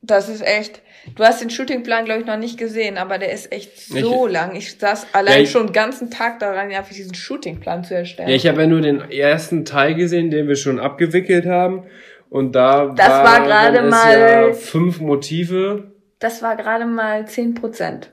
Das 0.03 0.29
ist 0.29 0.45
echt. 0.45 0.83
Du 1.17 1.25
hast 1.25 1.41
den 1.41 1.51
Shootingplan, 1.51 2.05
glaube 2.05 2.21
ich, 2.21 2.27
noch 2.27 2.37
nicht 2.37 2.59
gesehen, 2.59 2.97
aber 2.99 3.19
der 3.19 3.33
ist 3.33 3.53
echt 3.53 3.79
so 3.81 4.27
Ich- 4.27 4.33
lang. 4.33 4.55
Ich 4.57 4.77
saß 4.79 5.07
allein 5.13 5.35
Ja, 5.37 5.41
ich- 5.43 5.51
schon 5.51 5.67
den 5.69 5.73
ganzen 5.73 6.11
Tag 6.11 6.39
daran, 6.41 6.71
einfach 6.73 6.93
diesen 6.95 7.15
Shootingplan 7.15 7.85
zu 7.85 7.95
erstellen. 7.95 8.29
Ja, 8.29 8.35
ich 8.35 8.47
habe 8.47 8.63
ja 8.63 8.67
nur 8.67 8.81
den 8.81 9.11
ersten 9.11 9.65
Teil 9.65 9.95
gesehen, 9.95 10.31
den 10.31 10.49
wir 10.49 10.57
schon 10.57 10.79
abgewickelt 10.81 11.47
haben. 11.47 11.85
Und 12.31 12.53
da 12.53 12.87
Das 12.87 13.09
war 13.09 13.41
gerade 13.47 13.77
waren 13.79 13.85
es 13.87 13.91
mal- 13.91 14.19
ja 14.49 14.53
fünf 14.55 15.01
Motive. 15.01 15.93
das 16.19 16.43
war 16.43 16.57
gerade 16.57 16.87
mal 16.87 17.27
10 17.27 17.55
Prozent. 17.55 18.11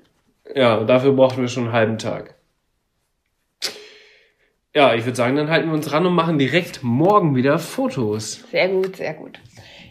Ja, 0.55 0.75
und 0.77 0.87
dafür 0.87 1.13
brauchten 1.13 1.41
wir 1.41 1.47
schon 1.47 1.65
einen 1.65 1.73
halben 1.73 1.97
Tag. 1.99 2.35
Ja, 4.75 4.93
ich 4.93 5.05
würde 5.05 5.15
sagen, 5.15 5.35
dann 5.35 5.49
halten 5.49 5.67
wir 5.69 5.73
uns 5.73 5.91
ran 5.91 6.05
und 6.05 6.13
machen 6.13 6.37
direkt 6.37 6.83
morgen 6.83 7.35
wieder 7.35 7.57
Fotos. 7.59 8.43
Sehr 8.51 8.69
gut, 8.69 8.97
sehr 8.97 9.13
gut. 9.15 9.39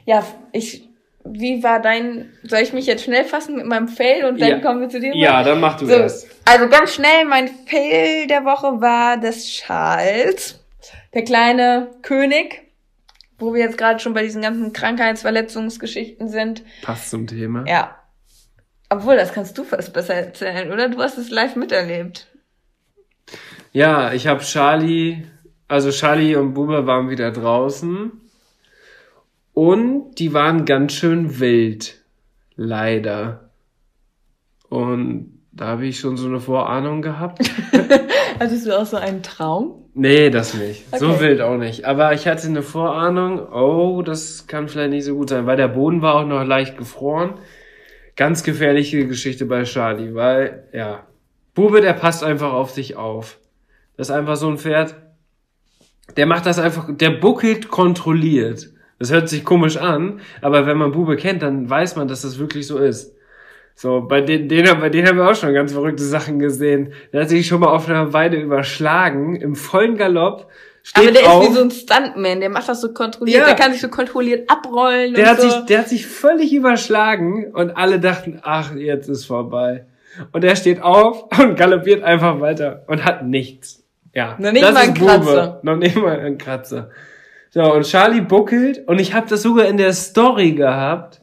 Ja, 0.04 0.24
ich, 0.52 0.87
wie 1.24 1.62
war 1.62 1.80
dein, 1.80 2.32
soll 2.42 2.60
ich 2.60 2.72
mich 2.72 2.86
jetzt 2.86 3.04
schnell 3.04 3.24
fassen 3.24 3.56
mit 3.56 3.66
meinem 3.66 3.88
Fail 3.88 4.24
und 4.24 4.40
dann 4.40 4.48
Ja. 4.48 4.58
kommen 4.60 4.80
wir 4.80 4.88
zu 4.88 5.00
dir? 5.00 5.14
Ja, 5.14 5.42
dann 5.42 5.60
mach 5.60 5.76
du 5.78 5.86
So, 5.86 5.92
erst. 5.92 6.26
also 6.44 6.68
ganz 6.68 6.94
schnell, 6.94 7.24
mein 7.26 7.48
Fail 7.48 8.26
der 8.28 8.44
Woche 8.44 8.80
war 8.80 9.18
des 9.18 9.46
Charles, 9.46 10.64
der 11.12 11.24
kleine 11.24 11.88
König, 12.02 12.62
wo 13.38 13.52
wir 13.54 13.60
jetzt 13.62 13.78
gerade 13.78 14.00
schon 14.00 14.14
bei 14.14 14.22
diesen 14.22 14.42
ganzen 14.42 14.72
Krankheitsverletzungsgeschichten 14.72 16.28
sind. 16.28 16.62
Passt 16.82 17.10
zum 17.10 17.26
Thema. 17.26 17.64
Ja. 17.66 17.94
Obwohl, 18.90 19.16
das 19.16 19.32
kannst 19.34 19.56
du 19.58 19.64
fast 19.64 19.92
besser 19.92 20.14
erzählen, 20.14 20.72
oder? 20.72 20.88
Du 20.88 20.98
hast 21.02 21.18
es 21.18 21.28
live 21.30 21.56
miterlebt. 21.56 22.26
Ja, 23.72 24.12
ich 24.14 24.26
habe 24.26 24.40
Charlie, 24.42 25.24
also 25.68 25.90
Charlie 25.90 26.36
und 26.36 26.54
Bube 26.54 26.86
waren 26.86 27.10
wieder 27.10 27.30
draußen 27.30 28.12
und 29.58 30.14
die 30.20 30.32
waren 30.34 30.66
ganz 30.66 30.92
schön 30.92 31.40
wild, 31.40 32.00
leider. 32.54 33.50
Und 34.68 35.34
Da 35.50 35.66
habe 35.66 35.86
ich 35.86 35.98
schon 35.98 36.16
so 36.16 36.28
eine 36.28 36.38
Vorahnung 36.38 37.02
gehabt. 37.02 37.40
Hattest 38.38 38.64
du 38.68 38.78
auch 38.78 38.86
so 38.86 38.96
einen 38.96 39.24
Traum? 39.24 39.86
Nee, 39.94 40.30
das 40.30 40.54
nicht. 40.54 40.84
So 40.96 41.08
Okay. 41.08 41.20
wild 41.20 41.40
auch 41.40 41.56
nicht. 41.56 41.84
Aber 41.84 42.12
ich 42.12 42.28
hatte 42.28 42.46
eine 42.46 42.62
Vorahnung, 42.62 43.40
oh, 43.52 44.02
das 44.02 44.46
kann 44.46 44.68
vielleicht 44.68 44.90
nicht 44.90 45.04
so 45.04 45.16
gut 45.16 45.30
sein, 45.30 45.46
weil 45.46 45.56
der 45.56 45.66
Boden 45.66 46.00
war 46.02 46.14
auch 46.14 46.24
noch 46.24 46.44
leicht 46.44 46.76
gefroren. 46.78 47.34
Ganz 48.14 48.44
gefährliche 48.44 49.08
Geschichte 49.08 49.46
bei 49.46 49.64
Charlie, 49.64 50.14
weil, 50.14 50.68
ja, 50.72 51.04
Bube, 51.56 51.80
der 51.80 51.94
passt 51.94 52.22
einfach 52.22 52.52
auf 52.52 52.70
sich 52.70 52.94
auf. 52.94 53.38
Das 53.96 54.10
ist 54.10 54.14
einfach 54.14 54.36
so 54.36 54.48
ein 54.48 54.58
Pferd, 54.58 54.94
der 56.16 56.26
macht 56.26 56.46
das 56.46 56.60
einfach, 56.60 56.86
der 56.96 57.10
buckelt 57.10 57.68
kontrolliert. 57.68 58.68
Das 58.98 59.12
hört 59.12 59.28
sich 59.28 59.44
komisch 59.44 59.76
an, 59.76 60.20
aber 60.42 60.66
wenn 60.66 60.76
man 60.76 60.92
Bube 60.92 61.16
kennt, 61.16 61.42
dann 61.42 61.68
weiß 61.70 61.96
man, 61.96 62.08
dass 62.08 62.22
das 62.22 62.38
wirklich 62.38 62.66
so 62.66 62.78
ist. 62.78 63.14
So, 63.74 64.00
bei 64.00 64.20
denen, 64.20 64.48
denen, 64.48 64.80
bei 64.80 64.88
denen 64.90 65.06
haben 65.06 65.18
wir 65.18 65.30
auch 65.30 65.36
schon 65.36 65.54
ganz 65.54 65.72
verrückte 65.72 66.02
Sachen 66.02 66.40
gesehen. 66.40 66.92
Der 67.12 67.20
hat 67.22 67.28
sich 67.28 67.46
schon 67.46 67.60
mal 67.60 67.68
auf 67.68 67.88
einer 67.88 68.12
Weide 68.12 68.36
überschlagen, 68.36 69.36
im 69.36 69.54
vollen 69.54 69.96
Galopp, 69.96 70.48
steht 70.82 71.04
Aber 71.04 71.12
der 71.12 71.30
auf. 71.30 71.44
ist 71.44 71.50
wie 71.50 71.54
so 71.54 71.62
ein 71.62 71.70
Stuntman, 71.70 72.40
der 72.40 72.50
macht 72.50 72.68
das 72.68 72.80
so 72.80 72.92
kontrolliert, 72.92 73.38
Ja. 73.42 73.46
der 73.46 73.54
kann 73.54 73.70
sich 73.70 73.80
so 73.80 73.88
kontrolliert 73.88 74.50
abrollen 74.50 75.14
der, 75.14 75.24
und 75.24 75.30
hat 75.30 75.40
so. 75.40 75.48
sich, 75.48 75.60
der 75.66 75.78
hat 75.78 75.88
sich 75.88 76.06
völlig 76.08 76.52
überschlagen 76.52 77.52
und 77.54 77.70
alle 77.76 78.00
dachten, 78.00 78.40
ach, 78.42 78.74
jetzt 78.74 79.08
ist 79.08 79.26
vorbei. 79.26 79.86
Und 80.32 80.42
er 80.42 80.56
steht 80.56 80.82
auf 80.82 81.26
und 81.38 81.54
galoppiert 81.56 82.02
einfach 82.02 82.40
weiter 82.40 82.82
und 82.88 83.04
hat 83.04 83.24
nichts. 83.24 83.84
Ja, 84.12 84.34
Noch 84.40 84.50
nicht 84.50 84.64
das 84.64 84.74
mal 84.74 84.80
ein. 84.82 84.94
Kratzer. 84.94 85.60
Noch 85.62 85.76
nicht 85.76 85.94
mal 85.94 86.18
ein 86.18 86.36
Kratzer. 86.38 86.90
So, 87.50 87.72
und 87.74 87.84
Charlie 87.86 88.20
buckelt 88.20 88.86
und 88.86 88.98
ich 89.00 89.14
habe 89.14 89.28
das 89.28 89.42
sogar 89.42 89.66
in 89.66 89.76
der 89.78 89.92
Story 89.92 90.52
gehabt 90.52 91.20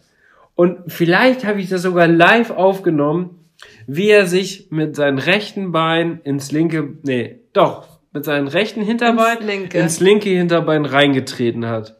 und 0.55 0.91
vielleicht 0.91 1.45
habe 1.45 1.59
ich 1.59 1.69
das 1.69 1.83
sogar 1.83 2.07
live 2.07 2.51
aufgenommen, 2.51 3.45
wie 3.87 4.09
er 4.09 4.25
sich 4.25 4.71
mit 4.71 4.95
seinem 4.95 5.17
rechten 5.17 5.71
Bein 5.71 6.19
ins 6.23 6.51
linke, 6.51 6.97
nee, 7.03 7.39
doch, 7.53 7.87
mit 8.11 8.25
seinem 8.25 8.47
rechten 8.47 8.81
Hinterbein 8.81 9.37
Ins 9.37 9.47
linke. 9.47 9.77
ins 9.77 9.99
linke 9.99 10.29
Hinterbein 10.29 10.85
reingetreten 10.85 11.67
hat. 11.67 11.97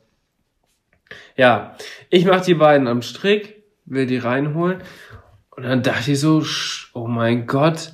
Ja, 1.38 1.76
ich 2.10 2.26
mach 2.26 2.41
die 2.41 2.53
beiden 2.53 2.88
am 2.88 3.02
Strick, 3.02 3.64
will 3.85 4.06
die 4.06 4.18
reinholen 4.18 4.81
und 5.52 5.64
dann 5.64 5.84
dachte 5.84 6.11
ich 6.14 6.19
so, 6.19 6.43
oh 6.93 7.07
mein 7.07 7.45
Gott, 7.45 7.93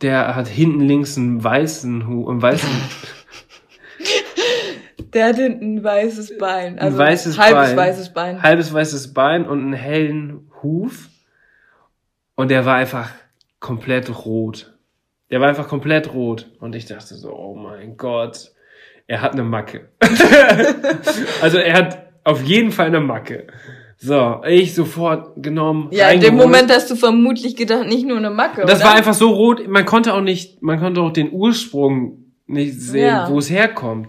der 0.00 0.34
hat 0.34 0.48
hinten 0.48 0.80
links 0.80 1.16
einen 1.18 1.42
weißen 1.42 2.06
Hu, 2.06 2.28
einen 2.30 2.40
weißen, 2.40 2.70
Der 5.12 5.26
hat 5.26 5.38
ein 5.38 5.82
weißes 5.82 6.38
Bein. 6.38 6.78
Also 6.78 6.98
weißes 6.98 7.38
halbes 7.38 7.68
Bein. 7.70 7.76
weißes 7.76 8.12
Bein. 8.12 8.42
halbes 8.42 8.72
weißes 8.72 9.12
Bein 9.14 9.46
und 9.46 9.60
einen 9.60 9.72
hellen 9.72 10.50
Huf 10.62 11.08
und 12.34 12.50
der 12.50 12.64
war 12.64 12.76
einfach 12.76 13.10
komplett 13.58 14.24
rot. 14.24 14.74
Der 15.30 15.40
war 15.40 15.48
einfach 15.48 15.68
komplett 15.68 16.12
rot 16.12 16.48
und 16.60 16.74
ich 16.74 16.86
dachte 16.86 17.14
so, 17.14 17.32
oh 17.34 17.54
mein 17.54 17.96
Gott, 17.96 18.52
er 19.06 19.20
hat 19.22 19.32
eine 19.32 19.42
Macke. 19.44 19.88
also 21.42 21.58
er 21.58 21.74
hat 21.74 22.06
auf 22.24 22.42
jeden 22.42 22.70
Fall 22.72 22.86
eine 22.86 23.00
Macke. 23.00 23.46
So, 24.02 24.42
ich 24.46 24.74
sofort 24.74 25.42
genommen. 25.42 25.88
Ja, 25.90 26.08
in 26.08 26.20
dem. 26.20 26.34
Moment 26.36 26.70
hast 26.72 26.90
du 26.90 26.96
vermutlich 26.96 27.54
gedacht, 27.54 27.86
nicht 27.86 28.06
nur 28.06 28.16
eine 28.16 28.30
Macke, 28.30 28.62
Das 28.62 28.80
oder? 28.80 28.88
war 28.88 28.94
einfach 28.96 29.12
so 29.14 29.28
rot, 29.30 29.66
man 29.68 29.84
konnte 29.84 30.14
auch 30.14 30.22
nicht, 30.22 30.62
man 30.62 30.80
konnte 30.80 31.02
auch 31.02 31.12
den 31.12 31.30
Ursprung 31.32 32.24
nicht 32.46 32.80
sehen, 32.80 33.06
Ja. 33.06 33.28
wo 33.30 33.38
es 33.38 33.50
herkommt. 33.50 34.08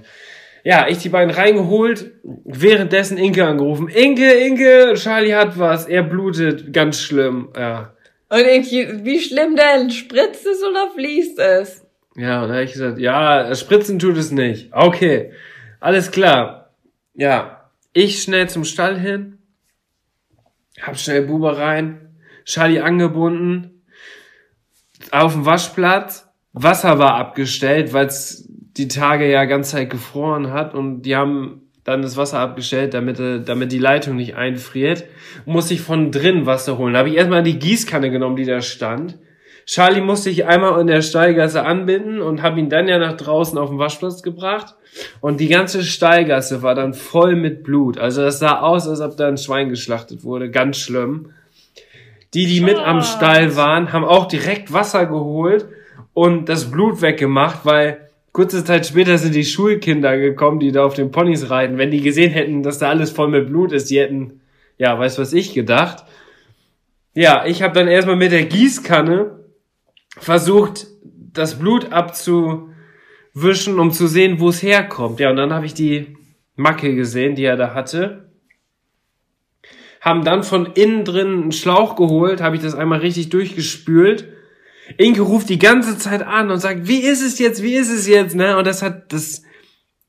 Ja, 0.64 0.88
ich 0.88 1.00
die 1.00 1.10
beiden 1.10 1.34
reingeholt, 1.34 2.12
währenddessen 2.46 3.18
Inke 3.18 3.46
angerufen. 3.46 3.88
Inke, 3.88 4.32
Inke, 4.32 4.94
Charlie 4.96 5.34
hat 5.34 5.58
was, 5.58 5.88
er 5.88 6.04
blutet, 6.04 6.72
ganz 6.72 7.02
schlimm. 7.02 7.50
Ja, 7.58 7.94
Und 8.30 8.40
irgendwie, 8.40 9.04
wie 9.04 9.20
schlimm 9.20 9.56
denn? 9.56 9.90
Spritzt 9.90 10.46
es 10.46 10.64
oder 10.64 10.90
fließt 10.96 11.40
es? 11.40 11.86
ja, 12.16 12.44
und 12.44 12.50
da 12.50 12.56
habe 12.56 12.64
ich 12.64 12.74
gesagt, 12.74 13.00
ja, 13.00 13.56
spritzen 13.56 13.98
tut 13.98 14.18
es 14.18 14.32
nicht. 14.32 14.72
Okay, 14.74 15.32
alles 15.80 16.12
klar. 16.12 16.74
Ja, 17.16 17.70
ich 17.94 18.22
schnell 18.22 18.48
zum 18.50 18.64
Stall 18.64 19.00
hin, 19.00 19.38
hab 20.82 20.98
schnell 20.98 21.24
Bube 21.24 21.58
rein, 21.58 22.16
Charlie 22.46 22.82
angebunden, 22.82 23.84
auf 25.12 25.34
dem 25.34 25.46
Waschplatz, 25.46 26.28
Wasser 26.54 27.00
war 27.00 27.16
abgestellt, 27.16 27.94
weil 27.94 28.08
es 28.08 28.48
die 28.82 28.88
Tage 28.88 29.30
ja 29.30 29.46
ganz 29.46 29.70
Zeit 29.70 29.90
gefroren 29.92 30.52
hat 30.52 30.74
und 30.74 31.04
die 31.04 31.16
haben 31.16 31.62
dann 31.84 32.02
das 32.02 32.18
Wasser 32.18 32.40
abgestellt, 32.40 32.94
damit, 32.94 33.20
äh, 33.20 33.42
damit 33.42 33.72
die 33.72 33.80
Leitung 33.80 34.16
nicht 34.16 34.36
einfriert. 34.36 35.04
Muss 35.46 35.72
ich 35.72 35.82
von 35.82 36.12
drin 36.12 36.46
Wasser 36.46 36.78
holen. 36.78 36.94
Da 36.94 37.00
habe 37.00 37.10
ich 37.10 37.16
erstmal 37.16 37.44
die 37.44 37.60
Gießkanne 37.60 38.12
genommen, 38.12 38.36
die 38.36 38.46
da 38.46 38.62
stand. 38.62 39.18
Charlie 39.66 40.02
musste 40.02 40.30
ich 40.30 40.46
einmal 40.46 40.80
in 40.82 40.88
der 40.88 41.02
Stallgasse 41.02 41.64
anbinden 41.64 42.22
und 42.22 42.42
habe 42.42 42.60
ihn 42.60 42.70
dann 42.70 42.88
ja 42.88 42.98
nach 42.98 43.16
draußen 43.16 43.58
auf 43.58 43.70
den 43.70 43.80
Waschplatz 43.80 44.22
gebracht. 44.24 44.76
Und 45.22 45.40
die 45.40 45.48
ganze 45.48 45.84
Stallgasse 45.84 46.62
war 46.62 46.76
dann 46.76 46.94
voll 46.94 47.36
mit 47.36 47.64
Blut. 47.64 47.98
Also 47.98 48.22
das 48.22 48.40
sah 48.40 48.60
aus, 48.60 48.88
als 48.88 49.02
ob 49.02 49.16
da 49.18 49.28
ein 49.28 49.38
Schwein 49.38 49.70
geschlachtet 49.70 50.24
wurde. 50.24 50.50
Ganz 50.50 50.78
schlimm. 50.78 51.32
Die, 52.34 52.48
die 52.48 52.62
mit 52.62 52.78
am 52.78 53.02
Stall 53.02 53.56
waren, 53.56 53.94
haben 53.94 54.06
auch 54.06 54.28
direkt 54.28 54.74
Wasser 54.74 55.06
geholt 55.06 55.68
und 56.14 56.50
das 56.50 56.72
Blut 56.72 57.02
weggemacht, 57.02 57.60
weil 57.64 58.11
kurze 58.34 58.64
Zeit 58.64 58.86
später 58.86 59.18
sind 59.18 59.36
die 59.36 59.46
Schulkinder 59.46 60.18
gekommen, 60.18 60.60
die 60.60 60.72
da 60.72 60.86
auf 60.86 60.94
den 60.94 61.12
Ponys 61.12 61.50
reiten. 61.50 61.78
Wenn 61.78 61.92
die 61.92 62.02
gesehen 62.02 62.32
hätten, 62.32 62.64
dass 62.64 62.80
da 62.80 62.90
alles 62.90 63.12
voll 63.12 63.30
mit 63.30 63.48
Blut 63.48 63.72
ist, 63.72 63.90
die 63.90 64.00
hätten, 64.00 64.42
ja, 64.78 64.98
weiß 64.98 65.18
was 65.20 65.34
ich 65.34 65.54
gedacht. 65.54 66.06
Ja, 67.14 67.46
ich 67.46 67.62
habe 67.62 67.74
dann 67.74 67.88
erstmal 67.88 68.16
mit 68.16 68.32
der 68.32 68.46
Gießkanne 68.46 69.40
versucht, 70.18 70.88
das 71.34 71.60
Blut 71.60 71.92
abzuwischen, 71.92 73.80
um 73.80 73.92
zu 73.92 74.08
sehen, 74.08 74.40
wo 74.40 74.50
es 74.50 74.64
herkommt. 74.64 75.20
Ja, 75.20 75.30
und 75.30 75.36
dann 75.38 75.54
habe 75.54 75.66
ich 75.66 75.74
die 75.74 76.16
Macke 76.56 76.96
gesehen, 76.96 77.36
die 77.36 77.44
er 77.44 77.58
da 77.58 77.74
hatte. 77.74 78.30
Haben 80.00 80.24
dann 80.24 80.44
von 80.44 80.68
innen 80.68 81.06
drin 81.06 81.42
einen 81.44 81.52
Schlauch 81.52 81.96
geholt, 81.96 82.42
habe 82.42 82.56
ich 82.56 82.62
das 82.62 82.76
einmal 82.76 83.00
richtig 83.00 83.30
durchgespült. 83.30 84.28
Inke 84.98 85.22
ruft 85.22 85.50
die 85.50 85.60
ganze 85.60 85.98
Zeit 85.98 86.24
an 86.24 86.52
und 86.52 86.60
sagt, 86.60 86.88
wie 86.88 87.02
ist 87.02 87.22
es 87.22 87.40
jetzt, 87.40 87.64
wie 87.64 87.76
ist 87.76 87.92
es 87.92 88.08
jetzt, 88.08 88.36
ne? 88.36 88.58
Und 88.58 88.68
das 88.68 88.82
hat 88.82 89.14
das, 89.14 89.44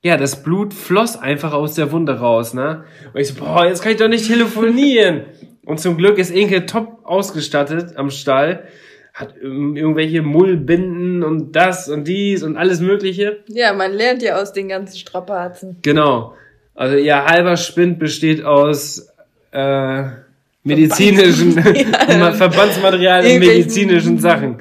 ja, 0.02 0.16
das 0.16 0.42
Blut 0.42 0.74
floss 0.74 1.16
einfach 1.16 1.52
aus 1.52 1.74
der 1.74 1.92
Wunde 1.92 2.18
raus, 2.18 2.54
ne? 2.54 2.84
Und 3.12 3.20
ich 3.20 3.28
so, 3.28 3.34
boah, 3.34 3.66
jetzt 3.66 3.82
kann 3.82 3.92
ich 3.92 3.98
doch 3.98 4.08
nicht 4.08 4.26
telefonieren. 4.26 5.24
Und 5.64 5.80
zum 5.80 5.96
Glück 5.96 6.18
ist 6.18 6.30
Inke 6.30 6.66
top 6.66 7.00
ausgestattet 7.04 7.96
am 7.96 8.10
Stall, 8.10 8.64
hat 9.14 9.36
irgendwelche 9.36 10.22
Mullbinden 10.22 11.22
und 11.22 11.54
das 11.54 11.88
und 11.88 12.08
dies 12.08 12.42
und 12.42 12.56
alles 12.56 12.80
mögliche. 12.80 13.44
Ja, 13.46 13.72
man 13.72 13.92
lernt 13.92 14.22
ja 14.22 14.40
aus 14.40 14.52
den 14.52 14.68
ganzen 14.68 14.96
Strapazen. 14.96 15.78
Genau. 15.82 16.34
Also 16.74 16.96
ihr 16.96 17.24
halber 17.24 17.56
Spind 17.56 17.98
besteht 17.98 18.44
aus 18.44 19.12
äh, 19.52 20.04
medizinischen 20.62 21.52
Verbandsmaterial 21.62 23.20
und 23.20 23.26
Irgendwelchen- 23.26 23.58
medizinischen 23.58 24.18
Sachen. 24.18 24.58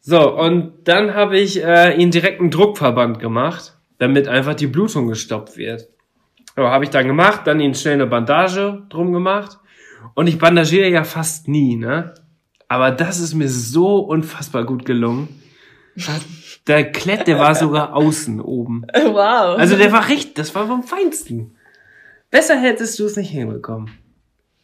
So, 0.00 0.34
und 0.38 0.72
dann 0.84 1.14
habe 1.14 1.38
ich 1.38 1.62
äh, 1.62 1.94
ihn 2.00 2.10
direkt 2.10 2.40
einen 2.40 2.50
Druckverband 2.50 3.18
gemacht, 3.20 3.76
damit 3.98 4.28
einfach 4.28 4.54
die 4.54 4.66
Blutung 4.66 5.08
gestoppt 5.08 5.56
wird. 5.56 5.88
So, 6.56 6.62
habe 6.64 6.84
ich 6.84 6.90
dann 6.90 7.06
gemacht, 7.06 7.42
dann 7.44 7.60
ihn 7.60 7.74
schnell 7.74 7.94
eine 7.94 8.06
Bandage 8.06 8.82
drum 8.88 9.12
gemacht. 9.12 9.58
Und 10.14 10.26
ich 10.26 10.38
bandagiere 10.38 10.88
ja 10.88 11.04
fast 11.04 11.48
nie, 11.48 11.76
ne? 11.76 12.14
Aber 12.66 12.90
das 12.90 13.20
ist 13.20 13.34
mir 13.34 13.48
so 13.48 13.98
unfassbar 13.98 14.64
gut 14.64 14.84
gelungen. 14.84 15.28
Der 16.66 16.90
Klett, 16.92 17.26
der 17.26 17.38
war 17.38 17.54
sogar 17.54 17.94
außen 17.96 18.40
oben. 18.40 18.86
Wow. 18.94 19.58
Also 19.58 19.76
der 19.76 19.92
war 19.92 20.08
richtig, 20.08 20.34
das 20.36 20.54
war 20.54 20.66
vom 20.66 20.82
Feinsten. 20.82 21.52
Besser 22.30 22.58
hättest 22.60 22.98
du 22.98 23.04
es 23.04 23.16
nicht 23.16 23.30
hinbekommen. 23.30 23.90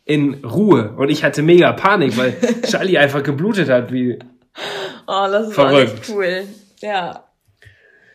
In 0.06 0.44
Ruhe. 0.44 0.94
Und 0.96 1.10
ich 1.10 1.22
hatte 1.24 1.42
mega 1.42 1.72
Panik, 1.72 2.16
weil 2.16 2.34
Charlie 2.66 2.96
einfach 2.96 3.22
geblutet 3.22 3.68
hat, 3.68 3.92
wie. 3.92 4.18
oh, 5.06 5.26
das 5.30 5.52
Verrückt. 5.52 5.92
echt 5.92 6.10
cool. 6.10 6.44
Ja. 6.80 7.24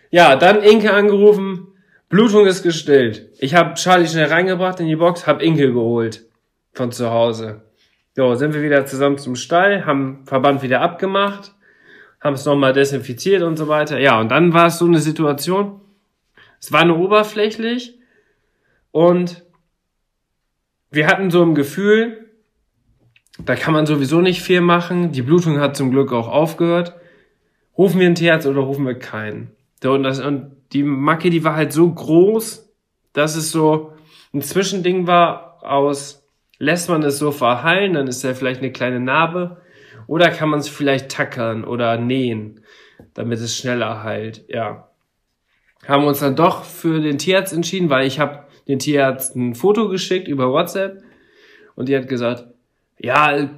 Ja, 0.09 0.35
dann 0.35 0.63
Inke 0.63 0.93
angerufen. 0.93 1.67
Blutung 2.09 2.45
ist 2.45 2.63
gestillt. 2.63 3.29
Ich 3.39 3.55
habe 3.55 3.75
Charlie 3.75 4.07
schnell 4.07 4.27
reingebracht 4.27 4.79
in 4.79 4.87
die 4.87 4.95
Box, 4.95 5.27
hab 5.27 5.41
Inke 5.41 5.71
geholt. 5.71 6.25
Von 6.73 6.91
zu 6.91 7.11
Hause. 7.11 7.61
So, 8.15 8.35
sind 8.35 8.53
wir 8.53 8.61
wieder 8.61 8.85
zusammen 8.85 9.17
zum 9.17 9.35
Stall, 9.35 9.85
haben 9.85 10.25
Verband 10.25 10.61
wieder 10.63 10.81
abgemacht, 10.81 11.53
haben 12.19 12.33
es 12.33 12.45
nochmal 12.45 12.73
desinfiziert 12.73 13.41
und 13.41 13.55
so 13.55 13.69
weiter. 13.69 13.99
Ja, 13.99 14.19
und 14.19 14.29
dann 14.29 14.53
war 14.53 14.67
es 14.67 14.77
so 14.77 14.85
eine 14.85 14.99
Situation. 14.99 15.79
Es 16.59 16.71
war 16.71 16.83
nur 16.83 16.99
oberflächlich 16.99 17.97
und 18.91 19.43
wir 20.91 21.07
hatten 21.07 21.31
so 21.31 21.41
ein 21.41 21.55
Gefühl, 21.55 22.29
da 23.39 23.55
kann 23.55 23.73
man 23.73 23.85
sowieso 23.85 24.21
nicht 24.21 24.41
viel 24.41 24.61
machen. 24.61 25.13
Die 25.13 25.21
Blutung 25.21 25.59
hat 25.59 25.75
zum 25.75 25.89
Glück 25.89 26.11
auch 26.11 26.27
aufgehört. 26.27 26.93
Rufen 27.77 27.99
wir 27.99 28.05
einen 28.05 28.15
Tierarzt 28.15 28.45
oder 28.45 28.59
rufen 28.59 28.85
wir 28.85 28.99
keinen? 28.99 29.51
Und, 29.83 30.03
das, 30.03 30.19
und 30.19 30.57
die 30.73 30.83
Macke, 30.83 31.29
die 31.29 31.43
war 31.43 31.55
halt 31.55 31.71
so 31.71 31.89
groß, 31.89 32.69
dass 33.13 33.35
es 33.35 33.51
so 33.51 33.93
ein 34.33 34.41
Zwischending 34.41 35.07
war 35.07 35.57
aus, 35.63 36.27
lässt 36.59 36.89
man 36.89 37.03
es 37.03 37.17
so 37.17 37.31
verheilen, 37.31 37.93
dann 37.93 38.07
ist 38.07 38.23
da 38.23 38.33
vielleicht 38.33 38.61
eine 38.61 38.71
kleine 38.71 38.99
Narbe. 38.99 39.61
Oder 40.07 40.29
kann 40.29 40.49
man 40.49 40.59
es 40.59 40.67
vielleicht 40.67 41.09
tackern 41.09 41.63
oder 41.63 41.97
nähen, 41.97 42.61
damit 43.13 43.39
es 43.39 43.57
schneller 43.57 44.03
heilt. 44.03 44.43
Ja. 44.49 44.89
Haben 45.87 46.05
uns 46.05 46.19
dann 46.19 46.35
doch 46.35 46.63
für 46.63 46.99
den 46.99 47.17
Tierarzt 47.17 47.53
entschieden, 47.53 47.89
weil 47.89 48.05
ich 48.05 48.19
habe 48.19 48.45
den 48.67 48.79
Tierarzt 48.79 49.35
ein 49.35 49.55
Foto 49.55 49.89
geschickt 49.89 50.27
über 50.27 50.51
WhatsApp 50.51 51.01
und 51.75 51.89
die 51.89 51.95
hat 51.95 52.07
gesagt, 52.07 52.45
ja, 52.99 53.49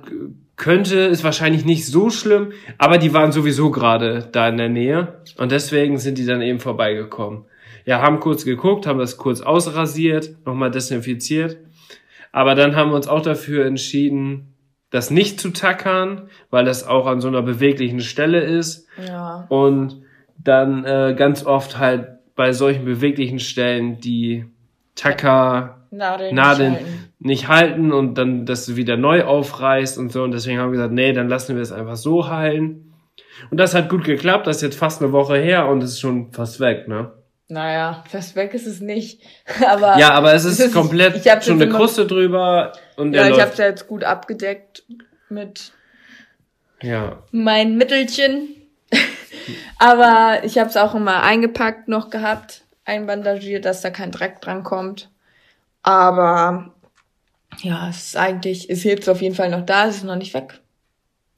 könnte, 0.55 0.99
ist 0.99 1.23
wahrscheinlich 1.23 1.65
nicht 1.65 1.85
so 1.87 2.09
schlimm, 2.09 2.51
aber 2.77 2.97
die 2.97 3.13
waren 3.13 3.31
sowieso 3.31 3.71
gerade 3.71 4.29
da 4.31 4.47
in 4.49 4.57
der 4.57 4.69
Nähe 4.69 5.21
und 5.37 5.51
deswegen 5.51 5.97
sind 5.97 6.17
die 6.17 6.25
dann 6.25 6.41
eben 6.41 6.59
vorbeigekommen. 6.59 7.45
Ja, 7.85 8.01
haben 8.01 8.19
kurz 8.19 8.45
geguckt, 8.45 8.87
haben 8.87 8.99
das 8.99 9.17
kurz 9.17 9.41
ausrasiert, 9.41 10.35
nochmal 10.45 10.71
desinfiziert, 10.71 11.57
aber 12.31 12.55
dann 12.55 12.75
haben 12.75 12.91
wir 12.91 12.95
uns 12.95 13.07
auch 13.07 13.21
dafür 13.21 13.65
entschieden, 13.65 14.53
das 14.89 15.09
nicht 15.09 15.39
zu 15.41 15.49
tackern, 15.49 16.29
weil 16.51 16.65
das 16.65 16.87
auch 16.87 17.07
an 17.07 17.19
so 17.19 17.27
einer 17.27 17.41
beweglichen 17.41 17.99
Stelle 17.99 18.41
ist 18.41 18.87
Ja. 19.05 19.47
und 19.49 20.01
dann 20.37 20.85
äh, 20.85 21.15
ganz 21.17 21.45
oft 21.45 21.79
halt 21.79 22.09
bei 22.35 22.53
solchen 22.53 22.85
beweglichen 22.85 23.39
Stellen 23.39 23.99
die 23.99 24.45
Tacker 24.95 25.79
Nadeln. 25.91 26.35
Nadeln 26.35 26.71
nicht 26.73 26.79
halten. 26.81 27.09
nicht 27.19 27.47
halten 27.47 27.91
und 27.93 28.15
dann 28.15 28.45
das 28.45 28.75
wieder 28.75 28.97
neu 28.97 29.23
aufreißt 29.23 29.97
und 29.97 30.11
so. 30.11 30.23
Und 30.23 30.31
deswegen 30.31 30.59
haben 30.59 30.69
wir 30.71 30.77
gesagt, 30.77 30.93
nee, 30.93 31.13
dann 31.13 31.29
lassen 31.29 31.55
wir 31.55 31.61
es 31.61 31.71
einfach 31.71 31.95
so 31.95 32.29
heilen. 32.29 32.93
Und 33.51 33.57
das 33.59 33.73
hat 33.75 33.89
gut 33.89 34.03
geklappt. 34.03 34.47
Das 34.47 34.57
ist 34.57 34.61
jetzt 34.63 34.77
fast 34.77 35.01
eine 35.01 35.11
Woche 35.11 35.37
her 35.37 35.67
und 35.67 35.83
es 35.83 35.91
ist 35.91 35.99
schon 35.99 36.31
fast 36.31 36.59
weg, 36.59 36.87
ne? 36.87 37.11
Naja, 37.49 38.03
fast 38.09 38.35
weg 38.35 38.53
ist 38.53 38.65
es 38.65 38.79
nicht. 38.81 39.21
Aber 39.67 39.97
Ja, 39.99 40.11
aber 40.11 40.33
es 40.33 40.45
ist 40.45 40.59
es 40.59 40.67
ist- 40.67 40.73
komplett 40.73 41.15
ich 41.17 41.43
schon 41.43 41.55
eine 41.55 41.65
immer- 41.65 41.77
Kruste 41.77 42.07
drüber 42.07 42.71
und 42.95 43.13
ja, 43.13 43.23
ich 43.25 43.29
läuft. 43.31 43.41
hab's 43.41 43.57
ja 43.57 43.65
jetzt 43.65 43.87
gut 43.87 44.03
abgedeckt 44.03 44.83
mit 45.29 45.71
Ja, 46.81 47.23
mein 47.31 47.75
Mittelchen. 47.77 48.55
Aber 49.77 50.39
ich 50.43 50.57
habe 50.57 50.69
es 50.69 50.77
auch 50.77 50.95
immer 50.95 51.21
eingepackt 51.23 51.87
noch 51.87 52.09
gehabt, 52.09 52.62
einbandagiert, 52.85 53.65
dass 53.65 53.81
da 53.81 53.89
kein 53.89 54.11
Dreck 54.11 54.41
dran 54.41 54.63
kommt. 54.63 55.09
Aber 55.81 56.73
ja, 57.61 57.89
es 57.89 58.07
ist 58.07 58.17
eigentlich, 58.17 58.69
es 58.69 58.83
hebt 58.83 59.07
auf 59.09 59.21
jeden 59.21 59.35
Fall 59.35 59.49
noch 59.49 59.65
da, 59.65 59.87
es 59.87 59.97
ist 59.97 60.03
noch 60.03 60.15
nicht 60.15 60.33
weg. 60.33 60.59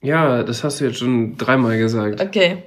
ja, 0.02 0.44
das 0.44 0.64
hast 0.64 0.80
du 0.80 0.86
jetzt 0.86 1.00
schon 1.00 1.38
dreimal 1.38 1.78
gesagt. 1.78 2.22
Okay. 2.22 2.64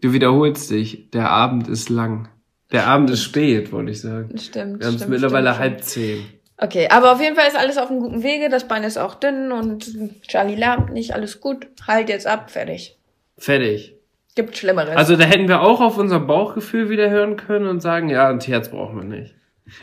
Du 0.00 0.12
wiederholst 0.12 0.70
dich. 0.70 1.10
Der 1.10 1.30
Abend 1.30 1.68
ist 1.68 1.88
lang. 1.88 2.28
Der 2.72 2.86
Abend 2.86 3.10
ist 3.10 3.22
spät, 3.22 3.70
wollte 3.70 3.92
ich 3.92 4.00
sagen. 4.00 4.36
Stimmt. 4.36 4.80
Wir 4.80 4.88
haben 4.88 4.96
es 4.96 5.06
mittlerweile 5.06 5.50
stimmt, 5.50 5.60
halb 5.60 5.84
zehn. 5.84 6.24
Okay, 6.56 6.88
aber 6.90 7.12
auf 7.12 7.20
jeden 7.20 7.36
Fall 7.36 7.46
ist 7.46 7.56
alles 7.56 7.78
auf 7.78 7.90
einem 7.90 8.00
guten 8.00 8.22
Wege. 8.22 8.48
Das 8.48 8.66
Bein 8.66 8.82
ist 8.82 8.96
auch 8.98 9.14
dünn 9.14 9.52
und 9.52 10.22
Charlie 10.26 10.56
lahmt 10.56 10.92
nicht, 10.92 11.14
alles 11.14 11.40
gut. 11.40 11.68
Halt 11.86 12.08
jetzt 12.08 12.26
ab, 12.26 12.50
fertig. 12.50 12.98
Fertig. 13.38 13.94
Gibt 14.34 14.56
Schlimmeres. 14.56 14.96
Also 14.96 15.16
da 15.16 15.24
hätten 15.24 15.46
wir 15.48 15.60
auch 15.60 15.80
auf 15.80 15.98
unser 15.98 16.20
Bauchgefühl 16.20 16.88
wieder 16.88 17.10
hören 17.10 17.36
können 17.36 17.66
und 17.66 17.80
sagen, 17.80 18.08
ja, 18.08 18.28
ein 18.28 18.38
Tierarzt 18.38 18.70
braucht 18.70 18.94
man 18.94 19.08
nicht. 19.08 19.34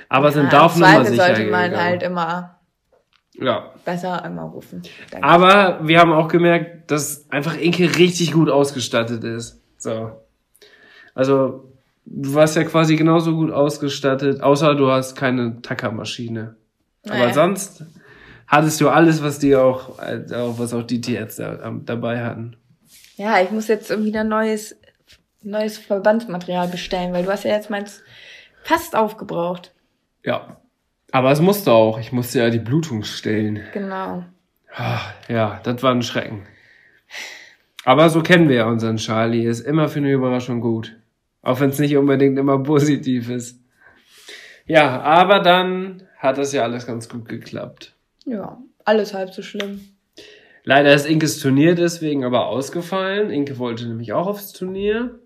Aber 0.09 0.31
sind 0.31 0.45
Ja, 0.45 0.49
da 0.49 0.61
auf 0.65 0.75
Nummer 0.75 1.05
sicher 1.05 1.25
sollte 1.25 1.45
man 1.51 1.69
gegangen. 1.69 1.77
halt 1.77 2.03
immer 2.03 2.59
Ja. 3.35 3.73
besser 3.85 4.23
einmal 4.23 4.47
rufen. 4.47 4.81
Danke. 5.11 5.27
Aber 5.27 5.79
wir 5.87 5.99
haben 5.99 6.11
auch 6.11 6.27
gemerkt, 6.27 6.89
dass 6.91 7.29
einfach 7.31 7.57
Inke 7.57 7.95
richtig 7.97 8.33
gut 8.33 8.49
ausgestattet 8.49 9.23
ist. 9.23 9.61
So. 9.77 10.11
Also, 11.15 11.71
du 12.05 12.33
warst 12.33 12.55
ja 12.55 12.63
quasi 12.63 12.95
genauso 12.95 13.35
gut 13.35 13.51
ausgestattet, 13.51 14.41
außer 14.41 14.75
du 14.75 14.89
hast 14.91 15.15
keine 15.15 15.61
Tackermaschine. 15.61 16.55
Aber 17.05 17.17
Naja. 17.17 17.33
sonst 17.33 17.83
hattest 18.47 18.81
du 18.81 18.89
alles, 18.89 19.23
was 19.23 19.39
die 19.39 19.55
auch, 19.55 19.99
äh, 19.99 20.23
was 20.29 20.73
auch 20.73 20.83
die 20.83 21.01
Tierärzte 21.01 21.59
dabei 21.85 22.23
hatten. 22.23 22.55
Ja, 23.19 23.41
ich 23.41 23.51
muss 23.51 23.67
jetzt 23.67 23.89
irgendwie 23.91 24.11
wieder 24.11 24.23
neues, 24.23 24.79
neues 25.43 25.77
Verbandsmaterial 25.77 26.69
bestellen, 26.69 27.11
weil 27.11 27.25
du 27.25 27.31
hast 27.31 27.43
ja 27.43 27.51
jetzt 27.51 27.69
meins 27.69 28.01
fast 28.63 28.95
aufgebraucht. 28.95 29.73
Ja. 30.23 30.61
Aber 31.11 31.29
es 31.29 31.41
musste 31.41 31.73
auch. 31.73 31.99
Ich 31.99 32.13
musste 32.13 32.39
ja 32.39 32.49
die 32.49 32.59
Blutung 32.59 33.03
stellen. 33.03 33.65
Genau. 33.73 34.23
Ah, 34.73 35.01
Ja, 35.27 35.59
das 35.63 35.83
war 35.83 35.91
ein 35.93 36.01
Schrecken. 36.01 36.47
Aber 37.83 38.09
so 38.09 38.21
kennen 38.23 38.47
wir 38.47 38.55
ja 38.55 38.67
unseren 38.67 38.95
Charlie. 38.95 39.45
Ist 39.45 39.61
immer 39.67 39.89
für 39.89 39.99
eine 39.99 40.13
Überraschung 40.13 40.61
gut. 40.61 40.95
Auch 41.41 41.59
wenn 41.59 41.71
es 41.71 41.79
nicht 41.79 41.97
unbedingt 41.97 42.39
immer 42.39 42.63
positiv 42.63 43.29
ist. 43.29 43.59
Ja, 44.65 45.01
aber 45.01 45.41
dann 45.41 46.03
hat 46.19 46.37
das 46.37 46.53
ja 46.53 46.63
alles 46.63 46.87
ganz 46.87 47.09
gut 47.09 47.27
geklappt. 47.27 47.95
Ja, 48.23 48.59
alles 48.85 49.13
halb 49.13 49.33
so 49.33 49.41
schlimm. 49.41 49.81
Leider 50.69 50.93
ist 50.93 51.07
Inkes 51.07 51.39
Turnier 51.39 51.73
deswegen 51.73 52.23
aber 52.23 52.45
ausgefallen. 52.45 53.31
Inke 53.31 53.57
wollte 53.57 53.87
nämlich 53.87 54.13
auch 54.13 54.27
aufs 54.27 54.53
Turnier. 54.53 55.17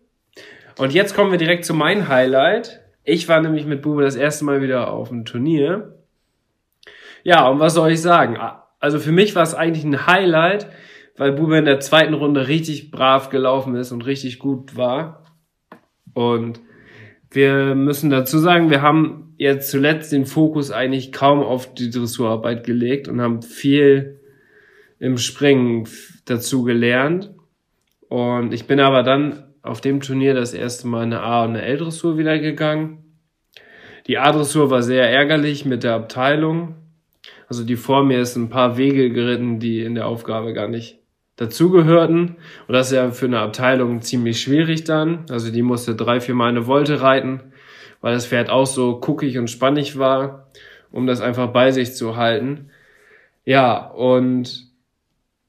Und 0.78 0.94
jetzt 0.94 1.16
kommen 1.16 1.32
wir 1.32 1.38
direkt 1.38 1.66
zu 1.66 1.74
meinem 1.74 2.08
Highlight. 2.08 2.80
Ich 3.04 3.28
war 3.28 3.42
nämlich 3.42 3.66
mit 3.66 3.82
Bube 3.82 4.04
das 4.04 4.16
erste 4.16 4.46
Mal 4.46 4.62
wieder 4.62 4.94
auf 4.94 5.10
dem 5.10 5.26
Turnier. 5.26 5.98
Ja, 7.24 7.46
und 7.50 7.60
was 7.60 7.74
soll 7.74 7.92
ich 7.92 8.00
sagen? 8.00 8.38
Also 8.80 9.00
für 9.00 9.12
mich 9.12 9.36
war 9.36 9.44
es 9.44 9.54
eigentlich 9.54 9.84
ein 9.84 10.08
Highlight, 10.08 10.68
weil 11.18 11.34
Bube 11.34 11.58
in 11.58 11.66
der 11.66 11.82
zweiten 11.82 12.14
Runde 12.14 12.48
richtig 12.48 12.90
brav 12.90 13.30
gelaufen 13.30 13.76
ist 13.76 13.92
und 13.92 14.06
richtig 14.06 14.40
gut 14.40 14.78
war. 14.78 15.26
Und 16.14 16.62
wir 17.32 17.76
müssen 17.76 18.10
dazu 18.10 18.38
sagen, 18.38 18.70
wir 18.70 18.82
haben 18.82 19.34
jetzt 19.36 19.70
zuletzt 19.70 20.14
den 20.14 20.26
Fokus 20.26 20.72
eigentlich 20.72 21.12
kaum 21.12 21.44
auf 21.44 21.74
die 21.74 21.90
Dressurarbeit 21.90 22.66
gelegt 22.66 23.10
und 23.10 23.20
haben 23.20 23.42
viel 23.42 24.22
im 25.04 25.18
Springen 25.18 25.86
dazu 26.24 26.64
gelernt. 26.64 27.30
Und 28.08 28.54
ich 28.54 28.68
bin 28.68 28.80
aber 28.80 29.04
dann 29.04 29.44
auf 29.62 29.82
dem 29.82 30.00
Turnier 30.00 30.34
das 30.34 30.54
erste 30.54 30.88
Mal 30.88 31.04
eine 31.04 31.20
A- 31.20 31.44
und 31.44 31.50
eine 31.50 31.62
L-Dressur 31.64 32.18
wieder 32.18 32.40
gegangen. 32.40 33.04
Die 34.08 34.18
A-Dressur 34.18 34.70
war 34.70 34.82
sehr 34.82 35.10
ärgerlich 35.10 35.66
mit 35.66 35.84
der 35.84 35.96
Abteilung. 35.96 36.76
Also 37.50 37.66
die 37.66 37.76
vor 37.76 38.06
mir 38.06 38.22
ist 38.22 38.38
ein 38.38 38.48
paar 38.48 38.78
Wege 38.78 39.10
geritten, 39.12 39.60
die 39.60 39.82
in 39.82 39.96
der 39.96 40.08
Aufgabe 40.08 40.54
gar 40.54 40.70
nicht 40.70 41.00
dazugehörten. 41.36 42.38
Und 42.70 42.74
das 42.74 42.88
ist 42.88 42.96
ja 42.96 43.12
für 43.12 43.26
eine 43.26 43.40
Abteilung 43.40 44.02
ziemlich 44.04 44.40
schwierig 44.40 44.86
dann. 44.86 45.26
Also 45.30 45.52
die 45.52 45.64
musste 45.64 45.96
drei, 45.96 46.22
vier 46.22 46.36
Mal 46.36 46.48
eine 46.48 46.64
Volte 46.64 47.02
reiten, 47.02 47.42
weil 48.00 48.14
das 48.14 48.28
Pferd 48.28 48.50
auch 48.50 48.68
so 48.68 49.02
guckig 49.02 49.38
und 49.38 49.50
spannig 49.50 49.98
war, 49.98 50.48
um 50.92 51.08
das 51.08 51.20
einfach 51.20 51.48
bei 51.48 51.72
sich 51.72 51.94
zu 51.94 52.16
halten. 52.16 52.70
Ja, 53.44 53.86
und 53.86 54.72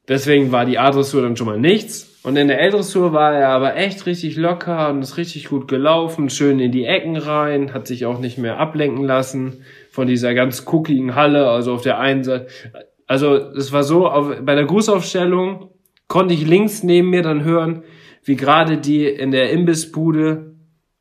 deswegen 0.09 0.53
war 0.53 0.65
die 0.65 0.79
A-Dressur 0.79 1.23
dann 1.23 1.37
schon 1.37 1.47
mal 1.47 1.59
nichts. 1.59 2.15
Und 2.25 2.37
in 2.37 2.49
der 2.49 2.59
L-Dressur 2.59 3.13
war 3.13 3.35
er 3.35 3.51
aber 3.51 3.77
echt 3.77 4.07
richtig 4.07 4.37
locker 4.37 4.89
und 4.89 5.03
ist 5.03 5.19
richtig 5.19 5.51
gut 5.51 5.69
gelaufen, 5.69 6.31
schön 6.31 6.59
in 6.59 6.73
die 6.73 6.87
Ecken 6.87 7.19
rein, 7.19 7.75
hat 7.75 7.87
sich 7.87 8.07
auch 8.07 8.19
nicht 8.19 8.39
mehr 8.39 8.59
ablenken 8.59 9.05
lassen 9.05 9.63
von 9.91 10.07
dieser 10.07 10.35
ganz 10.35 10.65
cookigen 10.73 11.15
Halle, 11.15 11.51
also 11.51 11.75
auf 11.75 11.83
der 11.83 11.99
einen 11.99 12.25
Seite. 12.25 12.47
Also 13.07 13.35
es 13.35 13.73
war 13.73 13.83
so, 13.83 14.09
auf, 14.09 14.41
bei 14.41 14.55
der 14.55 14.65
Grußaufstellung 14.65 15.71
konnte 16.09 16.33
ich 16.33 16.47
links 16.47 16.83
neben 16.83 17.11
mir 17.11 17.21
dann 17.21 17.45
hören, 17.45 17.85
wie 18.25 18.37
gerade 18.37 18.79
die 18.79 19.05
in 19.07 19.31
der 19.31 19.51
Imbissbude 19.51 20.55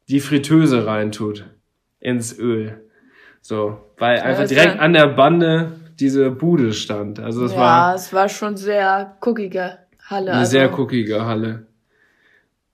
die 0.09 0.19
Fritteuse 0.19 0.85
reintut 0.85 1.45
ins 2.01 2.37
Öl. 2.37 2.81
So, 3.41 3.77
weil 3.97 4.19
einfach 4.19 4.47
direkt 4.47 4.79
an 4.79 4.91
der 4.91 5.07
Bande 5.07 5.71
diese 5.99 6.31
Bude 6.31 6.73
stand. 6.73 7.19
Also 7.19 7.45
es 7.45 7.53
ja, 7.53 7.57
war 7.57 7.95
es 7.95 8.13
war 8.13 8.29
schon 8.29 8.57
sehr 8.57 9.15
guckige 9.19 9.77
Halle. 10.05 10.31
eine 10.31 10.39
also, 10.39 10.51
sehr 10.51 10.69
guckige 10.69 11.25
Halle. 11.25 11.67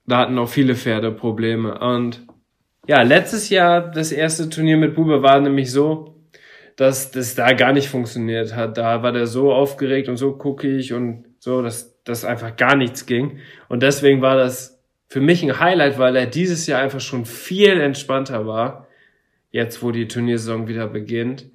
Da 0.06 0.18
hatten 0.18 0.38
auch 0.38 0.48
viele 0.48 0.74
Pferde 0.74 1.12
Probleme. 1.12 1.78
Und 1.78 2.26
ja, 2.86 3.02
letztes 3.02 3.50
Jahr, 3.50 3.90
das 3.90 4.10
erste 4.10 4.48
Turnier 4.48 4.76
mit 4.76 4.94
Bube 4.94 5.22
war 5.22 5.40
nämlich 5.40 5.70
so, 5.70 6.16
dass 6.76 7.10
das 7.10 7.34
da 7.34 7.52
gar 7.52 7.72
nicht 7.72 7.88
funktioniert 7.88 8.56
hat. 8.56 8.78
Da 8.78 9.02
war 9.02 9.12
der 9.12 9.26
so 9.26 9.52
aufgeregt 9.52 10.08
und 10.08 10.16
so 10.16 10.36
guckig 10.36 10.92
und 10.92 11.26
so, 11.38 11.62
dass 11.62 12.02
das 12.04 12.24
einfach 12.24 12.56
gar 12.56 12.74
nichts 12.74 13.06
ging. 13.06 13.38
Und 13.68 13.82
deswegen 13.82 14.22
war 14.22 14.36
das 14.36 14.82
für 15.06 15.20
mich 15.20 15.42
ein 15.42 15.60
Highlight, 15.60 15.98
weil 15.98 16.16
er 16.16 16.26
dieses 16.26 16.66
Jahr 16.66 16.80
einfach 16.80 17.00
schon 17.00 17.26
viel 17.26 17.80
entspannter 17.80 18.46
war. 18.46 18.86
Jetzt, 19.50 19.82
wo 19.82 19.90
die 19.90 20.08
Turniersaison 20.08 20.68
wieder 20.68 20.86
beginnt. 20.86 21.49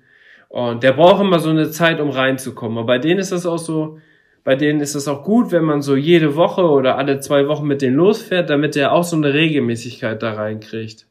Und 0.56 0.84
der 0.84 0.94
braucht 0.94 1.20
immer 1.20 1.40
so 1.40 1.50
eine 1.50 1.70
Zeit, 1.70 2.00
um 2.00 2.12
reinzukommen. 2.12 2.78
Aber 2.78 2.88
bei 2.88 2.98
denen 2.98 3.20
ist 3.20 3.34
das 3.34 3.46
auch 3.46 3.58
so, 3.58 4.00
bei 4.46 4.56
denen 4.56 4.80
ist 4.80 4.96
es 4.96 5.06
auch 5.10 5.22
gut, 5.26 5.52
wenn 5.52 5.66
man 5.66 5.82
so 5.82 5.98
jede 5.98 6.38
Woche 6.38 6.62
oder 6.62 6.98
alle 6.98 7.20
zwei 7.20 7.50
Wochen 7.50 7.68
mit 7.68 7.82
denen 7.82 7.98
losfährt, 7.98 8.50
damit 8.50 8.78
er 8.78 8.94
auch 8.94 9.04
so 9.04 9.18
eine 9.18 9.34
Regelmäßigkeit 9.34 10.24
da 10.24 10.32
reinkriegt. 10.32 11.08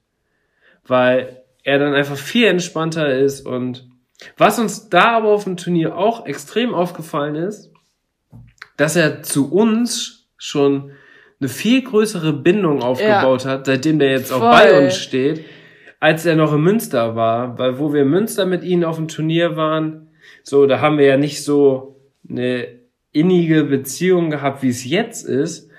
Weil 0.87 1.43
er 1.63 1.79
dann 1.79 1.93
einfach 1.93 2.17
viel 2.17 2.47
entspannter 2.47 3.19
ist 3.19 3.47
und 3.47 3.87
was 4.39 4.59
uns 4.59 4.89
da 4.89 5.19
aber 5.19 5.29
auf 5.29 5.45
dem 5.45 5.59
Turnier 5.59 5.95
auch 5.95 6.25
extrem 6.25 6.73
aufgefallen 6.73 7.35
ist, 7.35 7.71
dass 8.79 8.97
er 8.97 9.23
zu 9.23 9.53
uns 9.53 10.27
schon 10.39 10.93
eine 11.39 11.51
viel 11.51 11.83
größere 11.83 12.33
Bindung 12.33 12.83
aufgebaut 12.83 13.45
hat, 13.45 13.67
seitdem 13.67 13.99
der 13.99 14.13
jetzt 14.13 14.33
auch 14.33 14.39
Voll. 14.39 14.53
bei 14.53 14.85
uns 14.87 14.97
steht, 14.97 15.45
als 16.05 16.27
er 16.27 16.37
noch 16.37 16.53
in 16.53 16.61
Münster 16.61 17.17
war. 17.17 17.57
Weil 17.59 17.79
wo 17.79 17.95
wir 17.95 18.03
in 18.03 18.11
Münster 18.11 18.45
mit 18.45 18.63
ihnen 18.63 18.85
auf 18.85 18.97
dem 18.97 19.09
Turnier 19.09 19.57
waren, 19.57 20.11
so, 20.43 20.67
da 20.67 20.83
haben 20.83 20.99
wir 20.99 21.07
ja 21.07 21.17
nicht 21.17 21.43
so 21.43 21.97
eine 22.29 22.67
innige 23.13 23.65
Beziehung 23.65 24.29
gehabt, 24.29 24.63
wie 24.63 24.69
es 24.69 24.85
jetzt 24.85 25.27
ist. 25.27 25.71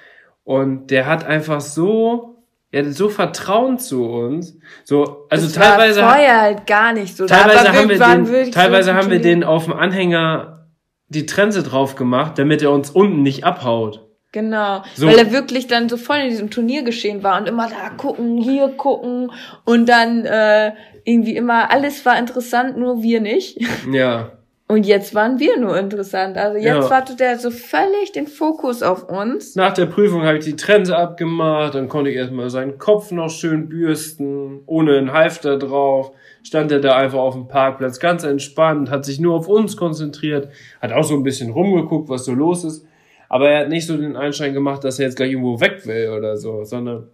Und 0.44 0.90
der 0.90 1.06
hat 1.06 1.28
einfach 1.28 1.62
so, 1.62 2.44
er 2.72 2.86
hat 2.86 2.94
so 2.94 3.10
Vertrauen 3.10 3.78
zu 3.78 4.04
uns. 4.04 4.58
So, 4.84 5.28
also 5.30 5.46
das 5.46 5.54
teilweise, 5.54 6.02
war 6.02 6.14
vorher 6.14 6.42
halt 6.42 6.66
gar 6.66 6.92
nicht 6.94 7.16
so. 7.16 7.28
Teilweise 7.28 7.72
haben 7.72 7.90
wir 7.90 8.00
den, 8.00 8.52
teilweise 8.52 8.90
so 8.90 8.96
haben 8.96 9.12
wir 9.12 9.22
den 9.22 9.44
auf 9.44 9.66
dem 9.66 9.74
Anhänger 9.74 10.66
die 11.08 11.28
Trense 11.28 11.62
drauf 11.62 11.96
gemacht, 11.96 12.40
damit 12.40 12.64
er 12.64 12.72
uns 12.72 12.90
unten 12.90 13.22
nicht 13.22 13.44
abhaut. 13.44 14.05
Genau, 14.36 14.84
So. 14.96 15.08
weil 15.08 15.18
er 15.18 15.32
wirklich 15.32 15.68
dann 15.68 15.88
so 15.88 15.96
voll 15.96 16.18
in 16.18 16.30
diesem 16.30 16.50
Turniergeschehen 16.50 17.24
war 17.24 17.40
und 17.40 17.48
immer 17.48 17.70
da 17.70 17.90
gucken, 17.96 18.36
hier 18.38 18.68
gucken 18.68 19.32
und 19.64 19.88
dann 19.88 20.26
äh, 20.26 20.74
irgendwie 21.06 21.38
immer, 21.38 21.72
alles 21.72 22.06
war 22.06 22.20
interessant, 22.20 22.78
nur 22.78 23.02
wir 23.02 23.22
nicht. 23.22 23.60
Ja. 23.92 24.32
Und 24.68 24.86
jetzt 24.88 25.14
waren 25.14 25.38
wir 25.40 25.60
nur 25.60 25.78
interessant. 25.78 26.38
Also 26.38 26.58
jetzt 26.58 26.90
Ja. 26.90 26.98
hatte 26.98 27.16
der 27.16 27.38
so 27.38 27.52
völlig 27.52 28.12
den 28.14 28.26
Fokus 28.28 28.82
auf 28.82 29.08
uns. 29.08 29.56
Nach 29.56 29.74
der 29.74 29.86
Prüfung 29.86 30.24
habe 30.24 30.40
ich 30.40 30.44
die 30.44 30.56
Trense 30.56 30.98
abgemacht, 30.98 31.76
dann 31.76 31.88
konnte 31.88 32.10
ich 32.10 32.18
erstmal 32.18 32.50
seinen 32.50 32.78
Kopf 32.80 33.12
noch 33.12 33.30
schön 33.30 33.70
bürsten, 33.70 34.62
ohne 34.66 34.98
einen 34.98 35.14
Halfter 35.14 35.58
drauf. 35.60 36.12
Stand 36.44 36.72
er 36.74 36.80
da 36.80 36.96
einfach 36.98 37.20
auf 37.20 37.36
dem 37.36 37.48
Parkplatz, 37.48 38.00
ganz 38.00 38.24
entspannt, 38.24 38.90
hat 38.90 39.06
sich 39.06 39.20
nur 39.20 39.36
auf 39.36 39.48
uns 39.48 39.78
konzentriert, 39.78 40.50
hat 40.82 40.92
auch 40.92 41.04
so 41.04 41.14
ein 41.14 41.24
bisschen 41.24 41.52
rumgeguckt, 41.52 42.10
was 42.10 42.26
so 42.26 42.34
los 42.34 42.64
ist. 42.66 42.86
Aber 43.30 43.50
er 43.50 43.62
hat 43.62 43.70
nicht 43.70 43.88
so 43.88 43.98
den 43.98 44.16
Einschein 44.16 44.54
gemacht, 44.54 44.84
dass 44.84 45.00
er 45.00 45.06
jetzt 45.06 45.16
gleich 45.18 45.32
irgendwo 45.32 45.60
weg 45.60 45.86
will 45.86 46.10
oder 46.10 46.38
so, 46.38 46.64
sondern 46.64 47.10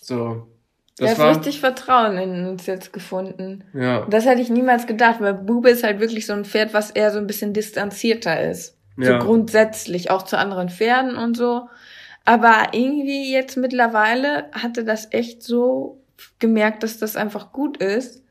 so. 0.00 0.46
Das 0.98 1.10
hat 1.12 1.18
war, 1.18 1.30
richtig 1.36 1.60
Vertrauen 1.60 2.18
in 2.18 2.46
uns 2.46 2.66
jetzt 2.66 2.92
gefunden. 2.92 3.62
ja, 3.72 4.04
Das 4.10 4.26
hätte 4.26 4.40
ich 4.42 4.50
niemals 4.50 4.86
gedacht, 4.86 5.20
weil 5.20 5.34
Bube 5.34 5.70
ist 5.70 5.84
halt 5.84 6.00
wirklich 6.00 6.26
so 6.26 6.32
ein 6.32 6.44
Pferd, 6.44 6.74
was 6.74 6.90
eher 6.90 7.12
so 7.12 7.18
ein 7.18 7.26
bisschen 7.28 7.52
distanzierter 7.52 8.40
ist. 8.50 8.76
Ja. 8.96 9.20
So 9.20 9.26
grundsätzlich, 9.26 10.10
auch 10.10 10.22
zu 10.22 10.36
anderen 10.36 10.68
Pferden 10.70 11.14
und 11.16 11.36
so. 11.36 11.68
Aber 12.24 12.68
irgendwie 12.72 13.32
jetzt 13.32 13.56
mittlerweile 13.56 14.46
hatte 14.52 14.82
das 14.84 15.12
echt 15.12 15.42
so 15.44 16.02
gemerkt, 16.40 16.82
dass 16.82 16.98
das 16.98 17.14
einfach 17.16 17.52
gut 17.52 17.76
ist 17.76 18.24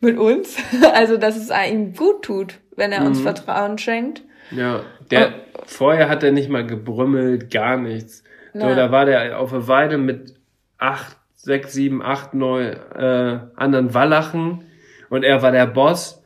mit 0.00 0.18
uns. 0.18 0.56
Also, 0.94 1.16
dass 1.16 1.36
es 1.36 1.50
ihm 1.50 1.94
gut 1.94 2.22
tut, 2.24 2.60
wenn 2.76 2.92
er 2.92 3.04
uns 3.04 3.18
Mhm. 3.18 3.22
Vertrauen 3.24 3.78
schenkt. 3.78 4.22
Ja. 4.50 4.80
Der, 5.10 5.32
vorher 5.66 6.08
hat 6.08 6.22
er 6.22 6.32
nicht 6.32 6.48
mal 6.48 6.66
gebrümmelt, 6.66 7.50
gar 7.50 7.76
nichts. 7.76 8.22
So, 8.54 8.74
da 8.74 8.90
war 8.90 9.04
der 9.04 9.38
auf 9.38 9.50
der 9.50 9.68
Weide 9.68 9.98
mit 9.98 10.34
acht, 10.78 11.16
sechs, 11.36 11.72
sieben, 11.74 12.02
acht, 12.02 12.34
neun 12.34 12.72
äh, 12.96 13.38
anderen 13.56 13.94
Wallachen 13.94 14.64
und 15.10 15.22
er 15.24 15.42
war 15.42 15.52
der 15.52 15.66
Boss. 15.66 16.22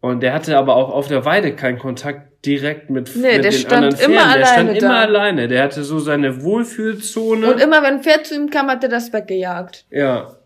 Und 0.00 0.22
der 0.22 0.32
hatte 0.34 0.56
aber 0.56 0.76
auch 0.76 0.90
auf 0.90 1.08
der 1.08 1.24
Weide 1.24 1.56
keinen 1.56 1.78
Kontakt 1.78 2.44
direkt 2.46 2.90
mit, 2.90 3.10
Nee, 3.16 3.22
mit 3.36 3.44
der 3.44 3.50
den 3.50 3.52
stand 3.52 3.72
anderen 3.72 3.96
Pferden. 3.96 4.14
immer 4.14 4.34
der 4.38 4.46
stand 4.46 4.70
immer 4.76 4.88
da. 4.88 5.00
alleine. 5.00 5.48
Der 5.48 5.62
hatte 5.64 5.82
so 5.82 5.98
seine 5.98 6.42
Wohlfühlzone. 6.42 7.52
Und 7.54 7.60
immer 7.60 7.78
wenn 7.82 7.94
ein 7.94 8.02
Pferd 8.02 8.26
zu 8.26 8.34
ihm 8.36 8.50
kam, 8.50 8.68
hat 8.68 8.82
er 8.84 8.88
das 8.90 9.12
weggejagt. 9.12 9.86
ja, 9.90 10.36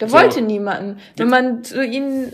Der 0.00 0.08
So. 0.08 0.16
wollte 0.16 0.42
niemanden. 0.42 0.98
Wenn 1.16 1.28
man 1.28 1.64
zu 1.64 1.82
ihnen 1.82 2.32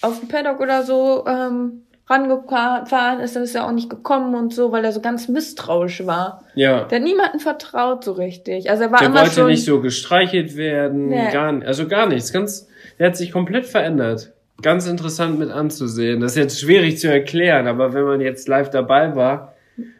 auf 0.00 0.18
dem 0.18 0.28
Paddock 0.28 0.58
oder 0.60 0.82
so 0.82 1.24
ähm, 1.28 1.82
rangefahren 2.08 3.20
ist, 3.20 3.34
dann 3.36 3.42
ist 3.42 3.54
er 3.54 3.66
auch 3.66 3.72
nicht 3.72 3.90
gekommen 3.90 4.34
und 4.34 4.54
so, 4.54 4.72
weil 4.72 4.84
er 4.84 4.92
so 4.92 5.00
ganz 5.00 5.28
misstrauisch 5.28 6.06
war. 6.06 6.42
ja. 6.54 6.84
Der 6.84 6.98
hat 6.98 7.04
niemanden 7.04 7.40
vertraut 7.40 8.04
so 8.04 8.12
richtig. 8.12 8.70
Also 8.70 8.84
er 8.84 8.92
war 8.92 8.98
Der 9.00 9.08
immer 9.08 9.20
wollte 9.20 9.34
schon. 9.34 9.46
nicht 9.48 9.64
so 9.64 9.80
gestreichelt 9.80 10.56
werden, 10.56 11.08
Nee. 11.08 11.30
gar, 11.32 11.52
also 11.64 11.88
gar 11.88 12.06
nichts. 12.06 12.32
Ganz, 12.32 12.68
der 12.98 13.08
hat 13.08 13.16
sich 13.16 13.32
komplett 13.32 13.66
verändert. 13.66 14.32
Ganz 14.62 14.86
interessant 14.86 15.38
mit 15.38 15.50
anzusehen. 15.50 16.20
Das 16.20 16.32
ist 16.32 16.38
jetzt 16.38 16.60
schwierig 16.60 16.98
zu 16.98 17.10
erklären, 17.10 17.66
aber 17.66 17.92
wenn 17.92 18.04
man 18.04 18.20
jetzt 18.20 18.48
live 18.48 18.70
dabei 18.70 19.14
war, 19.14 19.52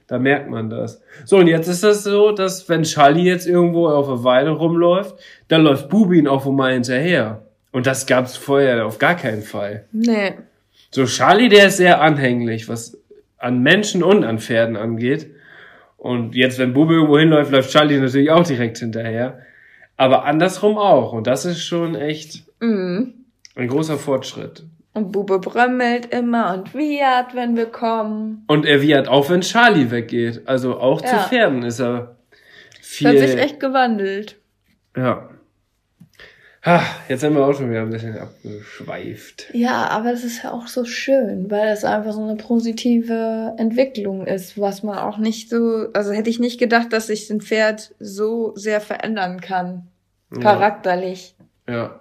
da 0.07 0.19
merkt 0.19 0.49
man 0.49 0.71
das. 0.71 1.03
So, 1.25 1.37
und 1.39 1.49
jetzt 1.49 1.67
ist 1.67 1.83
das 1.83 2.05
so, 2.05 2.31
dass 2.33 2.69
wenn 2.69 2.85
Charlie 2.85 3.25
jetzt 3.25 3.47
irgendwo 3.47 3.89
auf 3.89 4.07
der 4.07 4.23
Weide 4.25 4.51
rumläuft, 4.51 5.17
dann 5.49 5.63
läuft 5.63 5.89
Bubi 5.89 6.19
ihn 6.21 6.29
auch 6.29 6.47
mal 6.47 6.73
hinterher. 6.73 7.43
Und 7.73 7.87
das 7.87 8.07
gab's 8.07 8.37
vorher 8.37 8.87
auf 8.87 8.99
gar 8.99 9.17
keinen 9.17 9.43
Fall. 9.43 9.85
Nee. 9.93 10.35
So, 10.91 11.05
Charlie, 11.05 11.49
der 11.49 11.67
ist 11.67 11.77
sehr 11.79 12.01
anhänglich, 12.01 12.69
was 12.69 12.99
an 13.39 13.63
Menschen 13.63 14.03
und 14.03 14.25
an 14.25 14.39
Pferden 14.39 14.77
angeht. 14.77 15.31
Und 15.97 16.35
jetzt, 16.35 16.59
wenn 16.59 16.73
Bube 16.73 16.95
irgendwo 16.95 17.19
hinläuft, 17.19 17.51
läuft 17.51 17.71
Charlie 17.71 17.99
natürlich 17.99 18.31
auch 18.31 18.45
direkt 18.45 18.79
hinterher. 18.79 19.41
Aber 19.97 20.25
andersrum 20.25 20.79
auch. 20.79 21.13
Und 21.13 21.27
das 21.27 21.45
ist 21.45 21.63
schon 21.63 21.95
echt 21.95 22.45
Mhm. 22.61 23.15
ein 23.55 23.69
großer 23.69 23.97
Fortschritt. 23.99 24.65
Und 24.95 25.13
Bube 25.13 25.39
brömmelt 25.41 26.07
immer 26.15 26.55
und 26.55 26.75
wiehert, 26.75 27.35
wenn 27.35 27.57
wir 27.57 27.67
kommen. 27.67 28.45
Und 28.47 28.65
er 28.65 28.81
wiehert 28.81 29.09
auch, 29.09 29.29
wenn 29.29 29.43
Charlie 29.43 29.91
weggeht. 29.91 30.43
Also 30.47 30.79
auch 30.79 31.03
zu 31.03 31.15
Ja. 31.15 31.23
Pferden 31.25 31.63
ist 31.65 31.81
er 31.81 32.17
viel. 32.81 33.09
hat 33.09 33.19
sich 33.19 33.37
echt 33.39 33.61
gewandelt. 33.61 34.37
ja. 34.97 35.29
Ha, 36.67 36.83
jetzt 37.09 37.21
sind 37.21 37.35
wir 37.35 37.47
auch 37.47 37.55
schon 37.55 37.71
wieder 37.71 37.83
ein 37.83 37.91
bisschen 37.91 38.19
abgeschweift. 38.19 39.47
Ja, 39.53 39.89
aber 39.89 40.11
das 40.11 40.25
ist 40.25 40.43
ja 40.43 40.51
auch 40.51 40.67
so 40.67 40.85
schön, 40.85 41.49
weil 41.49 41.69
es 41.69 41.85
einfach 41.85 42.13
so 42.13 42.25
eine 42.25 42.35
positive 42.35 43.55
Entwicklung 43.57 44.27
ist, 44.27 44.61
was 44.61 44.83
man 44.83 44.99
auch 44.99 45.19
nicht 45.19 45.49
so, 45.49 45.87
also 45.93 46.11
hätte 46.11 46.29
ich 46.29 46.41
nicht 46.41 46.59
gedacht, 46.59 46.93
dass 46.93 47.07
sich 47.07 47.31
ein 47.31 47.41
Pferd 47.41 47.95
so 48.01 48.53
sehr 48.57 48.81
verändern 48.81 49.41
kann. 49.41 49.87
Charakterlich. 50.43 51.37
Ja. 51.69 52.01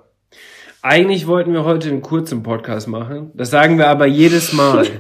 Eigentlich 0.82 1.28
wollten 1.28 1.54
wir 1.54 1.64
heute 1.64 1.90
einen 1.90 2.02
kurzen 2.02 2.42
Podcast 2.42 2.88
machen. 2.88 3.32
Das 3.36 3.52
sagen 3.52 3.78
wir 3.78 3.88
aber 3.88 4.08
jedes 4.08 4.52
Mal. 4.54 4.88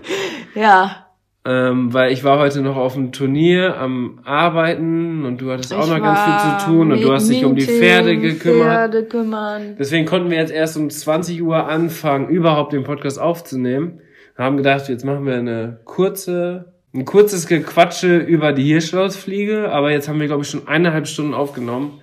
Ja. 0.56 1.05
Ähm, 1.48 1.94
weil 1.94 2.12
ich 2.12 2.24
war 2.24 2.40
heute 2.40 2.62
noch 2.62 2.76
auf 2.76 2.96
dem 2.96 3.12
Turnier 3.12 3.78
am 3.78 4.20
Arbeiten 4.24 5.26
und 5.26 5.40
du 5.40 5.52
hattest 5.52 5.74
auch 5.74 5.84
Ich 5.84 5.92
noch 5.92 6.02
ganz 6.02 6.20
viel 6.20 6.60
zu 6.60 6.66
tun 6.66 6.92
und 6.92 7.04
du 7.04 7.14
hast 7.14 7.30
dich 7.30 7.46
um 7.46 7.56
die 7.56 7.66
Pferde 7.66 8.18
gekümmert. 8.18 8.68
Pferde 8.68 9.04
kümmern. 9.06 9.76
Deswegen 9.78 10.08
konnten 10.08 10.32
wir 10.32 10.38
jetzt 10.38 10.52
erst 10.52 10.76
um 10.76 10.90
20 10.90 11.44
Uhr 11.44 11.68
anfangen, 11.68 12.30
überhaupt 12.30 12.74
den 12.74 12.84
Podcast 12.84 13.20
aufzunehmen. 13.20 14.00
Wir 14.36 14.44
haben 14.44 14.58
gedacht, 14.58 14.90
jetzt 14.90 15.06
machen 15.06 15.26
wir 15.28 15.36
eine 15.36 15.80
kurze, 15.86 16.74
ein 16.96 17.06
kurzes 17.06 17.46
Gequatsche 17.46 18.18
über 18.18 18.52
die 18.52 18.64
Hirschlausfliege, 18.64 19.72
aber 19.72 19.92
jetzt 19.92 20.10
haben 20.10 20.20
wir, 20.20 20.28
glaube 20.28 20.44
ich, 20.44 20.50
schon 20.50 20.68
eineinhalb 20.68 21.06
Stunden 21.06 21.36
aufgenommen. 21.36 22.02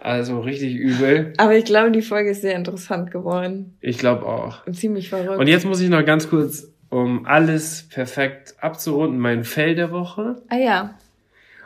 Also 0.00 0.40
richtig 0.40 0.74
übel. 0.74 1.32
Aber 1.38 1.54
ich 1.56 1.64
glaube, 1.64 1.90
die 1.90 2.02
Folge 2.02 2.30
ist 2.30 2.42
sehr 2.42 2.56
interessant 2.56 3.10
geworden. 3.10 3.78
Ich 3.80 3.96
glaube 3.96 4.26
auch. 4.26 4.66
Und 4.66 4.74
ziemlich 4.74 5.08
verrückt. 5.08 5.38
Und 5.38 5.46
jetzt 5.46 5.64
muss 5.64 5.80
ich 5.80 5.88
noch 5.88 6.04
ganz 6.04 6.28
kurz, 6.28 6.73
um 6.94 7.26
alles 7.26 7.88
perfekt 7.88 8.54
abzurunden, 8.60 9.18
mein 9.18 9.42
Fell 9.42 9.74
der 9.74 9.90
Woche. 9.90 10.36
ah 10.48 10.56
ja. 10.56 10.94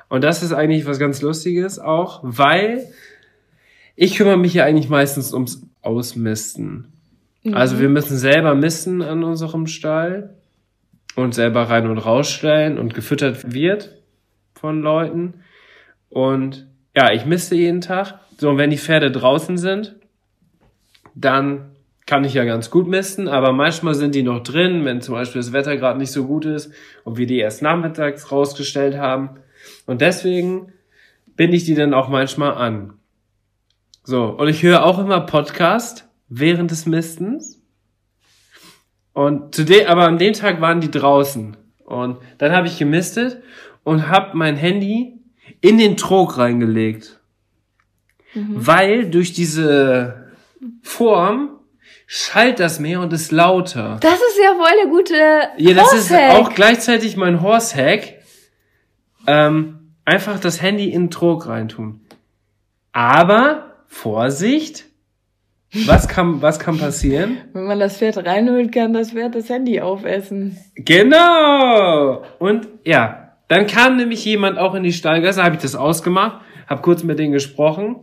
Und 0.08 0.24
das 0.24 0.42
ist 0.42 0.54
eigentlich 0.54 0.86
was 0.86 0.98
ganz 0.98 1.20
Lustiges 1.20 1.78
auch, 1.78 2.20
weil 2.22 2.86
ich 3.94 4.16
kümmere 4.16 4.38
mich 4.38 4.54
ja 4.54 4.64
eigentlich 4.64 4.88
meistens 4.88 5.34
ums 5.34 5.66
Ausmisten. 5.82 6.92
Also 7.52 7.78
wir 7.78 7.90
müssen 7.90 8.16
selber 8.16 8.54
misten 8.54 9.02
an 9.02 9.22
unserem 9.22 9.66
Stall 9.66 10.34
und 11.14 11.34
selber 11.34 11.64
rein 11.64 11.88
und 11.88 11.98
rausstellen 11.98 12.78
und 12.78 12.94
gefüttert 12.94 13.52
wird 13.52 13.98
von 14.54 14.80
Leuten. 14.80 15.34
Und 16.08 16.68
ja, 16.96 17.12
ich 17.12 17.26
miste 17.26 17.54
jeden 17.54 17.82
Tag. 17.82 18.18
So, 18.38 18.48
und 18.50 18.58
wenn 18.58 18.70
die 18.70 18.78
Pferde 18.78 19.10
draußen 19.10 19.58
sind, 19.58 19.96
dann 21.14 21.70
kann 22.08 22.24
ich 22.24 22.32
ja 22.32 22.44
ganz 22.44 22.70
gut 22.70 22.88
misten, 22.88 23.28
aber 23.28 23.52
manchmal 23.52 23.94
sind 23.94 24.14
die 24.14 24.22
noch 24.22 24.42
drin, 24.42 24.86
wenn 24.86 25.02
zum 25.02 25.14
Beispiel 25.14 25.42
das 25.42 25.52
Wetter 25.52 25.76
gerade 25.76 25.98
nicht 25.98 26.10
so 26.10 26.24
gut 26.26 26.46
ist 26.46 26.72
und 27.04 27.18
wir 27.18 27.26
die 27.26 27.36
erst 27.36 27.60
nachmittags 27.60 28.32
rausgestellt 28.32 28.96
haben. 28.96 29.40
Und 29.84 30.00
deswegen 30.00 30.72
binde 31.36 31.58
ich 31.58 31.64
die 31.64 31.74
dann 31.74 31.92
auch 31.92 32.08
manchmal 32.08 32.54
an. 32.54 32.94
So, 34.04 34.24
und 34.24 34.48
ich 34.48 34.62
höre 34.62 34.86
auch 34.86 34.98
immer 34.98 35.20
Podcast 35.20 36.08
während 36.30 36.70
des 36.70 36.86
Mistens. 36.86 37.62
Und 39.12 39.54
zu 39.54 39.64
dem, 39.64 39.86
aber 39.86 40.06
an 40.06 40.16
dem 40.16 40.32
Tag 40.32 40.62
waren 40.62 40.80
die 40.80 40.90
draußen. 40.90 41.58
Und 41.84 42.16
dann 42.38 42.52
habe 42.52 42.68
ich 42.68 42.78
gemistet 42.78 43.42
und 43.84 44.08
habe 44.08 44.34
mein 44.34 44.56
Handy 44.56 45.20
in 45.60 45.76
den 45.76 45.98
Trog 45.98 46.38
reingelegt. 46.38 47.20
Weil 48.34 49.10
durch 49.10 49.34
diese 49.34 50.32
Form 50.82 51.57
schallt 52.10 52.58
das 52.58 52.80
mehr 52.80 53.00
und 53.00 53.12
ist 53.12 53.30
lauter. 53.30 53.98
Das 54.00 54.14
ist 54.14 54.40
ja 54.42 54.54
voll 54.54 54.72
der 54.82 54.90
gute 54.90 55.14
Ja, 55.58 55.74
das 55.74 55.92
ist 55.92 56.12
auch 56.12 56.54
gleichzeitig 56.54 57.18
mein 57.18 57.42
Horsehack. 57.42 58.14
Ähm, 59.26 59.92
einfach 60.06 60.40
das 60.40 60.62
Handy 60.62 60.90
in 60.90 61.04
den 61.04 61.10
Trog 61.10 61.46
reintun. 61.46 62.00
Aber 62.92 63.74
Vorsicht, 63.86 64.86
was 65.86 66.08
kann, 66.08 66.40
was 66.40 66.58
kann 66.58 66.78
passieren? 66.78 67.42
Wenn 67.52 67.64
man 67.64 67.78
das 67.78 67.98
Pferd 67.98 68.16
reinholt, 68.16 68.72
kann 68.72 68.94
das 68.94 69.12
Pferd 69.12 69.34
das 69.34 69.50
Handy 69.50 69.82
aufessen. 69.82 70.56
Genau. 70.76 72.24
Und 72.38 72.68
ja, 72.84 73.34
dann 73.48 73.66
kam 73.66 73.98
nämlich 73.98 74.24
jemand 74.24 74.58
auch 74.58 74.74
in 74.74 74.82
die 74.82 74.94
Stallgasse, 74.94 75.44
habe 75.44 75.56
ich 75.56 75.60
das 75.62 75.76
ausgemacht, 75.76 76.40
habe 76.66 76.80
kurz 76.80 77.02
mit 77.02 77.18
denen 77.18 77.32
gesprochen 77.32 77.96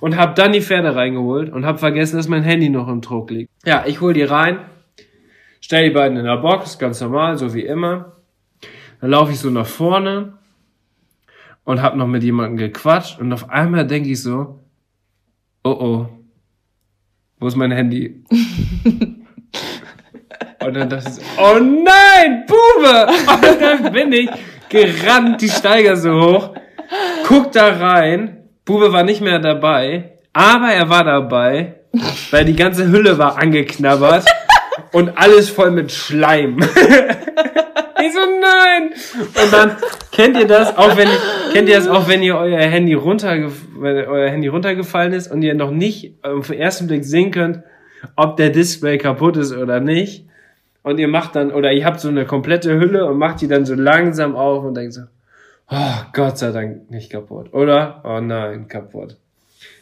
und 0.00 0.16
habe 0.16 0.34
dann 0.34 0.52
die 0.52 0.60
Pferde 0.60 0.94
reingeholt 0.94 1.52
und 1.52 1.66
habe 1.66 1.78
vergessen, 1.78 2.16
dass 2.16 2.28
mein 2.28 2.42
Handy 2.42 2.68
noch 2.68 2.88
im 2.88 3.02
Trog 3.02 3.30
liegt. 3.30 3.50
Ja, 3.64 3.84
ich 3.86 4.00
hol 4.00 4.12
die 4.12 4.22
rein, 4.22 4.60
stell 5.60 5.88
die 5.88 5.94
beiden 5.94 6.16
in 6.18 6.24
der 6.24 6.38
Box, 6.38 6.78
ganz 6.78 7.00
normal, 7.00 7.38
so 7.38 7.54
wie 7.54 7.64
immer. 7.64 8.16
Dann 9.00 9.10
laufe 9.10 9.32
ich 9.32 9.38
so 9.38 9.50
nach 9.50 9.66
vorne 9.66 10.34
und 11.64 11.82
hab 11.82 11.96
noch 11.96 12.06
mit 12.06 12.22
jemandem 12.22 12.56
gequatscht 12.56 13.20
und 13.20 13.32
auf 13.32 13.50
einmal 13.50 13.86
denke 13.86 14.10
ich 14.10 14.22
so, 14.22 14.60
oh 15.64 15.70
oh, 15.70 16.08
wo 17.38 17.46
ist 17.46 17.56
mein 17.56 17.70
Handy? 17.70 18.24
und 20.64 20.74
dann 20.74 20.88
dachte 20.88 21.08
ich 21.08 21.14
so, 21.14 21.22
oh 21.38 21.58
nein, 21.60 22.44
Bube! 22.46 23.06
Und 23.48 23.60
dann 23.60 23.92
bin 23.92 24.12
ich 24.12 24.30
gerannt, 24.68 25.40
die 25.40 25.48
Steiger 25.48 25.96
so 25.96 26.12
hoch, 26.20 26.54
guck 27.26 27.52
da 27.52 27.68
rein, 27.68 28.37
Bube 28.68 28.92
war 28.92 29.02
nicht 29.02 29.22
mehr 29.22 29.38
dabei, 29.38 30.18
aber 30.34 30.68
er 30.68 30.90
war 30.90 31.02
dabei, 31.02 31.76
weil 32.30 32.44
die 32.44 32.54
ganze 32.54 32.88
Hülle 32.92 33.16
war 33.16 33.38
angeknabbert 33.38 34.26
und 34.92 35.16
alles 35.16 35.48
voll 35.48 35.70
mit 35.70 35.90
Schleim. 35.90 36.58
ich 38.02 38.12
so, 38.12 38.20
nein! 38.20 38.90
Und 39.42 39.52
dann, 39.54 39.76
kennt 40.12 40.36
ihr 40.36 40.46
das, 40.46 40.76
auch 40.76 40.98
wenn, 40.98 41.08
kennt 41.54 41.70
ihr 41.70 41.76
das 41.76 41.88
auch, 41.88 42.08
wenn 42.08 42.22
ihr 42.22 42.36
euer 42.36 42.58
Handy 42.58 42.92
runterge 42.92 43.50
wenn 43.78 44.06
euer 44.06 44.28
Handy 44.28 44.48
runtergefallen 44.48 45.14
ist 45.14 45.32
und 45.32 45.40
ihr 45.40 45.54
noch 45.54 45.70
nicht 45.70 46.22
auf 46.22 46.48
den 46.48 46.58
ersten 46.58 46.88
Blick 46.88 47.06
sehen 47.06 47.30
könnt, 47.30 47.62
ob 48.16 48.36
der 48.36 48.50
Display 48.50 48.98
kaputt 48.98 49.38
ist 49.38 49.56
oder 49.56 49.80
nicht. 49.80 50.26
Und 50.82 50.98
ihr 50.98 51.08
macht 51.08 51.36
dann, 51.36 51.52
oder 51.52 51.72
ihr 51.72 51.86
habt 51.86 52.00
so 52.00 52.08
eine 52.08 52.26
komplette 52.26 52.78
Hülle 52.78 53.06
und 53.06 53.16
macht 53.16 53.40
die 53.40 53.48
dann 53.48 53.64
so 53.64 53.74
langsam 53.74 54.36
auf 54.36 54.62
und 54.62 54.76
denkt 54.76 54.92
so, 54.92 55.04
oh, 55.70 55.94
Gott 56.12 56.38
sei 56.38 56.52
Dank 56.52 56.90
nicht 56.90 57.10
kaputt. 57.10 57.52
Oder? 57.52 58.02
Oh 58.04 58.20
nein, 58.20 58.68
kaputt. 58.68 59.16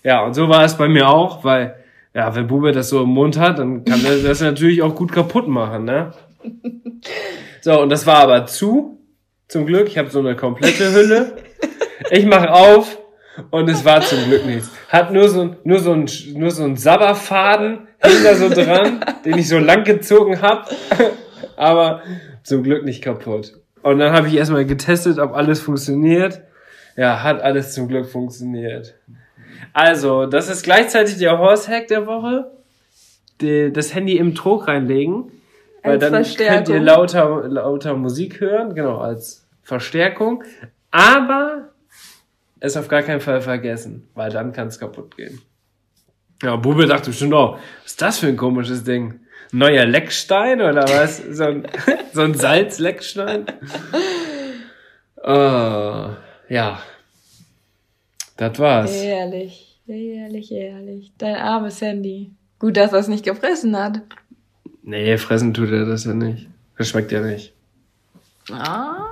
Ja, 0.02 0.24
und 0.24 0.34
so 0.34 0.48
war 0.48 0.64
es 0.64 0.76
bei 0.76 0.88
mir 0.88 1.08
auch, 1.08 1.44
weil, 1.44 1.76
ja, 2.14 2.34
wenn 2.34 2.46
Bube 2.46 2.72
das 2.72 2.88
so 2.88 3.02
im 3.02 3.10
Mund 3.10 3.38
hat, 3.38 3.58
dann 3.58 3.84
kann 3.84 4.04
er 4.04 4.18
das 4.22 4.40
natürlich 4.40 4.82
auch 4.82 4.94
gut 4.94 5.12
kaputt 5.12 5.48
machen, 5.48 5.84
ne? 5.84 6.12
So, 7.62 7.82
und 7.82 7.88
das 7.88 8.06
war 8.06 8.18
aber 8.18 8.46
zu, 8.46 9.00
zum 9.48 9.66
Glück. 9.66 9.88
Ich 9.88 9.98
habe 9.98 10.08
so 10.08 10.20
eine 10.20 10.36
komplette 10.36 10.92
Hülle. 10.92 11.36
Ich 12.12 12.24
mache 12.24 12.52
auf 12.52 12.96
und 13.50 13.68
es 13.68 13.84
war 13.84 14.02
zum 14.02 14.22
Glück 14.24 14.46
nichts. 14.46 14.70
Hat 14.88 15.12
nur 15.12 15.28
so, 15.28 15.56
nur 15.64 15.80
so 15.80 15.92
ein, 15.92 16.08
nur 16.34 16.52
so 16.52 16.62
ein 16.62 16.76
Sabberfaden 16.76 17.88
hing 18.04 18.22
da 18.22 18.34
so 18.36 18.48
dran, 18.48 19.04
den 19.24 19.38
ich 19.38 19.48
so 19.48 19.58
lang 19.58 19.82
gezogen 19.82 20.40
hab, 20.40 20.70
aber 21.56 22.02
zum 22.44 22.62
Glück 22.62 22.84
nicht 22.84 23.02
kaputt. 23.02 23.54
Und 23.86 24.00
dann 24.00 24.12
habe 24.12 24.26
ich 24.26 24.34
erstmal 24.34 24.66
getestet, 24.66 25.20
ob 25.20 25.32
alles 25.32 25.60
funktioniert. 25.60 26.40
Ja, 26.96 27.22
hat 27.22 27.40
alles 27.40 27.72
zum 27.72 27.86
Glück 27.86 28.06
funktioniert. 28.06 28.96
Also, 29.72 30.26
das 30.26 30.50
ist 30.50 30.64
gleichzeitig 30.64 31.18
der 31.18 31.38
Horse-Hack 31.38 31.86
der 31.86 32.04
Woche. 32.04 32.50
Die, 33.40 33.72
das 33.72 33.94
Handy 33.94 34.16
im 34.16 34.34
Trog 34.34 34.66
reinlegen. 34.66 35.30
Weil 35.84 36.02
Als 36.02 36.36
dann 36.36 36.46
könnt 36.48 36.68
ihr 36.68 36.80
lauter, 36.80 37.46
lauter 37.46 37.94
Musik 37.94 38.40
hören, 38.40 38.74
genau, 38.74 38.98
als 38.98 39.46
Verstärkung. 39.62 40.42
Aber 40.90 41.68
es 42.58 42.76
auf 42.76 42.88
gar 42.88 43.02
keinen 43.02 43.20
Fall 43.20 43.40
vergessen, 43.40 44.08
weil 44.14 44.30
dann 44.30 44.52
kann 44.52 44.66
es 44.66 44.80
kaputt 44.80 45.16
gehen. 45.16 45.40
Ja, 46.42 46.56
Bube 46.56 46.86
dachte 46.86 47.10
bestimmt 47.10 47.34
auch, 47.34 47.60
was 47.84 47.92
ist 47.92 48.02
das 48.02 48.18
für 48.18 48.26
ein 48.26 48.36
komisches 48.36 48.82
Ding? 48.82 49.20
Neuer 49.52 49.84
Leckstein 49.86 50.60
oder 50.60 50.82
was? 50.88 51.18
So 51.18 51.44
ein, 51.44 51.66
so 52.12 52.22
ein 52.22 52.34
Salzleckstein? 52.34 53.46
Oh, 55.22 56.10
ja. 56.48 56.80
Das 58.36 58.58
war's. 58.58 58.92
Ehrlich, 58.94 59.80
ehrlich, 59.86 60.52
ehrlich. 60.52 61.12
Dein 61.18 61.36
armes 61.36 61.80
Handy. 61.80 62.30
Gut, 62.58 62.76
dass 62.76 62.92
er 62.92 62.98
es 62.98 63.08
nicht 63.08 63.24
gefressen 63.24 63.76
hat. 63.76 64.02
Nee, 64.82 65.16
fressen 65.18 65.52
tut 65.52 65.70
er 65.70 65.84
das 65.84 66.04
ja 66.04 66.14
nicht. 66.14 66.48
Das 66.78 66.88
schmeckt 66.88 67.12
ja 67.12 67.20
nicht. 67.20 67.52
Ah. 68.52 69.06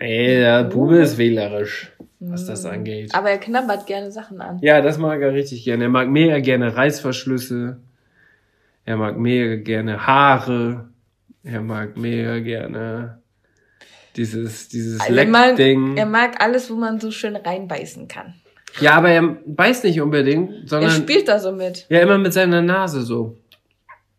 Nee, 0.00 0.36
der 0.36 0.64
Bube 0.64 0.98
ist 0.98 1.18
wählerisch, 1.18 1.92
was 2.20 2.46
das 2.46 2.64
angeht. 2.64 3.14
Aber 3.14 3.30
er 3.30 3.38
knabbert 3.38 3.86
gerne 3.86 4.10
Sachen 4.10 4.40
an. 4.40 4.58
Ja, 4.60 4.80
das 4.80 4.98
mag 4.98 5.20
er 5.20 5.32
richtig 5.32 5.64
gerne. 5.64 5.84
Er 5.84 5.90
mag 5.90 6.08
mega 6.08 6.38
gerne 6.38 6.74
Reißverschlüsse. 6.74 7.78
Er 8.88 8.96
mag 8.96 9.18
mega 9.18 9.56
gerne 9.56 10.06
Haare. 10.06 10.88
Er 11.44 11.60
mag 11.60 11.98
mega 11.98 12.38
gerne 12.38 13.20
dieses, 14.16 14.70
dieses 14.70 14.98
Also 14.98 15.14
er, 15.14 15.26
mag, 15.26 15.46
Leckding. 15.48 15.98
er 15.98 16.06
mag 16.06 16.40
alles, 16.42 16.70
wo 16.70 16.74
man 16.74 16.98
so 16.98 17.10
schön 17.10 17.36
reinbeißen 17.36 18.08
kann. 18.08 18.32
Ja, 18.80 18.92
aber 18.92 19.10
er 19.10 19.36
beißt 19.44 19.84
nicht 19.84 20.00
unbedingt, 20.00 20.50
Er 20.62 20.68
sondern 20.68 20.90
spielt 20.92 21.28
da 21.28 21.38
so 21.38 21.52
mit. 21.52 21.84
ja 21.90 22.00
immer 22.00 22.16
mit 22.16 22.32
seiner 22.32 22.62
Nase 22.62 23.02
so. 23.02 23.36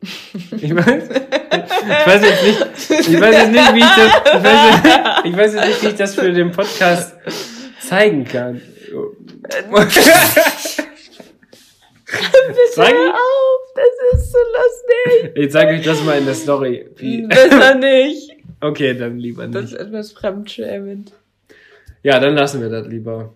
Ich 0.02 0.76
weiß, 0.76 1.04
ich 1.10 2.06
weiß 2.06 2.22
jetzt 2.24 2.44
nicht, 2.44 3.08
ich 3.10 3.20
weiß 3.22 3.36
jetzt 3.36 3.52
nicht, 3.52 3.74
wie 3.74 3.80
ich 3.80 3.96
das, 3.96 4.12
ich 4.36 4.44
weiß, 4.44 4.66
jetzt, 4.66 5.26
ich 5.26 5.36
weiß 5.38 5.54
jetzt 5.56 5.68
nicht, 5.68 5.82
wie 5.84 5.88
ich 5.88 5.96
das 5.96 6.14
für 6.14 6.32
den 6.32 6.52
Podcast 6.52 7.16
zeigen 7.80 8.24
kann. 8.24 8.62
Zeig 12.76 12.94
Hör 12.96 13.14
auf, 13.14 13.62
das. 13.76 13.89
Ich, 15.40 15.46
ich 15.46 15.52
zeige 15.52 15.72
euch 15.74 15.84
das 15.86 16.04
mal 16.04 16.18
in 16.18 16.26
der 16.26 16.34
Story. 16.36 16.90
Wie, 16.98 17.22
Besser 17.28 17.76
nicht. 17.76 18.32
okay, 18.62 18.94
dann 18.94 19.18
lieber 19.18 19.48
Das 19.48 19.66
ist 19.66 19.72
nicht. 19.74 19.82
etwas 19.82 20.12
fremdschämend. 20.12 21.14
Ja, 22.04 22.20
dann 22.20 22.36
lassen 22.36 22.62
wir 22.62 22.70
das 22.70 22.88
lieber. 22.88 23.36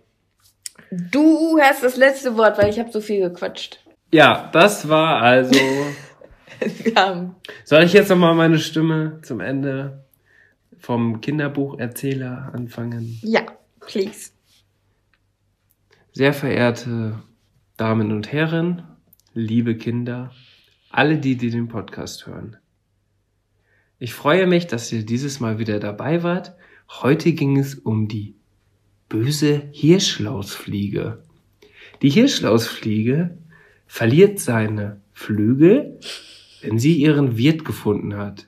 Du 1.12 1.58
hast 1.60 1.84
das 1.84 1.98
letzte 1.98 2.38
Wort, 2.38 2.58
weil 2.58 2.70
ich 2.70 2.80
habe 2.80 2.92
so 2.92 3.02
viel 3.02 3.20
gequatscht. 3.30 3.80
Ja, 4.12 4.50
das 4.54 4.88
war 4.88 5.22
also. 5.22 5.60
Haben 6.96 7.36
Soll 7.66 7.84
ich 7.84 7.94
jetzt 7.94 8.10
nochmal 8.10 8.36
meine 8.36 8.60
Stimme 8.60 9.20
zum 9.24 9.40
Ende 9.42 10.06
vom 10.80 11.20
Kinderbucherzähler 11.20 12.52
anfangen? 12.54 13.20
ja, 13.24 13.42
please. 13.82 14.32
Sehr 16.14 16.32
verehrte 16.34 17.20
Damen 17.76 18.12
und 18.12 18.32
Herren, 18.32 18.84
liebe 19.34 19.76
Kinder, 19.76 20.32
alle 20.94 21.18
die, 21.18 21.36
die 21.36 21.50
den 21.50 21.68
Podcast 21.68 22.28
hören. 22.28 22.56
Ich 23.98 24.14
freue 24.14 24.46
mich, 24.46 24.68
dass 24.68 24.92
ihr 24.92 25.04
dieses 25.04 25.40
Mal 25.40 25.58
wieder 25.58 25.80
dabei 25.80 26.24
wart. 26.24 26.56
Heute 26.88 27.34
ging 27.34 27.58
es 27.58 27.76
um 27.76 28.08
die 28.08 28.36
böse 29.10 29.70
Hirschlausfliege. 29.72 31.24
Die 32.04 32.10
Hirschlausfliege 32.10 33.38
verliert 33.88 34.40
seine 34.40 35.02
Flügel, 35.14 36.00
wenn 36.62 36.78
sie 36.78 36.96
ihren 36.96 37.38
Wirt 37.38 37.66
gefunden 37.66 38.16
hat. 38.16 38.48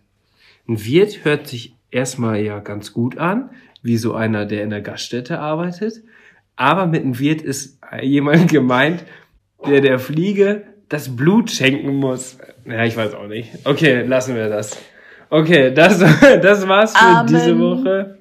Ein 0.68 0.86
Wirt 0.86 1.26
hört 1.26 1.48
sich 1.48 1.76
erstmal 1.90 2.42
ja 2.42 2.60
ganz 2.60 2.94
gut 2.94 3.18
an, 3.18 3.50
wie 3.82 3.98
so 3.98 4.14
einer, 4.14 4.46
der 4.46 4.64
in 4.64 4.70
der 4.70 4.82
Gaststätte 4.82 5.40
arbeitet. 5.40 6.04
Aber 6.56 6.86
mit 6.86 7.02
einem 7.02 7.18
Wirt 7.18 7.42
ist 7.42 7.80
jemand 8.02 8.50
gemeint, 8.52 9.04
der 9.66 9.82
der 9.82 9.98
Fliege 9.98 10.75
das 10.90 11.16
Blut 11.16 11.52
schenken 11.52 11.96
muss. 11.96 12.38
Ja, 12.66 12.84
ich 12.84 12.96
weiß 12.96 13.14
auch 13.14 13.28
nicht. 13.28 13.52
Okay, 13.64 14.04
lassen 14.04 14.36
wir 14.36 14.50
das. 14.50 14.78
Okay, 15.30 15.74
das, 15.74 16.00
das 16.42 16.68
war's 16.68 16.96
für 16.96 17.06
Amen. 17.06 17.28
diese 17.28 17.60
Woche. 17.60 18.18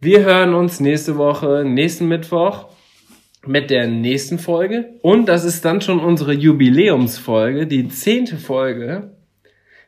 Wir 0.00 0.20
hören 0.24 0.54
uns 0.54 0.80
nächste 0.80 1.16
Woche, 1.16 1.64
nächsten 1.64 2.06
Mittwoch 2.08 2.66
mit 3.46 3.70
der 3.70 3.86
nächsten 3.86 4.38
Folge. 4.38 4.90
Und 5.02 5.26
das 5.26 5.44
ist 5.44 5.64
dann 5.64 5.80
schon 5.80 6.00
unsere 6.00 6.32
Jubiläumsfolge, 6.32 7.66
die 7.66 7.88
zehnte 7.88 8.36
Folge, 8.36 9.12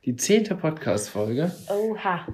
die 0.05 0.17
zehnte 0.17 0.55
Podcast-Folge. 0.55 1.53
Oha. 1.69 2.27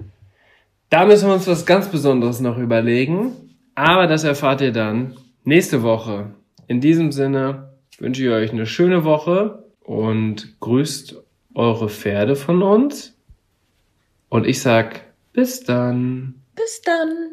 Da 0.90 1.06
müssen 1.06 1.28
wir 1.28 1.34
uns 1.34 1.46
was 1.46 1.66
ganz 1.66 1.88
Besonderes 1.88 2.40
noch 2.40 2.58
überlegen. 2.58 3.32
Aber 3.74 4.06
das 4.06 4.24
erfahrt 4.24 4.60
ihr 4.60 4.72
dann 4.72 5.16
nächste 5.44 5.82
Woche. 5.82 6.30
In 6.66 6.80
diesem 6.80 7.12
Sinne 7.12 7.71
wünsche 8.02 8.24
ich 8.24 8.30
euch 8.30 8.50
eine 8.50 8.66
schöne 8.66 9.04
Woche 9.04 9.64
und 9.78 10.58
grüßt 10.58 11.22
eure 11.54 11.88
Pferde 11.88 12.34
von 12.34 12.60
uns. 12.60 13.16
Und 14.28 14.44
ich 14.44 14.60
sag 14.60 15.12
bis 15.32 15.62
dann. 15.62 16.42
Bis 16.56 16.82
dann. 16.82 17.32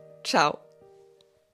ciao. 0.23 0.60